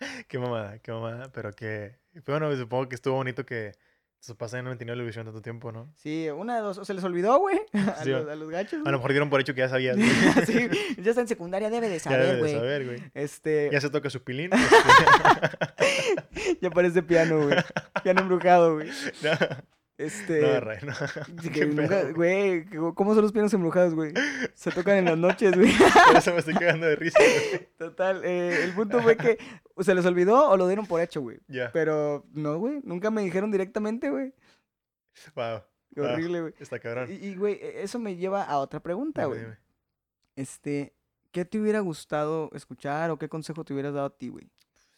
Qué 0.28 0.38
mamada, 0.38 0.78
qué 0.78 0.92
mamada, 0.92 1.30
pero 1.30 1.52
que... 1.52 1.98
Bueno, 2.26 2.54
supongo 2.56 2.88
que 2.88 2.94
estuvo 2.94 3.16
bonito 3.16 3.44
que 3.44 3.72
sus 4.18 4.34
papás 4.34 4.54
hayan 4.54 4.64
mantenido 4.66 4.94
la 4.96 5.02
ilusión 5.02 5.26
tanto 5.26 5.42
tiempo, 5.42 5.72
¿no? 5.72 5.92
Sí, 5.96 6.28
una 6.30 6.56
de 6.56 6.62
dos. 6.62 6.78
O 6.78 6.84
se 6.86 6.94
les 6.94 7.04
olvidó, 7.04 7.38
güey. 7.38 7.60
A, 7.74 8.02
Sí, 8.02 8.08
los, 8.10 8.26
a 8.28 8.34
los 8.34 8.48
gachos. 8.50 8.72
A 8.74 8.76
lo 8.78 8.82
güey. 8.84 8.92
mejor 8.94 9.10
dieron 9.12 9.28
por 9.30 9.40
hecho 9.40 9.52
que 9.54 9.60
ya 9.60 9.68
sabías. 9.68 9.96
güey. 9.96 10.08
sí, 10.46 10.68
ya 11.02 11.10
está 11.10 11.20
en 11.22 11.28
secundaria, 11.28 11.68
debe 11.68 11.88
de 11.90 11.98
ya 11.98 12.10
debe 12.10 12.22
saber, 12.22 12.34
de 12.34 12.40
güey. 12.40 12.54
saber, 12.54 12.84
güey. 12.86 13.02
Este, 13.14 13.68
Ya 13.72 13.80
se 13.80 13.90
toca 13.90 14.08
su 14.08 14.22
pilín. 14.24 14.50
ya 16.60 16.70
parece 16.70 17.02
piano, 17.02 17.44
güey. 17.46 17.56
Piano 18.02 18.20
embrujado, 18.22 18.74
güey. 18.76 18.88
no, 19.22 19.30
Este. 20.00 20.40
no, 20.40 20.60
Ray, 20.60 20.78
no. 20.82 20.94
que 21.52 21.66
nunca- 21.66 22.12
güey, 22.12 22.64
¿cómo 22.94 23.14
son 23.14 23.22
los 23.22 23.32
pianos 23.32 23.52
embrujados, 23.52 23.94
güey? 23.94 24.14
Se 24.54 24.70
tocan 24.70 24.96
en 24.96 25.04
las 25.04 25.18
noches, 25.18 25.54
güey. 25.54 25.70
Por 26.06 26.16
eso 26.16 26.32
me 26.32 26.38
estoy 26.38 26.54
cagando 26.54 26.86
de 26.86 26.96
risa, 26.96 27.18
güey. 27.18 27.68
Total, 27.78 28.24
eh, 28.24 28.64
el 28.64 28.72
punto 28.72 29.00
fue 29.02 29.16
que 29.16 29.36
o 29.74 29.82
se 29.82 29.94
les 29.94 30.06
olvidó 30.06 30.48
o 30.48 30.56
lo 30.56 30.66
dieron 30.68 30.86
por 30.86 31.00
hecho, 31.00 31.20
güey. 31.20 31.38
Ya. 31.48 31.70
Pero 31.72 32.24
no, 32.32 32.58
güey, 32.58 32.80
nunca 32.82 33.10
me 33.10 33.22
dijeron 33.22 33.50
directamente, 33.50 34.08
güey. 34.10 34.32
Wow. 35.34 35.62
Qué 35.94 36.00
Wow. 36.00 36.10
horrible, 36.12 36.40
güey. 36.42 36.54
Está 36.60 36.78
cabrón. 36.78 37.08
Y, 37.10 37.34
güey, 37.34 37.54
e- 37.60 37.82
eso 37.82 37.98
me 37.98 38.16
lleva 38.16 38.42
a 38.44 38.58
otra 38.58 38.80
pregunta, 38.80 39.26
güey. 39.26 39.40
Este, 40.36 40.94
¿qué 41.32 41.44
te 41.44 41.58
hubiera 41.60 41.80
gustado 41.80 42.50
escuchar 42.54 43.10
o 43.10 43.18
qué 43.18 43.28
consejo 43.28 43.64
te 43.64 43.72
hubieras 43.74 43.92
dado 43.94 44.06
a 44.06 44.16
ti, 44.16 44.28
güey? 44.28 44.48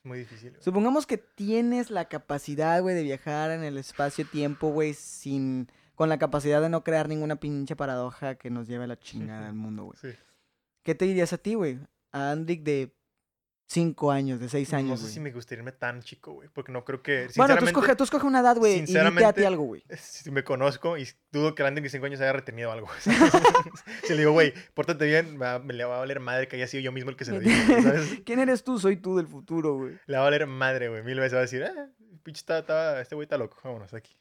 Es 0.03 0.09
muy 0.09 0.19
difícil. 0.19 0.51
güey. 0.51 0.63
Supongamos 0.63 1.07
que 1.07 1.17
tienes 1.19 1.91
la 1.91 2.07
capacidad, 2.09 2.83
güey, 2.83 2.95
de 2.95 3.03
viajar 3.05 3.51
en 3.53 3.63
el 3.63 3.79
espacio-tiempo, 3.79 4.69
güey, 4.69 4.95
sin... 4.95 5.69
Con 5.95 6.09
la 6.09 6.19
capacidad 6.19 6.61
de 6.61 6.69
no 6.71 6.83
crear 6.83 7.09
ninguna 7.09 7.37
pinche 7.37 7.77
paradoja 7.77 8.35
que 8.35 8.51
nos 8.51 8.67
lleve 8.67 8.85
a 8.85 8.89
la 8.89 8.99
chingada 8.99 9.47
del 9.47 9.55
mundo, 9.55 9.85
güey. 9.85 9.99
Sí. 10.01 10.09
¿Qué 10.83 10.95
te 10.95 11.05
dirías 11.05 11.33
a 11.33 11.39
ti, 11.39 11.55
güey? 11.55 11.79
A 12.11 12.33
Andrick 12.33 12.63
de 12.63 12.93
5 13.73 14.11
años, 14.11 14.39
de 14.39 14.49
6 14.49 14.73
No 14.73 14.79
años, 14.79 14.99
sé 15.01 15.05
güey. 15.05 15.14
si 15.14 15.20
me 15.20 15.31
gustaría 15.33 15.61
irme 15.61 15.73
tan 15.73 16.03
chico, 16.03 16.33
güey. 16.33 16.49
Porque 16.53 16.70
no 16.73 16.85
creo 16.85 17.03
que. 17.03 17.12
Bueno, 17.12 17.27
tú 17.27 17.33
sinceramente, 17.33 17.70
escoge, 17.70 17.97
tú 17.97 18.05
escoge 18.05 18.27
una 18.27 18.41
edad, 18.41 18.57
güey, 18.57 18.73
y 18.73 18.81
dite 18.81 18.83
a 18.83 18.87
ti 18.87 18.93
sinceramente, 19.11 19.47
algo, 19.47 19.64
güey. 19.64 19.83
Si 19.99 20.31
me 20.31 20.45
conozco 20.45 20.99
y 20.99 21.09
dudo 21.33 21.55
que 21.55 21.62
Andy 21.62 21.81
de 21.81 21.89
5 21.89 22.05
años 22.07 22.20
haya 22.20 22.33
retenido 22.33 22.70
algo. 22.70 22.89
si 24.05 24.12
le 24.12 24.18
digo, 24.18 24.33
güey, 24.33 24.53
pórtate 24.75 25.07
bien, 25.07 25.39
me, 25.39 25.73
le 25.73 25.85
va 25.85 25.97
a 25.97 25.99
valer 26.01 26.20
madre 26.20 26.49
que 26.49 26.57
haya 26.57 26.66
sido 26.66 26.83
yo 26.83 26.93
mismo 26.93 27.11
el 27.11 27.16
que 27.16 27.25
se 27.25 27.33
lo 27.33 27.41
diga. 27.41 27.55
¿Quién 28.25 28.39
eres 28.39 28.62
tú? 28.64 28.79
Soy 28.79 28.97
tú 28.97 29.16
del 29.16 29.27
futuro, 29.27 29.75
güey. 29.77 29.99
Le 30.07 30.16
va 30.16 30.23
a 30.23 30.25
valer 30.25 30.47
madre, 30.47 30.89
güey. 30.89 31.03
Mil 31.03 31.18
veces 31.18 31.35
va 31.35 31.39
a 31.39 31.43
decir, 31.43 31.64
ah, 31.64 31.89
pinche, 32.23 32.41
está, 32.41 32.59
está- 32.59 33.01
este 33.01 33.14
güey 33.14 33.25
está 33.25 33.39
loco. 33.39 33.59
Vámonos 33.64 33.95
aquí. 33.95 34.14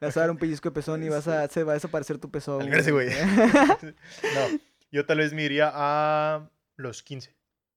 Le 0.00 0.06
vas 0.08 0.16
a 0.16 0.20
dar 0.20 0.30
un 0.30 0.38
pellizco 0.38 0.68
de 0.70 0.74
pezón 0.74 1.02
y 1.02 1.08
vas 1.08 1.28
a, 1.28 1.46
se 1.48 1.62
va 1.62 1.72
a 1.72 1.74
desaparecer 1.74 2.18
tu 2.18 2.30
pezón. 2.30 2.62
Alcance, 2.62 2.90
güey. 2.90 3.10
no, 3.10 4.58
yo 4.90 5.06
tal 5.06 5.18
vez 5.18 5.32
me 5.32 5.42
iría 5.44 5.70
a 5.72 6.48
los 6.76 7.02
15, 7.02 7.34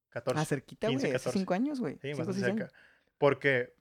14. 0.09 0.39
Ah, 0.41 0.45
cerquita, 0.45 0.87
15, 0.87 1.07
güey. 1.07 1.15
Hace 1.15 1.23
14. 1.25 1.39
5 1.39 1.53
años, 1.53 1.79
güey. 1.79 1.97
Sí, 2.01 2.09
años. 2.11 2.35
cerca. 2.35 2.71
Porque 3.17 3.73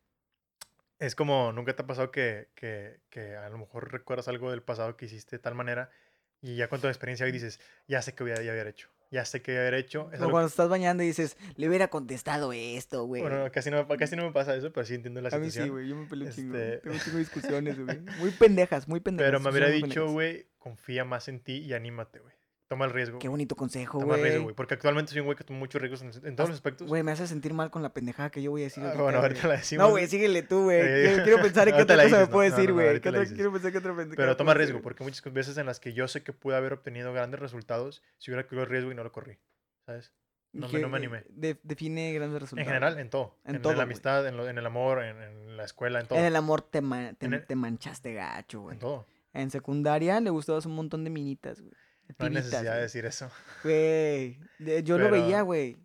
es 0.99 1.15
como, 1.15 1.53
nunca 1.53 1.75
te 1.77 1.83
ha 1.83 1.87
pasado 1.87 2.11
que, 2.11 2.49
que, 2.55 3.01
que 3.11 3.37
a 3.37 3.49
lo 3.51 3.59
mejor 3.59 3.93
recuerdas 3.93 4.29
algo 4.29 4.51
del 4.51 4.63
pasado 4.63 4.97
que 4.97 5.07
hiciste 5.07 5.37
de 5.37 5.43
tal 5.43 5.55
manera 5.55 5.91
y 6.41 6.57
ya 6.57 6.69
con 6.69 6.81
tu 6.81 6.89
experiencia 6.89 7.27
hoy 7.27 7.33
dices, 7.33 7.61
ya 7.87 8.03
sé 8.03 8.15
que 8.15 8.23
voy 8.25 8.33
a 8.33 8.43
ya 8.43 8.53
haber 8.53 8.67
hecho, 8.69 8.89
ya 9.11 9.25
sé 9.25 9.43
que 9.43 9.53
voy 9.53 9.59
a 9.59 9.61
haber 9.63 9.75
hecho. 9.75 10.11
Es 10.13 10.21
O 10.21 10.31
cuando 10.31 10.49
estás 10.49 10.69
bañando 10.69 11.03
y 11.03 11.07
dices, 11.07 11.37
le 11.57 11.69
hubiera 11.69 11.89
contestado 11.89 12.53
esto, 12.53 13.03
que- 13.03 13.07
güey. 13.07 13.23
bueno, 13.23 13.45
no, 13.45 13.53
casi, 13.53 13.71
no, 13.71 13.87
casi 13.89 14.17
no 14.17 14.25
me 14.25 14.33
pasa 14.33 14.55
eso, 14.55 14.73
pero 14.73 14.87
sí 14.87 14.95
entiendo 14.95 15.21
la 15.21 15.29
a 15.29 15.39
mí 15.39 15.51
situación. 15.51 15.65
sí, 15.67 15.71
güey. 15.71 15.89
Yo 15.89 15.97
me 15.97 16.07
peleo 16.07 16.31
chingo. 16.31 16.57
Este-. 16.57 16.79
Tengo 16.79 16.99
chingo 16.99 17.17
de 17.17 17.19
discusiones, 17.19 17.85
güey. 17.85 18.01
Muy 18.19 18.31
pendejas, 18.31 18.89
muy 18.89 19.01
pendejas. 19.01 19.31
pero 19.31 19.41
me 19.41 19.51
hubiera 19.51 19.69
dicho, 19.69 20.09
güey, 20.11 20.47
confía 20.59 21.05
más 21.05 21.29
en 21.29 21.41
ti 21.41 21.59
y 21.59 21.73
anímate, 21.75 22.21
güey. 22.21 22.35
Toma 22.69 22.85
el 22.85 22.91
riesgo. 22.91 23.21
Qué 23.21 23.29
bonito 23.29 23.55
consejo, 23.55 24.01
Toma 24.01 24.17
el 24.17 24.23
riesgo, 24.23 24.39
güey. 24.39 24.45
güey. 24.47 24.57
Porque 24.57 24.75
actualmente 24.75 25.13
soy 25.13 25.21
un 25.21 25.27
güey 25.27 25.37
que 25.37 25.45
toma 25.45 25.61
muchos 25.61 25.81
riesgos 25.81 26.03
en, 26.03 26.27
en 26.27 26.35
todos 26.35 26.51
los 26.51 26.57
aspectos. 26.57 26.89
Güey, 26.89 27.05
me 27.05 27.13
hace 27.13 27.27
sentir 27.29 27.55
mal 27.55 27.71
con 27.71 27.81
la 27.83 27.95
pendejada 27.95 28.31
que 28.31 28.43
yo 28.43 28.51
voy 28.51 28.63
a 28.63 28.65
decir. 28.65 28.83
Ah, 28.83 28.87
ahorita, 28.89 29.03
bueno, 29.05 29.19
güey. 29.19 29.29
ahorita 29.31 29.49
la 29.49 29.55
decimos. 29.57 29.85
No, 29.87 29.91
güey, 29.93 30.07
síguele 30.09 30.43
tú, 30.43 30.65
güey. 30.65 30.81
Eh, 30.81 31.21
Quiero, 31.23 31.41
pensar 31.41 31.69
en 31.69 31.75
qué 31.77 31.83
otra 31.83 31.97
cosa 32.03 32.17
me 32.17 32.23
no, 32.25 32.31
puedes 32.31 32.53
no, 32.53 32.57
decir, 32.57 32.71
no, 32.71 32.75
güey. 32.75 32.87
ahorita 32.89 33.03
¿Qué 33.03 33.11
la 33.13 33.19
otra- 33.19 33.21
dices. 33.23 33.37
Quiero 33.37 33.53
pensar 33.53 33.71
qué 33.73 33.79
otra 33.79 33.91
pendejada. 33.97 34.17
Pero 34.17 34.27
puedo 34.27 34.37
toma 34.37 34.53
decir, 34.55 34.59
riesgo, 34.59 34.79
güey. 34.79 34.83
porque 34.83 35.05
muchas 35.05 35.33
veces 35.33 35.57
en 35.59 35.67
las 35.67 35.79
que 35.79 35.93
yo 35.93 36.09
sé 36.09 36.25
que 36.25 36.33
pude 36.33 36.57
haber 36.57 36.73
obtenido 36.73 37.13
grandes 37.13 37.39
resultados 37.39 38.03
si 38.19 38.31
hubiera 38.33 38.45
corrido 38.49 38.65
el 38.65 38.71
riesgo 38.71 38.91
y 38.91 38.95
no 38.97 39.05
lo 39.05 39.13
corrí. 39.13 39.39
¿Sabes? 39.87 40.13
no 40.53 40.67
me- 40.69 40.73
¿Qué- 40.73 40.79
no 40.89 40.97
animé. 40.97 41.23
de- 41.29 41.61
define 41.63 42.13
grandes 42.15 42.41
resultados. 42.41 42.67
En 42.67 42.73
general, 42.75 42.99
en 42.99 43.11
todo. 43.11 43.39
En 43.45 43.57
En, 43.57 43.63
todo, 43.63 43.75
la 43.75 43.77
güey. 43.79 43.85
amistad, 43.85 44.27
en, 44.27 44.37
lo- 44.37 44.49
en 44.49 44.59
el 44.59 44.67
amor, 44.67 45.05
en, 45.05 45.23
en 45.23 45.57
la 45.57 45.65
escuela, 45.65 46.01
en 46.01 46.07
todo. 46.09 46.19
En 46.19 46.25
el 46.25 46.35
amor 46.35 46.63
te, 46.63 46.81
ma- 46.81 47.13
te, 47.13 47.27
En 47.27 47.35
el- 47.35 47.47
te 47.47 47.55
manchaste 47.55 48.13
gacho, 48.15 48.63
güey. 48.63 48.75
En 48.75 48.81
todo. 48.81 49.07
En 49.35 49.51
secundaria 49.51 50.19
le 50.21 50.31
gustabas 50.31 50.65
un 50.67 50.75
montón 50.75 51.05
de 51.05 51.11
minitas, 51.11 51.61
güey. 51.61 51.73
No 52.19 52.27
hay 52.27 52.33
necesidad 52.33 52.63
de 52.63 52.69
güey. 52.69 52.81
decir 52.83 53.07
eso. 53.07 53.31
Güey, 53.63 54.39
yo 54.85 54.99
lo 54.99 55.11
veía, 55.11 55.43
güey. 55.43 55.77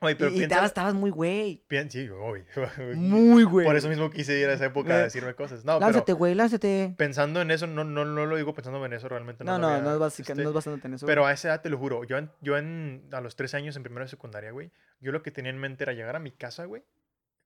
Oye, 0.00 0.12
Y, 0.12 0.14
pero 0.14 0.30
y 0.30 0.34
piensa... 0.34 0.44
estabas, 0.54 0.70
estabas 0.70 0.94
muy 0.94 1.10
güey. 1.10 1.64
sí, 1.88 2.08
uy, 2.08 2.44
Muy 2.94 3.42
güey. 3.42 3.66
Por 3.66 3.76
eso 3.76 3.88
mismo 3.88 4.10
quise 4.10 4.38
ir 4.38 4.48
a 4.48 4.52
esa 4.52 4.66
época 4.66 4.94
a 4.94 5.02
decirme 5.02 5.34
cosas. 5.34 5.64
No, 5.64 5.80
lánzate, 5.80 6.12
güey, 6.12 6.34
lánzate. 6.36 6.94
pensando 6.96 7.40
en 7.40 7.50
eso, 7.50 7.66
no, 7.66 7.82
no, 7.82 8.04
no 8.04 8.26
lo 8.26 8.36
digo 8.36 8.54
pensando 8.54 8.84
en 8.84 8.92
eso 8.92 9.08
realmente. 9.08 9.42
No, 9.42 9.58
no, 9.58 9.68
había, 9.68 9.82
no 9.82 9.92
es, 9.94 9.98
básica, 9.98 10.32
este, 10.32 10.42
no 10.42 10.50
es 10.50 10.54
basándote 10.54 10.86
en 10.86 10.94
eso. 10.94 11.06
Pero 11.06 11.22
güey. 11.22 11.32
a 11.32 11.34
esa 11.34 11.48
edad 11.48 11.62
te 11.62 11.68
lo 11.68 11.78
juro, 11.78 12.04
yo, 12.04 12.16
en, 12.16 12.30
yo 12.40 12.56
en, 12.56 13.08
a 13.10 13.20
los 13.20 13.34
13 13.34 13.56
años 13.56 13.76
en 13.76 13.82
primero 13.82 14.04
de 14.04 14.08
secundaria, 14.08 14.52
güey, 14.52 14.70
yo 15.00 15.10
lo 15.10 15.22
que 15.22 15.32
tenía 15.32 15.50
en 15.50 15.58
mente 15.58 15.82
era 15.82 15.92
llegar 15.94 16.14
a 16.14 16.20
mi 16.20 16.30
casa, 16.30 16.64
güey, 16.66 16.84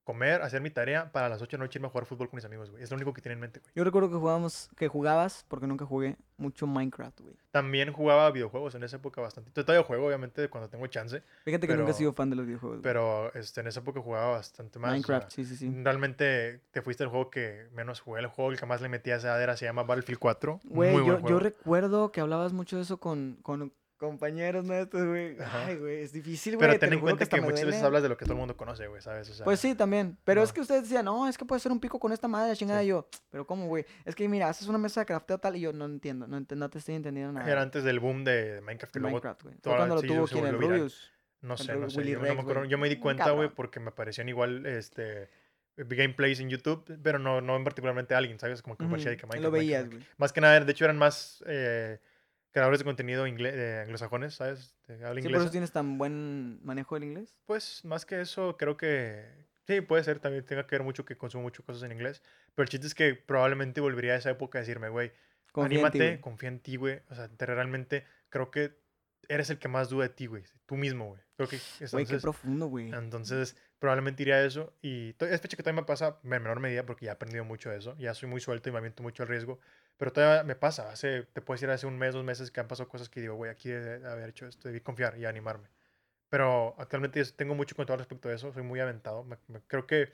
comer, 0.04 0.42
hacer 0.42 0.60
mi 0.60 0.70
tarea, 0.70 1.12
para 1.12 1.28
las 1.28 1.40
8 1.40 1.52
de 1.52 1.58
la 1.58 1.64
noche 1.64 1.78
irme 1.78 1.86
a 1.88 1.90
jugar 1.90 2.06
fútbol 2.06 2.28
con 2.28 2.36
mis 2.36 2.44
amigos, 2.44 2.70
güey. 2.70 2.82
Es 2.82 2.90
lo 2.90 2.96
único 2.96 3.12
que 3.12 3.20
tenía 3.22 3.34
en 3.34 3.40
mente, 3.40 3.60
güey. 3.60 3.72
Yo 3.74 3.84
recuerdo 3.84 4.08
que 4.10 4.16
jugábamos, 4.16 4.68
que 4.76 4.88
jugabas, 4.88 5.44
porque 5.48 5.66
nunca 5.66 5.84
jugué, 5.86 6.16
mucho 6.36 6.66
Minecraft, 6.66 7.20
güey. 7.20 7.34
También 7.52 7.92
jugaba 7.92 8.30
videojuegos 8.30 8.74
en 8.74 8.82
esa 8.82 8.96
época 8.96 9.20
bastante. 9.20 9.50
Yo 9.54 9.64
todavía 9.64 9.86
juego, 9.86 10.06
obviamente, 10.06 10.48
cuando 10.48 10.68
tengo 10.68 10.86
chance, 10.88 11.22
Fíjate 11.44 11.66
que 11.66 11.74
nunca 11.74 11.82
he 11.82 11.86
Pero- 11.86 11.98
sido 11.98 12.12
fan 12.14 12.30
de 12.30 12.36
los 12.36 12.46
videojuegos. 12.46 12.78
güey. 12.78 12.82
pero 12.82 13.32
este, 13.34 13.60
en 13.60 13.68
esa 13.68 13.80
época 13.80 14.00
jugaba 14.00 14.32
bastante 14.32 14.78
más. 14.78 14.88
o 14.88 14.90
sea, 14.90 14.94
Minecraft, 14.94 15.30
sí, 15.30 15.44
sí, 15.44 15.56
sí. 15.56 15.70
Realmente 15.84 16.60
te 16.72 16.82
fuiste 16.82 17.04
al 17.04 17.10
juego 17.10 17.30
que 17.30 17.68
menos 17.72 18.00
jugué. 18.00 18.20
El 18.20 18.26
juego 18.26 18.50
el 18.50 18.58
que 18.58 18.66
más 18.66 18.80
le 18.80 18.88
metí 18.88 19.10
a 19.12 19.16
esa 19.16 19.40
era, 19.42 19.56
se 19.56 19.64
llama 19.66 19.82
Battlefield 19.84 20.18
4. 20.18 20.60
Güey, 20.64 20.92
Muy 20.92 21.06
yo, 21.06 21.18
buen 21.18 21.26
yo 21.26 21.38
recuerdo 21.38 22.10
que 22.12 22.20
hablabas 22.20 22.52
mucho 22.52 22.76
de 22.76 22.82
eso 22.82 22.96
con, 22.98 23.38
con 23.42 23.72
compañeros 24.02 24.64
nuestros, 24.64 25.06
güey. 25.06 25.36
Ay, 25.40 25.76
güey, 25.76 26.02
es 26.02 26.12
difícil, 26.12 26.56
güey. 26.56 26.66
Pero 26.68 26.72
te 26.78 26.86
ten 26.86 26.92
en 26.92 27.00
cuenta 27.00 27.24
que 27.26 27.36
me 27.40 27.42
muchas 27.46 27.64
veces 27.64 27.82
hablas 27.82 28.02
de 28.02 28.08
lo 28.08 28.16
que 28.16 28.24
todo 28.24 28.34
el 28.34 28.40
mundo 28.40 28.56
conoce, 28.56 28.86
güey, 28.88 29.00
¿sabes? 29.00 29.30
O 29.30 29.34
sea, 29.34 29.44
Pues 29.44 29.60
sí, 29.60 29.74
también. 29.74 30.18
Pero 30.24 30.42
es 30.42 30.52
que 30.52 30.60
ustedes 30.60 30.82
decían, 30.82 31.04
no, 31.04 31.28
es 31.28 31.38
que 31.38 31.44
puede 31.44 31.60
ser 31.60 31.72
un 31.72 31.80
pico 31.80 31.98
con 32.00 32.12
esta 32.12 32.28
madre, 32.28 32.54
chingada. 32.56 32.80
Sí. 32.80 32.86
Y 32.86 32.88
yo, 32.90 33.08
pero 33.30 33.46
¿cómo, 33.46 33.66
güey? 33.68 33.86
Es 34.04 34.14
que 34.14 34.28
mira, 34.28 34.48
haces 34.48 34.68
una 34.68 34.78
mesa 34.78 35.00
de 35.00 35.06
crafteo 35.06 35.38
tal 35.38 35.56
y 35.56 35.60
yo 35.60 35.72
no 35.72 35.84
entiendo, 35.86 36.26
no, 36.26 36.38
ent- 36.38 36.54
no 36.56 36.68
te 36.68 36.78
estoy 36.78 36.96
entendiendo 36.96 37.32
nada. 37.32 37.50
Era 37.50 37.62
antes 37.62 37.84
del 37.84 38.00
boom 38.00 38.24
de 38.24 38.60
Minecraft. 38.62 38.92
Que 38.92 38.98
luego, 39.00 39.14
Minecraft, 39.14 39.42
güey. 39.42 39.54
Fue 39.54 39.62
toda- 39.62 39.76
cuando 39.76 39.94
lo 39.94 40.02
tuvo 40.02 40.26
quien 40.26 40.44
viral. 40.44 40.60
Rubius. 40.60 41.12
no 41.40 41.56
sé, 41.56 41.74
no 41.76 41.88
sé. 41.90 42.04
Yo, 42.04 42.18
no 42.18 42.34
me 42.34 42.40
acuerdo. 42.40 42.64
Yo 42.66 42.78
me 42.78 42.88
di 42.88 42.96
Un 42.96 43.00
cuenta, 43.00 43.30
güey, 43.30 43.48
porque 43.48 43.80
me 43.80 43.90
parecían 43.92 44.28
igual 44.28 44.66
este, 44.66 45.28
gameplays 45.76 46.38
en 46.40 46.50
YouTube, 46.50 46.98
pero 47.02 47.18
no, 47.18 47.40
no 47.40 47.56
en 47.56 47.64
particularmente 47.64 48.14
alguien, 48.14 48.38
¿sabes? 48.38 48.62
Como 48.62 48.76
que 48.76 48.84
me 48.84 48.90
parecía 48.90 49.10
de 49.12 49.16
que 49.16 49.26
Minecraft. 49.26 49.44
Lo 49.44 49.50
veías, 49.50 49.88
güey. 49.88 50.04
Más 50.18 50.32
que 50.32 50.40
nada, 50.40 50.60
de 50.60 50.70
hecho, 50.72 50.84
eran 50.84 50.98
más 50.98 51.42
eh, 51.46 51.98
creadores 52.52 52.78
de 52.80 52.84
contenido 52.84 53.26
eh, 53.26 53.80
anglosajones, 53.84 54.34
¿sabes? 54.34 54.74
De 54.86 55.04
habla 55.04 55.20
Sí, 55.20 55.28
por 55.28 55.38
eso 55.38 55.50
tienes 55.50 55.72
tan 55.72 55.98
buen 55.98 56.64
manejo 56.64 56.94
del 56.94 57.04
inglés. 57.04 57.36
Pues 57.46 57.84
más 57.84 58.04
que 58.06 58.20
eso, 58.20 58.56
creo 58.56 58.76
que 58.76 59.26
sí, 59.66 59.80
puede 59.80 60.04
ser, 60.04 60.20
también 60.20 60.44
tenga 60.44 60.66
que 60.66 60.74
ver 60.76 60.82
mucho 60.84 61.04
que 61.04 61.16
consumo 61.16 61.42
muchas 61.42 61.64
cosas 61.64 61.82
en 61.82 61.92
inglés. 61.92 62.22
Pero 62.54 62.64
el 62.64 62.68
chiste 62.68 62.86
es 62.86 62.94
que 62.94 63.14
probablemente 63.14 63.80
volvería 63.80 64.12
a 64.12 64.16
esa 64.16 64.30
época 64.30 64.58
a 64.58 64.60
decirme, 64.62 64.88
güey, 64.90 65.12
anímate, 65.54 66.20
confía 66.20 66.48
en 66.48 66.60
ti, 66.60 66.76
güey. 66.76 67.00
O 67.10 67.14
sea, 67.14 67.28
te- 67.28 67.46
realmente 67.46 68.04
creo 68.28 68.50
que 68.50 68.80
eres 69.28 69.50
el 69.50 69.58
que 69.58 69.68
más 69.68 69.88
duda 69.88 70.04
de 70.08 70.14
ti, 70.14 70.26
güey. 70.26 70.44
Tú 70.66 70.76
mismo, 70.76 71.08
güey. 71.08 71.20
Creo 71.36 71.48
que 71.48 71.56
Güey, 71.56 71.80
qué 71.80 71.84
entonces, 71.96 72.22
profundo, 72.22 72.66
güey. 72.66 72.90
entonces 72.92 73.56
probablemente 73.78 74.22
iría 74.22 74.36
a 74.36 74.44
eso. 74.44 74.74
Y 74.82 75.14
es 75.18 75.40
fecha 75.40 75.56
que 75.56 75.62
todavía 75.62 75.82
me 75.82 75.86
pasa 75.86 76.18
en 76.22 76.28
menor 76.30 76.60
medida 76.60 76.84
porque 76.84 77.06
ya 77.06 77.12
he 77.12 77.14
aprendido 77.14 77.44
mucho 77.44 77.70
de 77.70 77.78
eso. 77.78 77.96
Ya 77.98 78.14
soy 78.14 78.28
muy 78.28 78.40
suelto 78.40 78.68
y 78.68 78.72
me 78.72 78.78
aviento 78.78 79.02
mucho 79.02 79.22
al 79.22 79.28
riesgo. 79.28 79.58
Pero 79.96 80.12
todavía 80.12 80.42
me 80.44 80.56
pasa. 80.56 80.90
Hace, 80.90 81.22
te 81.24 81.40
puedo 81.40 81.56
decir, 81.56 81.70
hace 81.70 81.86
un 81.86 81.98
mes, 81.98 82.14
dos 82.14 82.24
meses 82.24 82.50
que 82.50 82.60
han 82.60 82.68
pasado 82.68 82.88
cosas 82.88 83.08
que 83.08 83.20
digo, 83.20 83.34
güey, 83.36 83.50
aquí 83.50 83.68
debe 83.68 83.98
de 84.00 84.08
haber 84.10 84.30
hecho 84.30 84.46
esto, 84.46 84.68
debí 84.68 84.80
confiar 84.80 85.16
y 85.18 85.26
animarme. 85.26 85.68
Pero 86.28 86.74
actualmente 86.78 87.22
tengo 87.32 87.54
mucho 87.54 87.76
control 87.76 87.98
respecto 87.98 88.28
a 88.28 88.32
eso. 88.32 88.52
Soy 88.52 88.62
muy 88.62 88.80
aventado. 88.80 89.22
Me- 89.24 89.36
me- 89.48 89.60
creo 89.66 89.86
que 89.86 90.12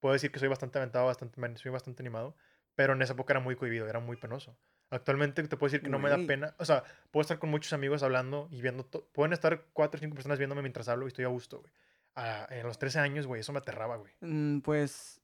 puedo 0.00 0.12
decir 0.14 0.30
que 0.32 0.38
soy 0.38 0.48
bastante 0.48 0.78
aventado, 0.78 1.06
bastante, 1.06 1.40
soy 1.58 1.70
bastante 1.70 2.02
animado, 2.02 2.34
pero 2.74 2.92
en 2.94 3.02
esa 3.02 3.12
época 3.12 3.32
era 3.34 3.40
muy 3.40 3.56
cohibido, 3.56 3.88
era 3.88 4.00
muy 4.00 4.16
penoso. 4.16 4.56
Actualmente 4.90 5.42
te 5.42 5.56
puedo 5.56 5.68
decir 5.70 5.82
que 5.82 5.90
no 5.90 5.98
me 5.98 6.08
da 6.08 6.16
pena, 6.26 6.54
o 6.58 6.64
sea, 6.64 6.82
puedo 7.10 7.20
estar 7.20 7.38
con 7.38 7.50
muchos 7.50 7.72
amigos 7.74 8.02
hablando 8.02 8.48
y 8.50 8.62
viendo, 8.62 8.86
pueden 9.12 9.34
estar 9.34 9.66
cuatro 9.74 9.98
o 9.98 10.00
cinco 10.00 10.14
personas 10.14 10.38
viéndome 10.38 10.62
mientras 10.62 10.88
hablo 10.88 11.04
y 11.04 11.08
estoy 11.08 11.24
a 11.26 11.28
gusto, 11.28 11.60
güey. 11.60 11.72
A- 12.14 12.46
en 12.50 12.66
los 12.66 12.78
13 12.78 12.98
años, 12.98 13.26
güey, 13.26 13.42
eso 13.42 13.52
me 13.52 13.58
aterraba, 13.58 13.96
güey. 13.96 14.14
Mm, 14.20 14.60
Pues 14.60 15.20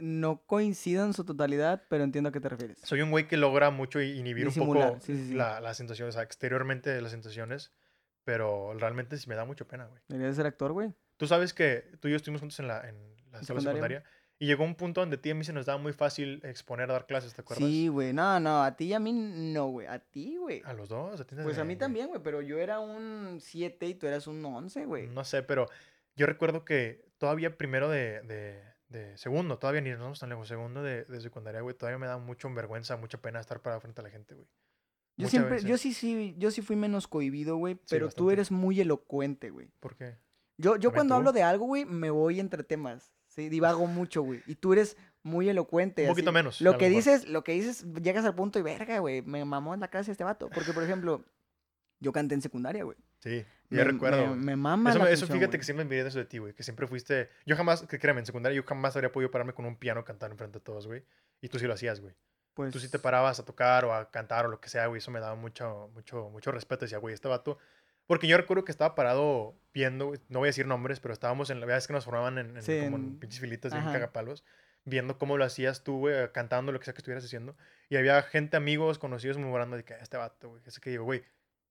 no 0.00 0.42
coincido 0.46 1.04
en 1.04 1.12
su 1.12 1.24
totalidad, 1.24 1.84
pero 1.88 2.04
entiendo 2.04 2.28
a 2.28 2.32
qué 2.32 2.40
te 2.40 2.48
refieres. 2.48 2.78
Soy 2.82 3.02
un 3.02 3.10
güey 3.10 3.28
que 3.28 3.36
logra 3.36 3.70
mucho 3.70 4.00
inhibir 4.00 4.46
un 4.46 4.54
Disimular, 4.54 4.88
poco 4.94 5.00
sí, 5.00 5.16
sí, 5.16 5.28
sí. 5.28 5.34
la- 5.34 5.60
las 5.60 5.76
sensaciones, 5.76 6.14
o 6.14 6.16
sea, 6.16 6.22
exteriormente 6.24 7.00
las 7.00 7.10
sensaciones, 7.12 7.72
pero 8.24 8.74
realmente 8.74 9.16
sí 9.16 9.28
me 9.28 9.34
da 9.34 9.44
mucho 9.44 9.66
pena, 9.66 9.86
güey. 9.86 10.00
Deberías 10.08 10.36
ser 10.36 10.46
actor, 10.46 10.72
güey. 10.72 10.92
Tú 11.16 11.26
sabes 11.26 11.52
que 11.54 11.84
tú 12.00 12.08
y 12.08 12.12
yo 12.12 12.16
estuvimos 12.16 12.40
juntos 12.40 12.58
en 12.60 12.68
la, 12.68 12.88
en 12.88 12.96
la 13.32 13.40
escuela 13.40 13.60
secundaria? 13.60 13.72
secundaria 14.00 14.04
y 14.38 14.46
llegó 14.46 14.64
un 14.64 14.74
punto 14.74 15.00
donde 15.02 15.16
a 15.16 15.20
ti 15.20 15.28
y 15.28 15.32
a 15.32 15.34
mí 15.34 15.44
se 15.44 15.52
nos 15.52 15.66
daba 15.66 15.78
muy 15.78 15.92
fácil 15.92 16.40
exponer 16.44 16.88
a 16.88 16.94
dar 16.94 17.06
clases, 17.06 17.34
¿te 17.34 17.42
acuerdas? 17.42 17.68
Sí, 17.68 17.88
güey. 17.88 18.14
No, 18.14 18.40
no, 18.40 18.62
a 18.62 18.74
ti 18.74 18.86
y 18.86 18.94
a 18.94 18.98
mí 18.98 19.12
no, 19.12 19.66
güey. 19.68 19.86
A 19.86 19.98
ti, 19.98 20.36
güey. 20.38 20.62
A 20.64 20.72
los 20.72 20.88
dos. 20.88 21.20
a 21.20 21.26
ti 21.26 21.34
Pues 21.42 21.58
a 21.58 21.62
mí 21.64 21.74
güey. 21.74 21.78
también, 21.78 22.08
güey, 22.08 22.22
pero 22.22 22.40
yo 22.40 22.58
era 22.58 22.80
un 22.80 23.38
7 23.40 23.86
y 23.86 23.94
tú 23.94 24.06
eras 24.06 24.26
un 24.26 24.42
11, 24.42 24.86
güey. 24.86 25.08
No 25.08 25.24
sé, 25.24 25.42
pero 25.42 25.66
yo 26.16 26.24
recuerdo 26.26 26.64
que 26.64 27.04
todavía 27.18 27.58
primero 27.58 27.90
de, 27.90 28.22
de, 28.22 28.62
de 28.90 29.16
segundo, 29.16 29.58
todavía 29.58 29.80
ni 29.80 29.90
nos 29.90 30.00
vamos 30.00 30.18
tan 30.18 30.28
lejos, 30.28 30.48
segundo 30.48 30.82
de, 30.82 31.04
de 31.04 31.20
secundaria, 31.20 31.60
güey, 31.60 31.76
todavía 31.76 31.98
me 31.98 32.06
da 32.06 32.18
mucho 32.18 32.52
vergüenza, 32.52 32.96
mucha 32.96 33.18
pena 33.18 33.40
estar 33.40 33.60
parado 33.60 33.80
frente 33.80 34.00
a 34.00 34.04
la 34.04 34.10
gente, 34.10 34.34
güey. 34.34 34.46
Yo 35.16 35.28
siempre, 35.28 35.54
veces. 35.54 35.68
yo 35.68 35.78
sí, 35.78 35.92
sí, 35.92 36.34
yo 36.38 36.50
sí 36.50 36.62
fui 36.62 36.76
menos 36.76 37.06
cohibido, 37.06 37.56
güey, 37.56 37.78
pero 37.88 38.08
tú 38.10 38.30
eres 38.30 38.50
muy 38.50 38.80
elocuente, 38.80 39.50
güey. 39.50 39.70
¿Por 39.78 39.96
qué? 39.96 40.16
Yo, 40.56 40.76
yo 40.76 40.92
cuando 40.92 41.14
tú. 41.14 41.18
hablo 41.18 41.32
de 41.32 41.42
algo, 41.42 41.66
güey, 41.66 41.84
me 41.84 42.10
voy 42.10 42.40
entre 42.40 42.64
temas. 42.64 43.12
Sí, 43.26 43.48
divago 43.48 43.86
mucho, 43.86 44.22
güey. 44.22 44.42
Y 44.46 44.56
tú 44.56 44.72
eres 44.72 44.96
muy 45.22 45.48
elocuente. 45.48 46.02
Un 46.02 46.08
así. 46.08 46.14
poquito 46.14 46.32
menos. 46.32 46.60
Lo 46.60 46.78
que 46.78 46.88
mejor. 46.88 46.96
dices, 46.96 47.28
lo 47.28 47.44
que 47.44 47.52
dices, 47.52 47.86
llegas 48.02 48.24
al 48.24 48.34
punto 48.34 48.58
y 48.58 48.62
verga, 48.62 48.98
güey, 48.98 49.22
me 49.22 49.44
mamó 49.44 49.72
en 49.72 49.80
la 49.80 49.88
clase 49.88 50.10
este 50.10 50.24
vato. 50.24 50.50
Porque, 50.50 50.72
por 50.72 50.82
ejemplo, 50.82 51.24
yo 52.00 52.12
canté 52.12 52.34
en 52.34 52.42
secundaria, 52.42 52.82
güey. 52.82 52.96
Sí, 53.20 53.44
Me- 53.78 53.84
recuerdo. 53.84 54.26
Me, 54.28 54.36
me 54.36 54.56
mama 54.56 54.90
Eso, 54.90 54.98
la 54.98 55.10
eso 55.10 55.26
fíjate 55.26 55.46
güey. 55.46 55.58
que 55.58 55.64
siempre 55.64 55.84
de 55.86 56.06
eso 56.08 56.18
de 56.18 56.24
ti, 56.24 56.38
güey. 56.38 56.52
Que 56.54 56.62
siempre 56.62 56.86
fuiste. 56.86 57.30
Yo 57.46 57.56
jamás, 57.56 57.82
que 57.82 57.98
créeme, 57.98 58.20
en 58.20 58.26
secundaria 58.26 58.56
yo 58.56 58.64
jamás 58.66 58.96
habría 58.96 59.12
podido 59.12 59.30
pararme 59.30 59.52
con 59.52 59.64
un 59.66 59.76
piano 59.76 60.00
a 60.00 60.04
cantar 60.04 60.30
enfrente 60.30 60.58
de 60.58 60.64
todos, 60.64 60.86
güey. 60.86 61.04
Y 61.40 61.48
tú 61.48 61.58
sí 61.58 61.66
lo 61.66 61.74
hacías, 61.74 62.00
güey. 62.00 62.14
Pues, 62.54 62.72
Tú 62.72 62.80
sí 62.80 62.90
te 62.90 62.98
parabas 62.98 63.38
a 63.38 63.44
tocar 63.44 63.84
o 63.84 63.94
a 63.94 64.10
cantar 64.10 64.44
o 64.46 64.48
lo 64.48 64.60
que 64.60 64.68
sea, 64.68 64.86
güey. 64.86 64.98
Eso 64.98 65.10
me 65.12 65.20
daba 65.20 65.36
mucho, 65.36 65.88
mucho, 65.94 66.28
mucho 66.30 66.50
respeto. 66.50 66.84
Decía, 66.84 66.98
güey, 66.98 67.14
este 67.14 67.28
vato. 67.28 67.58
Porque 68.06 68.26
yo 68.26 68.36
recuerdo 68.36 68.64
que 68.64 68.72
estaba 68.72 68.96
parado 68.96 69.54
viendo, 69.72 70.12
no 70.28 70.40
voy 70.40 70.48
a 70.48 70.50
decir 70.50 70.66
nombres, 70.66 70.98
pero 70.98 71.14
estábamos 71.14 71.48
en 71.50 71.60
la 71.60 71.66
verdad 71.66 71.78
es 71.78 71.86
que 71.86 71.92
nos 71.92 72.04
formaban 72.04 72.38
en, 72.38 72.56
en- 72.56 72.62
Sí, 72.62 72.80
como 72.82 72.96
en 72.96 73.04
en- 73.04 73.18
pinches 73.20 73.38
filitas 73.40 73.72
ajá. 73.72 73.92
cagapalos, 73.92 74.44
viendo 74.84 75.16
cómo 75.16 75.36
lo 75.38 75.44
hacías 75.44 75.84
tú, 75.84 75.98
güey, 76.00 76.32
cantando 76.32 76.72
lo 76.72 76.80
que 76.80 76.86
sea 76.86 76.92
que 76.94 76.98
estuvieras 76.98 77.24
haciendo. 77.24 77.56
Y 77.88 77.96
había 77.96 78.20
gente, 78.22 78.56
amigos, 78.56 78.98
conocidos, 78.98 79.38
murmurando 79.38 79.76
de 79.76 79.84
que 79.84 79.94
este 79.94 80.16
vato, 80.16 80.48
güey. 80.48 80.60
Ese 80.66 80.80
que 80.80 80.90
digo, 80.90 81.04
güey, 81.04 81.22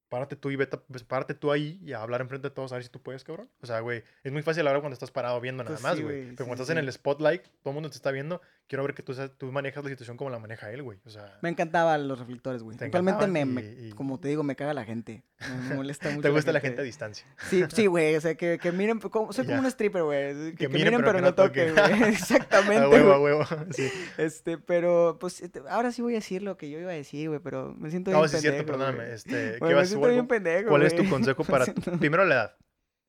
párate 0.09 0.35
tú 0.35 0.49
y 0.51 0.55
vete, 0.55 0.77
pues, 0.77 1.03
párate 1.03 1.33
tú 1.35 1.51
ahí 1.51 1.79
y 1.83 1.93
a 1.93 2.01
hablar 2.01 2.21
enfrente 2.21 2.49
de 2.49 2.53
todos 2.55 2.71
a 2.71 2.75
ver 2.75 2.83
si 2.83 2.89
tú 2.89 3.01
puedes, 3.01 3.23
cabrón. 3.23 3.49
O 3.61 3.67
sea, 3.67 3.79
güey, 3.79 4.03
es 4.23 4.31
muy 4.31 4.41
fácil 4.41 4.67
hablar 4.67 4.81
cuando 4.81 4.93
estás 4.93 5.11
parado 5.11 5.39
viendo 5.39 5.63
nada 5.63 5.75
Pues 5.75 5.83
más, 5.83 5.99
güey. 6.01 6.21
Pero 6.23 6.29
sí, 6.31 6.35
cuando 6.37 6.55
sí, 6.57 6.61
estás 6.63 6.69
en 6.77 6.77
el 6.83 6.91
spotlight, 6.91 7.43
todo 7.63 7.69
el 7.71 7.73
mundo 7.75 7.89
te 7.89 7.95
está 7.95 8.11
viendo, 8.11 8.41
quiero 8.67 8.83
ver 8.83 8.93
que 8.93 9.03
tú, 9.03 9.13
tú 9.37 9.51
manejas 9.51 9.83
la 9.83 9.89
situación 9.89 10.17
como 10.17 10.29
la 10.29 10.39
maneja 10.39 10.71
él, 10.71 10.83
güey. 10.83 10.99
O 11.05 11.09
sea, 11.09 11.37
Me 11.41 11.49
encantaban 11.49 12.07
los 12.07 12.19
reflectores, 12.19 12.63
güey. 12.63 12.77
Te 12.77 12.85
Actualmente 12.85 13.27
me, 13.27 13.45
me- 13.45 13.61
y- 13.61 13.91
como 13.93 14.19
te 14.19 14.27
digo, 14.27 14.43
me 14.43 14.55
caga 14.55 14.73
la 14.73 14.83
gente. 14.85 15.23
Me 15.69 15.75
molesta 15.75 16.09
mucho. 16.09 16.21
te 16.21 16.29
gusta 16.29 16.51
la 16.51 16.59
gente 16.59 16.81
a 16.81 16.83
distancia. 16.83 17.25
Sí, 17.49 17.63
sí, 17.73 17.85
güey. 17.85 18.15
O 18.15 18.21
sea, 18.21 18.35
que, 18.35 18.59
que 18.61 18.71
miren, 18.71 18.99
como- 18.99 19.31
soy 19.31 19.45
como 19.45 19.57
Ya. 19.57 19.61
un 19.61 19.65
stripper, 19.67 20.03
güey. 20.03 20.51
Que, 20.51 20.55
que 20.55 20.69
miren, 20.69 21.01
pero 21.01 21.21
no 21.21 21.33
toquen. 21.35 21.73
güey. 21.75 22.03
Exactamente. 22.09 22.83
A 22.85 22.89
huevo, 22.89 23.13
a 23.13 23.19
huevo. 23.21 23.45
Sí. 23.71 23.89
Este, 24.17 24.57
pero, 24.57 25.17
pues, 25.19 25.41
este, 25.41 25.61
ahora 25.69 25.91
sí 25.91 26.01
voy 26.01 26.13
a 26.13 26.17
decir 26.17 26.41
lo 26.41 26.57
que 26.57 26.69
yo 26.69 26.79
iba 26.79 26.91
a 26.91 26.95
decir, 26.95 27.29
güey, 27.29 27.39
pero 27.39 27.73
me 27.77 27.89
siento 27.89 28.11
No, 28.11 28.27
sí 28.27 28.35
es 28.37 28.41
cierto, 28.41 28.65
perdóname. 28.65 29.13
Este, 29.13 29.57
¿qué 29.59 29.75
me 29.75 29.85
bien 30.07 30.25
a 30.25 30.27
pendejo, 30.27 30.69
¿Cuál 30.69 30.83
es 30.83 30.95
tu 30.95 31.07
consejo 31.09 31.43
para... 31.43 31.65
Siento- 31.65 31.97
Primero 31.99 32.25
la 32.25 32.35
edad. 32.35 32.57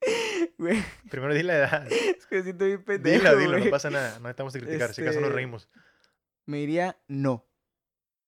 Güey, 0.58 0.82
Primero 1.10 1.34
di 1.34 1.42
la 1.42 1.56
edad. 1.56 1.86
es 1.90 2.26
que 2.26 2.42
siento 2.42 2.64
bien 2.66 2.82
pendejo, 2.84 3.18
Dilo, 3.36 3.36
dilo, 3.38 3.58
no 3.64 3.70
pasa 3.70 3.88
nada. 3.90 4.12
No 4.18 4.24
necesitamos 4.24 4.52
de 4.52 4.60
criticar. 4.60 4.92
Si 4.94 5.00
acaso 5.02 5.20
nos 5.20 5.28
Este- 5.28 5.36
reímos. 5.36 5.68
Me 6.46 6.58
diría 6.58 6.98
no. 7.08 7.46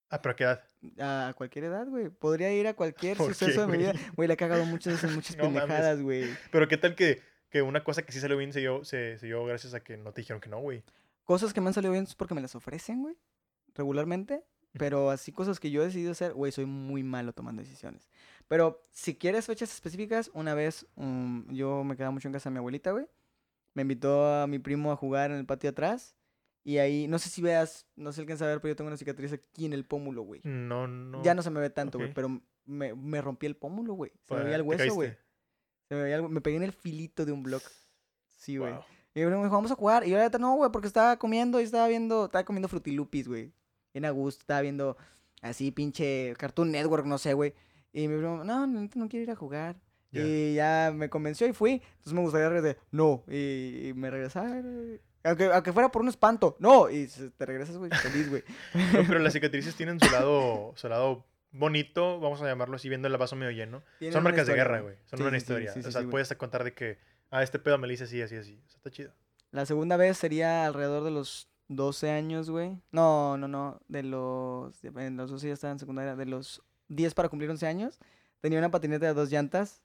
Ah, 0.08 0.20
pero 0.22 0.32
¿a 0.32 0.36
qué 0.36 0.44
edad? 0.44 0.64
A 0.98 1.32
cualquier 1.34 1.64
edad, 1.66 1.86
güey. 1.86 2.08
Podría 2.10 2.52
ir 2.52 2.66
a 2.66 2.74
cualquier 2.74 3.16
¿Por 3.18 3.34
suceso 3.34 3.52
qué, 3.66 3.72
de 3.72 3.78
mi 3.78 3.78
vida. 3.78 3.92
güey? 4.16 4.28
Le 4.28 4.34
he 4.34 4.36
cagado 4.36 4.64
muchas 4.66 4.94
veces, 4.94 5.14
muchas 5.14 5.36
No 5.36 5.44
mames. 5.44 5.60
pendejadas, 5.62 6.00
güey. 6.02 6.26
Pero 6.50 6.68
¿qué 6.68 6.76
tal 6.76 6.94
que, 6.94 7.22
que 7.50 7.62
una 7.62 7.82
cosa 7.84 8.02
que 8.02 8.12
sí 8.12 8.20
salió 8.20 8.36
bien 8.36 8.52
se 8.52 8.60
dio, 8.60 8.84
se, 8.84 9.18
se 9.18 9.26
dio 9.26 9.44
gracias 9.44 9.74
a 9.74 9.80
que 9.80 9.96
no 9.96 10.12
te 10.12 10.20
dijeron 10.22 10.40
que 10.40 10.48
no, 10.50 10.60
güey? 10.60 10.84
Cosas 11.24 11.52
que 11.52 11.60
me 11.60 11.68
han 11.68 11.74
salido 11.74 11.92
bien 11.92 12.04
es 12.04 12.14
porque 12.14 12.34
me 12.34 12.40
las 12.42 12.54
ofrecen, 12.54 13.02
güey. 13.02 13.16
Regularmente. 13.74 14.42
Pero 14.78 15.10
así 15.10 15.32
cosas 15.32 15.60
que 15.60 15.70
yo 15.70 15.82
he 15.82 15.86
decidido 15.86 16.12
hacer, 16.12 16.32
güey, 16.32 16.50
soy 16.52 16.64
muy 16.66 17.02
malo 17.02 17.32
tomando 17.32 17.62
decisiones. 17.62 18.08
Pero 18.48 18.86
si 18.90 19.14
quieres 19.16 19.46
fechas 19.46 19.72
específicas, 19.72 20.30
una 20.34 20.54
vez 20.54 20.86
um, 20.96 21.46
yo 21.52 21.84
me 21.84 21.94
quedaba 21.96 22.10
mucho 22.10 22.28
en 22.28 22.32
casa 22.32 22.48
de 22.48 22.54
mi 22.54 22.58
abuelita, 22.58 22.90
güey. 22.92 23.06
Me 23.74 23.82
invitó 23.82 24.26
a 24.26 24.46
mi 24.46 24.58
primo 24.58 24.90
a 24.92 24.96
jugar 24.96 25.30
en 25.30 25.36
el 25.38 25.46
patio 25.46 25.70
atrás. 25.70 26.16
Y 26.64 26.78
ahí, 26.78 27.08
no 27.08 27.18
sé 27.18 27.28
si 27.28 27.42
veas, 27.42 27.86
no 27.96 28.12
sé 28.12 28.20
alcanza 28.20 28.44
a 28.44 28.48
ver, 28.48 28.60
pero 28.60 28.72
yo 28.72 28.76
tengo 28.76 28.88
una 28.88 28.96
cicatriz 28.96 29.32
aquí 29.32 29.66
en 29.66 29.72
el 29.72 29.84
pómulo, 29.84 30.22
güey. 30.22 30.40
No, 30.44 30.86
no. 30.86 31.22
Ya 31.22 31.34
no 31.34 31.42
se 31.42 31.50
me 31.50 31.58
ve 31.60 31.70
tanto, 31.70 31.98
güey, 31.98 32.10
ok. 32.10 32.14
pero 32.14 32.40
me, 32.64 32.94
me 32.94 33.20
rompí 33.20 33.46
el 33.46 33.56
pómulo, 33.56 33.94
güey. 33.94 34.10
Se 34.22 34.34
me 34.34 34.40
Pues, 34.40 34.44
veía 34.44 34.56
el 34.56 34.62
¿te 34.62 34.68
hueso, 34.68 34.94
güey. 34.94 35.16
Se 35.88 35.94
me 35.96 36.02
veía 36.04 36.16
el- 36.16 36.28
Me 36.28 36.40
pegué 36.40 36.56
en 36.56 36.62
el 36.62 36.72
filito 36.72 37.26
de 37.26 37.32
un 37.32 37.42
block. 37.42 37.62
Sí, 38.36 38.56
güey. 38.58 38.72
Wow. 38.72 38.82
Y 39.14 39.20
me 39.20 39.26
dijo, 39.26 39.50
vamos 39.50 39.72
a 39.72 39.74
jugar. 39.74 40.06
Y 40.06 40.10
yo, 40.10 40.16
la 40.16 40.22
neta, 40.24 40.38
no, 40.38 40.54
güey, 40.54 40.70
porque 40.70 40.86
estaba 40.86 41.18
comiendo 41.18 41.60
y 41.60 41.64
estaba 41.64 41.88
viendo, 41.88 42.26
estaba 42.26 42.44
comiendo 42.44 42.68
frutilupis, 42.68 43.26
güey. 43.28 43.52
Bien 43.92 44.04
a 44.04 44.10
gusto, 44.10 44.40
estaba 44.40 44.60
viendo 44.60 44.96
así, 45.42 45.70
pinche 45.70 46.34
Cartoon 46.38 46.70
Network, 46.70 47.06
no 47.06 47.18
sé, 47.18 47.34
güey. 47.34 47.54
Y 47.92 48.08
mi 48.08 48.16
primo, 48.16 48.42
no, 48.44 48.66
neta, 48.66 48.98
no 48.98 49.08
quiero 49.08 49.24
ir 49.24 49.30
a 49.30 49.36
jugar. 49.36 49.76
Y 50.14 50.54
ya 50.54 50.92
me 50.94 51.08
convenció 51.08 51.46
y 51.46 51.52
fui. 51.54 51.72
Entonces 51.72 52.12
me 52.12 52.20
gustaría 52.20 52.48
regresar, 52.50 52.82
no. 52.90 53.24
Y, 53.28 53.88
y 53.88 53.92
me 53.94 54.10
regresaba. 54.10 54.60
Aunque, 55.24 55.46
aunque 55.46 55.72
fuera 55.72 55.90
por 55.90 56.02
un 56.02 56.08
espanto, 56.08 56.56
no. 56.58 56.90
Y 56.90 57.08
te 57.36 57.46
regresas, 57.46 57.76
güey, 57.78 57.90
feliz, 57.90 58.28
güey. 58.28 58.42
No, 58.92 59.04
pero 59.06 59.18
las 59.20 59.32
cicatrices 59.34 59.74
tienen 59.74 59.98
su 60.00 60.10
lado, 60.10 60.72
su 60.76 60.88
lado 60.88 61.24
bonito, 61.50 62.18
vamos 62.20 62.40
a 62.42 62.46
llamarlo 62.46 62.76
así, 62.76 62.88
viendo 62.88 63.08
el 63.08 63.16
vaso 63.16 63.36
medio 63.36 63.52
lleno. 63.52 63.82
Tienen 63.98 64.12
Son 64.12 64.22
marcas 64.22 64.46
de 64.46 64.54
guerra, 64.54 64.80
güey. 64.80 64.96
Son 65.04 65.18
Sí, 65.18 65.22
una 65.22 65.30
sí, 65.32 65.36
historia. 65.38 65.72
sí, 65.72 65.80
o 65.80 65.90
sea, 65.90 66.02
puedes 66.04 66.34
contar 66.36 66.64
de 66.64 66.74
que, 66.74 66.98
ah, 67.30 67.42
este 67.42 67.58
pedo 67.58 67.78
me 67.78 67.86
lo 67.86 67.92
hice 67.92 68.04
así, 68.04 68.20
así, 68.20 68.36
así. 68.36 68.60
O 68.66 68.68
sea, 68.68 68.76
está 68.78 68.90
chido. 68.90 69.12
La 69.50 69.66
segunda 69.66 69.96
vez 69.98 70.16
sería 70.18 70.66
alrededor 70.66 71.04
de 71.04 71.10
los 71.10 71.48
12 71.76 72.10
años, 72.10 72.50
güey. 72.50 72.80
No, 72.90 73.36
no, 73.36 73.48
no. 73.48 73.80
De 73.88 74.02
los. 74.02 74.82
En 74.84 75.16
los 75.16 75.30
12 75.30 75.48
ya 75.48 75.54
estaba 75.54 75.72
en 75.72 75.78
secundaria. 75.78 76.16
De 76.16 76.26
los 76.26 76.62
10 76.88 77.14
para 77.14 77.28
cumplir 77.28 77.50
11 77.50 77.66
años. 77.66 77.98
Tenía 78.40 78.58
una 78.58 78.70
patineta 78.70 79.06
de 79.06 79.14
dos 79.14 79.30
llantas. 79.30 79.82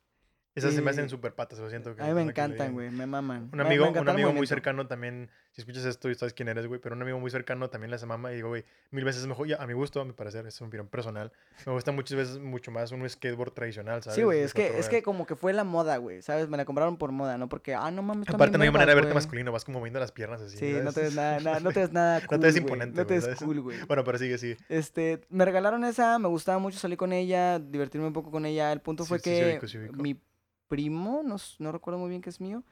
Esas 0.58 0.74
se 0.74 0.82
me 0.82 0.90
hacen 0.92 1.08
súper 1.10 1.34
patas, 1.36 1.60
lo 1.60 1.70
siento. 1.70 1.96
que- 1.96 2.02
A 2.02 2.06
mí 2.08 2.14
me 2.14 2.24
no 2.24 2.30
encantan, 2.32 2.74
güey. 2.74 2.90
Me 2.90 3.06
maman. 3.06 3.50
Un 3.54 3.62
amigo, 3.62 3.86
un 3.90 4.10
amigo 4.10 4.34
muy 4.34 4.48
cercano 4.48 4.88
también, 4.88 5.30
si 5.52 5.62
escuchas 5.62 5.86
esto 5.86 6.10
y 6.10 6.16
sabes 6.16 6.34
quién 6.34 6.50
eres, 6.50 6.66
güey, 6.68 6.80
pero 6.82 6.96
un 6.96 7.02
amigo 7.02 7.20
muy 7.20 7.30
cercano 7.32 7.70
también 7.70 7.94
hace 7.94 8.06
mama 8.06 8.32
y 8.32 8.36
digo, 8.38 8.50
güey, 8.50 8.66
mil 8.92 9.04
veces 9.06 9.26
mejor, 9.28 9.48
ya, 9.48 9.58
a 9.58 9.68
mi 9.68 9.74
gusto, 9.74 10.02
a 10.02 10.06
mi 10.06 10.14
parecer, 10.14 10.46
es 10.48 10.60
un 10.62 10.68
opinión 10.68 10.88
personal, 10.88 11.32
me 11.66 11.72
gusta 11.74 11.92
muchas 11.92 12.18
veces 12.18 12.40
mucho 12.40 12.72
más 12.72 12.92
un 12.92 13.08
skateboard 13.08 13.52
tradicional, 13.54 14.02
¿sabes? 14.04 14.16
Sí, 14.16 14.24
güey. 14.24 14.40
Es 14.42 14.54
que, 14.54 14.78
es 14.80 14.90
que 14.90 15.02
como 15.04 15.26
que 15.26 15.36
fue 15.36 15.54
la 15.54 15.64
moda, 15.64 15.98
güey. 15.98 16.22
¿Sabes? 16.22 16.50
Me 16.50 16.58
la 16.58 16.66
compraron 16.66 16.98
por 16.98 17.12
moda, 17.12 17.38
¿no? 17.38 17.48
Porque, 17.50 17.76
ah, 17.76 17.92
no 17.92 18.02
mames. 18.02 18.28
Aparte 18.30 18.58
no 18.58 18.64
hay 18.64 18.72
manera 18.72 18.92
de 18.92 18.96
verte 18.96 19.14
masculino, 19.14 19.52
vas 19.52 19.64
como 19.66 19.80
moviendo 19.80 20.00
las 20.00 20.12
piernas 20.12 20.42
así. 20.42 20.58
Sí, 20.58 20.74
no 20.84 20.92
te 20.92 21.02
ves 21.02 21.16
nada, 21.16 21.40
nada- 21.40 21.60
no 21.60 21.72
te 21.72 21.80
ves 21.82 21.92
nada 21.94 22.20
cool, 22.26 22.40
te 22.40 22.46
ves 22.48 22.58
imponente, 22.58 23.00
No 23.02 23.06
te 23.08 23.14
ves 23.20 23.36
cool, 23.40 23.62
güey. 23.62 23.78
Bueno, 23.86 24.04
pero 24.04 24.18
sigue, 24.18 24.38
sí. 24.38 24.58
Este, 24.70 25.22
me 25.30 25.46
regalaron 25.46 25.84
esa, 25.86 26.18
me 26.20 26.28
gustaba 26.28 26.58
mucho 26.58 26.80
salir 26.80 26.98
con 26.98 27.14
ella, 27.14 27.60
divertirme 27.60 28.08
un 28.08 28.14
poco 28.14 28.32
con 28.32 28.46
ella. 28.46 28.72
El 28.72 28.82
punto 28.82 29.06
fue 29.06 29.20
que 29.20 29.60
mi 29.94 30.20
primo, 30.68 31.22
no, 31.24 31.38
no 31.60 31.72
recuerdo 31.72 32.00
muy 32.00 32.10
bien 32.10 32.22
que 32.22 32.30
es 32.30 32.42
mío, 32.42 32.64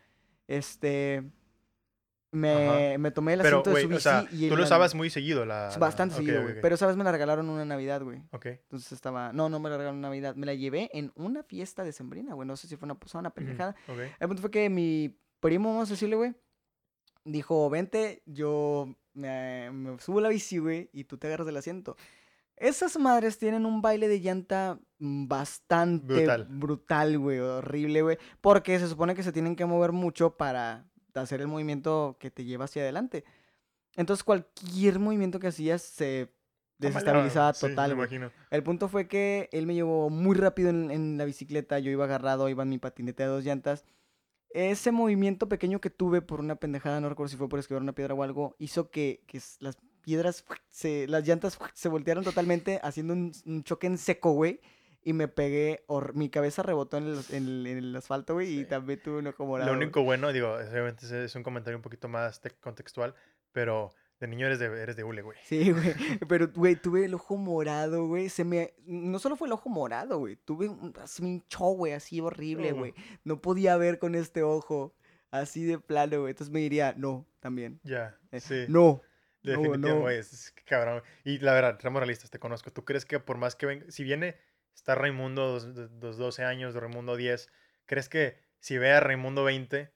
este, 0.48 1.24
me, 2.36 2.98
me 2.98 3.12
tomé 3.12 3.34
el 3.34 3.42
Pero, 3.42 3.60
asiento 3.60 3.70
de 3.72 3.82
su 3.82 3.88
o 3.88 3.90
bici 3.90 4.02
sea, 4.02 4.28
y 4.32 4.50
tú 4.50 4.56
lo 4.56 4.64
usabas 4.64 4.94
muy 4.94 5.10
seguido, 5.10 5.46
la... 5.46 5.74
bastante 5.80 6.16
seguido, 6.16 6.44
güey. 6.44 6.62
Pero, 6.62 6.78
¿sabes? 6.78 6.96
Me 6.98 7.04
la 7.04 7.12
regalaron 7.12 7.50
una 7.50 7.66
Navidad, 7.66 8.02
güey. 8.04 8.22
Ok. 8.32 8.48
Entonces 8.48 8.92
estaba, 8.92 9.32
no, 9.34 9.50
no 9.50 9.60
me 9.60 9.70
la 9.70 9.78
regalaron 9.78 9.98
en 9.98 10.02
Navidad, 10.02 10.36
me 10.36 10.46
la 10.46 10.54
llevé 10.54 10.90
en 10.94 11.12
una 11.16 11.44
fiesta 11.44 11.84
de 11.84 11.94
Sembrina, 11.94 12.34
güey. 12.34 12.48
No 12.48 12.58
sé 12.58 12.68
si 12.68 12.76
fue 12.76 12.86
una 12.86 12.96
posada, 12.96 13.22
una 13.22 13.30
pendejada. 13.32 13.76
ok. 13.88 14.00
El 14.20 14.28
punto 14.28 14.42
fue 14.42 14.52
que 14.52 14.70
mi 14.70 15.18
primo, 15.40 15.70
vamos 15.70 15.90
a 15.90 15.94
decirle, 15.94 16.16
güey, 16.16 16.36
dijo, 17.24 17.70
vente, 17.70 18.22
yo 18.26 18.94
me, 19.14 19.72
me 19.72 20.00
subo 20.00 20.20
a 20.20 20.24
la 20.24 20.30
bici, 20.30 20.58
güey, 20.58 20.90
y 20.92 21.06
tú 21.06 21.18
te 21.18 21.28
agarras 21.28 21.46
del 21.46 21.58
asiento. 21.58 21.96
Esas 22.58 22.98
madres 22.98 23.38
tienen 23.38 23.66
un 23.66 23.82
baile 23.82 24.08
de 24.08 24.22
llanta 24.22 24.80
bastante 24.98 26.14
Brutal. 26.26 26.48
brutal, 26.50 27.20
güey, 27.20 27.40
horrible, 27.40 28.02
güey, 28.02 28.18
porque 28.42 28.80
se 28.80 28.88
supone 28.88 29.14
que 29.14 29.24
se 29.24 29.34
tienen 29.34 29.56
que 29.56 29.66
mover 29.66 29.92
mucho 29.92 30.38
para 30.38 30.90
hacer 31.14 31.42
el 31.42 31.48
movimiento 31.48 32.18
que 32.20 32.32
te 32.32 32.46
lleva 32.46 32.66
hacia 32.66 32.82
adelante. 32.82 33.24
Entonces 33.96 34.24
cualquier 34.24 35.00
movimiento 35.00 35.40
que 35.40 35.48
hacías 35.48 35.82
se 35.82 36.34
desestabilizaba 36.78 37.54
Sí, 37.54 37.68
total, 37.70 37.92
me 37.92 38.04
imagino. 38.04 38.32
El 38.52 38.64
punto 38.64 38.88
fue 38.90 39.08
que 39.08 39.50
él 39.52 39.66
me 39.66 39.74
llevó 39.76 40.10
muy 40.10 40.36
rápido 40.36 40.70
en, 40.70 40.92
en 40.92 41.18
la 41.18 41.26
bicicleta, 41.26 41.80
yo 41.80 41.92
iba 41.92 42.06
agarrado, 42.06 42.50
iba 42.50 42.64
en 42.64 42.70
mi 42.70 42.78
patinete 42.78 43.24
de 43.24 43.30
dos 43.30 43.44
llantas. 43.44 43.86
ese 44.50 44.92
movimiento 44.92 45.50
pequeño 45.50 45.82
que 45.82 45.90
tuve 45.90 46.22
por 46.22 46.40
una 46.40 46.56
pendejada, 46.56 47.02
no 47.02 47.10
recuerdo 47.10 47.30
si 47.30 47.38
fue 47.38 47.50
por 47.50 47.60
esquivar 47.60 47.82
una 47.82 47.94
piedra 47.96 48.14
o 48.14 48.24
algo, 48.24 48.56
hizo 48.60 48.90
que, 48.92 49.24
que 49.28 49.42
las 49.60 49.78
piedras, 50.06 50.46
se, 50.70 51.08
las 51.08 51.28
llantas 51.28 51.58
se 51.74 51.90
voltearon 51.90 52.24
totalmente 52.24 52.80
haciendo 52.84 53.14
un, 53.14 53.32
un 53.46 53.64
choque 53.64 53.88
en 53.88 53.98
seco, 53.98 54.32
güey. 54.32 54.62
Y 55.04 55.14
me 55.14 55.28
pegué, 55.28 55.84
hor- 55.88 56.14
mi 56.14 56.30
cabeza 56.30 56.64
rebotó 56.64 56.98
en 56.98 57.04
el, 57.08 57.20
en 57.30 57.48
el, 57.48 57.68
en 57.68 57.78
el 57.78 57.96
asfalto, 57.96 58.34
güey, 58.36 58.50
y 58.52 58.60
Sí. 58.60 58.66
también 58.66 59.00
tuve 59.04 59.20
un 59.20 59.28
ojo 59.28 59.46
morado. 59.46 59.70
Lo 59.72 59.78
único 59.78 60.02
bueno, 60.04 60.32
digo, 60.34 60.54
obviamente 60.54 61.26
es 61.26 61.36
un 61.36 61.44
comentario 61.44 61.78
un 61.78 61.84
poquito 61.84 62.08
más 62.08 62.42
te- 62.42 62.50
contextual, 62.52 63.14
pero 63.52 63.92
de 64.20 64.28
niño 64.28 64.48
eres 64.48 64.58
de, 64.60 64.66
eres 64.82 64.96
de 64.96 65.04
hule, 65.04 65.22
güey. 65.22 65.38
Sí, 65.44 65.72
güey. 65.72 65.94
Pero, 66.28 66.50
güey, 66.56 66.76
tuve 66.78 67.06
el 67.06 67.14
ojo 67.14 67.36
morado, 67.38 68.08
güey. 68.08 68.30
Se 68.30 68.44
me. 68.46 68.74
No 68.86 69.20
solo 69.20 69.36
fue 69.36 69.48
el 69.48 69.52
ojo 69.52 69.70
morado, 69.70 70.18
güey. 70.20 70.38
Tuve 70.38 70.70
un. 70.70 70.94
Se 71.06 71.22
me 71.22 71.30
hinchó, 71.30 71.66
güey, 71.66 71.92
así 71.94 72.20
horrible, 72.22 72.72
Oh. 72.72 72.76
güey. 72.78 72.94
No 73.26 73.42
podía 73.42 73.76
ver 73.78 74.00
con 74.00 74.16
este 74.16 74.42
ojo. 74.42 74.96
Así 75.32 75.66
de 75.66 75.78
plano, 75.80 76.22
güey. 76.22 76.32
Entonces 76.32 76.52
me 76.54 76.62
diría, 76.62 76.96
no, 76.98 77.28
también. 77.42 77.80
Ya, 77.84 78.18
Eh, 78.32 78.40
sí. 78.40 78.66
No. 78.70 79.02
Definitivamente, 79.46 79.90
no. 79.90 80.02
güey, 80.02 80.18
es, 80.18 80.34
es 80.34 80.54
cabrón. 80.66 81.02
Y 81.24 81.40
la 81.40 81.54
verdad, 81.54 81.80
seamos 81.80 82.00
realistas, 82.00 82.30
te 82.30 82.40
conozco. 82.40 82.72
¿Tú 82.72 82.84
crees 82.86 83.06
que 83.06 83.20
por 83.20 83.38
más 83.38 83.56
que 83.56 83.66
venga, 83.66 83.86
si 83.90 84.04
viene, 84.04 84.38
está 84.76 84.96
Raimundo 84.96 85.48
dos, 85.48 85.74
dos- 85.76 85.90
dos 86.00 86.18
12 86.18 86.44
años, 86.44 86.74
Raimundo 86.76 87.16
10, 87.16 87.50
¿crees 87.86 88.10
que 88.10 88.38
si 88.60 88.78
ve 88.78 88.92
a 88.92 89.00
Raimundo 89.00 89.44
20, 89.44 89.92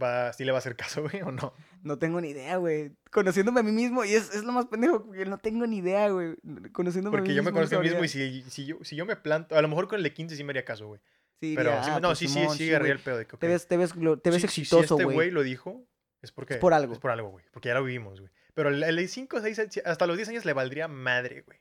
va, 0.00 0.32
sí 0.32 0.44
le 0.44 0.52
va 0.52 0.58
a 0.58 0.60
hacer 0.60 0.76
caso, 0.76 1.02
güey, 1.08 1.22
o 1.22 1.30
no? 1.32 1.54
No 1.82 1.98
tengo 1.98 2.20
ni 2.20 2.30
idea, 2.30 2.56
güey. 2.56 2.92
Conociéndome 3.10 3.60
a 3.60 3.62
mí 3.62 3.72
mismo. 3.72 4.04
Y 4.04 4.14
es, 4.14 4.32
es 4.34 4.44
lo 4.44 4.52
más 4.52 4.66
pendejo, 4.66 5.04
porque 5.04 5.24
no 5.26 5.38
tengo 5.38 5.66
ni 5.66 5.78
idea, 5.78 6.08
güey. 6.10 6.36
Conociéndome 6.72 7.16
a 7.16 7.20
mí 7.20 7.26
Porque 7.26 7.34
yo 7.34 7.42
me 7.42 7.50
mismo. 7.50 7.56
conozco 7.58 7.76
a 7.76 7.80
mí 7.80 7.88
mismo 7.88 8.04
y 8.04 8.08
si, 8.08 8.42
si, 8.50 8.66
yo, 8.66 8.76
si 8.82 8.96
yo 8.96 9.04
me 9.04 9.16
planto, 9.16 9.56
a 9.56 9.62
lo 9.62 9.68
mejor 9.68 9.88
con 9.88 9.96
el 9.98 10.02
de 10.04 10.12
15 10.14 10.36
sí 10.36 10.44
me 10.44 10.50
haría 10.52 10.64
caso, 10.64 10.86
güey. 10.86 11.00
Sí, 11.40 11.54
Pero 11.56 11.70
diría, 11.70 11.84
sí, 11.84 11.90
"Ah, 11.92 12.00
no, 12.00 12.08
pues, 12.10 12.18
sí, 12.20 12.28
sí, 12.28 12.34
Simón, 12.34 12.56
sí, 12.56 12.64
sí, 12.64 12.70
agarré 12.70 12.84
güey. 12.84 12.92
el 12.92 12.98
pedo 13.00 13.18
de 13.18 13.26
que, 13.26 13.36
Te 13.36 13.48
ves, 13.48 13.66
te 13.66 13.76
ves, 13.76 13.92
te 14.22 14.30
ves 14.30 14.40
si- 14.40 14.46
exitoso, 14.46 14.82
Si 14.86 14.94
este 14.94 15.04
güey. 15.04 15.14
güey 15.16 15.30
lo 15.32 15.42
dijo, 15.42 15.84
es 16.22 16.30
porque... 16.30 16.54
por 16.54 16.72
algo. 16.72 16.92
Es 16.92 17.00
por 17.00 17.10
algo, 17.10 17.30
güey. 17.30 17.44
Porque 17.50 17.68
ya 17.68 17.74
lo 17.74 17.82
vivimos, 17.82 18.20
güey. 18.20 18.30
Pero 18.54 18.68
el, 18.68 18.80
de 18.96 19.08
5, 19.08 19.40
6, 19.40 19.82
hasta 19.84 20.06
los 20.06 20.16
10 20.16 20.28
años 20.30 20.44
le 20.44 20.52
valdría 20.52 20.88
madre, 20.88 21.42
güey. 21.42 21.58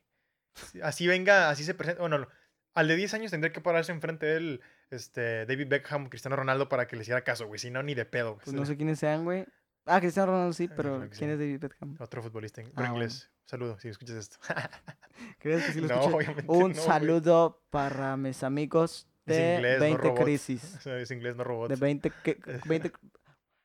Así 0.84 1.08
venga, 1.08 1.50
así 1.50 1.64
se 1.64 1.74
presenta. 1.74 2.02
Bueno, 2.02 2.18
no, 2.20 2.28
al 2.74 2.88
de 2.88 2.96
10 2.96 3.14
años 3.14 3.32
tendría 3.32 3.54
que 3.54 3.62
pararse 3.62 3.92
enfrente 3.92 4.26
de 4.26 4.38
él, 4.38 4.62
este, 4.90 5.46
David 5.46 5.68
Beckham, 5.70 6.10
Cristiano 6.10 6.36
Ronaldo, 6.36 6.68
para 6.70 6.88
que 6.88 6.96
le 6.98 7.04
hiciera 7.04 7.24
caso, 7.24 7.48
güey. 7.48 7.60
Si 7.60 7.70
no, 7.72 7.82
ni 7.84 7.94
de 7.96 8.06
pedo. 8.06 8.34
güey. 8.34 8.44
Pues 8.44 8.54
no 8.56 8.66
sé 8.66 8.76
quiénes 8.76 9.00
sean, 9.00 9.24
güey. 9.24 9.46
Ah, 9.86 10.00
Cristiano 10.00 10.32
Ronaldo 10.34 10.54
sí, 10.54 10.68
Ah, 10.70 10.74
pero 10.76 11.10
¿quién 11.18 11.30
es 11.32 11.40
David 11.40 11.60
Beckham? 11.60 11.96
Otro 12.00 12.22
futbolista 12.22 12.62
en 12.62 12.68
Ah, 12.68 12.72
pero 12.76 12.88
bueno. 12.90 13.04
inglés. 13.06 13.32
Saludo, 13.46 13.80
si 13.80 13.90
escuchas 13.90 14.16
esto. 14.18 14.38
¿Crees 15.40 15.66
que 15.66 15.72
sí 15.74 15.82
lo 15.82 15.88
no, 15.88 15.96
escuché? 15.96 16.16
obviamente 16.16 16.46
Un 16.52 16.60
no, 16.60 16.68
güey. 16.68 16.76
saludo 16.76 17.64
para 17.70 18.16
mis 18.18 18.44
amigos 18.44 19.08
de 19.26 19.56
inglés, 19.56 19.76
no 19.80 19.86
20 19.86 20.02
robot. 20.04 20.24
crisis. 20.24 20.86
Es 20.86 21.12
inglés, 21.12 21.36
no 21.36 21.44
robot. 21.44 21.70
De 21.70 21.76
20, 21.78 22.12
que- 22.24 22.38
20 22.68 22.92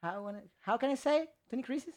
how, 0.03 0.33
how 0.66 0.79
can 0.79 0.91
I 0.91 0.97
say? 0.97 1.29
20 1.51 1.66
crisis? 1.66 1.95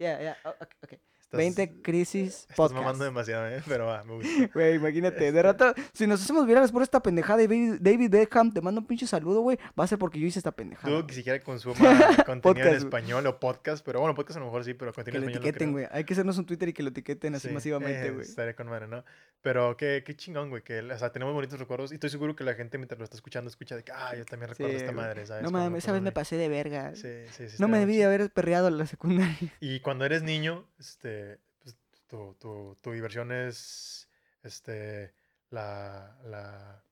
Yeah, 0.00 0.18
yeah, 0.20 0.36
oh, 0.44 0.50
ok, 0.60 0.68
ok. 0.82 0.92
Estás- 1.20 1.38
20 1.38 1.82
crisis 1.82 2.34
Estás 2.40 2.56
podcast. 2.56 2.74
mamando 2.74 3.04
demasiado, 3.04 3.46
¿eh? 3.46 3.62
Pero 3.68 3.86
va, 3.86 4.02
me 4.02 4.14
gusta. 4.14 4.28
Güey, 4.54 4.74
imagínate, 4.74 5.30
de 5.30 5.42
rato, 5.42 5.72
si 5.92 6.06
nos 6.08 6.20
hacemos 6.20 6.44
virales 6.44 6.72
por 6.72 6.82
esta 6.82 7.00
pendejada 7.00 7.36
de 7.46 7.78
David, 7.78 8.10
Beckham, 8.10 8.50
te 8.52 8.60
mando 8.60 8.80
un 8.80 8.86
pinche 8.88 9.06
saludo, 9.06 9.40
güey, 9.42 9.56
va 9.78 9.84
a 9.84 9.86
ser 9.86 9.98
porque 9.98 10.18
yo 10.18 10.26
hice 10.26 10.40
esta 10.40 10.50
pendejada. 10.50 10.92
Dudo 10.92 11.06
que 11.06 11.14
siquiera 11.14 11.38
consuma 11.40 11.76
contenido 12.26 12.40
Podcast, 12.42 12.66
en 12.68 12.74
español 12.78 13.26
o 13.28 13.38
podcast, 13.38 13.84
pero 13.84 14.00
bueno, 14.00 14.14
podcast 14.16 14.38
a 14.38 14.40
lo 14.40 14.46
mejor 14.46 14.64
sí, 14.64 14.74
pero 14.74 14.90
Que 14.90 14.96
contenido 14.96 15.20
lo 15.20 15.26
en 15.26 15.30
español 15.30 15.42
no 15.44 15.48
etiqueten, 15.50 15.72
creo. 15.74 15.88
güey. 15.88 15.98
Hay 15.98 16.04
que 16.04 16.14
hacernos 16.14 16.38
un 16.38 16.46
Twitter 16.46 16.68
y 16.70 16.72
que 16.72 16.82
lo 16.82 16.88
etiqueten 16.88 17.34
así 17.36 17.46
Sí, 17.48 17.54
masivamente, 17.54 18.06
eh, 18.06 18.10
güey. 18.10 18.22
Estaría 18.26 18.56
con 18.56 18.66
madre, 18.68 18.88
¿no? 18.88 19.04
Pero 19.42 19.76
qué, 19.76 20.02
qué 20.04 20.14
chingón, 20.14 20.50
güey, 20.50 20.62
que, 20.62 20.80
o 20.80 20.98
sea, 20.98 21.12
tenemos 21.12 21.32
bonitos 21.32 21.58
recuerdos 21.58 21.92
y 21.92 21.94
estoy 21.94 22.10
seguro 22.10 22.36
que 22.36 22.44
la 22.44 22.54
gente 22.54 22.76
mientras 22.76 22.98
lo 22.98 23.04
está 23.04 23.16
escuchando 23.16 23.48
escucha 23.48 23.74
de 23.74 23.82
que, 23.84 23.92
ah, 23.92 24.14
yo 24.14 24.24
también 24.26 24.50
recuerdo 24.50 24.72
Sí, 24.72 24.80
esta 24.84 24.92
madre, 24.92 25.24
¿sabes? 25.24 25.42
No 25.42 25.50
mames, 25.50 25.84
esa 25.84 25.92
vez 25.92 26.02
me 26.02 26.12
pasé 26.12 26.36
de 26.36 26.48
verga. 26.50 26.94
Sí, 26.94 27.24
sí, 27.30 27.48
sí. 27.48 27.56
No 27.58 27.66
me 27.66 27.78
debí 27.78 27.96
de 27.96 28.04
haber 28.04 28.30
perreado 28.30 28.68
en 28.68 28.76
la 28.76 28.86
secundaria. 28.86 29.36
Y 29.60 29.80
cuando 29.80 30.04
eres 30.04 30.22
niño, 30.22 30.68
este, 30.78 31.38
pues, 31.62 31.76
tu, 32.06 32.34
tu, 32.34 32.76
tu 32.82 32.92
diversión 32.92 33.32
es, 33.32 34.10
este, 34.42 35.14
la, 35.48 36.18
la, 36.24 36.84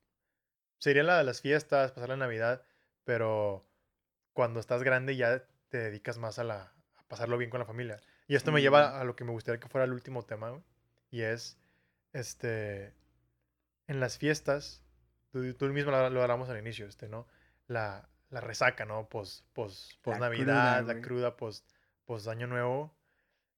sería 0.78 1.02
la 1.02 1.18
de 1.18 1.24
las 1.24 1.42
fiestas, 1.42 1.92
pasar 1.92 2.08
la 2.08 2.16
Navidad, 2.16 2.62
pero 3.04 3.66
cuando 4.32 4.60
estás 4.60 4.82
grande 4.82 5.16
ya 5.16 5.44
te 5.68 5.78
dedicas 5.78 6.16
más 6.16 6.38
a 6.38 6.44
la, 6.44 6.72
a 6.96 7.02
pasarlo 7.08 7.36
bien 7.36 7.50
con 7.50 7.60
la 7.60 7.66
familia. 7.66 8.00
Y 8.26 8.36
esto 8.36 8.52
me 8.52 8.60
lleva 8.60 9.00
a 9.00 9.04
lo 9.04 9.16
que 9.16 9.24
me 9.24 9.32
gustaría 9.32 9.60
que 9.60 9.68
fuera 9.68 9.84
el 9.84 9.92
último 9.92 10.22
tema, 10.22 10.50
güey, 10.50 10.62
y 11.10 11.22
es, 11.22 11.58
este, 12.12 12.94
en 13.86 14.00
las 14.00 14.18
fiestas, 14.18 14.82
tú, 15.30 15.52
tú 15.54 15.66
mismo 15.66 15.90
lo, 15.90 16.10
lo 16.10 16.22
hablamos 16.22 16.48
al 16.48 16.58
inicio, 16.58 16.86
este, 16.86 17.08
¿no? 17.08 17.26
La, 17.66 18.08
la 18.30 18.40
resaca, 18.40 18.84
¿no? 18.84 19.08
Pos, 19.08 19.44
pos, 19.52 19.98
pos 20.02 20.14
La 20.14 20.20
Navidad, 20.28 20.78
cruda, 20.80 20.94
la 20.94 21.00
cruda, 21.00 21.36
pos, 21.36 21.64
pos 22.04 22.28
Año 22.28 22.46
Nuevo. 22.46 22.94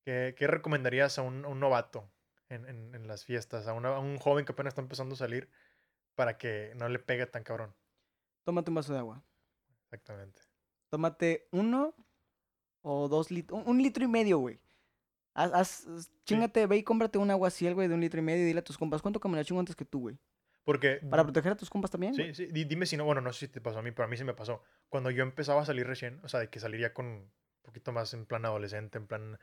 ¿Qué, 0.05 0.34
qué 0.36 0.46
recomendarías 0.46 1.18
a 1.18 1.22
un, 1.22 1.44
a 1.44 1.48
un 1.48 1.61
novato 1.61 2.11
en, 2.48 2.66
en- 2.66 2.94
en 2.94 3.07
las 3.07 3.24
fiestas? 3.24 3.66
A, 3.66 3.72
una- 3.74 3.96
a 3.96 3.98
un 3.98 4.18
joven 4.18 4.44
que 4.44 4.53
apenas 4.53 4.72
está 4.72 4.80
empezando 4.80 5.14
a 5.14 5.18
salir 5.18 5.51
para 6.14 6.38
que 6.38 6.72
no 6.76 6.88
le 6.88 6.98
pegue 6.98 7.26
tan 7.26 7.44
cabrón. 7.44 7.74
Tómate 8.44 8.70
un 8.70 8.74
vaso 8.76 8.92
de 8.92 8.98
agua. 8.98 9.22
Exactamente. 9.84 10.40
Tómate 10.88 11.48
uno 11.53 11.94
o 12.82 13.09
dos 13.09 13.30
litros. 13.30 13.61
Un, 13.61 13.68
un 13.68 13.82
litro 13.82 14.05
y 14.05 14.09
medio, 14.09 14.38
güey. 14.38 14.61
Haz, 15.45 15.86
haz- 15.86 16.11
chingate, 16.24 16.66
ve 16.66 16.76
y 16.78 16.82
cómprate 16.82 17.18
un 17.18 17.30
agua 17.30 17.49
así, 17.49 17.70
güey, 17.72 17.88
de 17.88 17.95
un 17.95 18.01
litro 18.01 18.20
y 18.20 18.22
medio 18.22 18.43
y 18.43 18.47
dile 18.47 18.61
a 18.61 18.64
tus 18.64 18.76
compas, 18.78 19.03
¿cuánto 19.03 19.20
que 19.20 19.28
me 19.28 19.36
la 19.36 19.45
chingo 19.45 19.61
antes 19.61 19.76
que 19.76 19.84
tú, 19.84 20.01
güey? 20.01 20.18
Porque... 20.64 21.01
Para 21.11 21.22
proteger 21.24 21.53
a 21.53 21.57
tus 21.57 21.70
compas 21.70 21.91
también, 21.91 22.14
Sí, 22.14 22.22
güey. 22.22 22.34
sí. 22.34 22.47
di- 22.47 22.64
Dime 22.64 22.86
si 22.86 22.97
no, 22.97 23.05
bueno, 23.05 23.20
no 23.20 23.32
sé 23.32 23.47
si 23.47 23.49
te 23.53 23.61
pasó 23.61 23.78
a 23.78 23.82
mí, 23.82 23.91
pero 23.93 24.05
a 24.05 24.09
mí 24.09 24.16
sí 24.16 24.24
me 24.24 24.34
pasó. 24.34 24.62
Cuando 24.88 25.11
yo 25.11 25.22
empezaba 25.22 25.62
a 25.62 25.64
salir 25.64 25.86
recién, 25.86 26.20
o 26.22 26.28
sea, 26.28 26.41
de 26.41 26.49
que 26.51 26.61
saliría 26.61 26.93
con 26.95 27.07
un 27.07 27.32
poquito 27.62 27.93
más 27.93 28.12
en 28.14 28.26
plan 28.26 28.45
adolescente, 28.45 28.99
en 28.99 29.07
plan 29.07 29.38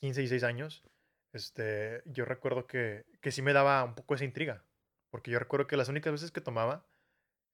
15 0.00 0.20
y 0.20 0.24
16 0.24 0.44
años, 0.44 0.84
este, 1.32 2.02
yo 2.06 2.24
recuerdo 2.24 2.66
que, 2.66 3.04
que 3.20 3.30
sí 3.30 3.42
me 3.42 3.52
daba 3.52 3.84
un 3.84 3.94
poco 3.94 4.14
esa 4.14 4.24
intriga. 4.24 4.64
Porque 5.10 5.30
yo 5.30 5.38
recuerdo 5.38 5.66
que 5.66 5.76
las 5.76 5.88
únicas 5.88 6.12
veces 6.12 6.30
que 6.32 6.40
tomaba 6.40 6.86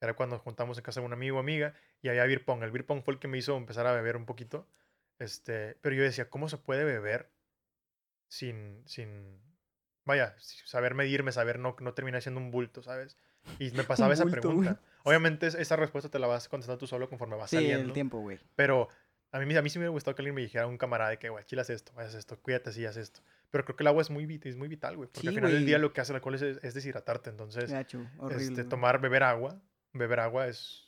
era 0.00 0.14
cuando 0.14 0.38
juntamos 0.38 0.76
en 0.78 0.84
casa 0.84 1.00
de 1.00 1.06
un 1.06 1.12
amigo 1.12 1.36
o 1.36 1.40
amiga 1.40 1.74
y 2.02 2.08
había 2.08 2.24
beer 2.24 2.44
pong. 2.44 2.62
El 2.62 2.70
beer 2.70 2.86
pong 2.86 3.02
fue 3.02 3.14
el 3.14 3.20
que 3.20 3.28
me 3.28 3.38
hizo 3.38 3.56
empezar 3.56 3.86
a 3.86 3.92
beber 3.92 4.16
un 4.16 4.26
poquito. 4.26 4.68
Este, 5.18 5.76
pero 5.80 5.94
yo 5.94 6.02
decía, 6.02 6.28
¿cómo 6.30 6.48
se 6.48 6.58
puede 6.58 6.84
beber 6.84 7.30
sin, 8.28 8.82
sin, 8.86 9.40
vaya, 10.04 10.34
saber 10.64 10.94
medirme, 10.94 11.32
saber 11.32 11.58
no, 11.58 11.76
no 11.80 11.94
terminar 11.94 12.22
siendo 12.22 12.40
un 12.40 12.50
bulto, 12.50 12.82
¿sabes? 12.82 13.16
Y 13.58 13.70
me 13.72 13.84
pasaba 14.10 14.12
esa 14.14 14.24
bulto, 14.24 14.40
pregunta. 14.40 14.80
Obviamente 15.04 15.46
es- 15.46 15.54
esa 15.54 15.76
respuesta 15.76 16.10
te 16.10 16.18
la 16.18 16.26
vas 16.26 16.48
contestando 16.48 16.78
tú 16.78 16.86
solo 16.86 17.08
conforme 17.08 17.36
vas 17.36 17.50
Sí, 17.50 17.56
saliendo. 17.56 17.86
el 17.88 17.92
tiempo, 17.92 18.18
güey. 18.20 18.38
Pero 18.56 18.88
a 19.32 19.38
mí, 19.40 19.54
a 19.56 19.62
mí 19.62 19.68
sí 19.70 19.78
me 19.78 19.82
hubiera 19.84 19.90
gustado 19.92 20.14
que 20.14 20.22
alguien 20.22 20.34
me 20.34 20.42
dijera, 20.42 20.66
un 20.66 20.78
camarada, 20.78 21.10
de 21.10 21.18
que, 21.18 21.28
güey, 21.28 21.44
chilas 21.44 21.68
esto, 21.70 21.92
haz 21.98 22.14
esto, 22.14 22.38
cuídate 22.40 22.72
si 22.72 22.86
haz 22.86 22.96
esto. 22.96 23.20
Pero 23.50 23.64
creo 23.64 23.76
que 23.76 23.82
el 23.82 23.88
agua 23.88 24.02
es 24.02 24.10
muy, 24.10 24.26
vit- 24.26 24.46
es 24.46 24.56
muy 24.56 24.68
vital, 24.68 24.96
güey. 24.96 25.08
Porque 25.08 25.20
Sí, 25.20 25.28
al 25.28 25.34
final 25.34 25.52
del 25.52 25.66
día 25.66 25.78
lo 25.78 25.92
que 25.92 26.00
hace 26.00 26.12
el 26.12 26.16
alcohol 26.16 26.34
es, 26.36 26.42
es 26.42 26.74
deshidratarte. 26.74 27.30
Entonces, 27.30 27.70
Gacho, 27.70 28.04
horrible. 28.18 28.44
este, 28.44 28.64
tomar, 28.64 29.00
beber 29.00 29.22
agua, 29.22 29.60
beber 29.92 30.20
agua 30.20 30.48
es 30.48 30.83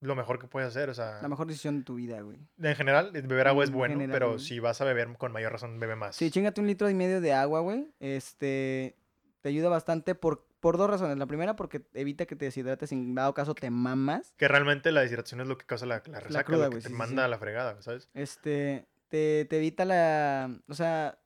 lo 0.00 0.14
mejor 0.14 0.38
que 0.38 0.46
puedes 0.46 0.68
hacer. 0.68 0.90
O 0.90 0.94
sea, 0.94 1.20
La 1.22 1.28
mejor 1.28 1.46
decisión 1.46 1.78
de 1.78 1.84
tu 1.84 1.94
vida, 1.96 2.20
güey. 2.20 2.38
en 2.62 2.74
general, 2.76 3.10
beber 3.12 3.48
agua 3.48 3.64
es 3.64 3.70
En 3.70 3.76
bueno, 3.76 3.94
general, 3.94 4.12
pero 4.12 4.28
güey. 4.34 4.40
si 4.40 4.60
vas 4.60 4.80
a 4.80 4.84
beber 4.84 5.08
con 5.16 5.32
mayor 5.32 5.52
razón, 5.52 5.78
bebe 5.80 5.96
más. 5.96 6.16
Sí, 6.16 6.30
chingate 6.30 6.60
un 6.60 6.66
litro 6.66 6.88
y 6.90 6.94
medio 6.94 7.20
de 7.20 7.32
agua, 7.32 7.60
güey. 7.60 7.88
Este, 8.00 8.96
te 9.40 9.48
ayuda 9.48 9.68
bastante 9.68 10.14
por, 10.14 10.46
por 10.60 10.76
dos 10.76 10.88
razones. 10.90 11.16
La 11.18 11.26
primera, 11.26 11.56
porque 11.56 11.82
evita 11.94 12.26
que 12.26 12.36
te 12.36 12.44
deshidrates, 12.46 12.92
en 12.92 13.14
dado 13.14 13.34
caso 13.34 13.54
te 13.54 13.70
mamas. 13.70 14.34
Que 14.36 14.48
realmente 14.48 14.92
la 14.92 15.00
deshidratación 15.00 15.40
es 15.40 15.46
lo 15.46 15.58
que 15.58 15.66
causa 15.66 15.86
la, 15.86 16.02
la 16.06 16.20
resaca, 16.20 16.44
cruda, 16.44 16.64
lo 16.66 16.70
que 16.70 16.76
güey, 16.76 16.82
te 16.82 16.88
sí, 16.88 16.94
manda 16.94 17.22
sí. 17.22 17.26
a 17.26 17.28
la 17.28 17.38
fregada, 17.38 17.82
¿sabes? 17.82 18.08
Este, 18.14 18.86
te, 19.08 19.46
te 19.46 19.56
evita 19.58 19.84
la, 19.84 20.50
o 20.68 20.74
sea, 20.74 21.18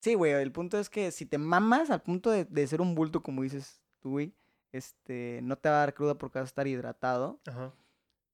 sí, 0.00 0.14
güey, 0.14 0.32
el 0.32 0.52
punto 0.52 0.78
es 0.78 0.90
que 0.90 1.10
si 1.10 1.26
te 1.26 1.38
mamas 1.38 1.90
al 1.90 2.02
punto 2.02 2.30
de, 2.30 2.44
de 2.44 2.66
ser 2.66 2.80
un 2.80 2.94
bulto, 2.94 3.22
como 3.22 3.42
dices 3.42 3.80
tú, 4.00 4.10
güey, 4.10 4.34
este, 4.72 5.40
no 5.42 5.56
te 5.56 5.68
va 5.68 5.76
a 5.76 5.78
dar 5.80 5.94
cruda 5.94 6.14
porque 6.16 6.38
vas 6.38 6.46
a 6.46 6.50
estar 6.50 6.66
hidratado. 6.66 7.40
Ajá. 7.46 7.72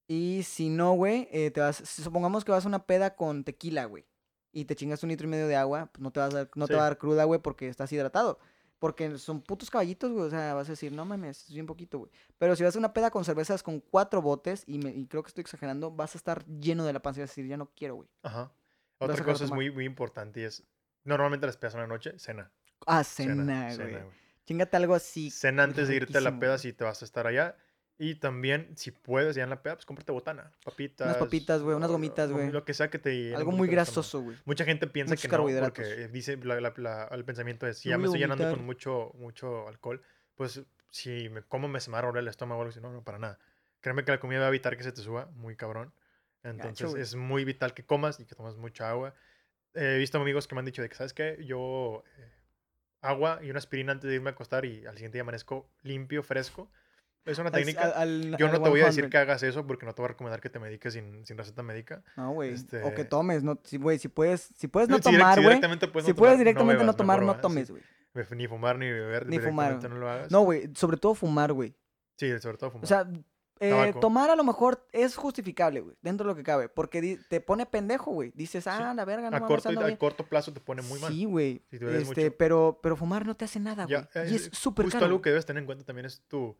Y 0.09 0.43
si 0.45 0.69
no, 0.69 0.93
güey, 0.93 1.29
eh, 1.33 1.51
te 1.51 1.61
vas, 1.61 1.77
supongamos 1.77 2.45
que 2.45 2.53
vas 2.53 2.65
a 2.65 2.69
una 2.69 2.87
peda 2.87 3.17
con 3.17 3.43
tequila, 3.45 3.87
güey, 3.87 4.07
y 4.53 4.65
te 4.65 4.77
chingas 4.77 5.03
un 5.03 5.09
litro 5.09 5.27
y 5.27 5.31
medio 5.31 5.49
de 5.49 5.57
agua, 5.57 5.87
pues 5.93 6.01
no 6.03 6.13
te 6.13 6.21
vas 6.21 6.33
a, 6.33 6.37
dar- 6.39 6.51
no 6.55 6.67
te 6.67 6.75
va 6.75 6.83
a 6.83 6.85
dar 6.91 6.99
cruda, 6.99 7.25
güey, 7.25 7.41
porque 7.41 7.69
estás 7.69 7.91
hidratado. 7.93 8.39
Porque 8.79 9.17
son 9.17 9.41
putos 9.41 9.71
caballitos, 9.71 10.13
güey, 10.13 10.27
o 10.27 10.31
sea, 10.31 10.53
vas 10.53 10.69
a 10.69 10.73
decir, 10.73 10.93
no 10.93 11.05
mames, 11.07 11.45
es 11.49 11.55
bien 11.55 11.65
poquito, 11.65 11.99
güey. 11.99 12.11
Pero 12.37 12.55
si 12.55 12.63
vas 12.63 12.77
a 12.77 12.79
una 12.79 12.93
peda 12.93 13.11
con 13.11 13.25
cervezas 13.25 13.63
con 13.63 13.81
cuatro 13.81 14.21
botes, 14.21 14.65
y, 14.67 14.79
me- 14.79 14.91
y 14.93 15.07
creo 15.07 15.23
que 15.23 15.29
estoy 15.29 15.41
exagerando, 15.43 15.91
vas 15.91 16.15
a 16.15 16.19
estar 16.19 16.45
lleno 16.47 16.85
de 16.85 16.93
la 16.93 17.01
panza 17.01 17.21
y 17.21 17.23
vas 17.23 17.31
a 17.31 17.33
decir, 17.33 17.47
ya 17.47 17.57
no 17.57 17.71
quiero, 17.75 17.95
güey. 17.97 18.09
Ajá. 18.23 18.53
Otra 18.99 19.17
cosa 19.25 19.45
es 19.45 19.51
muy, 19.57 19.71
muy 19.71 19.85
importante 19.87 20.41
y 20.41 20.45
es, 20.45 20.63
normalmente 21.05 21.47
las 21.47 21.57
pedas 21.57 21.75
en 21.75 21.81
la 21.81 21.87
noche, 21.87 22.19
cena. 22.19 22.53
Ah, 22.87 23.03
Cena, 23.03 23.35
güey. 23.77 24.05
Chingate 24.45 24.77
algo 24.77 24.95
así. 24.95 25.31
Cena 25.31 25.65
antes 25.65 25.89
de 25.89 25.95
irte 25.97 26.19
a 26.19 26.21
la 26.21 26.31
peda 26.39 26.59
si 26.59 26.73
te 26.75 26.85
vas 26.85 27.01
a 27.03 27.05
estar 27.07 27.27
allá. 27.27 27.57
Y 27.99 28.16
también, 28.16 28.76
si 28.76 28.90
puedes, 28.90 29.36
ya 29.36 29.44
en 29.44 29.51
la 29.51 29.62
peda, 29.62 29.74
pues 29.76 29.86
cómprate 29.86 30.12
botana. 30.12 30.53
Papitas. 30.64 31.16
papitas, 31.16 31.62
güey, 31.62 31.76
unas 31.76 31.90
gomitas, 31.90 32.30
güey. 32.30 32.51
Lo 32.53 32.64
que 32.64 32.74
sea 32.74 32.90
que 32.90 32.99
te 32.99 33.34
Algo 33.34 33.53
muy 33.53 33.68
grasoso, 33.68 34.20
güey. 34.20 34.36
Mucha 34.44 34.64
gente 34.66 34.86
piensa 34.86 35.12
Muchos 35.12 35.22
que 35.22 35.28
no, 35.28 35.44
porque 35.64 36.09
dice 36.09 36.36
la- 36.36 36.61
la- 36.61 36.74
la- 36.76 37.09
el 37.12 37.24
pensamiento 37.24 37.66
es, 37.66 37.78
si 37.78 37.88
ya 37.88 37.97
me 37.97 38.05
estoy 38.05 38.20
llenando 38.20 38.51
con 38.51 38.64
mucho, 38.66 39.12
mucho 39.14 39.66
alcohol, 39.68 40.03
pues 40.34 40.61
si 40.90 41.28
me 41.30 41.40
como 41.42 41.68
me 41.68 41.80
se 41.80 41.90
me 41.90 41.97
el 41.99 42.28
estómago 42.28 42.59
o 42.61 42.62
algo 42.62 42.70
así. 42.70 42.80
No, 42.80 42.92
no, 42.92 43.03
para 43.03 43.18
nada. 43.18 43.38
créeme 43.80 44.05
que 44.05 44.11
la 44.11 44.18
comida 44.20 44.40
va 44.40 44.47
a 44.47 44.49
evitar 44.49 44.76
que 44.76 44.82
se 44.82 44.90
te 44.92 45.01
suba, 45.01 45.26
muy 45.36 45.55
cabrón. 45.57 45.92
Entonces 46.42 46.92
es 46.94 47.14
muy 47.14 47.44
vital 47.44 47.72
que 47.72 47.84
comas 47.84 48.18
y 48.20 48.24
que 48.26 48.34
tomas 48.34 48.57
mucha 48.57 48.90
agua. 48.90 49.14
He 49.74 49.97
visto 49.99 50.18
amigos 50.18 50.47
que 50.49 50.55
me 50.55 50.59
han 50.59 50.64
dicho 50.64 50.82
de 50.82 50.88
que, 50.88 50.94
¿sabes 50.97 51.12
qué? 51.14 51.38
Yo 51.44 52.03
eh, 52.18 52.30
agua 53.01 53.38
y 53.42 53.51
una 53.51 53.59
aspirina 53.59 53.92
antes 53.92 54.09
de 54.09 54.16
irme 54.16 54.30
a 54.30 54.32
acostar 54.32 54.64
y 54.64 54.84
al 54.86 54.94
siguiente 54.94 55.16
día 55.16 55.22
amanezco 55.22 55.68
limpio, 55.82 56.22
fresco. 56.22 56.68
Es 57.27 57.39
una 57.39 57.51
técnica. 57.51 57.83
al- 57.83 57.93
al- 58.33 58.37
Yo 58.39 58.49
no 58.49 58.62
te 58.62 58.68
voy 58.68 58.81
a 58.81 58.87
decir 58.87 59.03
100. 59.05 59.11
que 59.11 59.18
hagas 59.18 59.43
eso 59.43 59.66
porque 59.66 59.85
no 59.85 59.95
te 59.95 60.01
voy 60.03 60.07
a 60.07 60.09
recomendar 60.12 60.41
que 60.41 60.49
te 60.49 60.59
mediques 60.59 60.93
sin, 60.95 61.27
sin 61.27 61.37
receta 61.37 61.62
médica. 61.62 62.03
No, 62.16 62.33
güey. 62.33 62.51
O 62.55 62.55
que 62.95 63.03
este- 63.03 63.05
tomes, 63.05 63.43
no, 63.43 63.59
si, 63.64 63.77
güey, 63.79 63.99
si 63.99 64.09
puedes, 64.09 64.51
si 64.57 64.68
puedes 64.68 64.89
no 64.89 64.97
Si 64.97 65.03
tomar, 65.03 65.35
si 65.35 65.41
güey. 65.43 65.55
directamente 65.57 65.89
puedes 65.89 66.07
Si 66.07 66.12
no 66.12 66.16
puedes 66.16 66.33
tomar, 66.35 66.39
directamente 66.39 66.74
no 66.79 66.81
bebas, 66.85 66.97
tomar, 66.97 67.20
no 67.20 67.27
va, 67.29 67.35
sí. 67.35 67.41
tomes, 67.43 67.70
güey. 67.70 67.83
Ni 68.31 68.47
fumar 68.49 68.79
ni 68.79 68.91
beber, 68.91 69.27
Ni 69.27 69.39
fumar, 69.39 69.83
no 69.91 69.97
lo 69.97 70.09
hagas. 70.11 70.31
No, 70.31 70.41
güey, 70.43 70.70
sobre 70.74 70.97
todo 70.97 71.14
fumar, 71.14 71.53
güey. 71.53 71.74
Sí, 72.16 72.31
sobre 72.41 72.57
todo 72.57 72.70
fumar. 72.70 72.85
O 72.85 72.87
sea, 72.87 73.07
eh, 73.61 73.95
tomar 74.01 74.31
a 74.31 74.37
lo 74.37 74.45
mejor 74.45 74.87
es 74.93 75.16
justificable, 75.16 75.81
güey, 75.81 75.97
dentro 76.03 76.24
de 76.27 76.33
lo 76.33 76.37
que 76.37 76.43
cabe, 76.43 76.68
porque 76.70 77.18
te 77.29 77.41
pone 77.43 77.66
pendejo, 77.66 78.11
güey. 78.12 78.31
Dices, 78.35 78.66
ah, 78.66 78.93
la 78.95 79.05
verga, 79.05 79.31
no 79.31 79.37
a, 79.37 79.41
mames, 79.41 79.49
corto, 79.62 79.68
a 79.81 79.85
bien". 79.85 79.97
corto 79.97 80.24
plazo 80.27 80.53
te 80.53 80.61
pone 80.61 80.81
muy 80.83 80.99
mal. 81.01 81.12
Sí, 81.12 81.24
güey. 81.27 81.62
si 81.70 81.77
Este, 81.77 82.24
mucho. 82.24 82.37
pero, 82.39 82.81
pero 82.83 82.97
fumar 82.97 83.27
no 83.27 83.35
te 83.37 83.45
hace 83.47 83.61
nada, 83.61 83.85
güey. 83.85 83.97
Y 83.99 84.18
eh, 84.35 84.37
es 84.37 84.51
súper 84.53 84.85
Justo 84.87 84.97
caro. 84.99 85.07
algo 85.07 85.22
que 85.22 85.31
debes 85.31 85.45
tener 85.47 85.61
en 85.62 85.66
cuenta 85.66 85.85
también 85.85 86.07
es 86.07 86.22
tu, 86.29 86.57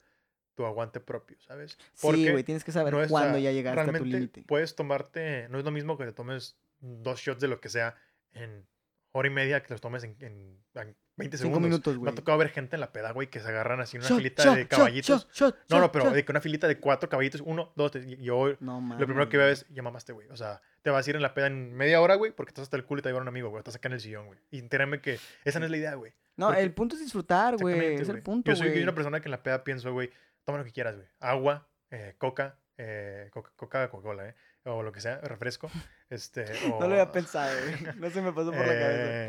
tu 0.57 0.67
aguante 0.67 0.99
propio, 0.99 1.37
¿sabes? 1.41 1.79
Sí, 1.95 2.31
güey, 2.31 2.43
tienes 2.43 2.65
que 2.65 2.73
saber 2.73 2.93
no 2.93 3.07
cuándo 3.09 3.39
ya 3.39 3.53
llegaste 3.53 3.79
a 3.81 3.85
tu 3.85 3.91
realmente 3.93 4.17
límite. 4.17 4.43
Puedes 4.49 4.75
tomarte, 4.75 5.49
no 5.51 5.59
es 5.59 5.65
lo 5.65 5.71
mismo 5.71 5.97
que 5.97 6.05
te 6.07 6.13
tomes 6.13 6.57
dos 6.81 7.21
shots 7.21 7.41
de 7.41 7.49
lo 7.49 7.61
que 7.61 7.69
sea 7.69 7.95
en 8.33 8.67
hora 9.13 9.29
y 9.29 9.31
media 9.31 9.63
que 9.63 9.73
los 9.73 9.81
tomes 9.81 10.03
en, 10.05 10.17
en- 10.21 10.59
en 10.75 10.97
20 11.17 11.39
Cinco 11.39 11.49
segundos. 11.49 11.63
minutos, 11.71 11.95
Me 11.95 11.99
güey. 12.01 12.13
ha 12.13 12.15
tocado 12.15 12.37
ver 12.37 12.51
gente 12.51 12.77
en 12.77 12.81
la 12.81 12.93
peda, 12.93 13.13
güey, 13.13 13.29
que 13.31 13.41
se 13.41 13.49
agarran 13.49 13.81
así 13.81 13.97
en 13.97 14.03
una 14.03 14.09
Shot, 14.11 14.19
filita 14.19 14.45
shot, 14.45 14.57
de 14.57 14.69
caballitos. 14.69 15.29
shot, 15.33 15.57
no, 15.71 15.81
no, 15.81 15.91
pero 15.91 16.11
de 16.11 16.23
que 16.23 16.33
una 16.33 16.43
filita 16.43 16.69
de 16.69 16.79
cuatro 16.79 17.09
caballitos, 17.09 17.41
uno, 17.43 17.73
dos, 17.77 17.93
tres, 17.93 18.05
y 18.07 18.17
yo 18.17 18.55
No 18.61 18.81
lo 18.99 19.07
primero 19.07 19.27
que 19.31 19.39
veo 19.39 19.49
es, 19.49 19.65
ya 19.71 19.83
mamaste, 19.83 20.13
güey. 20.13 20.29
O 20.29 20.37
sea, 20.37 20.61
te 20.83 20.91
vas 20.91 21.07
a 21.07 21.11
ir 21.11 21.17
en 21.17 21.23
la 21.23 21.33
peda 21.33 21.47
en 21.47 21.73
media 21.75 22.03
hora, 22.03 22.17
güey, 22.17 22.33
porque 22.33 22.51
estás 22.51 22.65
hasta 22.65 22.77
el 22.77 22.85
culo 22.85 22.99
y 23.01 23.03
te 23.03 23.11
va 23.13 23.19
a 23.19 23.23
un 23.23 23.29
amigo, 23.29 23.49
güey. 23.49 23.61
Estás 23.61 23.77
acá 23.77 23.89
en 23.89 23.95
el 23.95 24.01
sillón, 24.01 24.27
güey. 24.27 24.39
Y 24.51 24.61
créeme 24.69 25.01
que 25.01 25.19
esa 25.47 25.59
no 25.61 25.65
es 25.65 25.71
la 25.71 25.79
idea, 25.79 25.95
güey. 25.95 26.13
No, 26.37 26.49
porque- 26.49 26.61
el 26.63 26.73
punto 26.75 26.97
es 26.97 27.01
disfrutar, 27.01 27.57
güey. 27.57 27.95
Es 27.95 28.11
el 28.11 28.23
punto, 28.23 28.51
Yo 28.51 28.57
soy 28.57 28.83
una 28.83 28.95
persona 28.95 29.21
que 29.21 29.29
en 29.29 29.33
la 29.33 29.43
peda 29.43 29.65
pienso, 29.65 29.91
güey, 29.95 30.11
toma 30.47 30.59
lo 30.59 30.65
que 30.65 30.73
quieras, 30.73 30.97
güey. 30.97 31.07
Agua, 31.21 31.69
eh, 31.91 32.15
coca, 32.17 32.59
eh, 32.79 33.29
coca, 33.33 33.53
coca, 33.57 33.91
Coca-Cola, 33.91 34.29
¿eh? 34.31 34.35
O 34.65 34.83
lo 34.83 34.91
que 34.93 35.01
sea, 35.01 35.21
refresco. 35.21 35.71
Este, 36.09 36.45
o, 36.71 36.79
No 36.81 36.87
lo 36.87 36.93
había 36.95 37.11
pensado, 37.11 37.53
güey. 37.63 37.95
No 37.97 38.09
se 38.11 38.23
me 38.23 38.33
pasó 38.33 38.53
por 38.53 38.61
la 38.61 38.67
cabeza. 38.67 38.87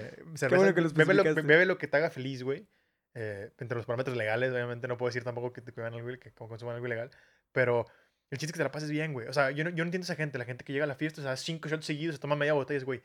eh, 0.08 0.24
cerveza, 0.36 0.56
bueno 0.58 0.76
que 0.76 0.82
lo 0.82 0.90
bebe, 0.92 1.14
lo, 1.16 1.24
bebe 1.44 1.66
lo 1.66 1.78
que 1.80 1.88
te 1.88 1.98
haga 1.98 2.12
feliz, 2.12 2.44
güey. 2.44 2.68
Eh, 3.16 3.52
entre 3.58 3.76
los 3.78 3.88
parámetros 3.88 4.16
legales, 4.16 4.52
obviamente 4.54 4.88
no 4.88 4.96
puedo 4.96 5.10
decir 5.10 5.24
tampoco 5.24 5.52
que 5.54 5.62
te 5.62 5.72
cuidan 5.72 5.96
algo, 5.96 6.08
que 6.20 6.32
consuman 6.34 6.76
algo 6.76 6.86
ilegal. 6.86 7.10
Pero 7.52 7.88
el 8.30 8.38
chiste 8.38 8.48
es 8.48 8.52
que 8.54 8.58
te 8.60 8.64
la 8.64 8.72
pases 8.72 8.92
bien, 8.92 9.12
güey. 9.14 9.28
O 9.28 9.34
sea, 9.34 9.50
yo 9.50 9.64
no, 9.64 9.72
yo 9.72 9.78
no 9.78 9.84
entiendo 9.88 10.04
a 10.04 10.06
esa 10.06 10.16
gente, 10.16 10.38
la 10.38 10.46
gente 10.46 10.64
que 10.64 10.72
llega 10.72 10.86
a 10.86 10.88
la 10.88 10.94
fiesta, 10.96 11.22
o 11.22 11.24
sea, 11.24 11.36
cinco 11.36 11.68
shots 11.68 11.86
seguidos, 11.88 12.16
se 12.18 12.22
toma 12.22 12.36
media 12.36 12.54
botella, 12.54 12.86
güey. 12.86 13.02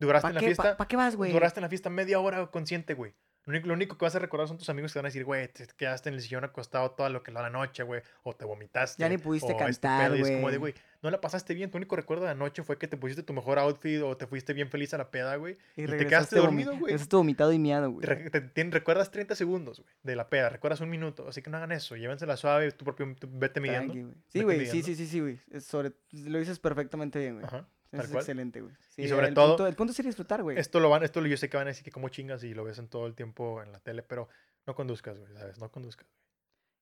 Duraste 0.00 0.22
¿Para 0.22 0.30
en 0.30 0.34
la 0.34 0.40
qué, 0.40 0.46
fiesta, 0.46 0.62
pa- 0.64 0.76
pa' 0.78 0.88
qué 0.88 0.96
vas, 0.96 1.14
güey? 1.14 1.30
duraste 1.32 1.60
en 1.60 1.62
la 1.62 1.68
fiesta 1.68 1.90
media 1.90 2.18
hora 2.18 2.44
consciente, 2.48 2.94
güey. 2.94 3.14
Lo 3.46 3.52
único, 3.52 3.68
lo 3.68 3.74
único 3.74 3.96
que 3.96 4.04
vas 4.04 4.14
a 4.16 4.18
recordar 4.18 4.48
son 4.48 4.58
tus 4.58 4.68
amigos 4.68 4.92
que 4.92 4.98
van 4.98 5.06
a 5.06 5.08
decir, 5.08 5.24
güey, 5.24 5.46
te 5.46 5.68
quedaste 5.76 6.08
en 6.08 6.16
el 6.16 6.20
sillón 6.20 6.42
acostado 6.42 6.90
toda 6.90 7.08
lo 7.10 7.22
que 7.22 7.30
la 7.30 7.48
noche, 7.48 7.84
güey, 7.84 8.02
o 8.24 8.34
te 8.34 8.44
vomitaste. 8.44 9.00
Ya 9.00 9.08
ni 9.08 9.18
pudiste 9.18 9.52
o 9.52 9.56
este 9.68 9.80
cantar, 9.80 10.10
pedo", 10.10 10.16
y 10.16 10.22
es 10.22 10.30
como 10.36 10.50
de, 10.50 10.58
güey. 10.58 10.72
güey, 10.72 10.84
no 11.02 11.10
la 11.10 11.20
pasaste 11.20 11.54
bien. 11.54 11.70
Tu 11.70 11.76
único 11.76 11.94
recuerdo 11.94 12.24
de 12.24 12.30
la 12.30 12.34
noche 12.34 12.64
fue 12.64 12.76
que 12.76 12.88
te 12.88 12.96
pusiste 12.96 13.22
tu 13.22 13.32
mejor 13.32 13.60
outfit 13.60 14.02
o 14.02 14.16
te 14.16 14.26
fuiste 14.26 14.52
bien 14.52 14.68
feliz 14.68 14.92
a 14.94 14.98
la 14.98 15.12
peda, 15.12 15.36
güey. 15.36 15.58
Y, 15.76 15.82
te 15.82 15.86
regresaste 15.86 16.08
quedaste 16.08 16.36
dormido, 16.40 16.70
güey. 16.72 16.82
Regresaste 16.86 17.14
vomitado 17.16 17.52
y 17.52 17.58
miado, 17.60 17.90
güey. 17.92 18.04
Te, 18.30 18.40
te- 18.40 18.64
recuerdas 18.64 19.12
30 19.12 19.36
segundos, 19.36 19.78
güey, 19.78 19.94
de 20.02 20.16
la 20.16 20.28
peda, 20.28 20.48
recuerdas 20.48 20.80
un 20.80 20.90
minuto, 20.90 21.28
así 21.28 21.40
que 21.40 21.48
no 21.48 21.58
hagan 21.58 21.70
eso, 21.70 21.94
llévensela 21.94 22.36
suave, 22.36 22.72
tú 22.72 22.84
propio, 22.84 23.14
tú 23.16 23.28
vete 23.30 23.60
midiendo. 23.60 23.92
Tranqui, 23.92 24.02
güey. 24.02 24.14
Sí, 24.26 24.42
güey, 24.42 24.66
sí, 24.66 24.82
sí, 24.82 24.96
sí, 24.96 25.06
sí, 25.06 25.20
güey. 25.20 25.38
Sobre- 25.60 25.92
Lo 26.10 26.40
dices 26.40 26.58
perfectamente 26.58 27.20
bien, 27.20 27.34
güey. 27.34 27.46
Ajá, 27.46 27.68
es 27.92 28.08
cual. 28.08 28.20
excelente, 28.22 28.60
güey. 28.60 28.74
Sí, 28.88 29.02
Y 29.02 29.08
sobre 29.08 29.28
el 29.28 29.34
todo- 29.34 29.48
punto- 29.56 29.66
el 29.66 29.74
punto 29.74 29.92
es 29.92 29.98
ir 29.98 30.06
a 30.06 30.08
disfrutar, 30.08 30.42
güey. 30.42 30.58
Esto 30.58 30.80
lo 30.80 30.90
van, 30.90 31.02
esto 31.02 31.24
yo 31.26 31.36
sé 31.36 31.48
que 31.48 31.56
van 31.56 31.66
a 31.66 31.70
decir 31.70 31.84
que 31.84 31.90
como 31.90 32.08
chingas 32.08 32.42
y 32.44 32.54
lo 32.54 32.64
ves 32.64 32.78
en 32.78 32.88
todo 32.88 33.06
el 33.06 33.14
tiempo 33.14 33.62
en 33.62 33.72
la 33.72 33.80
tele, 33.80 34.02
pero 34.02 34.28
no 34.66 34.74
conduzcas, 34.74 35.18
güey, 35.18 35.32
¿sabes? 35.34 35.58
No 35.58 35.70
conduzcas. 35.70 36.06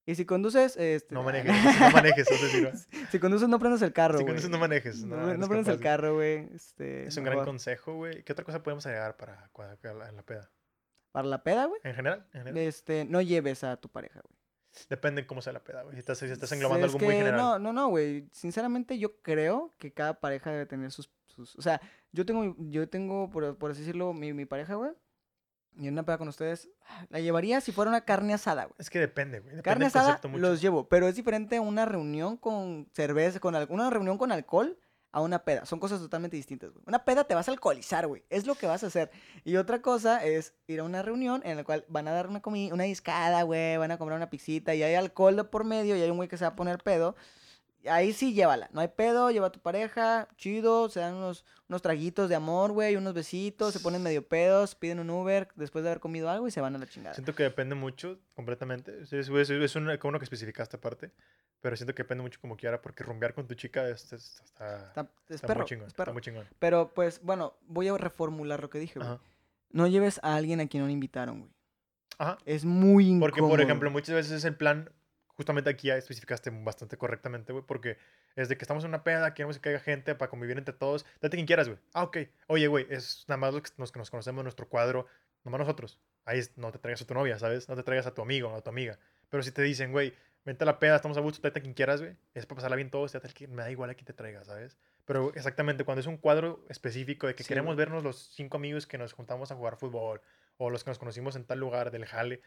Y 0.06 0.16
si 0.16 0.26
conduces, 0.26 0.76
este... 0.76 1.14
No 1.14 1.22
manejes, 1.22 1.50
no 1.80 1.90
manejes, 1.90 2.26
te 2.28 2.36
sirva. 2.48 2.72
Si 3.10 3.18
conduces, 3.18 3.48
no 3.48 3.58
prendas 3.58 3.80
el 3.80 3.92
carro, 3.94 4.18
Si 4.18 4.24
conduces, 4.26 4.50
no 4.50 4.58
manejes. 4.58 5.02
No, 5.02 5.34
No, 5.34 5.48
prendas 5.48 5.74
el 5.74 5.80
carro, 5.80 6.14
güey. 6.16 6.46
Este, 6.54 7.06
Es 7.06 7.16
un 7.16 7.24
gran 7.24 7.42
consejo, 7.44 7.94
güey. 7.94 8.22
¿Qué 8.22 8.32
otra 8.32 8.44
cosa 8.44 8.62
podemos 8.62 8.84
agregar 8.84 9.16
para, 9.16 9.50
cua- 9.52 9.78
en 10.08 10.16
la 10.16 10.22
peda? 10.22 10.50
Para 11.10 11.26
la 11.28 11.42
peda, 11.42 11.64
güey. 11.66 11.80
En 11.84 11.94
general, 11.94 12.26
en 12.34 12.40
general. 12.44 12.58
Este, 12.58 13.04
no 13.06 13.22
lleves 13.22 13.64
a 13.64 13.76
tu 13.78 13.88
pareja, 13.88 14.20
güey. 14.20 14.33
Depende 14.88 15.22
de 15.22 15.26
cómo 15.26 15.40
sea 15.42 15.52
la 15.52 15.62
peda, 15.64 15.82
güey. 15.82 15.94
Si 15.94 16.00
estás, 16.00 16.18
si 16.18 16.26
estás 16.26 16.50
englobando 16.52 16.86
es 16.86 16.92
algo 16.92 17.04
muy 17.04 17.12
que 17.14 17.18
general. 17.20 17.40
No, 17.40 17.58
no, 17.58 17.72
no, 17.72 17.88
güey. 17.88 18.28
Sinceramente, 18.32 18.98
yo 18.98 19.20
creo 19.22 19.72
que 19.78 19.92
cada 19.92 20.20
pareja 20.20 20.50
debe 20.50 20.66
tener 20.66 20.90
sus. 20.90 21.10
sus- 21.26 21.56
o 21.56 21.62
sea, 21.62 21.80
yo 22.12 22.24
tengo, 22.26 22.54
yo 22.58 22.88
tengo, 22.88 23.30
por, 23.30 23.56
por 23.56 23.70
así 23.70 23.80
decirlo, 23.80 24.12
mi, 24.12 24.32
mi 24.32 24.44
pareja, 24.46 24.74
güey. 24.74 24.90
Y 25.76 25.88
en 25.88 25.94
una 25.94 26.04
peda 26.04 26.18
con 26.18 26.28
ustedes, 26.28 26.68
la 27.08 27.18
llevaría 27.18 27.60
si 27.60 27.72
fuera 27.72 27.88
una 27.90 28.02
carne 28.04 28.32
asada, 28.34 28.64
güey. 28.66 28.76
Es 28.78 28.90
que 28.90 29.00
depende, 29.00 29.40
güey. 29.40 29.56
Depende 29.56 29.62
Carne 29.64 29.86
asada 29.86 30.20
mucho. 30.28 30.40
los 30.40 30.60
llevo, 30.60 30.88
pero 30.88 31.08
es 31.08 31.16
diferente 31.16 31.58
una 31.58 31.84
reunión 31.84 32.36
con 32.36 32.88
cerveza, 32.92 33.40
con 33.40 33.56
al- 33.56 33.66
una 33.70 33.90
reunión 33.90 34.16
con 34.16 34.30
alcohol 34.30 34.78
a 35.14 35.20
una 35.20 35.44
peda. 35.44 35.64
Son 35.64 35.78
cosas 35.78 36.00
totalmente 36.00 36.36
distintas, 36.36 36.72
güey. 36.72 36.82
Una 36.88 37.04
peda 37.04 37.22
te 37.22 37.36
vas 37.36 37.46
a 37.48 37.52
alcoholizar, 37.52 38.08
güey. 38.08 38.24
Es 38.30 38.46
lo 38.46 38.56
que 38.56 38.66
vas 38.66 38.82
a 38.82 38.88
hacer. 38.88 39.12
Y 39.44 39.54
otra 39.56 39.80
cosa 39.80 40.24
es 40.24 40.54
ir 40.66 40.80
a 40.80 40.82
una 40.82 41.02
reunión 41.02 41.40
en 41.44 41.56
la 41.56 41.62
cual 41.62 41.84
van 41.88 42.08
a 42.08 42.10
dar 42.10 42.26
una 42.26 42.42
comida, 42.42 42.74
una 42.74 42.82
discada, 42.82 43.42
güey, 43.44 43.76
van 43.76 43.92
a 43.92 43.96
comprar 43.96 44.16
una 44.16 44.28
pixita 44.28 44.74
y 44.74 44.82
hay 44.82 44.96
alcohol 44.96 45.36
de 45.36 45.44
por 45.44 45.62
medio 45.62 45.96
y 45.96 46.02
hay 46.02 46.10
un 46.10 46.16
güey 46.16 46.28
que 46.28 46.36
se 46.36 46.44
va 46.44 46.50
a 46.50 46.56
poner 46.56 46.78
pedo. 46.78 47.14
Ahí 47.88 48.12
sí 48.12 48.32
llévala. 48.34 48.68
No 48.72 48.80
hay 48.80 48.88
pedo, 48.88 49.30
lleva 49.30 49.48
a 49.48 49.52
tu 49.52 49.60
pareja, 49.60 50.28
chido, 50.36 50.88
se 50.88 51.00
dan 51.00 51.14
unos, 51.14 51.44
unos 51.68 51.82
traguitos 51.82 52.28
de 52.28 52.34
amor, 52.34 52.72
güey, 52.72 52.96
unos 52.96 53.14
besitos, 53.14 53.72
se 53.72 53.80
ponen 53.80 54.02
medio 54.02 54.26
pedos, 54.26 54.74
piden 54.74 55.00
un 55.00 55.10
Uber 55.10 55.48
después 55.54 55.82
de 55.84 55.90
haber 55.90 56.00
comido 56.00 56.30
algo 56.30 56.48
y 56.48 56.50
se 56.50 56.60
van 56.60 56.74
a 56.74 56.78
la 56.78 56.86
chingada. 56.86 57.14
Siento 57.14 57.34
que 57.34 57.42
depende 57.42 57.74
mucho, 57.74 58.18
completamente. 58.34 59.02
Es, 59.02 59.12
es, 59.12 59.28
es, 59.50 59.72
como 59.98 60.08
uno 60.10 60.18
que 60.18 60.24
especificaste 60.24 60.76
aparte. 60.76 61.10
Pero 61.60 61.76
siento 61.76 61.94
que 61.94 62.02
depende 62.02 62.20
mucho 62.22 62.38
como 62.42 62.58
quiera, 62.58 62.82
porque 62.82 63.02
rumbear 63.04 63.32
con 63.32 63.46
tu 63.46 63.54
chica 63.54 63.88
es, 63.88 64.12
es- 64.12 64.40
está, 64.44 64.76
Está, 64.88 65.00
es 65.28 65.36
está 65.36 65.46
perro, 65.46 65.60
muy 65.60 65.68
chingón. 65.68 65.86
es 65.86 65.92
Está 65.92 66.04
perro. 66.04 66.12
muy 66.12 66.22
chingón. 66.22 66.46
Pero 66.58 66.92
pues, 66.92 67.22
bueno, 67.22 67.54
voy 67.66 67.88
a 67.88 67.96
reformular 67.96 68.60
lo 68.60 68.68
que 68.68 68.78
dije, 68.78 68.98
güey. 68.98 69.18
No 69.70 69.86
lleves 69.86 70.20
a 70.22 70.36
alguien 70.36 70.60
a 70.60 70.68
quien 70.68 70.82
no 70.82 70.86
le 70.88 70.92
invitaron, 70.92 71.38
güey. 71.40 71.50
Ajá. 72.18 72.36
Es 72.44 72.64
muy 72.66 73.04
incómodo. 73.08 73.20
Porque, 73.20 73.40
por 73.40 73.60
ejemplo, 73.62 73.90
muchas 73.90 74.14
veces 74.14 74.32
es 74.32 74.44
el 74.44 74.56
plan, 74.56 74.90
justamente 75.34 75.70
aquí 75.70 75.88
ya 75.88 75.96
especificaste 75.96 76.50
bastante 76.50 76.96
correctamente, 76.96 77.52
güey, 77.52 77.64
porque 77.66 77.96
es 78.36 78.48
de 78.48 78.56
que 78.56 78.64
estamos 78.64 78.84
en 78.84 78.88
una 78.90 79.04
peda, 79.04 79.34
queremos 79.34 79.56
que 79.56 79.62
caiga 79.62 79.80
gente 79.80 80.14
para 80.14 80.30
convivir 80.30 80.58
entre 80.58 80.74
todos. 80.74 81.04
Date 81.20 81.36
quien 81.36 81.46
quieras, 81.46 81.68
güey. 81.68 81.78
Ah, 81.92 82.04
ok. 82.04 82.18
Oye, 82.48 82.66
güey, 82.68 82.86
es 82.90 83.24
nada 83.28 83.36
más 83.38 83.54
los 83.54 83.62
que 83.62 83.70
nos, 83.78 83.92
que 83.92 83.98
nos 83.98 84.10
conocemos 84.10 84.40
en 84.40 84.44
nuestro 84.44 84.68
cuadro, 84.68 85.06
nomás 85.44 85.58
nosotros. 85.60 85.98
Ahí 86.24 86.38
es- 86.38 86.56
no 86.56 86.72
te 86.72 86.78
traigas 86.78 87.02
a 87.02 87.06
tu 87.06 87.14
novia, 87.14 87.38
¿sabes? 87.38 87.68
No 87.68 87.76
te 87.76 87.82
traigas 87.82 88.06
a 88.06 88.14
tu 88.14 88.22
amigo 88.22 88.48
o 88.48 88.56
a 88.56 88.62
tu 88.62 88.70
amiga. 88.70 88.98
Pero 89.28 89.42
si 89.42 89.50
te 89.52 89.62
dicen, 89.62 89.92
güey, 89.92 90.14
vente 90.44 90.64
a 90.64 90.66
la 90.66 90.78
peda, 90.78 90.96
estamos 90.96 91.16
a 91.16 91.20
gusto, 91.20 91.40
tráete 91.40 91.58
a 91.58 91.62
quien 91.62 91.74
quieras, 91.74 92.00
güey. 92.00 92.16
Es 92.34 92.46
para 92.46 92.56
pasarla 92.56 92.76
bien 92.76 92.90
todos, 92.90 93.10
tráete 93.10 93.28
al 93.28 93.34
que 93.34 93.48
me 93.48 93.62
da 93.62 93.70
igual 93.70 93.90
a 93.90 93.94
quien 93.94 94.06
te 94.06 94.12
traiga, 94.12 94.44
¿sabes? 94.44 94.78
Pero 95.04 95.34
exactamente, 95.34 95.84
cuando 95.84 96.00
es 96.00 96.06
un 96.06 96.16
cuadro 96.16 96.64
específico 96.70 97.26
de 97.26 97.34
que 97.34 97.42
Sí, 97.42 97.48
queremos 97.48 97.74
güey. 97.74 97.78
vernos 97.84 98.02
los 98.04 98.30
cinco 98.34 98.56
amigos 98.56 98.86
que 98.86 98.96
nos 98.96 99.12
juntamos 99.12 99.50
a 99.50 99.54
jugar 99.54 99.76
fútbol 99.76 100.22
o 100.56 100.70
los 100.70 100.82
que 100.84 100.90
nos 100.90 100.98
conocimos 100.98 101.36
en 101.36 101.44
tal 101.44 101.58
lugar 101.60 101.90
del 101.90 102.06
jale, 102.06 102.40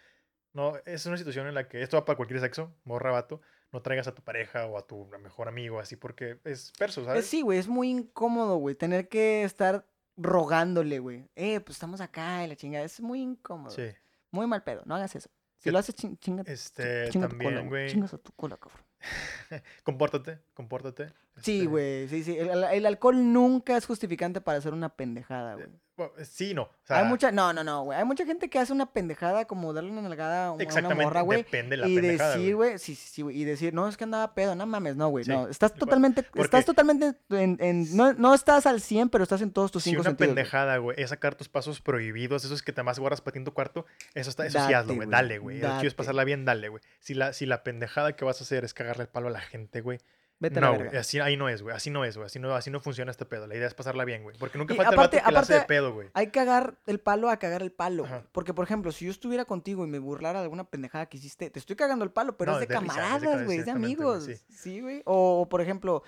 no, 0.57 0.73
es 0.85 1.05
una 1.05 1.17
situación 1.17 1.45
en 1.47 1.53
la 1.53 1.67
que 1.69 1.81
esto 1.83 1.97
va 1.97 2.03
para 2.03 2.17
cualquier 2.17 2.39
sexo, 2.39 2.73
morra, 2.83 3.11
vato, 3.11 3.39
no 3.71 3.81
traigas 3.81 4.07
a 4.07 4.15
tu 4.15 4.23
pareja 4.23 4.65
o 4.65 4.77
a 4.77 4.85
tu 4.87 5.05
mejor 5.21 5.47
amigo 5.47 5.79
así 5.79 5.95
porque 5.95 6.39
es 6.43 6.71
perso, 6.77 7.01
Es- 7.01 7.07
¿sabes? 7.07 7.25
sí, 7.27 7.41
güey, 7.41 7.59
es 7.59 7.67
muy 7.67 7.89
incómodo, 7.89 8.57
güey, 8.57 8.73
tener 8.75 9.07
que 9.07 9.43
estar 9.43 9.85
rogándole, 10.17 10.99
güey. 10.99 11.29
Eh, 11.35 11.59
pues 11.59 11.75
estamos 11.75 12.01
acá 12.01 12.43
y 12.43 12.47
la 12.47 12.55
chingada. 12.55 12.83
Es 12.85 12.99
muy 12.99 13.21
incómodo. 13.21 13.69
Sí. 13.71 13.87
Muy 14.31 14.47
mal 14.47 14.63
pedo, 14.63 14.81
no 14.85 14.95
hagas 14.95 15.15
eso. 15.15 15.29
Si 15.59 15.65
¿Qué- 15.65 15.71
lo 15.71 15.77
haces, 15.79 15.95
ching- 15.95 16.17
chinga, 16.19 16.43
Este, 16.47 17.09
chinga 17.09 17.27
tu 17.27 17.31
también, 17.37 17.53
cola, 17.55 17.67
güey. 17.67 17.89
Chingas 17.89 18.13
a 18.13 18.17
tu 18.17 18.31
cola, 18.31 18.57
cabrón. 18.57 18.81
compórtate, 19.83 20.39
compórtate. 20.53 21.11
Sí, 21.41 21.57
este, 21.57 21.67
güey, 21.67 22.07
sí, 22.07 22.23
sí. 22.23 22.37
El, 22.37 22.63
el 22.63 22.85
alcohol 22.85 23.15
nunca 23.33 23.77
es 23.77 23.85
justificante 23.85 24.41
para 24.41 24.57
hacer 24.57 24.73
una 24.73 24.89
pendejada, 24.89 25.53
güey. 25.55 25.67
bueno, 25.95 26.13
sí, 26.23 26.53
no. 26.53 26.63
O 26.63 26.69
sea, 26.83 26.99
Hay 26.99 27.05
mucha, 27.05 27.31
no, 27.31 27.53
no, 27.53 27.63
no, 27.63 27.83
güey. 27.83 27.97
Hay 27.99 28.05
mucha 28.05 28.25
gente 28.25 28.49
que 28.49 28.57
hace 28.59 28.71
una 28.73 28.91
pendejada 28.91 29.45
como 29.45 29.71
darle 29.73 29.91
una 29.91 30.01
nalgada 30.01 30.47
a 30.47 30.51
una 30.53 30.95
morra, 30.95 31.21
güey. 31.21 31.43
depende 31.43 31.75
de 31.75 31.81
la 31.81 31.87
Y 31.87 31.95
pendejada, 31.95 32.35
decir, 32.37 32.55
güey. 32.55 32.69
güey, 32.69 32.79
sí, 32.79 32.95
sí, 32.95 33.07
sí, 33.09 33.21
güey, 33.21 33.37
y 33.39 33.43
decir, 33.43 33.73
no, 33.73 33.87
es 33.87 33.97
que 33.97 34.03
andaba 34.05 34.33
pedo, 34.33 34.55
no 34.55 34.65
mames, 34.65 34.95
no, 34.95 35.09
güey, 35.09 35.25
Sí, 35.25 35.31
no, 35.31 35.47
estás 35.47 35.73
totalmente, 35.73 36.25
estás 36.35 36.65
totalmente 36.65 37.13
en, 37.29 37.57
en- 37.59 37.95
no, 37.95 38.13
no 38.13 38.33
estás 38.33 38.65
al 38.65 38.81
100, 38.81 39.09
pero 39.09 39.23
estás 39.23 39.41
en 39.41 39.51
todos 39.51 39.71
tus 39.71 39.83
Si 39.83 39.89
cinco 39.91 40.01
una 40.01 40.09
sentidos, 40.11 40.27
güey. 40.29 40.35
pendejada, 40.35 40.77
güey, 40.77 40.95
es 41.01 41.09
sacar 41.09 41.35
tus 41.35 41.49
pasos 41.49 41.81
prohibidos, 41.81 42.45
esos 42.45 42.61
que 42.63 42.73
te 42.73 42.81
más 42.83 42.97
guardas 42.99 43.21
para 43.21 43.33
ti 43.33 43.39
en 43.39 43.45
tu 43.45 43.53
cuarto, 43.53 43.85
eso, 44.15 44.29
está, 44.29 44.45
eso 44.45 44.59
sí 44.67 44.73
hazlo, 44.73 44.95
güey, 44.95 45.07
güey, 45.07 45.09
dale, 45.09 45.37
güey. 45.39 45.57
Si 45.57 45.65
quieres 45.67 45.93
pasarla 45.93 46.23
bien, 46.23 46.45
dale, 46.45 46.69
güey. 46.69 46.81
Si 46.99 47.13
la, 47.13 47.33
si 47.33 47.45
la 47.45 47.63
pendejada 47.63 48.15
que 48.15 48.25
vas 48.25 48.39
a 48.41 48.43
hacer 48.43 48.63
es 48.63 48.73
cagarle 48.73 49.03
el 49.03 49.09
palo 49.09 49.27
a 49.27 49.31
la 49.31 49.41
gente, 49.41 49.81
güey, 49.81 49.99
Vete 50.39 50.59
a 50.59 50.61
la 50.61 50.67
No, 50.67 50.73
güey, 50.73 50.83
verga. 50.83 50.99
así 50.99 51.19
ahí 51.19 51.35
no 51.35 51.49
es, 51.49 51.63
güey. 51.63 51.75
Así 51.75 51.89
no 51.89 52.05
es, 52.05 52.15
güey. 52.15 52.27
Así 52.27 52.37
no, 52.37 52.53
así 52.53 52.69
no 52.69 52.79
funciona 52.79 53.09
este 53.09 53.25
pedo. 53.25 53.47
La 53.47 53.55
idea 53.55 53.65
es 53.67 53.73
pasarla 53.73 54.05
bien, 54.05 54.21
güey. 54.21 54.35
Porque 54.37 54.57
nunca 54.59 54.73
Y 54.73 54.77
falta 54.77 54.91
aparte- 54.93 55.17
el 55.17 55.21
vato 55.23 55.29
que 55.29 55.33
la 55.33 55.39
hace 55.39 55.53
de 55.55 55.61
pedo, 55.61 55.93
güey. 55.93 56.09
Hay 56.13 56.27
que 56.27 56.31
cagar 56.33 56.75
el 56.85 56.99
palo 56.99 57.29
a 57.29 57.37
cagar 57.37 57.63
el 57.63 57.71
palo. 57.71 58.05
Ajá. 58.05 58.23
Porque, 58.31 58.53
por 58.53 58.63
ejemplo, 58.65 58.91
si 58.91 59.05
yo 59.05 59.11
estuviera 59.11 59.45
contigo 59.45 59.83
y 59.83 59.87
me 59.89 59.97
burlara 59.97 60.39
de 60.39 60.43
alguna 60.43 60.63
pendejada 60.63 61.07
que 61.07 61.17
hiciste, 61.17 61.49
te 61.49 61.57
estoy 61.57 61.75
cagando 61.75 62.05
el 62.05 62.11
palo, 62.11 62.37
pero 62.37 62.51
No, 62.51 62.59
es 62.59 62.67
de 62.67 62.73
camaradas, 62.73 63.45
güey, 63.45 63.57
es 63.59 63.65
de 63.65 63.71
amigos. 63.71 64.25
sí. 64.25 64.35
Sí, 64.49 64.81
güey. 64.81 65.01
O, 65.05 65.47
por 65.49 65.61
ejemplo, 65.61 66.03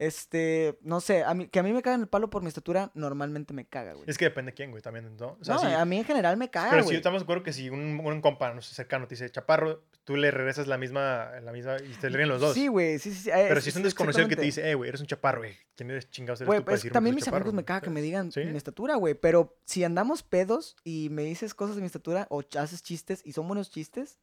este, 0.00 0.78
no 0.80 1.02
sé, 1.02 1.24
a 1.24 1.34
mí, 1.34 1.48
que 1.48 1.58
a 1.58 1.62
mí 1.62 1.74
me 1.74 1.82
cagan 1.82 2.00
el 2.00 2.08
palo 2.08 2.30
por 2.30 2.40
mi 2.40 2.48
estatura, 2.48 2.90
normalmente 2.94 3.52
me 3.52 3.66
caga, 3.66 3.92
güey. 3.92 4.04
Es 4.08 4.16
que 4.16 4.24
depende 4.24 4.50
de 4.50 4.54
quién, 4.54 4.70
güey, 4.70 4.82
también, 4.82 5.14
¿no? 5.14 5.36
O 5.38 5.44
sea, 5.44 5.56
no, 5.56 5.60
sí, 5.60 5.66
a 5.66 5.84
mí 5.84 5.98
en 5.98 6.04
general 6.04 6.38
me 6.38 6.48
caga, 6.48 6.70
pero 6.70 6.84
güey. 6.84 6.96
estamos 6.96 7.20
de 7.20 7.24
acuerdo 7.24 7.42
que 7.42 7.52
si 7.52 7.68
un, 7.68 8.00
un 8.02 8.20
compa, 8.22 8.54
no 8.54 8.62
sé, 8.62 8.74
cercano 8.74 9.06
te 9.06 9.14
dice 9.14 9.28
chaparro, 9.28 9.82
tú 10.04 10.16
le 10.16 10.30
regresas 10.30 10.66
la 10.68 10.78
misma, 10.78 11.32
la 11.42 11.52
misma 11.52 11.76
y 11.76 11.92
te 12.00 12.08
ríen 12.08 12.30
los 12.30 12.40
dos. 12.40 12.54
Sí, 12.54 12.68
güey, 12.68 12.98
sí, 12.98 13.12
sí. 13.12 13.24
sí, 13.24 13.30
Pero 13.30 13.58
eh, 13.58 13.60
si 13.60 13.68
es 13.68 13.76
un 13.76 13.82
desconocido 13.82 14.26
que 14.26 14.36
te 14.36 14.42
dice, 14.42 14.70
eh, 14.70 14.74
güey, 14.74 14.88
eres 14.88 15.02
un 15.02 15.06
chaparro, 15.06 15.40
güey. 15.40 15.54
¿Quién 15.76 15.90
eres 15.90 16.08
chingados 16.08 16.40
eres 16.40 16.46
Güey, 16.46 16.60
tú 16.60 16.64
para 16.64 16.72
pues 16.72 16.80
decirme 16.80 16.94
también 16.94 17.14
mis 17.14 17.24
soy 17.24 17.30
amigos 17.32 17.42
chaparro, 17.44 17.56
me 17.56 17.64
caga 17.66 17.80
que 17.82 17.90
me 17.90 18.00
digan 18.00 18.32
¿Sí? 18.32 18.42
mi 18.44 18.56
estatura, 18.56 18.96
güey. 18.96 19.12
Pero 19.12 19.58
si 19.66 19.84
andamos 19.84 20.22
pedos 20.22 20.76
y 20.82 21.08
me 21.10 21.24
dices 21.24 21.52
cosas 21.52 21.76
de 21.76 21.82
mi 21.82 21.86
estatura 21.86 22.26
o 22.30 22.42
haces 22.58 22.82
chistes 22.82 23.20
y 23.22 23.32
son 23.32 23.46
buenos 23.46 23.70
chistes, 23.70 24.18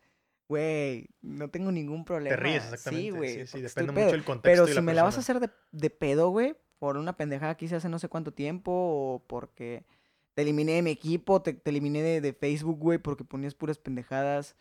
güey, 0.47 1.09
no 1.21 1.49
tengo 1.49 1.71
ningún 1.71 2.05
problema. 2.05 2.35
Te 2.35 2.41
ríes, 2.41 2.63
exactamente. 2.63 3.05
Sí, 3.05 3.09
güey. 3.09 3.29
Sí, 3.29 3.35
sí, 3.35 3.65
estoy 3.65 3.83
depende 3.83 4.01
mucho 4.01 4.11
del 4.11 4.23
contexto 4.23 4.63
Pero 4.63 4.65
y 4.65 4.69
si 4.69 4.75
la 4.75 4.81
me 4.81 4.93
la 4.93 5.03
vas 5.03 5.17
a 5.17 5.19
hacer 5.19 5.39
de, 5.39 5.49
de 5.71 5.89
pedo, 5.89 6.29
güey, 6.29 6.55
por 6.79 6.97
una 6.97 7.17
pendejada 7.17 7.55
que 7.55 7.65
hice 7.65 7.75
hace 7.75 7.89
no 7.89 7.99
sé 7.99 8.07
cuánto 8.07 8.33
tiempo 8.33 8.71
o 8.71 9.23
porque 9.27 9.85
te 10.33 10.43
eliminé 10.43 10.73
de 10.73 10.81
mi 10.81 10.91
equipo, 10.91 11.41
te, 11.41 11.53
te 11.53 11.69
eliminé 11.69 12.01
de, 12.01 12.21
de 12.21 12.33
Facebook, 12.33 12.79
güey, 12.79 12.97
porque 12.97 13.23
ponías 13.23 13.55
puras 13.55 13.77
pendejadas, 13.77 14.55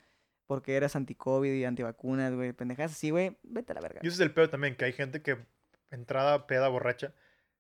porque 0.46 0.76
eras 0.76 0.96
anti-COVID 0.96 1.52
y 1.52 1.64
antivacunas, 1.64 2.34
güey, 2.34 2.52
pendejadas 2.52 2.92
así, 2.92 3.10
güey, 3.10 3.36
vete 3.42 3.72
a 3.72 3.74
la 3.74 3.80
verga. 3.80 4.00
Y 4.02 4.06
ese 4.06 4.14
es 4.14 4.20
el 4.20 4.32
peor 4.32 4.48
también, 4.48 4.76
que 4.76 4.86
hay 4.86 4.92
gente 4.92 5.22
que 5.22 5.38
entrada 5.90 6.46
peda 6.46 6.68
borracha 6.68 7.14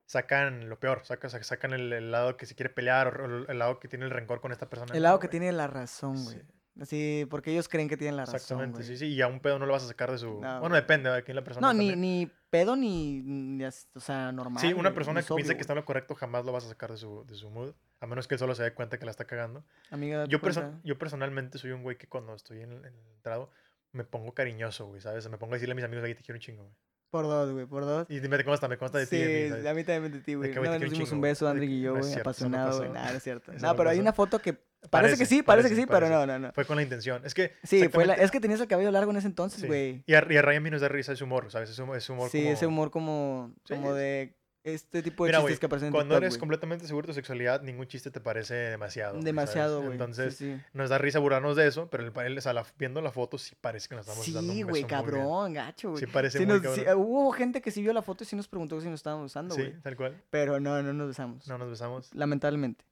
sacan 0.06 0.68
lo 0.68 0.78
peor, 0.78 1.04
sacan, 1.04 1.30
sacan 1.30 1.72
el, 1.72 1.92
el 1.92 2.10
lado 2.10 2.36
que 2.36 2.46
se 2.46 2.54
quiere 2.54 2.70
pelear 2.70 3.20
o 3.20 3.50
el, 3.50 3.58
lado 3.58 3.80
que 3.80 3.88
tiene 3.88 4.04
el 4.04 4.10
rencor 4.10 4.40
con 4.40 4.52
esta 4.52 4.70
persona. 4.70 4.94
El 4.94 5.02
lado 5.02 5.18
que 5.18 5.28
tiene 5.28 5.52
la 5.52 5.66
razón, 5.66 6.22
güey. 6.24 6.36
Sí, 6.36 6.42
Así, 6.80 7.26
porque 7.30 7.52
ellos 7.52 7.68
creen 7.68 7.88
que 7.88 7.96
tienen 7.96 8.16
la 8.16 8.24
razón, 8.26 8.34
Exactamente, 8.36 8.78
güey. 8.78 8.86
sí, 8.86 8.96
sí. 8.98 9.06
Y 9.06 9.22
a 9.22 9.28
un 9.28 9.40
pedo 9.40 9.58
no 9.58 9.64
lo 9.66 9.72
vas 9.72 9.84
a 9.84 9.88
sacar 9.88 10.10
de 10.12 10.18
su. 10.18 10.26
No, 10.26 10.38
bueno, 10.40 10.60
güey. 10.68 10.72
depende 10.82 11.10
de 11.10 11.22
quién 11.22 11.34
la 11.36 11.42
persona. 11.42 11.66
No, 11.66 11.72
ni, 11.72 11.96
ni 11.96 12.30
pedo 12.50 12.76
ni, 12.76 13.58
o 13.94 14.00
sea, 14.00 14.30
normal. 14.32 14.60
Sí, 14.60 14.68
una 14.74 14.90
güey, 14.90 14.94
persona 14.94 15.22
que 15.22 15.34
piensa 15.34 15.54
que 15.54 15.60
está 15.62 15.72
en 15.72 15.78
lo 15.78 15.84
correcto 15.86 16.14
jamás 16.14 16.44
lo 16.44 16.52
vas 16.52 16.64
a 16.64 16.68
sacar 16.68 16.90
de 16.92 16.98
su, 16.98 17.24
de 17.26 17.34
su 17.34 17.48
mood. 17.50 17.72
A 18.00 18.06
menos 18.06 18.28
que 18.28 18.34
él 18.34 18.38
solo 18.38 18.54
se 18.54 18.62
dé 18.62 18.72
cuenta 18.74 18.98
que 18.98 19.06
la 19.06 19.10
está 19.10 19.24
cagando. 19.24 19.60
güey. 19.60 19.72
Amiga, 19.90 20.26
Yo, 20.26 20.38
perso- 20.40 20.78
yo 20.84 20.98
personalmente 20.98 21.56
soy 21.58 21.70
un 21.70 21.82
güey 21.82 21.96
que 21.96 22.06
cuando 22.08 22.34
estoy 22.34 22.60
en 22.60 22.72
el, 22.72 22.78
en 22.84 22.94
el 22.94 23.06
entrado 23.14 23.50
me 23.92 24.04
pongo 24.04 24.34
cariñoso, 24.34 24.86
güey, 24.86 25.00
¿sabes? 25.00 25.26
Me 25.30 25.38
pongo 25.38 25.54
a 25.54 25.56
decirle 25.56 25.72
a 25.72 25.76
mis 25.76 25.84
amigos, 25.84 26.04
ahí 26.04 26.14
te 26.14 26.22
quiero 26.22 26.36
un 26.36 26.40
chingo, 26.42 26.62
güey. 26.64 26.74
Por 27.08 27.24
dos, 27.24 27.50
güey, 27.52 27.64
por 27.64 27.84
dos. 27.86 28.06
Y 28.10 28.20
me 28.20 28.44
consta, 28.44 28.68
me 28.68 28.76
consta 28.76 28.98
de 28.98 29.06
ti. 29.06 29.16
Sí, 29.16 29.22
de 29.22 29.42
mí, 29.44 29.48
¿sabes? 29.48 29.66
a 29.66 29.72
mí 29.74 29.84
también 29.84 30.12
de 30.12 30.20
ti, 30.20 30.34
güey. 30.34 30.50
güey, 30.50 30.60
Una 30.60 30.70
vez 30.72 30.80
nos 30.82 30.90
dimos 30.90 31.12
un 31.12 31.20
beso, 31.22 31.54
que- 31.54 31.64
y 31.64 31.80
yo, 31.80 31.96
güey, 31.96 32.12
apasionado, 32.14 32.78
güey. 32.78 32.90
Nada, 32.90 33.12
no 33.12 33.16
es 33.16 33.22
cierto. 33.22 33.52
No, 33.54 33.74
pero 33.76 33.88
hay 33.90 33.98
una 34.00 34.12
foto 34.12 34.38
que 34.40 34.58
parece, 34.80 34.90
Parece, 34.90 35.18
que 35.18 35.26
sí, 35.26 35.42
parece, 35.42 35.68
que 35.68 35.74
parece, 35.74 35.82
sí, 35.82 35.86
pero 35.86 36.08
no, 36.08 36.26
no, 36.26 36.38
no. 36.38 36.52
Fue 36.52 36.64
con 36.64 36.76
la 36.76 36.82
intención. 36.82 37.22
Es 37.24 37.34
que. 37.34 37.52
Sí, 37.64 37.88
fue 37.88 38.06
la, 38.06 38.14
es 38.14 38.30
que 38.30 38.40
tenías 38.40 38.60
el 38.60 38.68
cabello 38.68 38.90
largo 38.90 39.10
en 39.10 39.16
ese 39.18 39.26
entonces, 39.26 39.60
sí. 39.60 39.66
güey. 39.66 40.02
Y 40.06 40.14
a, 40.14 40.26
y 40.30 40.36
a 40.36 40.42
Ryan 40.42 40.62
me 40.62 40.70
nos 40.70 40.80
da 40.80 40.88
risa 40.88 41.12
ese 41.12 41.24
humor, 41.24 41.50
¿sabes? 41.50 41.70
Es 41.70 41.78
humor, 41.78 41.96
es 41.96 42.08
humor 42.08 42.30
Sí, 42.30 42.38
como... 42.42 42.52
ese 42.52 42.66
humor 42.66 42.90
como, 42.90 43.52
Sí, 43.64 43.74
como 43.74 43.90
es- 43.90 43.96
de 43.96 44.36
este 44.64 45.00
tipo 45.00 45.24
de 45.24 45.28
Mira, 45.30 45.40
chistes 45.42 45.60
que 45.60 45.66
aparecen 45.66 45.86
en 45.86 45.92
Cuando 45.92 46.16
TikTok, 46.16 46.24
eres 46.24 46.38
completamente 46.38 46.86
seguro 46.88 47.06
de 47.06 47.12
tu 47.12 47.14
sexualidad, 47.14 47.62
ningún 47.62 47.86
chiste 47.86 48.10
te 48.10 48.20
parece 48.20 48.54
demasiado. 48.54 49.20
Demasiado, 49.20 49.78
güey. 49.80 49.92
Entonces, 49.92 50.34
sí, 50.36 50.56
sí. 50.56 50.62
nos 50.72 50.90
da 50.90 50.98
risa 50.98 51.20
burlarnos 51.20 51.54
de 51.54 51.68
eso, 51.68 51.88
pero 51.88 52.02
el, 52.04 52.12
el- 52.26 52.38
o 52.38 52.40
sea, 52.40 52.52
la- 52.52 52.66
viendo 52.76 53.00
la 53.00 53.12
foto 53.12 53.38
sí 53.38 53.54
parece 53.60 53.88
que 53.88 53.94
nos 53.94 54.08
estamos 54.08 54.26
dando 54.34 54.52
Sí, 54.52 54.62
un 54.64 54.68
güey, 54.70 54.82
beso 54.82 54.96
muy 54.96 55.04
bien. 55.04 55.20
cabrón, 55.22 55.52
gacho, 55.52 55.90
güey. 55.90 56.00
Sí 56.00 56.06
parece 56.08 56.38
Sí 56.38 56.46
muy 56.46 56.60
nos- 56.60 56.74
sí, 56.74 56.82
cabrón. 56.82 57.04
hubo 57.06 57.30
gente 57.30 57.60
que 57.60 57.70
sí 57.70 57.80
vio 57.80 57.92
la 57.92 58.02
foto 58.02 58.24
y 58.24 58.26
sí 58.26 58.34
nos 58.34 58.48
preguntó 58.48 58.80
si 58.80 58.88
nos 58.88 58.98
estábamos 58.98 59.26
usando, 59.26 59.54
Sí, 59.54 59.60
güey. 59.62 59.80
tal 59.82 59.96
cual. 59.96 60.20
Pero 60.30 60.58
no, 60.58 60.82
no 60.82 60.92
nos 60.92 61.06
besamos. 61.08 61.46
No 61.46 61.58
nos 61.58 61.70
besamos. 61.70 62.12
Lamentablemente. 62.12 62.84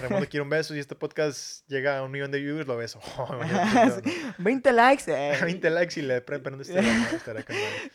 Raimundo 0.00 0.28
quiere 0.28 0.42
un 0.42 0.50
beso 0.50 0.74
y 0.74 0.78
este 0.78 0.94
podcast 0.94 1.66
llega 1.68 1.98
a 1.98 2.02
un 2.02 2.10
millón 2.10 2.30
de 2.30 2.40
viewers, 2.40 2.66
lo 2.66 2.76
beso. 2.76 3.00
Sí, 4.04 4.12
20 4.38 4.72
likes. 4.72 5.04
eh. 5.08 5.38
20 5.42 5.70
likes 5.70 5.98
y 6.00 6.02
le 6.02 6.20
pre- 6.20 6.38
prendo 6.38 6.62
este. 6.62 6.80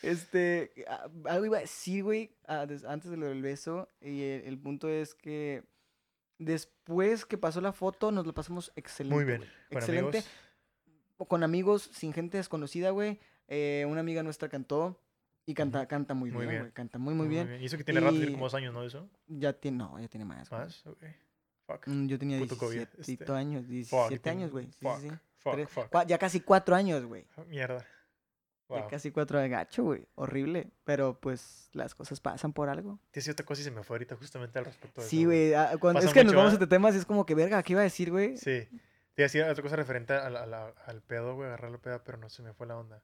Este, 0.02 0.72
ah, 0.88 1.08
algo 1.26 1.46
iba 1.46 1.58
a 1.58 1.62
decir, 1.62 2.04
güey, 2.04 2.32
ah, 2.48 2.66
antes 2.88 3.12
de 3.12 3.18
lo 3.18 3.28
del 3.28 3.42
beso. 3.42 3.88
Y 4.02 4.22
el, 4.24 4.42
el 4.46 4.58
punto 4.60 4.90
es 4.90 5.14
que 5.14 5.64
después 6.38 7.26
que 7.26 7.38
pasó 7.38 7.62
la 7.62 7.74
foto, 7.74 8.12
nos 8.12 8.26
lo 8.26 8.34
pasamos 8.34 8.72
excelente. 8.76 9.16
Muy 9.16 9.26
bien. 9.26 9.44
Excelente. 9.70 10.20
amigos. 10.20 11.28
Con 11.28 11.44
amigos, 11.44 11.90
sin 11.94 12.14
gente 12.14 12.38
desconocida, 12.38 12.90
güey. 12.90 13.20
Eh, 13.48 13.86
una 13.88 14.00
amiga 14.00 14.24
nuestra 14.24 14.50
cantó 14.50 15.00
y 15.46 15.54
canta, 15.54 15.86
canta 15.88 16.14
muy, 16.14 16.32
Muy 16.32 16.42
bien, 16.42 16.50
bien. 16.50 16.62
güey. 16.64 16.72
Canta 16.74 16.98
muy, 16.98 17.14
muy 17.14 17.28
bien. 17.28 17.60
Y 17.62 17.66
eso 17.66 17.78
que 17.78 17.84
tiene 17.84 18.00
rato, 18.00 18.16
tiene 18.16 18.32
como 18.32 18.46
dos 18.46 18.54
años, 18.56 18.74
¿no? 18.74 18.84
Eso. 18.84 19.08
Ya 19.28 19.54
tiene, 19.54 19.78
no, 19.78 20.00
ya 20.00 20.08
tiene 20.08 20.26
más. 20.26 20.50
¿Más? 20.52 20.86
Ok. 20.88 21.04
Fuck. 21.74 21.88
Mm, 21.88 22.08
Yo 22.08 22.20
tenía 22.20 22.40
Puto 22.40 22.58
COVID, 22.58 22.76
17 22.78 23.24
este. 23.24 23.34
años, 23.34 23.62
Fuck, 23.64 23.70
17 23.70 24.20
tiene- 24.20 24.38
años, 24.40 24.52
güey. 24.52 24.66
Sí, 24.66 24.88
sí, 25.02 25.10
Fuck, 25.40 25.68
fuck, 25.68 25.90
fuck. 25.92 26.06
Ya 26.08 26.18
casi 26.18 26.42
cuatro 26.42 26.76
años, 26.76 27.04
güey. 27.06 27.26
Mierda. 27.48 27.86
Ya 28.70 28.88
casi 28.88 29.12
cuatro 29.12 29.38
de 29.40 29.50
gacho, 29.50 29.84
güey. 29.84 30.08
Horrible. 30.16 30.72
Pero 30.86 31.20
pues 31.20 31.70
las 31.74 31.94
cosas 31.94 32.22
pasan 32.22 32.54
por 32.54 32.70
algo. 32.70 33.00
Te 33.12 33.20
otra 33.30 33.46
cosa 33.46 33.62
y 33.62 33.66
se 33.66 33.72
me 33.72 33.84
fue 33.84 33.96
ahorita 33.96 34.16
justamente 34.16 34.60
al 34.60 34.66
respecto 34.66 35.02
de 35.02 35.08
Sí, 35.08 35.26
güey. 35.26 35.54
ah, 35.54 35.76
cuando- 35.80 36.00
Es 36.00 36.14
que 36.14 36.24
nos 36.24 36.34
vamos 36.34 36.52
a 36.52 36.54
¿eh? 36.54 36.56
este 36.56 36.68
tema 36.68 36.90
y 36.90 36.96
es 36.96 37.06
como 37.06 37.26
que, 37.26 37.36
verga, 37.36 37.62
¿qué 37.64 37.74
iba 37.74 37.82
a 37.82 37.84
decir, 37.84 38.12
güey? 38.12 38.38
Sí. 38.38 38.68
Te 39.14 39.24
decía 39.24 39.52
otra 39.52 39.62
cosa 39.62 39.76
referente 39.76 40.14
a 40.14 40.30
la- 40.30 40.44
a 40.44 40.46
la- 40.46 40.74
al 40.86 41.02
pedo, 41.02 41.36
güey, 41.36 41.48
agarrar 41.48 41.70
la 41.72 41.80
peda, 41.80 42.02
pero 42.04 42.18
no 42.18 42.30
se 42.30 42.42
me 42.44 42.54
fue 42.54 42.66
la 42.66 42.78
onda. 42.78 43.02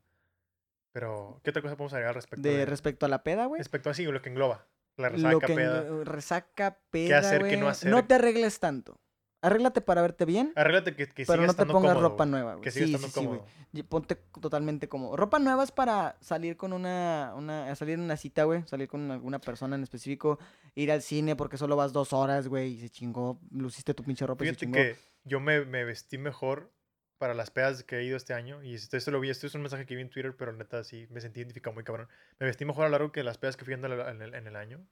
Pero, 0.93 1.41
¿qué 1.43 1.49
otra 1.49 1.61
cosa 1.61 1.75
podemos 1.75 1.93
agregar 1.93 2.09
al 2.11 2.15
respecto 2.15 2.47
De 2.47 2.65
respecto 2.65 3.05
a 3.05 3.09
la 3.09 3.23
peda, 3.23 3.45
güey. 3.45 3.59
Respecto 3.59 3.89
a 3.89 3.93
sí, 3.93 4.05
lo 4.05 4.21
que 4.21 4.29
engloba. 4.29 4.65
La 4.97 5.09
Lo 5.09 5.15
resaca, 5.15 5.47
que 5.47 5.53
peda. 5.55 5.87
en- 5.87 6.05
resaca, 6.05 6.79
peda, 6.89 7.19
hacer, 7.19 7.43
qué 7.47 7.57
no 7.57 7.67
hacer? 7.69 7.91
No 7.91 8.05
te 8.05 8.15
arregles 8.15 8.59
tanto. 8.59 8.99
Arréglate 9.39 9.81
para 9.81 10.01
verte 10.01 10.25
bien, 10.25 10.51
Arréglate 10.55 10.95
que, 10.95 11.07
que 11.07 11.23
pero 11.25 11.45
no 11.45 11.53
te 11.53 11.63
pongas 11.67 11.93
cómodo, 11.93 12.01
ropa 12.09 12.25
nueva, 12.25 12.53
güey. 12.55 12.63
Que 12.63 12.71
siga 12.71 12.87
Sí, 12.87 12.93
estando 12.95 13.07
sí, 13.13 13.19
sí, 13.19 13.25
cómodo. 13.25 13.45
Y 13.71 13.83
Ponte 13.83 14.15
totalmente 14.41 14.89
cómodo. 14.89 15.15
Ropa 15.15 15.37
nueva 15.37 15.63
es 15.63 15.71
para 15.71 16.17
salir 16.21 16.57
con 16.57 16.73
una, 16.73 17.33
una 17.37 17.73
salir 17.75 17.93
en 17.93 18.01
una 18.01 18.17
cita, 18.17 18.45
güey. 18.45 18.63
Salir 18.65 18.87
con 18.87 19.11
alguna 19.11 19.37
persona 19.39 19.75
en 19.75 19.83
específico. 19.83 20.39
Ir 20.73 20.91
al 20.91 21.03
cine 21.03 21.35
porque 21.35 21.57
solo 21.57 21.75
vas 21.75 21.93
dos 21.93 22.13
horas, 22.13 22.47
güey. 22.47 22.73
Y 22.73 22.79
se 22.79 22.89
chingó. 22.89 23.39
Luciste 23.51 23.93
tu 23.93 24.03
pinche 24.03 24.25
ropa 24.25 24.43
y 24.43 24.47
se 24.49 24.55
chingó. 24.55 24.73
que 24.73 24.95
yo 25.23 25.39
me, 25.39 25.63
me 25.65 25.85
vestí 25.85 26.17
mejor 26.17 26.71
para 27.17 27.33
las 27.33 27.51
pedas 27.51 27.83
que 27.83 27.97
he 27.97 28.03
ido 28.03 28.17
este 28.17 28.33
año. 28.33 28.61
Y 28.63 28.75
esto, 28.75 28.95
esto 28.97 29.11
lo 29.11 29.19
vi, 29.19 29.29
esto 29.29 29.47
es 29.47 29.55
un 29.55 29.61
mensaje 29.61 29.85
que 29.85 29.95
vi 29.95 30.01
en 30.01 30.09
Twitter, 30.09 30.35
pero 30.37 30.53
neta 30.53 30.83
sí 30.83 31.07
me 31.09 31.21
sentí 31.21 31.39
identificado 31.39 31.73
muy 31.73 31.83
cabrón. 31.83 32.07
Me 32.39 32.45
vestí 32.45 32.65
mejor 32.65 32.85
a 32.85 32.87
lo 32.87 32.91
largo 32.93 33.11
que 33.11 33.23
las 33.23 33.37
pedas 33.37 33.57
que 33.57 33.65
fui 33.65 33.73
en 33.73 33.83
el, 33.85 33.99
en 33.99 34.21
el, 34.21 34.33
en 34.35 34.47
el 34.47 34.55
año. 34.55 34.85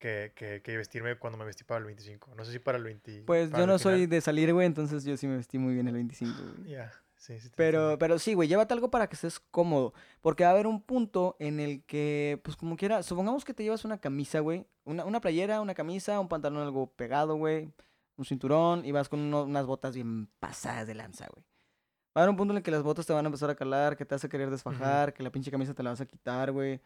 Que, 0.00 0.32
que, 0.36 0.62
que 0.62 0.76
vestirme 0.76 1.18
cuando 1.18 1.36
me 1.38 1.44
vestí 1.44 1.64
para 1.64 1.78
el 1.80 1.84
25. 1.86 2.32
No 2.36 2.44
sé 2.44 2.52
si 2.52 2.60
para 2.60 2.78
el 2.78 2.84
20. 2.84 3.24
Pues 3.26 3.50
yo 3.50 3.66
no 3.66 3.80
soy 3.80 4.06
de 4.06 4.20
salir, 4.20 4.52
güey. 4.54 4.64
Entonces 4.66 5.02
yo 5.04 5.16
sí 5.16 5.26
me 5.26 5.36
vestí 5.36 5.58
muy 5.58 5.74
bien 5.74 5.88
el 5.88 5.94
25, 5.94 6.32
güey. 6.58 6.70
Ya, 6.70 6.92
sí, 7.16 7.40
sí. 7.40 7.50
te 7.50 7.56
Pero, 7.56 7.78
entiendo. 7.80 7.98
pero 7.98 8.18
sí, 8.20 8.34
güey, 8.34 8.48
llévate 8.48 8.72
algo 8.74 8.92
para 8.92 9.08
que 9.08 9.16
estés 9.16 9.40
cómodo. 9.40 9.92
Porque 10.20 10.44
va 10.44 10.50
a 10.50 10.52
haber 10.52 10.68
un 10.68 10.80
punto 10.84 11.34
en 11.40 11.58
el 11.58 11.82
que, 11.82 12.40
pues 12.44 12.56
como 12.56 12.76
quiera, 12.76 13.02
supongamos 13.02 13.44
que 13.44 13.54
te 13.54 13.64
llevas 13.64 13.84
una 13.84 13.98
camisa, 13.98 14.38
güey. 14.38 14.66
Una, 14.84 15.04
una 15.04 15.20
playera, 15.20 15.60
una 15.60 15.74
camisa, 15.74 16.20
un 16.20 16.28
pantalón 16.28 16.62
algo 16.62 16.92
pegado, 16.92 17.34
güey. 17.34 17.72
Un 18.16 18.24
cinturón 18.24 18.84
y 18.84 18.92
vas 18.92 19.08
con 19.08 19.18
uno- 19.18 19.42
unas 19.42 19.66
botas 19.66 19.96
bien 19.96 20.28
pasadas 20.38 20.86
de 20.86 20.94
lanza, 20.94 21.26
güey. 21.34 21.44
Va 22.18 22.22
a 22.22 22.24
haber 22.24 22.30
un 22.30 22.36
punto 22.36 22.52
en 22.52 22.56
el 22.56 22.62
que 22.64 22.72
las 22.72 22.82
botas 22.82 23.06
te 23.06 23.12
van 23.12 23.24
a 23.24 23.28
empezar 23.28 23.48
a 23.48 23.54
calar, 23.54 23.96
que 23.96 24.04
te 24.04 24.12
vas 24.12 24.24
a 24.24 24.28
querer 24.28 24.50
desfajar, 24.50 25.14
que 25.14 25.22
la 25.22 25.30
pinche 25.30 25.52
camisa 25.52 25.72
te 25.72 25.84
la 25.84 25.90
vas 25.90 26.00
a 26.00 26.06
quitar, 26.06 26.50
güey. 26.50 26.80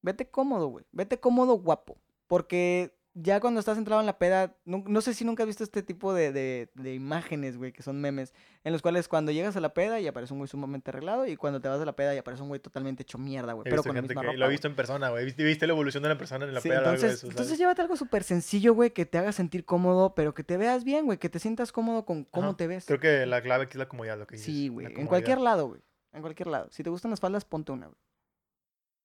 Vete 0.00 0.30
cómodo, 0.30 0.68
güey. 0.68 0.84
Vete 0.92 1.18
cómodo, 1.18 1.54
guapo. 1.54 1.98
Porque 2.28 2.96
ya 3.16 3.38
cuando 3.38 3.60
estás 3.60 3.78
entrado 3.78 4.00
en 4.00 4.06
la 4.06 4.18
peda, 4.18 4.56
no, 4.64 4.82
no 4.88 5.00
sé 5.00 5.14
si 5.14 5.24
nunca 5.24 5.44
has 5.44 5.46
visto 5.46 5.62
este 5.62 5.84
tipo 5.84 6.12
de, 6.12 6.32
de, 6.32 6.68
de 6.74 6.94
imágenes, 6.94 7.56
güey, 7.56 7.70
que 7.72 7.82
son 7.82 8.00
memes, 8.00 8.34
en 8.64 8.72
los 8.72 8.82
cuales 8.82 9.06
cuando 9.06 9.30
llegas 9.30 9.54
a 9.56 9.60
la 9.60 9.72
peda 9.72 10.00
y 10.00 10.08
aparece 10.08 10.32
un 10.32 10.40
güey 10.40 10.48
sumamente 10.48 10.90
arreglado 10.90 11.24
y 11.26 11.36
cuando 11.36 11.60
te 11.60 11.68
vas 11.68 11.78
de 11.78 11.86
la 11.86 11.94
peda 11.94 12.12
y 12.14 12.18
aparece 12.18 12.42
un 12.42 12.48
güey 12.48 12.60
totalmente 12.60 13.04
hecho 13.04 13.16
mierda, 13.18 13.52
güey, 13.52 13.64
pero 13.70 13.84
con 13.84 13.94
la 13.94 14.02
misma 14.02 14.20
que 14.20 14.26
ropa. 14.26 14.36
lo 14.38 14.44
he 14.44 14.48
güey. 14.48 14.54
visto 14.54 14.66
en 14.66 14.74
persona, 14.74 15.10
güey. 15.10 15.24
Viste, 15.24 15.44
viste 15.44 15.66
la 15.68 15.72
evolución 15.74 16.02
de 16.02 16.08
la 16.08 16.18
persona 16.18 16.44
en 16.44 16.54
la 16.54 16.60
Sí, 16.60 16.68
peda. 16.68 16.80
a 16.80 16.82
entonces, 16.84 17.12
eso, 17.14 17.28
entonces 17.28 17.56
llévate 17.56 17.82
algo 17.82 17.96
súper 17.96 18.24
sencillo, 18.24 18.74
güey, 18.74 18.90
que 18.90 19.06
te 19.06 19.16
haga 19.18 19.30
sentir 19.30 19.64
cómodo, 19.64 20.14
pero 20.16 20.34
que 20.34 20.42
te 20.42 20.56
veas 20.56 20.82
bien, 20.82 21.04
güey, 21.06 21.18
que 21.18 21.28
te 21.28 21.38
sientas 21.38 21.70
cómodo 21.70 22.04
con 22.04 22.24
cómo 22.24 22.48
Ajá. 22.48 22.56
te 22.56 22.66
ves. 22.66 22.84
Creo 22.86 22.98
que 22.98 23.26
la 23.26 23.40
clave 23.42 23.64
aquí 23.64 23.72
es 23.74 23.78
la 23.78 23.88
comodidad, 23.88 24.18
lo 24.18 24.26
que 24.26 24.34
dices. 24.34 24.46
Sí, 24.46 24.68
güey, 24.68 24.86
en 24.86 25.06
cualquier 25.06 25.40
lado, 25.40 25.68
güey, 25.68 25.80
en 26.12 26.20
cualquier 26.20 26.48
lado. 26.48 26.66
Si 26.72 26.82
te 26.82 26.90
gustan 26.90 27.12
las 27.12 27.20
faldas, 27.20 27.44
ponte 27.44 27.70
una, 27.70 27.86
güey. 27.86 27.98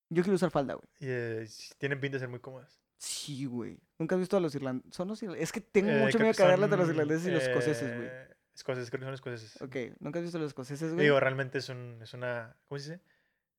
Yo 0.09 0.23
quiero 0.23 0.35
usar 0.35 0.49
falda, 0.49 0.73
güey. 0.73 0.87
Y, 0.99 1.45
sí, 1.47 1.73
tienen 1.77 1.99
pinta 1.99 2.15
de 2.15 2.21
ser 2.21 2.29
muy 2.29 2.39
cómodas. 2.39 2.81
Sí, 3.01 3.45
güey. 3.45 3.79
¿Nunca 3.97 4.15
has 4.15 4.19
visto 4.19 4.35
a 4.37 4.39
los 4.41 4.53
irlandeses? 4.55 4.93
Son 4.93 5.07
los 5.07 5.21
irlandeses. 5.23 5.47
Es 5.49 5.51
que 5.53 5.61
tengo 5.61 5.89
Eh, 5.89 5.99
mucho 6.01 6.19
miedo 6.19 6.31
que 6.33 6.37
cagarlas 6.37 6.69
de 6.69 6.77
los 6.77 6.89
irlandeses 6.89 7.27
y 7.27 7.31
los 7.31 7.43
escoceses, 7.43 7.95
güey. 7.95 8.07
eh, 8.11 8.27
Escoceses, 8.53 8.89
creo 8.89 8.99
que 8.99 9.05
son 9.05 9.13
escoceses. 9.13 9.61
Ok, 9.61 9.75
¿nunca 10.01 10.19
has 10.19 10.23
visto 10.23 10.37
a 10.37 10.41
los 10.41 10.49
escoceses, 10.49 10.93
güey? 10.93 11.05
Digo, 11.05 11.17
realmente 11.19 11.59
es, 11.59 11.69
un, 11.69 11.97
es 12.01 12.13
una. 12.13 12.57
¿Cómo 12.67 12.77
se 12.77 12.91
dice? 12.91 13.03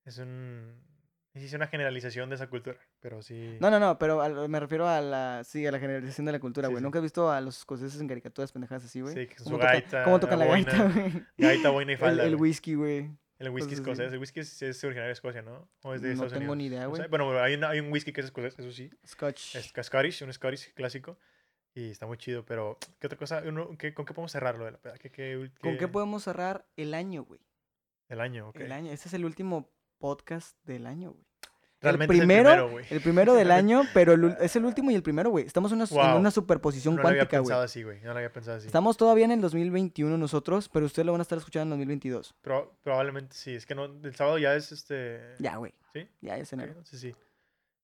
Es 0.04 0.18
un. 0.18 0.78
Es 1.32 1.54
una 1.54 1.68
generalización 1.68 2.28
de 2.28 2.34
esa 2.34 2.48
cultura, 2.48 2.76
pero 2.98 3.22
sí. 3.22 3.56
No, 3.60 3.70
no, 3.70 3.78
no, 3.80 3.98
pero 3.98 4.48
me 4.48 4.58
refiero 4.60 4.88
a 4.88 5.00
la, 5.00 5.42
sí, 5.44 5.64
a 5.64 5.70
la 5.70 5.78
generalización 5.78 6.26
de 6.26 6.32
la 6.32 6.40
cultura, 6.40 6.66
güey. 6.68 6.78
sí. 6.78 6.82
¿Nunca 6.82 6.98
has 6.98 7.04
visto 7.04 7.30
a 7.30 7.40
los 7.40 7.56
escoceses 7.58 8.00
en 8.00 8.08
caricaturas 8.08 8.50
pendejadas 8.52 8.84
así, 8.84 9.00
güey? 9.00 9.14
Sí, 9.14 9.26
que 9.28 9.38
su 9.38 9.44
¿Cómo 9.44 9.58
tocan- 9.58 10.04
¿Cómo 10.04 10.18
tocan 10.20 10.38
la 10.40 10.44
la 10.46 10.50
gaita, 10.52 10.88
güey? 10.88 11.24
Gaita, 11.38 11.70
boina 11.70 11.92
y 11.92 11.96
falda. 11.96 12.24
el 12.24 12.34
whisky, 12.34 12.74
güey. 12.74 13.10
El 13.40 13.48
whisky 13.50 13.68
Pues, 13.68 13.78
sí. 13.78 13.82
escocés. 13.82 14.12
El 14.12 14.18
whisky 14.20 14.40
es, 14.40 14.62
es 14.62 14.84
originario 14.84 15.08
de 15.08 15.12
Escocia, 15.14 15.42
¿no? 15.42 15.68
¿O 15.82 15.94
es 15.94 16.02
de 16.02 16.08
No 16.08 16.12
Estados 16.14 16.32
tengo 16.34 16.52
Unidos? 16.52 16.56
ni 16.58 16.66
idea, 16.66 16.82
No 16.84 16.90
güey. 16.90 17.02
sé. 17.02 17.08
Bueno, 17.08 17.36
hay, 17.40 17.54
un- 17.54 17.64
hay 17.64 17.80
un 17.80 17.90
whisky 17.90 18.12
que 18.12 18.20
es 18.20 18.26
escocés, 18.26 18.56
eso 18.58 18.70
sí. 18.70 18.90
Scotch. 19.06 19.56
Es 19.56 19.72
Scottish, 19.82 20.22
un 20.22 20.32
Scottish 20.32 20.72
clásico. 20.74 21.18
Y 21.74 21.90
está 21.90 22.06
muy 22.06 22.18
chido, 22.18 22.44
pero 22.44 22.78
¿qué 22.98 23.06
otra 23.06 23.18
cosa? 23.18 23.42
Uno- 23.46 23.76
qué- 23.78 23.94
¿Con 23.94 24.04
qué 24.04 24.12
podemos 24.14 24.32
cerrarlo 24.32 24.64
de 24.64 24.72
la 24.72 24.78
peda? 24.78 24.98
¿Qué, 24.98 25.10
qué, 25.10 25.50
¿Con 25.60 25.78
qué- 25.78 25.88
podemos 25.88 26.22
cerrar 26.24 26.66
el 26.76 26.94
año, 26.94 27.24
güey? 27.24 27.40
El 28.08 28.20
año, 28.20 28.48
ok. 28.48 28.56
El 28.60 28.72
año. 28.72 28.92
Este 28.92 29.08
es 29.08 29.14
el 29.14 29.24
último 29.24 29.70
podcast 29.98 30.56
del 30.64 30.86
año, 30.86 31.12
güey. 31.12 31.24
Realmente 31.82 32.12
el 32.14 32.18
primero, 32.20 32.50
el 32.50 32.56
primero, 32.56 32.70
güey. 32.72 32.84
El 32.90 33.00
primero 33.00 33.34
del 33.34 33.50
año, 33.52 33.82
pero 33.94 34.12
el 34.12 34.36
es 34.40 34.54
el 34.56 34.64
último 34.64 34.90
y 34.90 34.94
el 34.94 35.02
primero, 35.02 35.30
güey. 35.30 35.46
Estamos 35.46 35.72
en 35.72 35.76
una, 35.76 35.84
en 35.90 35.96
Wow. 36.12 36.18
una 36.20 36.30
superposición 36.30 36.96
No 36.96 37.02
lo 37.02 37.08
había 37.08 37.20
cuántica, 37.22 37.38
pensado 37.38 37.58
güey. 37.60 37.64
así, 37.64 37.82
güey. 37.82 38.00
No 38.02 38.10
lo 38.12 38.16
había 38.18 38.32
pensado 38.32 38.58
así. 38.58 38.66
Estamos 38.66 38.96
todavía 38.96 39.24
en 39.24 39.30
el 39.32 39.40
2021 39.40 40.18
nosotros, 40.18 40.68
pero 40.68 40.86
ustedes 40.86 41.06
lo 41.06 41.12
van 41.12 41.20
a 41.20 41.22
estar 41.22 41.38
escuchando 41.38 41.74
en 41.74 41.80
2022. 41.80 42.34
Pro- 42.42 42.76
probablemente 42.82 43.34
sí. 43.34 43.54
Es 43.54 43.64
que 43.66 43.74
no, 43.74 43.84
el 43.86 44.14
sábado 44.14 44.36
ya 44.38 44.54
es 44.54 44.72
este. 44.72 45.20
Ya, 45.38 45.56
güey. 45.56 45.72
¿Sí? 45.94 46.06
Ya 46.20 46.36
es 46.36 46.52
enero. 46.52 46.70
entonces 46.72 47.00
sí. 47.00 47.14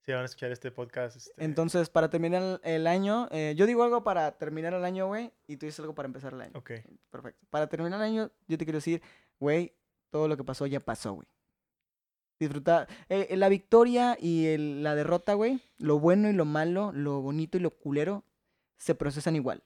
Sí, 0.05 0.12
van 0.12 0.23
a 0.23 0.27
escuchar 0.27 0.52
este 0.52 0.70
podcast. 0.70 1.16
Este... 1.16 1.32
Entonces, 1.44 1.90
para 1.90 2.09
terminar 2.10 2.40
el- 2.40 2.60
el 2.62 2.86
año, 2.86 3.27
eh, 3.32 3.55
yo 3.56 3.66
digo 3.66 3.82
algo 3.82 4.05
para 4.05 4.31
terminar 4.39 4.73
el 4.74 4.85
año, 4.85 5.09
güey, 5.09 5.32
y 5.48 5.56
tú 5.56 5.66
dices 5.66 5.81
algo 5.81 5.94
para 5.97 6.06
empezar 6.06 6.32
el 6.32 6.43
año. 6.43 6.52
Ok. 6.55 6.70
Perfecto. 7.10 7.44
Para 7.51 7.66
terminar 7.66 7.98
el 7.98 8.05
año, 8.06 8.31
yo 8.47 8.56
te 8.59 8.64
quiero 8.64 8.77
decir, 8.77 9.02
güey, 9.40 9.74
todo 10.10 10.28
lo 10.28 10.36
que 10.36 10.44
pasó 10.44 10.64
ya 10.66 10.78
pasó, 10.78 11.14
güey. 11.14 11.27
Disfrutar. 12.39 12.87
eh, 13.09 13.37
la 13.37 13.49
victoria 13.49 14.17
y 14.21 14.47
el- 14.47 14.83
la 14.83 14.95
derrota, 14.95 15.35
güey, 15.35 15.61
lo 15.79 15.99
bueno 15.99 16.29
y 16.29 16.33
lo 16.33 16.45
malo, 16.45 16.93
lo 16.93 17.21
bonito 17.23 17.57
y 17.57 17.61
lo 17.61 17.71
culero, 17.71 18.25
se 18.77 18.95
procesan 18.95 19.37
igual. 19.37 19.63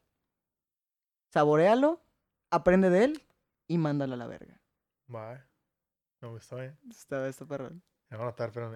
Saborealo, 1.33 2.01
aprende 2.51 2.91
de 2.91 3.05
él 3.05 3.23
y 3.69 3.79
mándalo 3.79 4.15
a 4.15 4.17
la 4.17 4.27
verga. 4.27 4.61
Va. 5.13 5.45
Me 6.21 6.29
gustó, 6.29 6.63
eh. 6.63 6.77
Está, 6.89 7.27
está 7.29 7.47
perrón. 7.47 7.83
Me 8.11 8.17
voy 8.17 8.25
a 8.25 8.31
notar, 8.31 8.51
pero. 8.53 8.73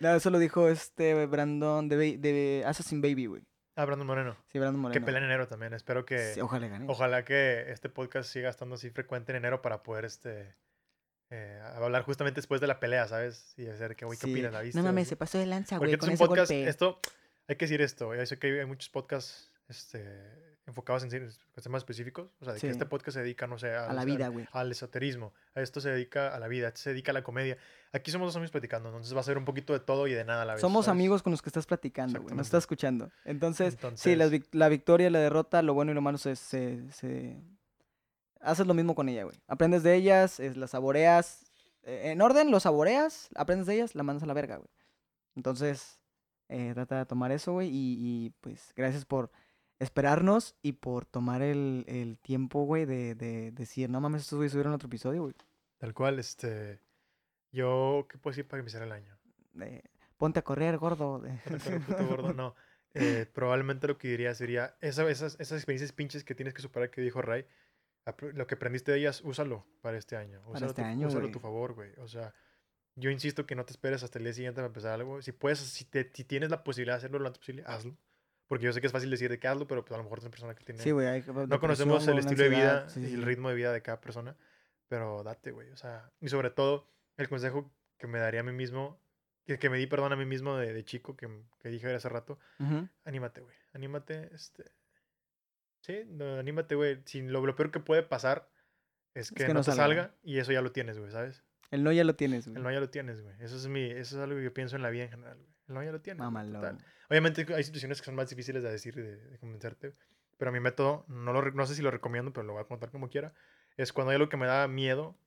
No, 0.00 0.14
eso 0.14 0.30
lo 0.30 0.38
dijo 0.38 0.68
este 0.68 1.26
Brandon 1.26 1.88
de, 1.88 2.16
de 2.18 2.64
Assassin 2.66 3.00
Baby, 3.00 3.26
güey. 3.26 3.42
ah, 3.76 3.84
Brandon 3.84 4.06
Moreno. 4.06 4.36
Sí, 4.48 4.58
Brandon 4.58 4.80
Que 4.80 4.82
Moreno. 4.82 5.06
pelea 5.06 5.18
en 5.20 5.24
enero 5.26 5.46
también. 5.46 5.72
Espero 5.74 6.04
que. 6.04 6.18
Sí, 6.34 6.40
ojalá 6.40 6.66
gane. 6.68 6.86
Ojalá 6.88 7.24
que 7.24 7.70
este 7.70 7.88
podcast 7.88 8.30
siga 8.30 8.48
estando 8.50 8.74
así 8.76 8.90
frecuente 8.90 9.30
en 9.32 9.36
enero 9.36 9.62
para 9.62 9.82
poder 9.82 10.04
este. 10.04 10.54
Eh, 11.30 11.60
hablar 11.76 12.02
justamente 12.04 12.38
después 12.38 12.60
de 12.60 12.66
la 12.66 12.80
pelea, 12.80 13.06
¿sabes? 13.06 13.52
Y 13.58 13.66
hacer 13.68 13.96
que, 13.96 14.04
güey, 14.04 14.18
¿qué 14.18 14.26
Sí. 14.26 14.32
opinas? 14.32 14.52
¿La 14.52 14.62
viste? 14.62 14.78
No 14.78 14.84
mames, 14.84 15.08
se 15.08 15.16
pasó 15.16 15.38
de 15.38 15.46
lanza, 15.46 15.76
Porque 15.78 15.88
güey, 15.88 15.94
este 15.94 16.00
con 16.00 16.08
es 16.08 16.20
un 16.20 16.24
ese 16.24 16.28
podcast, 16.28 16.50
golpe. 16.50 16.68
esto, 16.68 16.98
hay 17.48 17.56
que 17.56 17.64
decir 17.66 17.80
esto, 17.82 18.14
ya 18.14 18.24
sé 18.26 18.38
que 18.38 18.60
hay, 18.60 18.66
muchos 18.66 18.88
podcasts 18.88 19.50
este, 19.68 20.56
enfocados 20.66 21.02
en 21.02 21.10
temas 21.10 21.80
específicos, 21.82 22.28
o 22.40 22.44
sea, 22.44 22.54
de 22.54 22.60
que 22.60 22.66
Sí. 22.66 22.70
este 22.70 22.86
podcast 22.86 23.16
se 23.16 23.20
dedica, 23.22 23.46
no 23.46 23.58
sé, 23.58 23.74
A 23.74 23.92
la 23.92 24.00
al- 24.02 24.06
vida, 24.06 24.28
güey. 24.28 24.46
al 24.52 24.70
esoterismo, 24.70 25.32
a 25.54 25.60
esto 25.60 25.80
se 25.80 25.90
dedica 25.90 26.34
a 26.34 26.38
la 26.38 26.48
vida, 26.48 26.68
esto 26.68 26.80
se 26.80 26.90
dedica 26.90 27.10
a 27.10 27.14
la 27.14 27.22
comedia. 27.22 27.56
Aquí 27.92 28.10
somos 28.10 28.28
dos 28.28 28.36
amigos 28.36 28.50
platicando, 28.50 28.88
entonces 28.88 29.14
va 29.14 29.20
a 29.20 29.24
ser 29.24 29.36
un 29.38 29.44
poquito 29.44 29.72
de 29.74 29.80
todo 29.80 30.06
y 30.06 30.12
de 30.14 30.24
nada 30.24 30.42
a 30.42 30.44
la 30.46 30.52
vez. 30.54 30.60
Somos 30.62 30.86
¿sabes? 30.86 30.96
amigos 30.98 31.22
con 31.22 31.30
los 31.30 31.40
que 31.42 31.48
estás 31.50 31.66
platicando, 31.66 32.20
güey. 32.22 32.34
Nos 32.34 32.46
estás 32.46 32.62
escuchando. 32.64 33.10
Entonces, 33.26 33.74
sí, 33.94 34.14
la, 34.16 34.24
Entonces- 34.24 34.48
la 34.54 34.68
victoria, 34.70 35.10
la 35.10 35.18
derrota, 35.20 35.60
lo 35.62 35.72
bueno 35.74 35.92
y 35.92 35.94
lo 35.94 36.00
malo 36.02 36.16
se, 36.18 36.36
se, 36.36 36.90
se- 36.92 37.36
Haces 38.40 38.66
lo 38.66 38.74
mismo 38.74 38.94
con 38.94 39.08
ella, 39.08 39.24
güey. 39.24 39.36
Aprendes 39.48 39.82
de 39.82 39.94
ellas, 39.94 40.38
es, 40.40 40.56
las 40.56 40.70
saboreas. 40.70 41.44
eh, 41.82 42.10
en 42.12 42.20
orden, 42.22 42.50
lo 42.50 42.60
saboreas, 42.60 43.28
aprendes 43.34 43.66
de 43.66 43.74
ellas, 43.74 43.94
la 43.94 44.02
mandas 44.02 44.22
a 44.22 44.26
la 44.26 44.34
verga, 44.34 44.56
güey. 44.56 44.68
Entonces, 45.36 45.98
eh, 46.48 46.72
trata 46.74 46.98
de 46.98 47.06
tomar 47.06 47.32
eso, 47.32 47.52
güey. 47.52 47.68
Y, 47.68 47.96
y, 47.98 48.30
pues, 48.40 48.72
gracias 48.76 49.04
por 49.04 49.30
esperarnos 49.78 50.56
y 50.62 50.72
por 50.72 51.04
tomar 51.06 51.42
el, 51.42 51.84
el 51.88 52.18
tiempo, 52.18 52.64
güey, 52.64 52.84
de, 52.84 53.14
de 53.14 53.52
decir, 53.52 53.88
no 53.90 54.00
mames, 54.00 54.22
estos 54.22 54.36
güeyes 54.38 54.52
subieron 54.52 54.72
otro 54.74 54.86
episodio, 54.88 55.22
güey. 55.22 55.34
Tal 55.78 55.94
cual, 55.94 56.18
este, 56.18 56.80
yo, 57.52 58.06
¿qué 58.10 58.18
puedo 58.18 58.32
decir 58.32 58.48
para 58.48 58.58
empezar 58.60 58.82
el 58.82 58.92
año? 58.92 59.16
Eh, 59.60 59.82
ponte 60.16 60.40
a 60.40 60.42
correr, 60.42 60.78
gordo. 60.78 61.22
Puta, 61.44 61.60
pero 61.64 61.80
puto 61.80 62.06
gordo, 62.08 62.32
no. 62.32 62.54
Eh, 62.94 63.26
probablemente 63.32 63.86
lo 63.86 63.98
que 63.98 64.08
diría 64.08 64.34
sería, 64.34 64.76
esa- 64.80 65.08
esas, 65.08 65.34
esas 65.38 65.58
experiencias 65.58 65.92
pinches 65.92 66.24
que 66.24 66.34
tienes 66.34 66.54
que 66.54 66.62
superar 66.62 66.90
que 66.90 67.00
dijo 67.00 67.22
Ray, 67.22 67.46
lo 68.34 68.46
que 68.46 68.54
aprendiste 68.54 68.92
de 68.92 68.98
ellas, 68.98 69.20
úsalo 69.24 69.66
para 69.80 69.98
este 69.98 70.16
año. 70.16 70.38
Para 70.40 70.50
Úsalo, 70.52 70.66
a 70.66 70.68
este 70.70 70.82
tu, 70.82 70.88
año, 70.88 71.06
úsalo 71.08 71.28
a 71.28 71.30
tu 71.30 71.38
favor, 71.40 71.74
güey. 71.74 71.92
O 71.98 72.08
sea, 72.08 72.34
yo 72.94 73.10
insisto 73.10 73.46
que 73.46 73.54
no 73.54 73.64
te 73.64 73.72
esperes 73.72 74.02
hasta 74.02 74.18
el 74.18 74.24
día 74.24 74.32
siguiente 74.32 74.56
para 74.56 74.66
empezar 74.68 74.92
algo. 74.92 75.22
Si 75.22 75.32
puedes, 75.32 75.58
si, 75.58 75.84
te- 75.84 76.10
si 76.12 76.24
tienes 76.24 76.50
la 76.50 76.64
posibilidad 76.64 76.94
de 76.94 76.98
hacerlo 76.98 77.18
lo 77.18 77.26
antes 77.26 77.38
posible, 77.38 77.62
hazlo. 77.66 77.96
Porque 78.46 78.64
yo 78.64 78.72
sé 78.72 78.80
que 78.80 78.86
es 78.86 78.92
fácil 78.92 79.10
decir 79.10 79.30
de 79.30 79.38
que 79.38 79.46
hazlo, 79.46 79.66
pero 79.66 79.84
pues 79.84 79.92
a 79.94 79.98
lo 79.98 80.04
mejor 80.04 80.18
es 80.18 80.24
una 80.24 80.30
persona 80.30 80.54
que 80.54 80.64
tiene... 80.64 80.82
Sí, 80.82 80.90
güey. 80.90 81.22
no 81.26 81.60
conocemos 81.60 82.06
el 82.08 82.18
estilo 82.18 82.44
de 82.44 82.48
vida 82.48 82.82
ansiedad, 82.84 82.88
sí, 82.88 83.00
y 83.00 83.06
sí, 83.08 83.14
el 83.14 83.20
sí. 83.20 83.26
ritmo 83.26 83.50
de 83.50 83.54
vida 83.54 83.72
de 83.72 83.82
cada 83.82 84.00
persona, 84.00 84.36
pero 84.88 85.22
date, 85.22 85.50
güey. 85.50 85.70
O 85.70 85.76
sea, 85.76 86.10
y 86.20 86.28
sobre 86.28 86.48
todo, 86.50 86.88
el 87.18 87.28
consejo 87.28 87.70
que 87.98 88.06
me 88.06 88.18
daría 88.18 88.40
a 88.40 88.44
mí 88.44 88.52
mismo, 88.52 88.98
que, 89.44 89.58
que 89.58 89.68
me 89.68 89.76
di, 89.76 89.86
perdón, 89.86 90.12
a 90.14 90.16
mí 90.16 90.24
mismo 90.24 90.56
de, 90.56 90.72
de 90.72 90.84
chico, 90.84 91.14
que, 91.14 91.28
que 91.58 91.68
dije 91.68 91.94
hace 91.94 92.08
rato, 92.08 92.38
Ujú. 92.58 92.88
anímate, 93.04 93.42
güey. 93.42 93.56
Anímate, 93.74 94.34
este. 94.34 94.64
Sí, 95.80 96.02
no, 96.06 96.38
anímate, 96.38 96.74
güey. 96.74 97.00
Si 97.04 97.22
lo, 97.22 97.44
lo 97.44 97.54
peor 97.54 97.70
que 97.70 97.80
puede 97.80 98.02
pasar 98.02 98.48
es 99.14 99.30
que, 99.30 99.44
que 99.44 99.48
no, 99.48 99.54
no 99.54 99.60
te 99.60 99.72
salga. 99.72 100.02
salga 100.02 100.14
y 100.22 100.38
eso 100.38 100.52
ya 100.52 100.62
lo 100.62 100.72
tienes, 100.72 100.98
güey, 100.98 101.10
¿sabes? 101.10 101.44
El 101.70 101.84
no 101.84 101.92
ya 101.92 102.04
lo 102.04 102.14
tienes, 102.14 102.46
güey. 102.46 102.56
El 102.56 102.62
no 102.62 102.70
ya 102.70 102.80
lo 102.80 102.90
tienes, 102.90 103.20
güey. 103.20 103.34
Eso 103.40 103.56
es 103.56 103.66
mi, 103.68 103.84
eso 103.84 104.16
es 104.16 104.22
algo 104.22 104.36
que 104.36 104.44
yo 104.44 104.54
pienso 104.54 104.76
en 104.76 104.82
la 104.82 104.90
vida 104.90 105.04
en 105.04 105.10
general, 105.10 105.36
güey. 105.36 105.50
El 105.68 105.74
no 105.74 105.82
ya 105.82 105.92
lo 105.92 106.00
tienes. 106.00 106.24
total. 106.24 106.78
Obviamente 107.10 107.46
hay 107.54 107.64
situaciones 107.64 108.00
que 108.00 108.06
son 108.06 108.14
más 108.14 108.28
difíciles 108.30 108.62
de 108.62 108.70
decir 108.70 108.94
y 108.96 109.02
de, 109.02 109.16
de 109.16 109.38
convencerte. 109.38 109.94
Pero 110.38 110.52
mi 110.52 110.60
método, 110.60 111.04
no, 111.08 111.32
lo, 111.32 111.50
no 111.50 111.66
sé 111.66 111.74
si 111.74 111.82
lo 111.82 111.90
recomiendo, 111.90 112.32
pero 112.32 112.46
lo 112.46 112.54
voy 112.54 112.62
a 112.62 112.66
contar 112.66 112.90
como 112.90 113.10
quiera. 113.10 113.34
Es 113.76 113.92
cuando 113.92 114.10
hay 114.10 114.16
algo 114.16 114.28
que 114.28 114.36
me 114.36 114.46
da 114.46 114.66
miedo, 114.68 115.18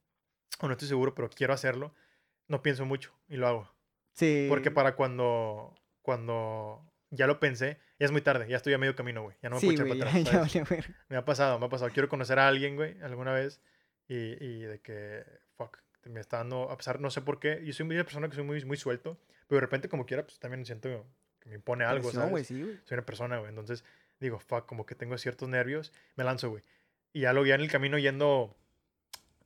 o 0.59 0.67
no 0.67 0.73
estoy 0.73 0.87
seguro, 0.87 1.13
pero 1.13 1.29
quiero 1.29 1.53
hacerlo, 1.53 1.93
no 2.47 2.61
pienso 2.61 2.85
mucho 2.85 3.13
y 3.27 3.37
lo 3.37 3.47
hago. 3.47 3.75
Sí. 4.13 4.47
Porque 4.49 4.71
para 4.71 4.95
cuando, 4.95 5.75
cuando 6.01 6.91
ya 7.09 7.27
lo 7.27 7.39
pensé, 7.39 7.79
ya 8.01 8.05
es 8.05 8.11
muy 8.11 8.21
tarde, 8.21 8.47
ya 8.49 8.57
estoy 8.57 8.73
a 8.73 8.79
medio 8.79 8.95
camino, 8.95 9.21
güey. 9.21 9.37
Ya 9.43 9.49
no 9.49 9.57
me 9.57 9.59
Sí, 9.61 9.67
puedo 9.67 9.85
echar 9.93 10.07
para 10.07 10.19
atrás. 10.41 10.55
Me 11.07 11.17
ha 11.17 11.23
pasado, 11.23 11.59
me 11.59 11.67
ha 11.67 11.69
pasado. 11.69 11.91
Quiero 11.91 12.09
conocer 12.09 12.39
a 12.39 12.47
alguien, 12.47 12.75
güey, 12.75 12.99
alguna 13.03 13.31
vez. 13.31 13.61
Y, 14.07 14.43
y 14.43 14.61
de 14.63 14.79
que, 14.81 15.23
fuck, 15.55 15.77
me 16.05 16.19
está 16.19 16.37
dando, 16.37 16.71
a 16.71 16.77
pesar, 16.77 16.99
no 16.99 17.11
sé 17.11 17.21
por 17.21 17.39
qué. 17.39 17.61
Yo 17.63 17.73
soy 17.73 17.85
una 17.85 18.03
persona 18.03 18.27
que 18.27 18.33
soy 18.33 18.43
muy, 18.43 18.65
muy 18.65 18.77
suelto, 18.77 19.19
pero 19.47 19.57
de 19.57 19.61
repente, 19.61 19.87
como 19.87 20.07
quiera, 20.07 20.23
pues 20.23 20.39
también 20.39 20.65
siento 20.65 21.05
que 21.39 21.49
me 21.49 21.53
impone 21.55 21.85
algo, 21.85 22.01
Presión, 22.09 22.21
¿sabes? 22.23 22.31
güey, 22.31 22.43
sí, 22.43 22.63
güey. 22.63 22.79
Soy 22.85 22.95
una 22.95 23.05
persona, 23.05 23.37
güey. 23.37 23.49
Entonces 23.49 23.85
digo, 24.19 24.39
fuck, 24.39 24.65
como 24.65 24.87
que 24.87 24.95
tengo 24.95 25.15
ciertos 25.19 25.47
nervios, 25.47 25.93
me 26.15 26.23
lanzo, 26.23 26.49
güey. 26.49 26.63
Y 27.13 27.21
ya 27.21 27.33
lo 27.33 27.45
ya 27.45 27.53
en 27.53 27.61
el 27.61 27.69
camino 27.69 27.99
yendo, 27.99 28.57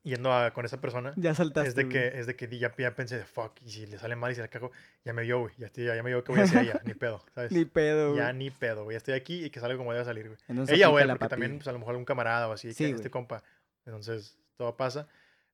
yendo 0.06 0.32
a, 0.32 0.52
con 0.52 0.64
esa 0.64 0.80
persona. 0.80 1.12
Ya 1.16 1.34
saltaste, 1.34 1.68
Es 1.68 1.74
de, 1.74 1.84
güey. 1.84 1.92
que, 1.92 2.18
es 2.18 2.26
de 2.26 2.36
que 2.36 2.58
ya, 2.58 2.72
ya 2.78 2.94
pensé 2.94 3.22
fuck, 3.24 3.52
y 3.64 3.70
si 3.70 3.86
le 3.86 3.98
sale 3.98 4.16
mal 4.16 4.32
y 4.32 4.34
se 4.36 4.40
la 4.40 4.48
cago, 4.48 4.70
ya 5.04 5.12
me 5.12 5.22
vio, 5.22 5.40
güey. 5.40 5.54
Ya, 5.58 5.66
estoy- 5.66 5.84
ya, 5.86 6.02
me 6.02 6.10
vio 6.10 6.22
que 6.24 6.32
voy 6.32 6.40
hacia 6.40 6.60
ella, 6.62 6.80
ni 6.84 6.94
pedo, 6.94 7.22
¿sabes? 7.34 7.52
Ni 7.52 7.64
pedo, 7.64 8.10
güey. 8.12 8.18
ya 8.22 8.32
ni 8.32 8.50
pedo, 8.50 8.84
güey. 8.84 8.94
Ya 8.94 8.98
estoy 8.98 9.14
aquí 9.14 9.44
y 9.44 9.50
que 9.50 9.60
salga 9.60 9.76
como 9.76 9.92
debe 9.92 10.04
salir, 10.04 10.26
güey. 10.28 10.38
Entonces 10.48 10.74
Ella 10.76 10.86
la 10.88 10.92
porque 10.92 11.18
papi. 11.18 11.30
también, 11.30 11.56
pues 11.58 11.68
a 11.68 11.72
lo 11.72 11.78
mejor 11.78 11.92
algún 11.92 12.04
camarada 12.04 12.48
o 12.48 12.52
así, 12.52 12.72
Sí, 12.72 12.78
que 12.78 12.84
güey. 12.90 12.94
este 12.96 13.10
compa. 13.10 13.42
Entonces, 13.84 14.38
todo 14.56 14.76
pasa. 14.76 15.06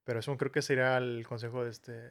Pero 0.04 0.18
eso 0.20 0.36
creo 0.36 0.50
que 0.52 0.62
sería 0.62 0.96
el 0.98 1.24
consejo 1.28 1.64
de 1.64 1.70
este, 1.70 2.10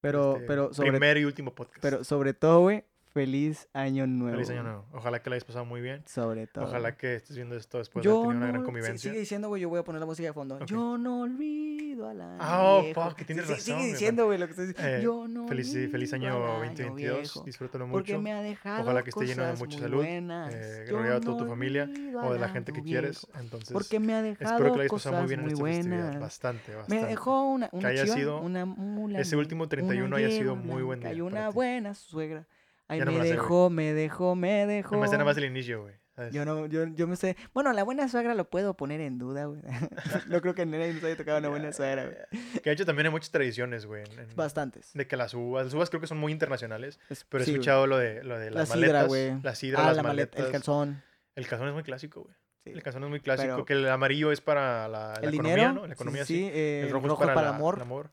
Pero, 0.00 0.34
este 0.34 0.46
pero, 0.46 0.74
sobre, 0.74 0.90
primer 0.90 1.16
y 1.18 1.24
último 1.24 1.54
podcast. 1.54 1.80
pero 1.80 2.04
sobre 2.04 2.34
todo, 2.34 2.60
güey, 2.60 2.84
feliz 3.14 3.68
año 3.72 4.06
nuevo. 4.06 4.34
Feliz 4.36 4.50
año 4.50 4.64
nuevo. 4.64 4.84
Ojalá 4.92 5.22
que 5.22 5.30
la 5.30 5.36
hayas 5.36 5.44
pasado 5.44 5.64
muy 5.64 5.80
bien. 5.80 6.02
Sobre 6.06 6.46
todo. 6.48 6.64
Ojalá 6.64 6.96
que 6.96 7.14
estés 7.14 7.36
viendo 7.36 7.56
esto 7.56 7.78
después 7.78 8.02
de 8.02 8.10
Yo 8.10 8.22
tener 8.22 8.36
una 8.36 8.46
no, 8.46 8.52
gran 8.52 8.60
sí, 8.62 8.64
convivencia. 8.66 9.10
sigue 9.10 9.20
diciendo, 9.20 9.48
güey, 9.48 9.62
yo 9.62 9.68
voy 9.68 9.78
a 9.78 9.84
poner 9.84 10.00
la 10.00 10.06
música 10.06 10.28
de 10.28 10.34
fondo. 10.34 10.56
Ok. 10.56 10.64
Yo 10.66 10.98
no 10.98 11.20
olvido 11.22 12.08
al 12.08 12.20
año 12.20 12.38
Ah, 12.40 12.62
oh, 12.64 12.82
viejo. 12.82 13.02
fuck, 13.08 13.14
que 13.16 13.24
tienes 13.24 13.46
Sí, 13.46 13.52
sí, 13.54 13.54
razón, 13.70 13.80
Sigue 13.82 13.92
diciendo, 13.92 14.26
güey, 14.26 14.38
lo 14.38 14.46
que 14.46 14.50
estás 14.50 14.66
diciendo. 14.68 14.96
Eh, 14.96 15.00
yo 15.02 15.28
no 15.28 15.46
Feliz, 15.48 15.70
sí, 15.72 15.86
feliz 15.86 16.12
año 16.12 16.28
al 16.28 16.42
año 16.42 16.48
2022. 16.58 16.96
viejo, 17.20 17.42
Disfrútalo 17.44 17.88
Porque 17.88 18.12
mucho. 18.14 18.22
me 18.22 18.32
ha 18.32 18.42
dejado 18.42 18.82
Ojalá 18.82 19.02
que 19.04 19.10
esté 19.10 19.26
lleno 19.26 19.44
de 19.46 19.52
mucha 19.54 19.78
salud, 19.78 20.04
eh, 20.04 20.86
rodeado 20.90 21.20
de 21.20 21.26
toda 21.26 21.36
no 21.38 21.44
tu 21.44 21.48
familia 21.48 21.88
O 22.22 22.32
de 22.32 22.38
la 22.40 22.48
gente 22.48 22.72
que 22.72 22.82
quieres. 22.82 23.26
Entonces, 23.38 23.70
Porque 23.72 24.00
me 24.00 24.14
ha 24.14 24.22
dejado 24.22 24.50
espero 24.56 24.72
que 24.72 24.78
la 24.78 24.82
hayas 24.82 24.92
pasado 24.92 25.18
muy 25.18 25.28
bien 25.28 25.40
en 25.40 25.46
esta 25.50 25.64
festividad. 25.64 26.20
Bastante, 26.20 26.74
bastante. 26.74 27.02
Me 27.02 27.08
dejó 27.08 27.42
una, 27.48 27.68
una 27.72 27.88
haya 27.88 28.04
chiva, 28.04 28.16
sido- 28.16 28.40
una 28.40 28.64
mula 28.66 29.20
ese 29.20 29.36
último 29.36 29.62
una 29.64 29.68
31 29.68 30.16
haya 30.16 30.30
sido 30.30 30.56
muy 30.56 30.82
buen 30.82 30.98
día 31.00 31.12
Y 31.12 31.20
una 31.20 31.48
buena 31.50 31.94
suegra. 31.94 32.44
Ay, 32.88 33.00
no 33.00 33.06
me, 33.06 33.12
me 33.12 33.18
la 33.18 33.24
sé, 33.24 33.30
güey. 33.30 33.40
dejó, 33.40 33.70
me 33.70 33.92
dejó, 33.94 34.34
me 34.34 34.66
dejó. 34.66 34.94
No 34.96 35.00
me 35.02 35.06
sé 35.08 35.12
nada 35.14 35.24
más 35.24 35.36
el 35.36 35.44
inicio, 35.44 35.82
güey. 35.82 35.94
Yo 36.30 36.44
no, 36.44 36.66
yo, 36.66 36.84
yo 36.86 37.08
me 37.08 37.16
sé. 37.16 37.36
Bueno, 37.52 37.72
la 37.72 37.82
buena 37.82 38.06
suegra 38.08 38.34
lo 38.34 38.48
puedo 38.48 38.76
poner 38.76 39.00
en 39.00 39.18
duda, 39.18 39.46
güey. 39.46 39.60
no 40.28 40.40
creo 40.40 40.54
que 40.54 40.64
nadie 40.64 40.92
nos 40.94 41.02
haya 41.02 41.16
tocado 41.16 41.38
una 41.38 41.48
buena 41.50 41.72
suegra, 41.72 42.04
güey. 42.04 42.16
Que 42.62 42.70
de 42.70 42.72
hecho 42.72 42.86
también 42.86 43.06
hay 43.06 43.12
muchas 43.12 43.32
tradiciones, 43.32 43.84
güey. 43.86 44.04
en- 44.12 44.20
en- 44.20 44.36
Bastantes. 44.36 44.92
De 44.94 45.08
que 45.08 45.16
las 45.16 45.34
uvas, 45.34 45.64
las 45.64 45.74
uvas 45.74 45.90
creo 45.90 46.00
que 46.00 46.06
son 46.06 46.18
muy 46.18 46.30
internacionales, 46.30 47.00
Es- 47.10 47.24
pero 47.24 47.42
he 47.42 47.46
güey. 47.46 47.54
escuchado 47.56 47.88
lo 47.88 47.98
de, 47.98 48.22
lo 48.22 48.38
de 48.38 48.50
La 48.52 48.60
las 48.60 48.68
sidra, 48.68 48.80
maletas. 48.86 49.06
güey. 49.08 49.40
La 49.42 49.54
sidra, 49.56 49.80
Ah, 49.82 49.86
las 49.88 49.96
la 49.96 50.02
maleta, 50.04 50.30
maletas. 50.36 50.46
el 50.46 50.52
calzón. 50.52 51.02
El 51.34 51.48
calzón 51.48 51.66
es 51.68 51.74
muy 51.74 51.82
clásico, 51.82 52.22
güey. 52.22 52.34
Sí. 52.62 52.70
El 52.70 52.82
calzón 52.84 53.02
es 53.04 53.10
muy 53.10 53.20
clásico. 53.20 53.54
Pero- 53.54 53.64
que 53.64 53.72
el 53.72 53.88
amarillo 53.88 54.30
es 54.30 54.40
para 54.40 54.86
la, 54.86 55.08
la 55.08 55.14
El 55.20 55.34
economía, 55.34 55.54
dinero. 55.56 55.72
¿no? 55.74 55.86
La 55.88 55.94
economía 55.94 56.24
sí, 56.24 56.36
sí. 56.36 56.50
eh, 56.52 56.82
El 56.84 56.90
rojo, 56.92 57.08
es 57.08 57.14
para, 57.18 57.34
la- 57.34 57.40
el 57.42 57.48
amor. 57.48 57.74
el 57.76 57.82
amor. 57.82 58.10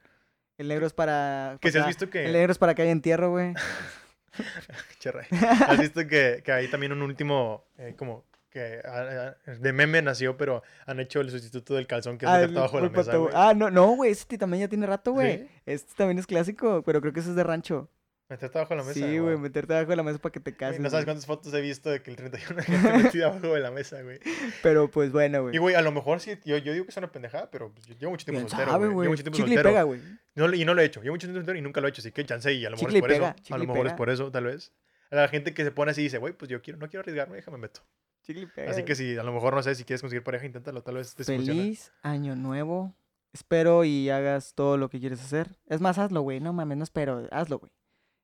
El 0.58 0.68
negro 0.70 0.88
es 0.88 0.94
para. 0.94 1.60
Que 1.62 1.72
si 1.72 1.78
has 1.78 1.84
para- 1.84 1.88
visto 1.88 2.10
que. 2.10 2.26
El 2.26 2.34
negro 2.34 2.52
es 2.52 2.58
para 2.58 2.74
que 2.74 2.82
haya 2.82 2.92
entierro, 2.92 3.30
güey. 3.30 3.54
Che, 5.00 5.12
Ray. 5.12 5.28
¿Has 5.68 5.80
visto 5.80 6.08
que, 6.08 6.42
que 6.44 6.52
hay 6.52 6.68
también 6.70 6.92
un 6.92 7.02
último, 7.02 7.66
eh, 7.78 7.96
como, 7.98 8.26
que 8.50 8.82
ah, 8.86 9.36
ah, 9.48 9.52
de 9.52 9.74
meme 9.74 10.02
nació, 10.02 10.38
pero 10.38 10.62
han 10.86 11.00
hecho 11.00 11.22
el 11.22 11.32
sustituto 11.32 11.74
del 11.74 11.88
calzón 11.88 12.18
que 12.18 12.26
es 12.26 12.32
Ah, 12.32 12.44
abajo 12.44 12.78
de 12.78 12.84
la 12.84 12.90
mesa. 12.90 13.14
Ah, 13.34 13.54
no, 13.56 13.72
no, 13.72 13.96
güey, 13.96 14.12
ese 14.12 14.38
también 14.38 14.62
ya 14.62 14.68
tiene 14.68 14.86
rato, 14.86 15.14
güey. 15.14 15.40
¿Sí? 15.40 15.48
Este 15.66 15.94
también 15.96 16.20
es 16.20 16.28
clásico, 16.28 16.84
pero 16.86 17.02
creo 17.02 17.14
que 17.14 17.22
ese 17.22 17.30
es 17.30 17.36
de 17.36 17.44
rancho. 17.44 17.90
Meterte 18.32 18.58
abajo 18.58 18.74
de 18.74 18.78
la 18.80 18.84
mesa. 18.86 18.94
Sí, 18.94 19.20
güey, 19.20 19.38
meterte 19.38 19.74
abajo 19.74 19.90
de 19.90 19.96
la 19.98 20.04
mesa 20.04 20.18
para 20.20 20.32
que 20.32 20.40
te 20.40 20.52
Güey, 20.52 20.58
cases. 20.58 20.80
No 20.80 20.90
sabes 20.90 21.04
güey. 21.04 21.14
cuántas 21.14 21.26
fotos 21.26 21.54
he 21.54 21.60
visto 21.60 21.90
de 21.90 22.02
que 22.02 22.12
el 22.12 22.16
31 22.16 22.62
gente 22.64 22.94
metida 23.04 23.28
abajo 23.28 23.54
de 23.54 23.60
la 23.60 23.72
mesa, 23.72 24.02
güey. 24.04 24.20
Pero 24.64 24.90
pues 24.90 25.12
bueno, 25.12 25.40
Y, 25.40 25.42
güey. 25.42 25.58
güey, 25.58 25.76
a 25.76 25.82
lo 25.82 25.92
mejor 25.92 26.22
sí, 26.22 26.32
yo, 26.46 26.58
yo 26.58 26.72
digo 26.72 26.86
que 26.86 26.92
es 26.92 26.98
una 26.98 27.12
pendejada, 27.12 27.52
pero 27.52 27.74
pues, 27.74 27.86
yo 27.88 27.96
llevo 27.96 28.12
mucho 28.12 28.24
tiempo 28.26 28.40
¿Quién 28.40 28.50
soltero, 28.50 28.78
güey. 28.78 28.90
güey? 28.92 29.04
Llevo 29.06 29.12
mucho 29.12 29.24
tiempo 29.24 29.36
Chicle 29.38 29.54
y 29.54 29.56
soltero. 29.58 29.70
pega, 29.70 29.84
güey. 29.84 30.02
No, 30.36 30.54
y 30.54 30.64
no 30.64 30.74
lo 30.74 30.82
he 30.82 30.86
hecho. 30.86 31.02
Llevo 31.04 31.14
mucho 31.16 31.28
tiempo 31.28 31.40
soltero 31.40 31.60
y 31.60 31.62
nunca 31.62 31.82
lo 31.82 31.88
he 31.88 31.90
hecho, 31.90 32.00
así 32.02 32.14
que 32.14 32.26
chance 32.26 32.54
y 32.54 32.66
a 32.66 32.70
lo 32.70 32.78
mejor 32.78 32.90
Chicle 32.90 32.96
y 32.96 33.00
es 33.00 33.02
por 33.02 33.10
pega, 33.10 33.36
eso. 33.44 33.54
A 33.54 33.58
lo 33.58 33.64
y 33.66 33.68
mejor 33.68 33.88
es 33.88 33.94
por 33.94 34.10
eso, 34.10 34.32
tal 34.32 34.46
vez. 34.46 34.72
A 35.12 35.16
la 35.18 35.28
gente 35.28 35.54
que 35.54 35.66
se 35.66 35.72
pone 35.72 35.92
así 35.92 36.00
y 36.00 36.04
dice, 36.06 36.18
güey, 36.20 36.32
pues 36.34 36.50
yo 36.50 36.62
quiero, 36.62 36.80
no 36.80 36.88
quiero 36.88 37.02
arriesgarme, 37.02 37.36
déjame 37.36 37.58
meto. 37.58 37.82
Chicle 38.24 38.44
y 38.44 38.46
pega. 38.46 38.72
Así 38.72 38.84
que 38.84 38.96
si 38.96 39.18
a 39.18 39.24
lo 39.24 39.34
mejor, 39.34 39.54
no 39.54 39.62
sé, 39.62 39.76
si 39.76 39.84
quieres 39.84 40.00
conseguir 40.00 40.24
pareja, 40.24 40.46
inténtalo, 40.46 40.82
tal 40.84 40.96
vez 40.96 41.14
te. 41.16 41.26
Feliz 41.26 41.92
año 42.02 42.38
nuevo. 42.38 42.96
Espero 43.34 43.84
y 43.86 44.10
hagas 44.10 44.54
todo 44.56 44.78
lo 44.78 44.90
que 44.90 45.00
quieres 45.00 45.22
hacer. 45.22 45.58
Es 45.68 45.80
más, 45.82 45.98
hazlo, 45.98 46.22
güey. 46.22 46.40
No 46.40 46.54
mames, 46.54 46.78
no 46.78 46.84
espero. 46.84 47.28
Hazlo, 47.32 47.60
güey. 47.60 47.72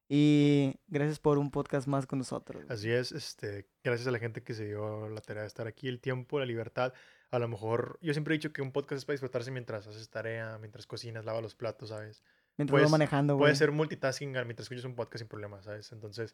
Y 0.09 0.79
gracias 0.87 1.19
por 1.19 1.37
un 1.37 1.51
podcast 1.51 1.87
más 1.87 2.05
con 2.07 2.19
nosotros. 2.19 2.63
güey. 2.63 2.73
Así 2.73 2.89
es, 2.91 3.11
este, 3.11 3.67
gracias 3.83 4.07
a 4.07 4.11
la 4.11 4.19
gente 4.19 4.41
que 4.41 4.53
se 4.53 4.65
dio 4.65 5.09
la 5.09 5.19
tarea 5.21 5.43
de 5.43 5.47
estar 5.47 5.67
aquí, 5.67 5.87
el 5.87 5.99
tiempo, 5.99 6.39
la 6.39 6.45
libertad. 6.45 6.93
A 7.29 7.39
lo 7.39 7.47
mejor, 7.49 7.99
yo 8.01 8.13
siempre 8.13 8.33
he 8.33 8.37
dicho 8.37 8.53
que 8.53 8.61
un 8.61 8.71
podcast 8.71 8.99
es 8.99 9.05
para 9.05 9.15
disfrutarse 9.15 9.51
mientras 9.51 9.85
haces 9.85 10.09
tarea, 10.09 10.57
mientras 10.59 10.87
cocinas, 10.87 11.25
lavas 11.25 11.41
los 11.43 11.55
platos, 11.55 11.89
¿sabes? 11.89 12.23
Mientras 12.55 12.73
puedes- 12.73 12.89
manejando, 12.89 13.35
güey. 13.35 13.47
Puede 13.47 13.55
ser 13.55 13.71
multitasking 13.71 14.31
mientras 14.31 14.61
escuchas 14.61 14.85
un 14.85 14.95
podcast 14.95 15.19
sin 15.19 15.27
problemas, 15.27 15.65
¿sabes? 15.65 15.91
Entonces, 15.91 16.33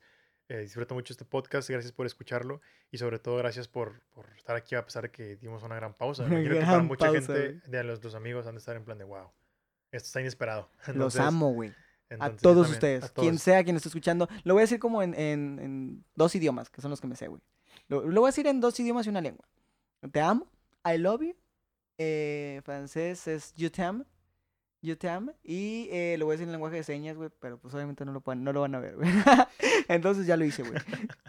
eh, 0.49 0.59
disfruto 0.59 0.93
mucho 0.93 1.11
este 1.13 1.25
podcast, 1.25 1.67
gracias 1.69 1.91
por 1.93 2.05
escucharlo 2.05 2.61
y 2.91 2.97
sobre 2.99 3.17
todo 3.17 3.37
gracias 3.37 3.67
por, 3.67 4.01
por 4.13 4.29
estar 4.37 4.55
aquí 4.55 4.75
a 4.75 4.85
pesar 4.85 5.03
de 5.03 5.09
que 5.11 5.35
dimos 5.37 5.63
una 5.63 5.75
gran 5.75 5.95
pausa. 5.95 6.25
Me 6.27 6.43
que 6.47 6.55
para 6.61 6.79
mucha 6.83 7.07
pausa, 7.07 7.33
gente 7.33 7.61
de 7.67 7.83
los, 7.83 8.03
los 8.03 8.13
amigos 8.13 8.45
han 8.45 8.53
de 8.53 8.59
estar 8.59 8.75
en 8.75 8.85
plan 8.85 8.99
de, 8.99 9.03
wow, 9.05 9.31
esto 9.91 10.05
está 10.07 10.21
inesperado. 10.21 10.69
Los 10.93 11.15
amo, 11.17 11.53
güey. 11.53 11.73
A 12.21 12.25
entonces 12.27 12.41
todos 12.41 12.55
también, 12.71 12.73
ustedes. 12.97 13.03
a 13.03 13.13
Quien 13.13 13.37
sea 13.37 13.63
quien 13.63 13.75
esté 13.75 13.89
escuchando. 13.89 14.27
Lo 14.43 14.53
voy 14.53 14.61
a 14.61 14.65
decir 14.65 14.79
como 14.79 15.01
en, 15.01 15.13
en- 15.13 15.59
en 15.59 16.05
dos 16.15 16.33
idiomas, 16.35 16.69
que 16.69 16.81
son 16.81 16.91
los 16.91 16.99
que 17.01 17.07
me 17.07 17.15
sé, 17.15 17.27
güey. 17.27 17.41
Lo, 17.87 18.01
lo 18.07 18.21
voy 18.21 18.27
a 18.27 18.31
decir 18.31 18.47
en 18.47 18.59
dos 18.61 18.79
idiomas 18.79 19.05
y 19.05 19.09
una 19.09 19.21
lengua. 19.21 19.47
Te 20.11 20.21
amo. 20.21 20.47
I 20.85 20.97
love 20.97 21.21
you. 21.21 21.35
Eh, 21.97 22.61
francés 22.63 23.27
es 23.27 23.53
je 23.55 23.69
t'aime. 23.69 24.03
Je 24.81 24.95
t'aime. 24.95 25.33
Y 25.43 25.87
eh, 25.91 26.15
lo 26.17 26.25
voy 26.25 26.33
a 26.33 26.35
decir 26.35 26.47
en 26.47 26.51
lenguaje 26.51 26.77
de 26.77 26.83
señas, 26.83 27.15
güey. 27.17 27.29
Pero 27.39 27.57
pues 27.57 27.73
obviamente 27.73 28.03
no 28.05 28.11
lo, 28.11 28.21
pueden- 28.21 28.43
no 28.43 28.51
lo 28.53 28.61
van 28.61 28.75
a 28.75 28.79
ver, 28.79 28.95
güey. 28.95 29.09
Entonces 29.87 30.25
ya 30.25 30.35
lo 30.37 30.45
hice, 30.45 30.63
güey. 30.63 30.79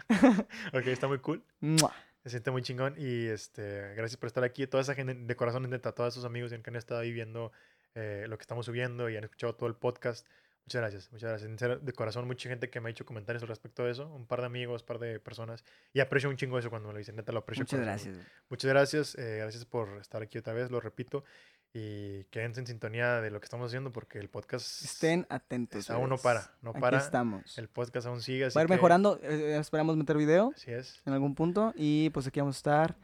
Ok, 0.73 0.87
está 0.87 1.07
muy 1.07 1.19
cool. 1.19 1.43
Mua. 1.59 1.93
Se 2.23 2.29
siente 2.31 2.49
muy 2.51 2.61
chingón 2.63 2.95
y 2.97 3.25
este, 3.27 3.93
gracias 3.95 4.17
por 4.17 4.27
estar 4.27 4.43
aquí. 4.43 4.65
Toda 4.65 4.81
esa 4.81 4.95
gente 4.95 5.13
de 5.13 5.35
corazón, 5.35 5.69
neta, 5.69 5.91
todos 5.91 6.13
esos 6.13 6.25
amigos 6.25 6.51
que 6.51 6.69
han 6.69 6.75
estado 6.75 6.99
ahí 7.01 7.11
viendo 7.11 7.51
eh, 7.93 8.25
lo 8.27 8.37
que 8.37 8.41
estamos 8.41 8.65
subiendo 8.65 9.09
y 9.09 9.15
han 9.17 9.23
escuchado 9.23 9.53
todo 9.55 9.67
el 9.69 9.75
podcast. 9.75 10.25
Muchas 10.67 10.81
gracias, 10.81 11.11
muchas 11.11 11.29
gracias. 11.29 11.51
En 11.51 11.59
serio, 11.59 11.77
de 11.77 11.93
corazón, 11.93 12.25
mucha 12.25 12.49
gente 12.49 12.71
que 12.71 12.81
me 12.81 12.89
ha 12.89 12.91
hecho 12.91 13.05
comentarios 13.05 13.43
al 13.43 13.49
respecto 13.49 13.83
de 13.85 13.91
eso. 13.91 14.07
Un 14.07 14.25
par 14.25 14.39
de 14.39 14.47
amigos, 14.47 14.81
un 14.81 14.87
par 14.87 14.97
de 14.97 15.19
personas. 15.19 15.63
Y 15.93 15.99
aprecio 15.99 16.27
un 16.27 16.37
chingo 16.37 16.57
eso 16.57 16.71
cuando 16.71 16.87
me 16.87 16.93
lo 16.93 16.97
dicen. 16.97 17.15
Neta, 17.15 17.31
lo 17.31 17.39
aprecio. 17.39 17.63
Muchas 17.63 17.79
gracias. 17.81 18.17
Muchas 18.49 18.69
gracias. 18.69 19.15
eh, 19.15 19.37
gracias 19.41 19.63
por 19.65 19.97
estar 20.01 20.23
aquí 20.23 20.39
otra 20.39 20.53
vez, 20.53 20.71
lo 20.71 20.79
repito. 20.81 21.23
Y 21.71 22.23
quédense 22.31 22.61
en 22.61 22.67
sintonía 22.67 23.21
de 23.21 23.29
lo 23.29 23.39
que 23.41 23.45
estamos 23.45 23.67
haciendo 23.67 23.91
porque 23.91 24.17
el 24.17 24.29
podcast 24.29 24.81
Estén 24.83 25.27
atentos. 25.29 25.89
aún 25.91 26.09
no 26.09 26.17
para. 26.17 26.49
No 26.61 26.71
Aquí 26.71 26.79
para. 26.79 26.97
estamos. 26.97 27.57
El 27.59 27.67
podcast 27.67 28.07
aún 28.07 28.21
sigue. 28.21 28.45
Así 28.45 28.55
Va 28.55 28.61
a 28.61 28.63
ir 28.63 28.67
que- 28.69 28.73
mejorando. 28.75 29.19
eh, 29.21 29.57
esperamos 29.59 29.95
meter 29.97 30.17
video 30.17 30.51
Así 30.55 30.71
es. 30.71 31.01
en 31.05 31.13
algún 31.13 31.35
punto. 31.35 31.73
Y 31.75 32.09
pues 32.11 32.25
aquí 32.25 32.39
vamos 32.39 32.55
a 32.55 32.59
estar. 32.59 32.97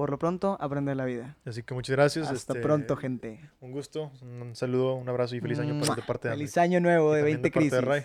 Por 0.00 0.08
lo 0.08 0.18
pronto, 0.18 0.56
aprender 0.58 0.96
la 0.96 1.04
vida. 1.04 1.36
Así 1.44 1.62
que 1.62 1.74
muchas 1.74 1.94
gracias. 1.94 2.30
Hasta 2.30 2.54
este, 2.54 2.62
pronto, 2.62 2.96
gente. 2.96 3.38
Un 3.60 3.70
gusto, 3.70 4.10
un 4.22 4.56
saludo, 4.56 4.94
un 4.94 5.06
abrazo 5.10 5.36
y 5.36 5.40
feliz 5.40 5.58
año 5.58 5.78
para 5.78 5.94
de 5.94 6.00
parte 6.00 6.28
de 6.28 6.36
Feliz 6.36 6.56
año 6.56 6.80
nuevo 6.80 7.12
de 7.12 7.20
Y 7.20 7.20
también 7.20 7.42
20 7.42 7.42
de 7.42 7.42
de 7.42 7.68
crisis. 7.68 7.84
Ray. 7.84 8.04